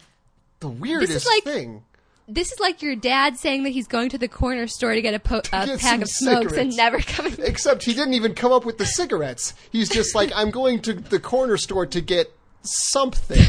the 0.59 0.69
weirdest 0.69 1.27
like- 1.27 1.45
thing. 1.45 1.85
This 2.27 2.51
is 2.53 2.59
like 2.59 2.81
your 2.81 2.97
dad 2.97 3.37
saying 3.37 3.65
that 3.65 3.71
he's 3.71 3.87
going 3.87 4.09
to 4.11 4.19
the 4.19 4.29
corner 4.29 4.67
store 4.67 4.95
to 4.95 5.03
get 5.03 5.13
a, 5.13 5.19
po- 5.19 5.43
a 5.53 5.67
get 5.67 5.81
pack 5.81 6.01
of 6.01 6.09
smokes 6.09 6.57
and 6.57 6.73
cigarettes. 6.73 6.77
never 6.77 6.99
coming. 7.01 7.35
Except 7.39 7.85
he 7.85 7.93
didn't 7.93 8.15
even 8.15 8.35
come 8.35 8.51
up 8.51 8.65
with 8.65 8.79
the 8.79 8.87
cigarettes. 8.87 9.53
He's 9.71 9.91
just 9.91 10.15
like, 10.15 10.33
I'm 10.35 10.51
going 10.51 10.81
to 10.83 10.95
the 10.95 11.21
corner 11.21 11.59
store 11.59 11.85
to 11.87 12.01
get 12.01 12.33
something. 12.63 13.45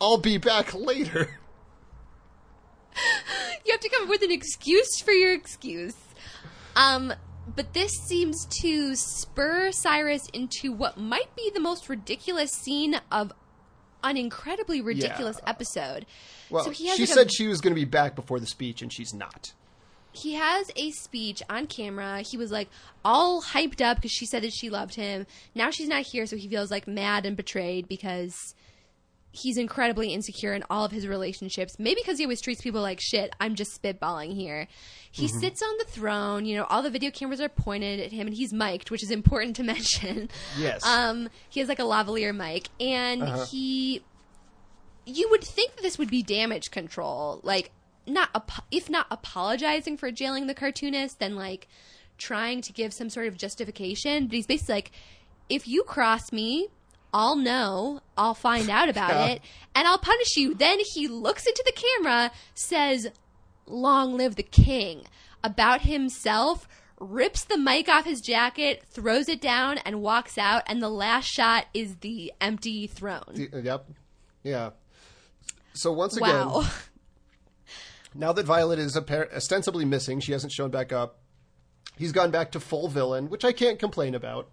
I'll 0.00 0.18
be 0.18 0.36
back 0.36 0.74
later. 0.74 1.38
You 3.64 3.72
have 3.72 3.80
to 3.80 3.88
come 3.88 4.02
up 4.02 4.08
with 4.10 4.22
an 4.22 4.30
excuse 4.30 5.00
for 5.00 5.12
your 5.12 5.32
excuse. 5.32 5.96
Um, 6.76 7.14
but 7.54 7.72
this 7.72 7.92
seems 7.92 8.46
to 8.60 8.94
spur 8.94 9.72
Cyrus 9.72 10.28
into 10.32 10.72
what 10.72 10.98
might 10.98 11.34
be 11.36 11.50
the 11.54 11.60
most 11.60 11.88
ridiculous 11.88 12.50
scene 12.50 13.00
of 13.10 13.32
an 14.02 14.16
incredibly 14.16 14.80
ridiculous 14.80 15.38
episode. 15.46 16.06
Well, 16.50 16.64
so 16.64 16.70
he 16.70 16.86
has 16.88 16.96
she 16.96 17.02
like 17.02 17.10
a- 17.10 17.12
said 17.14 17.32
she 17.32 17.46
was 17.48 17.60
going 17.60 17.74
to 17.74 17.80
be 17.80 17.84
back 17.84 18.14
before 18.14 18.40
the 18.40 18.46
speech, 18.46 18.82
and 18.82 18.92
she's 18.92 19.14
not. 19.14 19.52
he 20.12 20.34
has 20.34 20.70
a 20.76 20.90
speech 20.90 21.42
on 21.48 21.66
camera. 21.66 22.20
He 22.22 22.36
was 22.36 22.50
like 22.52 22.68
all 23.04 23.40
hyped 23.42 23.80
up 23.80 23.96
because 23.98 24.12
she 24.12 24.26
said 24.26 24.42
that 24.42 24.52
she 24.52 24.68
loved 24.68 24.94
him. 24.94 25.26
Now 25.54 25.70
she's 25.70 25.88
not 25.88 26.02
here, 26.02 26.26
so 26.26 26.36
he 26.36 26.48
feels 26.48 26.70
like 26.70 26.86
mad 26.86 27.24
and 27.24 27.36
betrayed 27.36 27.88
because 27.88 28.54
he's 29.32 29.56
incredibly 29.56 30.12
insecure 30.12 30.52
in 30.52 30.62
all 30.68 30.84
of 30.84 30.92
his 30.92 31.06
relationships. 31.06 31.78
Maybe 31.78 32.00
because 32.02 32.18
he 32.18 32.24
always 32.24 32.40
treats 32.42 32.60
people 32.60 32.82
like 32.82 33.00
shit. 33.00 33.34
I'm 33.40 33.54
just 33.54 33.80
spitballing 33.82 34.34
here. 34.34 34.68
He 35.10 35.26
sits 35.26 35.62
on 35.62 35.74
the 35.78 35.84
throne. 35.84 36.44
You 36.44 36.56
know, 36.58 36.64
all 36.64 36.82
the 36.82 36.90
video 36.90 37.10
cameras 37.10 37.40
are 37.40 37.48
pointed 37.48 37.98
at 38.00 38.12
him, 38.12 38.26
and 38.26 38.36
he's 38.36 38.52
mic'd, 38.52 38.90
which 38.90 39.02
is 39.02 39.10
important 39.10 39.56
to 39.56 39.62
mention. 39.74 40.28
Yes. 40.58 40.84
Um, 40.86 41.30
he 41.48 41.60
has 41.60 41.68
like 41.68 41.78
a 41.78 41.82
lavalier 41.82 42.34
mic, 42.36 42.68
and 42.80 43.22
Uh-huh. 43.22 43.44
he. 43.46 44.02
You 45.04 45.28
would 45.30 45.42
think 45.42 45.74
that 45.76 45.82
this 45.82 45.98
would 45.98 46.10
be 46.10 46.22
damage 46.22 46.70
control, 46.70 47.40
like 47.42 47.72
not 48.06 48.28
if 48.70 48.88
not 48.88 49.06
apologizing 49.10 49.96
for 49.96 50.10
jailing 50.12 50.46
the 50.46 50.54
cartoonist, 50.54 51.18
then 51.18 51.34
like 51.34 51.66
trying 52.18 52.60
to 52.62 52.72
give 52.72 52.92
some 52.92 53.10
sort 53.10 53.26
of 53.26 53.36
justification. 53.36 54.26
But 54.26 54.34
he's 54.36 54.46
basically 54.46 54.74
like, 54.76 54.92
if 55.48 55.66
you 55.66 55.82
cross 55.82 56.30
me, 56.32 56.68
I'll 57.12 57.36
know, 57.36 58.00
I'll 58.16 58.34
find 58.34 58.70
out 58.70 58.88
about 58.88 59.10
Yeah. 59.10 59.26
it, 59.26 59.42
and 59.74 59.86
I'll 59.86 59.98
punish 59.98 60.36
you. 60.36 60.54
Then 60.54 60.78
he 60.80 61.08
looks 61.08 61.46
into 61.46 61.62
the 61.66 61.72
camera, 61.72 62.30
says, 62.54 63.08
"Long 63.66 64.16
live 64.16 64.36
the 64.36 64.42
king." 64.42 65.04
About 65.44 65.82
himself, 65.82 66.68
rips 67.00 67.42
the 67.44 67.58
mic 67.58 67.88
off 67.88 68.04
his 68.04 68.20
jacket, 68.20 68.84
throws 68.88 69.28
it 69.28 69.40
down, 69.40 69.78
and 69.78 70.00
walks 70.00 70.38
out. 70.38 70.62
And 70.66 70.80
the 70.80 70.88
last 70.88 71.26
shot 71.26 71.66
is 71.74 71.96
the 71.96 72.32
empty 72.40 72.86
throne. 72.86 73.48
Uh, 73.52 73.58
yep. 73.58 73.86
Yeah. 74.44 74.70
So 75.74 75.92
once 75.92 76.16
again, 76.16 76.48
Wow. 76.48 76.64
now 78.14 78.32
that 78.32 78.46
Violet 78.46 78.78
is 78.78 78.96
ostensibly 78.96 79.84
missing, 79.84 80.20
she 80.20 80.32
hasn't 80.32 80.52
shown 80.52 80.70
back 80.70 80.92
up. 80.92 81.18
He's 81.96 82.12
gone 82.12 82.30
back 82.30 82.52
to 82.52 82.60
full 82.60 82.88
villain, 82.88 83.28
which 83.28 83.44
I 83.44 83.52
can't 83.52 83.78
complain 83.78 84.14
about. 84.14 84.48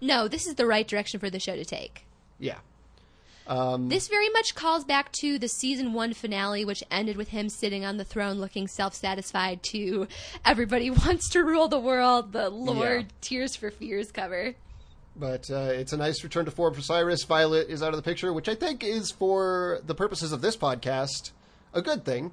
No, 0.00 0.28
this 0.28 0.46
is 0.46 0.54
the 0.56 0.66
right 0.66 0.86
direction 0.86 1.20
for 1.20 1.30
the 1.30 1.40
show 1.40 1.56
to 1.56 1.64
take. 1.64 2.04
Yeah. 2.38 2.58
Um, 3.46 3.88
This 3.88 4.08
very 4.08 4.28
much 4.30 4.54
calls 4.56 4.84
back 4.84 5.12
to 5.20 5.38
the 5.38 5.48
season 5.48 5.92
one 5.92 6.12
finale, 6.14 6.64
which 6.64 6.82
ended 6.90 7.16
with 7.16 7.28
him 7.28 7.48
sitting 7.48 7.84
on 7.84 7.96
the 7.96 8.04
throne 8.04 8.40
looking 8.40 8.66
self 8.66 8.92
satisfied 8.94 9.62
to 9.70 10.08
Everybody 10.44 10.90
Wants 11.06 11.28
to 11.30 11.44
Rule 11.44 11.68
the 11.68 11.78
World, 11.78 12.32
the 12.32 12.50
Lorde 12.50 13.02
Yeah. 13.06 13.16
Tears 13.20 13.54
for 13.56 13.70
Fears 13.70 14.10
cover. 14.10 14.54
But 15.14 15.48
uh, 15.50 15.70
it's 15.72 15.92
a 15.92 15.96
nice 15.96 16.22
return 16.24 16.44
to 16.44 16.50
form 16.50 16.74
for 16.74 16.82
Cyrus. 16.82 17.22
Violet 17.24 17.70
is 17.70 17.82
out 17.82 17.90
of 17.94 17.96
the 17.96 18.02
picture, 18.02 18.32
which 18.32 18.48
I 18.50 18.54
think 18.54 18.84
is, 18.84 19.10
for 19.12 19.80
the 19.86 19.94
purposes 19.94 20.30
of 20.32 20.42
this 20.42 20.56
podcast, 20.58 21.30
a 21.72 21.80
good 21.80 22.04
thing. 22.04 22.32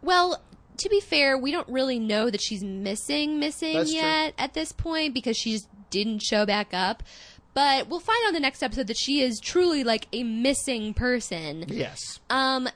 Well, 0.00 0.40
to 0.78 0.88
be 0.88 1.00
fair, 1.00 1.36
we 1.38 1.50
don't 1.52 1.68
really 1.68 1.98
know 1.98 2.30
that 2.30 2.40
she's 2.40 2.62
missing, 2.64 3.38
missing 3.38 3.74
That's 3.74 3.90
true. 3.90 4.00
yet 4.00 4.34
at 4.38 4.54
this 4.54 4.72
point 4.72 5.14
because 5.14 5.36
she 5.36 5.52
just 5.52 5.68
didn't 5.90 6.20
show 6.22 6.46
back 6.46 6.72
up. 6.72 7.02
But 7.54 7.88
we'll 7.88 8.00
find 8.00 8.18
on 8.26 8.32
the 8.32 8.40
next 8.40 8.62
episode 8.62 8.86
that 8.86 8.96
she 8.96 9.20
is 9.20 9.38
truly 9.38 9.84
like 9.84 10.08
a 10.12 10.22
missing 10.24 10.94
person. 10.94 11.66
Yes. 11.68 12.18
Um, 12.30 12.68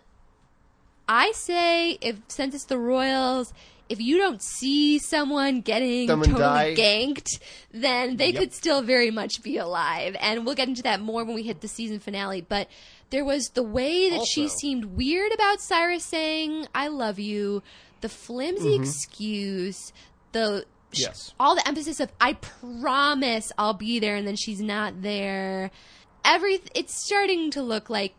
I 1.08 1.32
say 1.32 1.92
if 2.00 2.16
since 2.28 2.54
it's 2.54 2.64
the 2.64 2.78
Royals, 2.78 3.54
if 3.88 4.00
you 4.00 4.18
don't 4.18 4.42
see 4.42 4.98
someone 4.98 5.60
getting 5.60 6.10
and 6.10 6.24
totally 6.24 6.38
die. 6.40 6.74
ganked, 6.74 7.40
then 7.72 8.16
they 8.16 8.30
Yep. 8.32 8.36
could 8.40 8.52
still 8.52 8.82
very 8.82 9.10
much 9.10 9.42
be 9.42 9.56
alive. 9.56 10.16
And 10.20 10.44
we'll 10.44 10.56
get 10.56 10.68
into 10.68 10.82
that 10.82 11.00
more 11.00 11.24
when 11.24 11.36
we 11.36 11.44
hit 11.44 11.60
the 11.60 11.68
season 11.68 12.00
finale. 12.00 12.40
But 12.46 12.68
there 13.10 13.24
was 13.24 13.50
the 13.54 13.62
way 13.62 14.10
that 14.10 14.26
she 14.26 14.48
seemed 14.48 14.96
weird 14.96 15.32
about 15.32 15.60
Cyrus 15.60 16.04
saying 16.04 16.66
"I 16.74 16.88
love 16.88 17.18
you," 17.20 17.62
the 18.06 18.14
flimsy 18.14 18.74
excuse, 18.74 19.92
the 20.32 20.64
Mm-hmm. 20.92 21.02
Yes. 21.02 21.34
all 21.40 21.56
the 21.56 21.66
emphasis 21.66 21.98
of 21.98 22.10
"I 22.20 22.34
promise 22.34 23.50
I'll 23.58 23.74
be 23.74 23.98
there," 23.98 24.14
and 24.14 24.26
then 24.26 24.36
she's 24.36 24.60
not 24.60 25.02
there. 25.02 25.70
Every 26.24 26.60
it's 26.74 26.94
starting 27.04 27.50
to 27.52 27.62
look 27.62 27.90
like. 27.90 28.14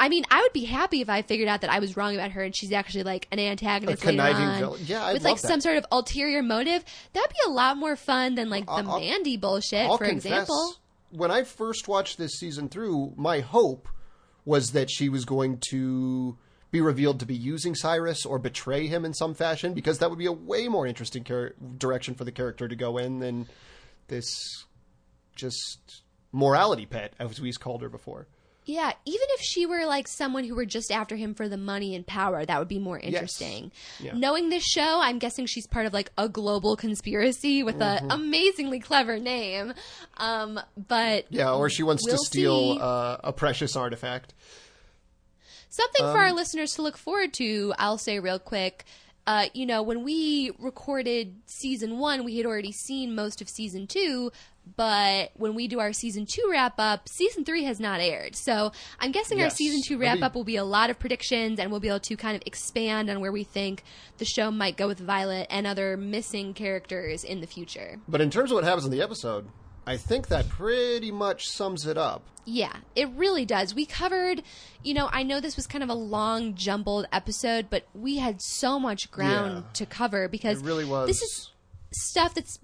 I 0.00 0.08
mean, 0.08 0.24
I 0.30 0.40
would 0.42 0.52
be 0.52 0.64
happy 0.64 1.00
if 1.02 1.08
I 1.10 1.22
figured 1.22 1.46
out 1.48 1.60
that 1.60 1.70
I 1.70 1.78
was 1.78 1.96
wrong 1.96 2.14
about 2.14 2.32
her 2.32 2.42
and 2.42 2.54
she's 2.56 2.70
actually 2.72 3.04
like 3.04 3.28
an 3.32 3.38
antagonist, 3.38 4.02
A 4.04 4.12
later 4.12 4.22
on 4.22 4.58
villain. 4.58 4.80
Yeah, 4.86 5.04
I'd 5.06 5.12
with 5.14 5.24
love 5.24 5.32
like 5.32 5.40
that. 5.42 5.48
some 5.48 5.60
sort 5.60 5.76
of 5.78 5.86
ulterior 5.92 6.42
motive. 6.42 6.84
That'd 7.14 7.30
be 7.30 7.36
a 7.46 7.50
lot 7.50 7.76
more 7.78 7.96
fun 7.96 8.34
than 8.34 8.48
like 8.50 8.66
the 8.66 8.72
I'll- 8.72 8.98
Mandy 9.00 9.36
bullshit, 9.38 9.86
I'll 9.86 9.96
for 9.98 10.06
confess, 10.06 10.32
example. 10.32 10.74
when 11.10 11.30
I 11.30 11.44
first 11.44 11.86
watched 11.88 12.18
this 12.18 12.32
season 12.38 12.68
through, 12.68 13.12
my 13.16 13.40
hope 13.40 13.88
was 14.44 14.72
that 14.72 14.90
she 14.90 15.08
was 15.08 15.24
going 15.24 15.58
to 15.70 16.36
be 16.70 16.80
revealed 16.80 17.20
to 17.20 17.26
be 17.26 17.34
using 17.34 17.74
Cyrus 17.74 18.26
or 18.26 18.38
betray 18.38 18.86
him 18.86 19.04
in 19.04 19.14
some 19.14 19.34
fashion, 19.34 19.72
because 19.74 19.98
that 20.00 20.10
would 20.10 20.18
be 20.18 20.26
a 20.26 20.32
way 20.32 20.68
more 20.68 20.86
interesting 20.86 21.24
char- 21.24 21.54
direction 21.78 22.14
for 22.14 22.24
the 22.24 22.32
character 22.32 22.66
to 22.68 22.76
go 22.76 22.98
in 22.98 23.20
than 23.20 23.46
this 24.08 24.26
just 25.34 26.02
morality 26.32 26.86
pet, 26.86 27.12
as 27.18 27.40
we've 27.40 27.58
called 27.60 27.82
her 27.82 27.88
before. 27.88 28.26
Yeah, 28.64 28.90
even 29.04 29.26
if 29.30 29.40
she 29.42 29.64
were 29.64 29.86
like 29.86 30.08
someone 30.08 30.42
who 30.42 30.56
were 30.56 30.64
just 30.66 30.90
after 30.90 31.14
him 31.14 31.34
for 31.34 31.48
the 31.48 31.56
money 31.56 31.94
and 31.94 32.04
power, 32.04 32.44
that 32.44 32.58
would 32.58 32.66
be 32.66 32.80
more 32.80 32.98
interesting. 32.98 33.70
Yeah. 34.00 34.14
Knowing 34.16 34.48
this 34.48 34.64
show, 34.64 34.98
I'm 35.00 35.20
guessing 35.20 35.46
she's 35.46 35.68
part 35.68 35.86
of 35.86 35.92
like 35.92 36.10
a 36.18 36.28
global 36.28 36.74
conspiracy 36.74 37.62
with 37.62 37.76
Mm-hmm. 37.78 38.06
an 38.06 38.10
amazingly 38.10 38.80
clever 38.80 39.20
name. 39.20 39.72
Um, 40.16 40.58
but 40.76 41.26
Yeah, 41.30 41.52
or 41.54 41.70
she 41.70 41.84
wants 41.84 42.02
We'll 42.06 42.16
to 42.16 42.24
steal 42.24 42.78
uh, 42.80 43.18
a 43.22 43.32
precious 43.32 43.76
artifact. 43.76 44.34
Something 45.76 46.06
for 46.06 46.10
Um, 46.12 46.16
our 46.16 46.32
listeners 46.32 46.74
to 46.74 46.82
look 46.82 46.96
forward 46.96 47.32
to, 47.34 47.74
I'll 47.78 47.98
say 47.98 48.18
real 48.18 48.38
quick. 48.38 48.84
Uh, 49.26 49.46
you 49.54 49.66
know, 49.66 49.82
when 49.82 50.04
we 50.04 50.52
recorded 50.58 51.34
season 51.46 51.98
one, 51.98 52.24
we 52.24 52.36
had 52.36 52.46
already 52.46 52.70
seen 52.72 53.14
most 53.14 53.42
of 53.42 53.48
season 53.48 53.86
two, 53.88 54.30
but 54.76 55.32
when 55.34 55.54
we 55.56 55.66
do 55.66 55.80
our 55.80 55.92
season 55.92 56.26
two 56.26 56.46
wrap 56.50 56.74
up, 56.78 57.08
season 57.08 57.44
three 57.44 57.64
has 57.64 57.78
not 57.80 58.00
aired. 58.00 58.36
So 58.36 58.70
I'm 59.00 59.10
guessing 59.10 59.42
our 59.42 59.50
season 59.50 59.82
two 59.82 59.98
wrap 59.98 60.22
up 60.22 60.34
will 60.36 60.44
be 60.44 60.56
a 60.56 60.64
lot 60.64 60.90
of 60.90 60.98
predictions 61.00 61.58
and 61.58 61.70
we'll 61.72 61.80
be 61.80 61.88
able 61.88 62.00
to 62.00 62.16
kind 62.16 62.36
of 62.36 62.42
expand 62.46 63.10
on 63.10 63.20
where 63.20 63.32
we 63.32 63.42
think 63.44 63.82
the 64.18 64.24
show 64.24 64.50
might 64.52 64.76
go 64.76 64.86
with 64.86 65.00
Violet 65.00 65.48
and 65.50 65.66
other 65.66 65.96
missing 65.96 66.54
characters 66.54 67.22
in 67.24 67.40
the 67.40 67.46
future. 67.48 67.98
But 68.08 68.20
in 68.20 68.30
terms 68.30 68.50
of 68.52 68.54
what 68.54 68.64
happens 68.64 68.84
in 68.84 68.92
the 68.92 69.02
episode, 69.02 69.48
I 69.86 69.96
think 69.96 70.28
that 70.28 70.48
pretty 70.48 71.12
much 71.12 71.48
sums 71.48 71.86
it 71.86 71.96
up. 71.96 72.22
Yeah, 72.44 72.76
it 72.94 73.08
really 73.10 73.44
does. 73.44 73.74
We 73.74 73.86
covered, 73.86 74.42
you 74.82 74.94
know, 74.94 75.08
I 75.12 75.22
know 75.22 75.40
this 75.40 75.56
was 75.56 75.66
kind 75.66 75.82
of 75.84 75.90
a 75.90 75.94
long, 75.94 76.54
jumbled 76.54 77.06
episode, 77.12 77.66
but 77.70 77.86
we 77.94 78.18
had 78.18 78.40
so 78.40 78.78
much 78.78 79.10
ground 79.10 79.56
Yeah. 79.66 79.72
to 79.74 79.86
cover 79.86 80.28
because 80.28 80.60
It 80.60 80.64
really 80.64 80.84
was. 80.84 81.08
this 81.08 81.22
is 81.22 81.50
stuff 81.92 82.34
that's 82.34 82.58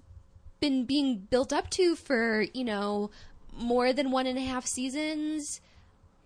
been 0.59 0.85
being 0.85 1.17
built 1.29 1.51
up 1.51 1.69
to 1.71 1.95
for, 1.95 2.45
you 2.53 2.63
know, 2.63 3.09
more 3.55 3.91
than 3.93 4.09
one 4.11 4.25
and 4.25 4.37
a 4.37 4.41
half 4.41 4.65
seasons. 4.65 5.59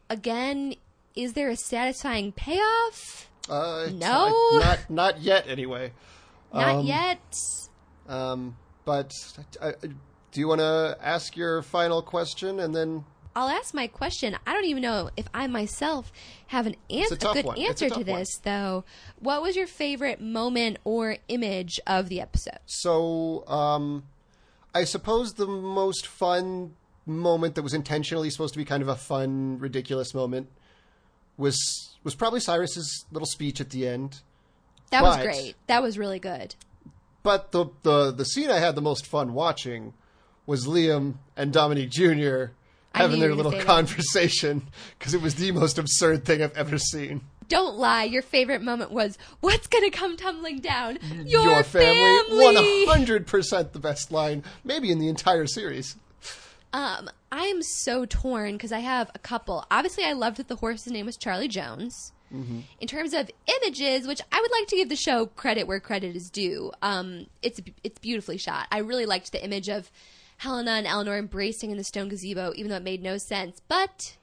Again, 0.09 0.75
is 1.15 1.33
there 1.33 1.49
a 1.49 1.55
satisfying 1.55 2.31
payoff? 2.31 3.29
uh, 3.49 3.87
No. 3.93 4.27
I- 4.27 4.59
not 4.59 4.89
not 4.89 5.21
yet 5.21 5.47
anyway. 5.47 5.93
Not 6.53 6.75
Um, 6.77 6.85
yet. 6.85 7.39
Um, 8.07 8.57
but 8.85 9.11
uh, 9.61 9.71
do 10.31 10.39
you 10.39 10.47
want 10.47 10.59
to 10.59 10.97
ask 11.01 11.35
your 11.35 11.61
final 11.61 12.01
question 12.01 12.59
and 12.59 12.75
then? 12.75 13.05
I'll 13.35 13.49
ask 13.49 13.73
my 13.73 13.87
question. 13.87 14.35
I 14.47 14.53
don't 14.53 14.65
even 14.65 14.81
know 14.81 15.09
if 15.15 15.27
I 15.33 15.45
myself 15.47 16.11
have 16.47 16.65
an 16.65 16.75
answer, 16.89 17.15
a 17.15 17.17
tough 17.17 17.35
good 17.35 17.45
one. 17.45 17.57
It's 17.57 17.65
a 17.65 17.69
answer 17.69 17.85
to 17.85 17.89
tough 17.89 18.07
one. 18.07 18.19
this, 18.19 18.37
though. 18.43 18.83
What 19.19 19.41
was 19.41 19.55
your 19.55 19.67
favorite 19.67 20.19
moment 20.19 20.77
or 20.83 21.17
image 21.27 21.79
of 21.85 22.09
the 22.09 22.19
episode? 22.19 22.59
So, 22.65 23.47
um, 23.47 24.05
I 24.73 24.85
suppose 24.85 25.33
the 25.33 25.47
most 25.47 26.07
fun 26.07 26.75
moment 27.05 27.55
that 27.55 27.61
was 27.61 27.73
intentionally 27.73 28.29
supposed 28.29 28.53
to 28.53 28.57
be 28.57 28.65
kind 28.65 28.81
of 28.81 28.89
a 28.89 28.95
fun, 28.95 29.59
ridiculous 29.59 30.13
moment 30.13 30.49
was 31.37 31.95
was 32.03 32.15
probably 32.15 32.39
Cyrus's 32.39 33.05
little 33.11 33.27
speech 33.27 33.61
at 33.61 33.69
the 33.69 33.87
end. 33.87 34.21
That 34.91 35.03
was 35.03 35.17
great. 35.17 35.55
That 35.67 35.83
was 35.83 35.97
really 35.97 36.19
good. 36.19 36.55
But 37.23 37.51
the 37.51 37.67
the 37.83 38.11
the 38.11 38.25
scene 38.25 38.49
I 38.49 38.59
had 38.59 38.75
the 38.75 38.81
most 38.81 39.05
fun 39.05 39.33
watching 39.33 39.93
was 40.47 40.65
Liam 40.65 41.15
and 41.35 41.53
Dominique 41.53 41.91
Jr. 41.91 42.45
Having 42.95 43.19
their 43.19 43.35
little 43.35 43.59
conversation 43.61 44.63
because 44.97 45.13
it 45.13 45.21
was 45.21 45.35
the 45.35 45.51
most 45.51 45.77
absurd 45.77 46.25
thing 46.25 46.41
I've 46.41 46.57
ever 46.57 46.79
seen. 46.79 47.21
Don't 47.47 47.77
lie. 47.77 48.03
Your 48.05 48.23
favorite 48.23 48.61
moment 48.61 48.91
was 48.91 49.17
what's 49.39 49.67
going 49.67 49.83
to 49.83 49.95
come 49.95 50.17
tumbling 50.17 50.59
down? 50.59 50.97
Your, 51.25 51.63
family, 51.63 52.17
family. 52.27 52.85
hundred 52.87 53.27
percent 53.27 53.73
the 53.73 53.79
best 53.79 54.11
line, 54.11 54.43
maybe 54.63 54.91
in 54.91 54.99
the 54.99 55.07
entire 55.07 55.45
series. 55.45 55.95
Um, 56.73 57.09
I 57.31 57.45
am 57.45 57.61
so 57.61 58.05
torn 58.05 58.53
because 58.53 58.71
I 58.71 58.79
have 58.79 59.09
a 59.15 59.19
couple. 59.19 59.65
Obviously, 59.71 60.03
I 60.03 60.13
loved 60.13 60.37
that 60.37 60.47
the 60.47 60.55
horse's 60.55 60.91
name 60.91 61.05
was 61.05 61.17
Charlie 61.17 61.47
Jones. 61.47 62.11
Mm-hmm. 62.33 62.59
In 62.81 62.87
terms 62.87 63.13
of 63.13 63.31
images, 63.63 64.05
which 64.05 64.21
I 64.31 64.41
would 64.41 64.51
like 64.51 64.67
to 64.67 64.75
give 64.75 64.89
the 64.89 64.97
show 64.97 65.27
credit 65.27 65.65
where 65.65 65.79
credit 65.79 66.15
is 66.15 66.29
due, 66.29 66.73
um, 66.81 67.27
it's 67.41 67.61
it's 67.83 67.99
beautifully 67.99 68.37
shot. 68.37 68.67
I 68.71 68.79
really 68.79 69.05
liked 69.05 69.31
the 69.31 69.43
image 69.43 69.69
of 69.69 69.89
Helena 70.37 70.71
and 70.71 70.87
Eleanor 70.87 71.17
embracing 71.17 71.71
in 71.71 71.77
the 71.77 71.83
stone 71.83 72.09
gazebo, 72.09 72.53
even 72.55 72.69
though 72.69 72.77
it 72.77 72.83
made 72.83 73.01
no 73.01 73.17
sense. 73.17 73.61
But 73.67 74.17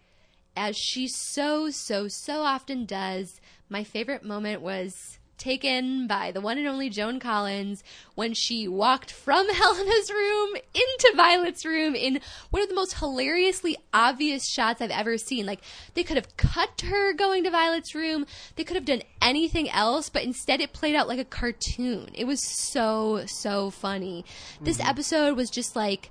as 0.56 0.76
she 0.76 1.08
so 1.08 1.70
so 1.70 2.08
so 2.08 2.42
often 2.42 2.86
does, 2.86 3.40
my 3.68 3.82
favorite 3.82 4.24
moment 4.24 4.60
was 4.60 5.18
taken 5.38 6.06
by 6.06 6.30
the 6.32 6.40
one 6.40 6.58
and 6.58 6.66
only 6.66 6.88
Joan 6.88 7.20
Collins 7.20 7.82
when 8.14 8.34
she 8.34 8.68
walked 8.68 9.10
from 9.10 9.48
Helena's 9.52 10.10
room 10.10 10.56
into 10.74 11.12
Violet's 11.16 11.64
room 11.64 11.94
in 11.94 12.20
one 12.50 12.62
of 12.62 12.68
the 12.68 12.74
most 12.74 12.98
hilariously 12.98 13.76
obvious 13.92 14.46
shots 14.46 14.80
I've 14.80 14.90
ever 14.90 15.18
seen. 15.18 15.46
Like 15.46 15.60
they 15.94 16.02
could 16.02 16.16
have 16.16 16.36
cut 16.36 16.80
her 16.82 17.12
going 17.12 17.44
to 17.44 17.50
Violet's 17.50 17.94
room, 17.94 18.26
they 18.56 18.64
could 18.64 18.76
have 18.76 18.84
done 18.84 19.02
anything 19.20 19.68
else, 19.70 20.08
but 20.08 20.24
instead 20.24 20.60
it 20.60 20.72
played 20.72 20.94
out 20.94 21.08
like 21.08 21.18
a 21.18 21.24
cartoon. 21.24 22.10
It 22.14 22.26
was 22.26 22.42
so 22.42 23.24
so 23.26 23.70
funny. 23.70 24.24
This 24.60 24.78
mm-hmm. 24.78 24.88
episode 24.88 25.36
was 25.36 25.50
just 25.50 25.76
like 25.76 26.10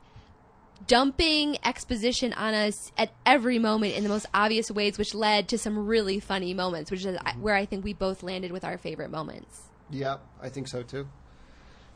dumping 0.88 1.57
exposition 1.65 2.34
on 2.34 2.53
us 2.53 2.91
at 2.97 3.11
every 3.26 3.60
moment 3.60 3.95
in 3.95 4.03
the 4.03 4.10
most 4.10 4.26
obvious 4.34 4.69
ways, 4.72 4.97
which 4.97 5.14
led 5.14 5.47
to 5.49 5.57
some 5.57 5.85
really 5.85 6.19
funny 6.19 6.53
moments, 6.53 6.91
which 6.91 7.05
is 7.05 7.18
where 7.39 7.55
I 7.55 7.65
think 7.65 7.84
we 7.84 7.93
both 7.93 8.23
landed 8.23 8.51
with 8.51 8.64
our 8.64 8.77
favorite 8.77 9.11
moments. 9.11 9.61
Yeah, 9.89 10.18
I 10.41 10.49
think 10.49 10.68
so 10.68 10.84
too. 10.84 11.07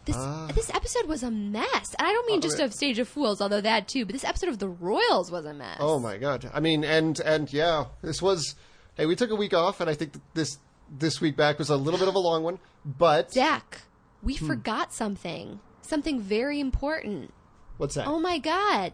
This 0.05 0.15
this 0.55 0.69
episode 0.73 1.05
was 1.07 1.21
a 1.23 1.31
mess. 1.31 1.93
And 1.99 2.07
I 2.07 2.13
don't 2.13 2.27
mean 2.27 2.39
Uh, 2.39 2.43
just 2.43 2.59
of 2.59 2.73
Stage 2.73 2.97
of 2.99 3.09
Fools, 3.09 3.41
although 3.41 3.59
that 3.61 3.87
too, 3.89 4.05
but 4.05 4.13
this 4.13 4.23
episode 4.23 4.47
of 4.49 4.59
the 4.59 4.69
Royals 4.69 5.29
was 5.31 5.45
a 5.45 5.53
mess. 5.53 5.77
Oh 5.81 5.99
my 5.99 6.17
god! 6.17 6.49
I 6.53 6.59
mean, 6.61 6.83
and 6.85 7.19
and 7.19 7.51
yeah, 7.51 7.85
this 8.01 8.21
was. 8.21 8.55
Hey, 8.95 9.05
we 9.05 9.15
took 9.15 9.29
a 9.31 9.35
week 9.35 9.53
off, 9.53 9.81
and 9.81 9.89
I 9.89 9.93
think 9.95 10.13
this 10.33 10.59
this 10.89 11.19
week 11.19 11.35
back 11.35 11.59
was 11.59 11.69
a 11.69 11.75
little 11.75 11.99
bit 11.99 12.07
of 12.07 12.15
a 12.15 12.19
long 12.19 12.43
one, 12.43 12.59
but 12.85 13.33
Zach, 13.33 13.81
we 14.23 14.35
Hmm. 14.35 14.47
forgot 14.47 14.93
something. 14.93 15.59
Something 15.81 16.21
very 16.21 16.59
important. 16.61 17.33
What's 17.77 17.95
that? 17.95 18.07
Oh 18.07 18.19
my 18.19 18.37
god. 18.39 18.93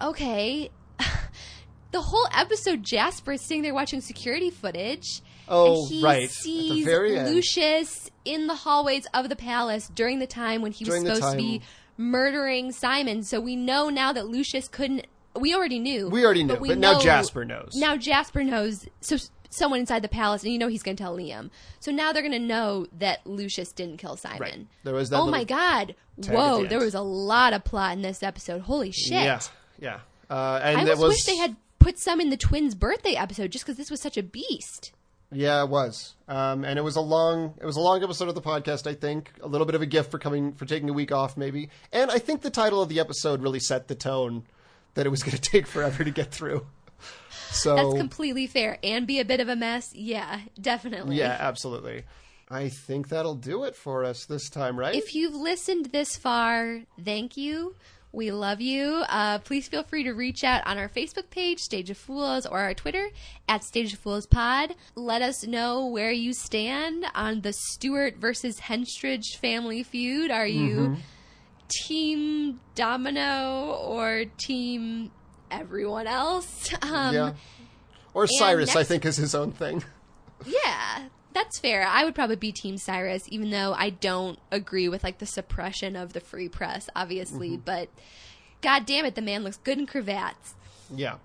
Okay. 0.00 0.70
the 1.92 2.00
whole 2.00 2.26
episode, 2.32 2.82
Jasper 2.82 3.32
is 3.32 3.42
sitting 3.42 3.62
there 3.62 3.74
watching 3.74 4.00
security 4.00 4.50
footage. 4.50 5.22
Oh, 5.48 5.82
and 5.82 5.88
he 5.88 6.02
right. 6.02 6.30
Sees. 6.30 6.86
Lucius 6.86 8.10
in 8.24 8.46
the 8.46 8.54
hallways 8.54 9.06
of 9.14 9.28
the 9.28 9.36
palace 9.36 9.88
during 9.94 10.18
the 10.18 10.26
time 10.26 10.62
when 10.62 10.72
he 10.72 10.84
was 10.84 10.90
During 10.90 11.04
the 11.04 11.14
supposed 11.16 11.32
to 11.32 11.38
be 11.38 11.62
murdering 11.96 12.72
Simon. 12.72 13.22
So 13.22 13.40
we 13.40 13.56
know 13.56 13.88
now 13.88 14.12
that 14.12 14.26
Lucius 14.26 14.68
couldn't. 14.68 15.06
We 15.34 15.54
already 15.54 15.78
knew. 15.78 16.08
We 16.08 16.24
already 16.24 16.44
knew, 16.44 16.56
we 16.56 16.68
but 16.68 16.78
now 16.78 16.98
Jasper 16.98 17.44
knows. 17.44 17.72
Now 17.74 17.96
Jasper 17.96 18.42
knows. 18.42 18.86
So 19.00 19.18
someone 19.50 19.80
inside 19.80 20.02
the 20.02 20.08
palace, 20.08 20.42
and 20.42 20.52
you 20.52 20.58
know 20.58 20.68
he's 20.68 20.82
going 20.82 20.96
to 20.96 21.02
tell 21.02 21.16
Liam. 21.16 21.50
So 21.80 21.90
now 21.90 22.12
they're 22.12 22.22
going 22.22 22.32
to 22.32 22.38
know 22.38 22.86
that 22.98 23.26
Lucius 23.26 23.72
didn't 23.72 23.98
kill 23.98 24.16
Simon. 24.16 24.40
Right. 24.40 24.66
There 24.84 24.94
was 24.94 25.10
that 25.10 25.18
Oh 25.18 25.26
my 25.26 25.44
god! 25.44 25.94
Whoa, 26.16 26.62
the 26.62 26.68
there 26.68 26.80
was 26.80 26.94
a 26.94 27.00
lot 27.00 27.52
of 27.52 27.64
plot 27.64 27.92
in 27.92 28.02
this 28.02 28.22
episode. 28.22 28.62
Holy 28.62 28.90
shit! 28.90 29.12
Yeah, 29.12 29.40
yeah. 29.78 30.00
Uh, 30.30 30.60
and 30.62 30.78
I 30.78 30.80
almost 30.80 31.00
was 31.00 31.08
wish 31.10 31.24
they 31.24 31.36
had 31.36 31.56
put 31.78 31.98
some 31.98 32.20
in 32.20 32.30
the 32.30 32.36
twins' 32.36 32.74
birthday 32.74 33.14
episode, 33.14 33.50
just 33.50 33.64
because 33.64 33.76
this 33.76 33.90
was 33.90 34.00
such 34.00 34.16
a 34.16 34.22
beast. 34.22 34.92
Yeah, 35.30 35.62
it 35.62 35.68
was. 35.68 36.14
Um, 36.26 36.64
and 36.64 36.78
it 36.78 36.82
was 36.82 36.96
a 36.96 37.00
long 37.00 37.54
it 37.60 37.66
was 37.66 37.76
a 37.76 37.80
long 37.80 38.02
episode 38.02 38.28
of 38.28 38.34
the 38.34 38.40
podcast, 38.40 38.86
I 38.86 38.94
think. 38.94 39.32
A 39.42 39.46
little 39.46 39.66
bit 39.66 39.74
of 39.74 39.82
a 39.82 39.86
gift 39.86 40.10
for 40.10 40.18
coming 40.18 40.54
for 40.54 40.64
taking 40.64 40.88
a 40.88 40.92
week 40.92 41.12
off 41.12 41.36
maybe. 41.36 41.68
And 41.92 42.10
I 42.10 42.18
think 42.18 42.42
the 42.42 42.50
title 42.50 42.80
of 42.80 42.88
the 42.88 43.00
episode 43.00 43.42
really 43.42 43.60
set 43.60 43.88
the 43.88 43.94
tone 43.94 44.44
that 44.94 45.06
it 45.06 45.10
was 45.10 45.22
going 45.22 45.36
to 45.36 45.40
take 45.40 45.66
forever 45.66 46.02
to 46.02 46.10
get 46.10 46.30
through. 46.30 46.66
So 47.50 47.74
That's 47.76 47.94
completely 47.94 48.46
fair, 48.46 48.78
and 48.82 49.06
be 49.06 49.20
a 49.20 49.24
bit 49.24 49.40
of 49.40 49.48
a 49.48 49.56
mess. 49.56 49.90
Yeah, 49.94 50.40
definitely. 50.60 51.16
Yeah, 51.16 51.36
absolutely. 51.38 52.04
I 52.50 52.68
think 52.68 53.08
that'll 53.08 53.34
do 53.34 53.64
it 53.64 53.76
for 53.76 54.04
us 54.04 54.24
this 54.24 54.48
time, 54.48 54.78
right? 54.78 54.94
If 54.94 55.14
you've 55.14 55.34
listened 55.34 55.86
this 55.86 56.16
far, 56.16 56.80
thank 57.02 57.36
you. 57.36 57.74
We 58.10 58.30
love 58.32 58.62
you. 58.62 59.04
Uh, 59.06 59.38
please 59.40 59.68
feel 59.68 59.82
free 59.82 60.04
to 60.04 60.12
reach 60.12 60.42
out 60.42 60.66
on 60.66 60.78
our 60.78 60.88
Facebook 60.88 61.28
page, 61.28 61.58
Stage 61.58 61.90
of 61.90 61.98
Fools, 61.98 62.46
or 62.46 62.58
our 62.60 62.72
Twitter 62.72 63.10
at 63.48 63.64
Stage 63.64 63.92
of 63.92 63.98
Fools 63.98 64.24
Pod. 64.26 64.74
Let 64.94 65.20
us 65.20 65.46
know 65.46 65.86
where 65.86 66.10
you 66.10 66.32
stand 66.32 67.04
on 67.14 67.42
the 67.42 67.52
Stewart 67.52 68.16
versus 68.16 68.60
Henstridge 68.60 69.36
family 69.36 69.82
feud. 69.82 70.30
Are 70.30 70.46
you 70.46 70.76
Mm-hmm. 70.76 70.94
Team 71.86 72.60
Domino 72.74 73.78
or 73.86 74.24
Team 74.38 75.10
everyone 75.50 76.06
else? 76.06 76.72
Um, 76.82 77.14
yeah. 77.14 77.32
Or 78.14 78.26
Cyrus, 78.26 78.74
I 78.74 78.84
think, 78.84 79.04
is 79.04 79.16
his 79.16 79.34
own 79.34 79.52
thing. 79.52 79.84
Yeah, 80.46 81.08
that's 81.32 81.58
fair. 81.58 81.84
I 81.84 82.04
would 82.04 82.14
probably 82.14 82.36
be 82.36 82.52
Team 82.52 82.78
Cyrus, 82.78 83.24
even 83.28 83.50
though 83.50 83.74
I 83.76 83.90
don't 83.90 84.38
agree 84.52 84.88
with 84.88 85.02
like 85.02 85.18
the 85.18 85.26
suppression 85.26 85.96
of 85.96 86.12
the 86.12 86.20
free 86.20 86.48
press, 86.48 86.88
obviously. 86.94 87.50
Mm-hmm. 87.50 87.62
But 87.64 87.88
god 88.60 88.86
damn 88.86 89.04
it, 89.04 89.16
the 89.16 89.20
man 89.20 89.42
looks 89.42 89.56
good 89.56 89.78
in 89.78 89.86
cravats. 89.86 90.54
Yeah. 90.94 91.16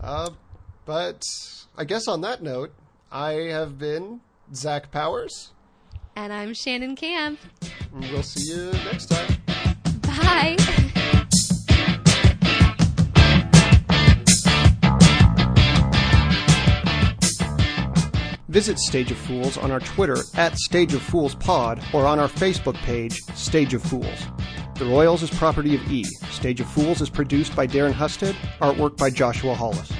Uh, 0.00 0.30
but 0.86 1.22
I 1.76 1.84
guess 1.84 2.08
on 2.08 2.22
that 2.22 2.42
note, 2.42 2.72
I 3.12 3.32
have 3.32 3.78
been 3.78 4.20
Zach 4.54 4.90
Powers. 4.90 5.52
And 6.16 6.32
I'm 6.32 6.54
Shannon 6.54 6.96
Camp. 6.96 7.38
and 7.92 8.10
We'll 8.10 8.22
see 8.22 8.50
you 8.50 8.72
next 8.90 9.06
time. 9.06 9.36
Bye. 10.02 10.56
Visit 18.54 18.78
Stage 18.78 19.10
of 19.10 19.18
Fools 19.18 19.58
on 19.58 19.72
our 19.72 19.80
Twitter 19.80 20.18
at 20.34 20.56
Stage 20.56 20.94
of 20.94 21.02
Fools 21.02 21.34
Pod 21.34 21.84
or 21.92 22.06
on 22.06 22.20
our 22.20 22.28
Facebook 22.28 22.76
page, 22.76 23.18
Stage 23.34 23.74
of 23.74 23.82
Fools. 23.82 24.28
The 24.76 24.84
Royals 24.84 25.24
is 25.24 25.30
property 25.30 25.74
of 25.74 25.82
E. 25.90 26.04
Stage 26.30 26.60
of 26.60 26.68
Fools 26.68 27.00
is 27.00 27.10
produced 27.10 27.56
by 27.56 27.66
Darren 27.66 27.92
Husted, 27.92 28.36
artwork 28.60 28.96
by 28.96 29.10
Joshua 29.10 29.56
Hollis. 29.56 29.92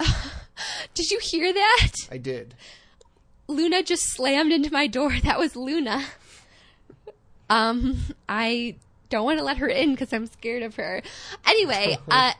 Did 0.94 1.12
you 1.12 1.20
hear 1.20 1.52
that? 1.52 1.92
I 2.10 2.16
did. 2.16 2.56
Luna 3.48 3.82
just 3.82 4.04
slammed 4.12 4.52
into 4.52 4.72
my 4.72 4.86
door. 4.86 5.10
That 5.22 5.38
was 5.38 5.56
Luna. 5.56 6.04
Um, 7.50 7.96
I 8.28 8.76
don't 9.08 9.24
want 9.24 9.38
to 9.38 9.44
let 9.44 9.56
her 9.58 9.68
in 9.68 9.92
because 9.92 10.12
I'm 10.12 10.26
scared 10.26 10.62
of 10.62 10.76
her. 10.76 11.02
Anyway, 11.46 11.96
uh, 12.10 12.32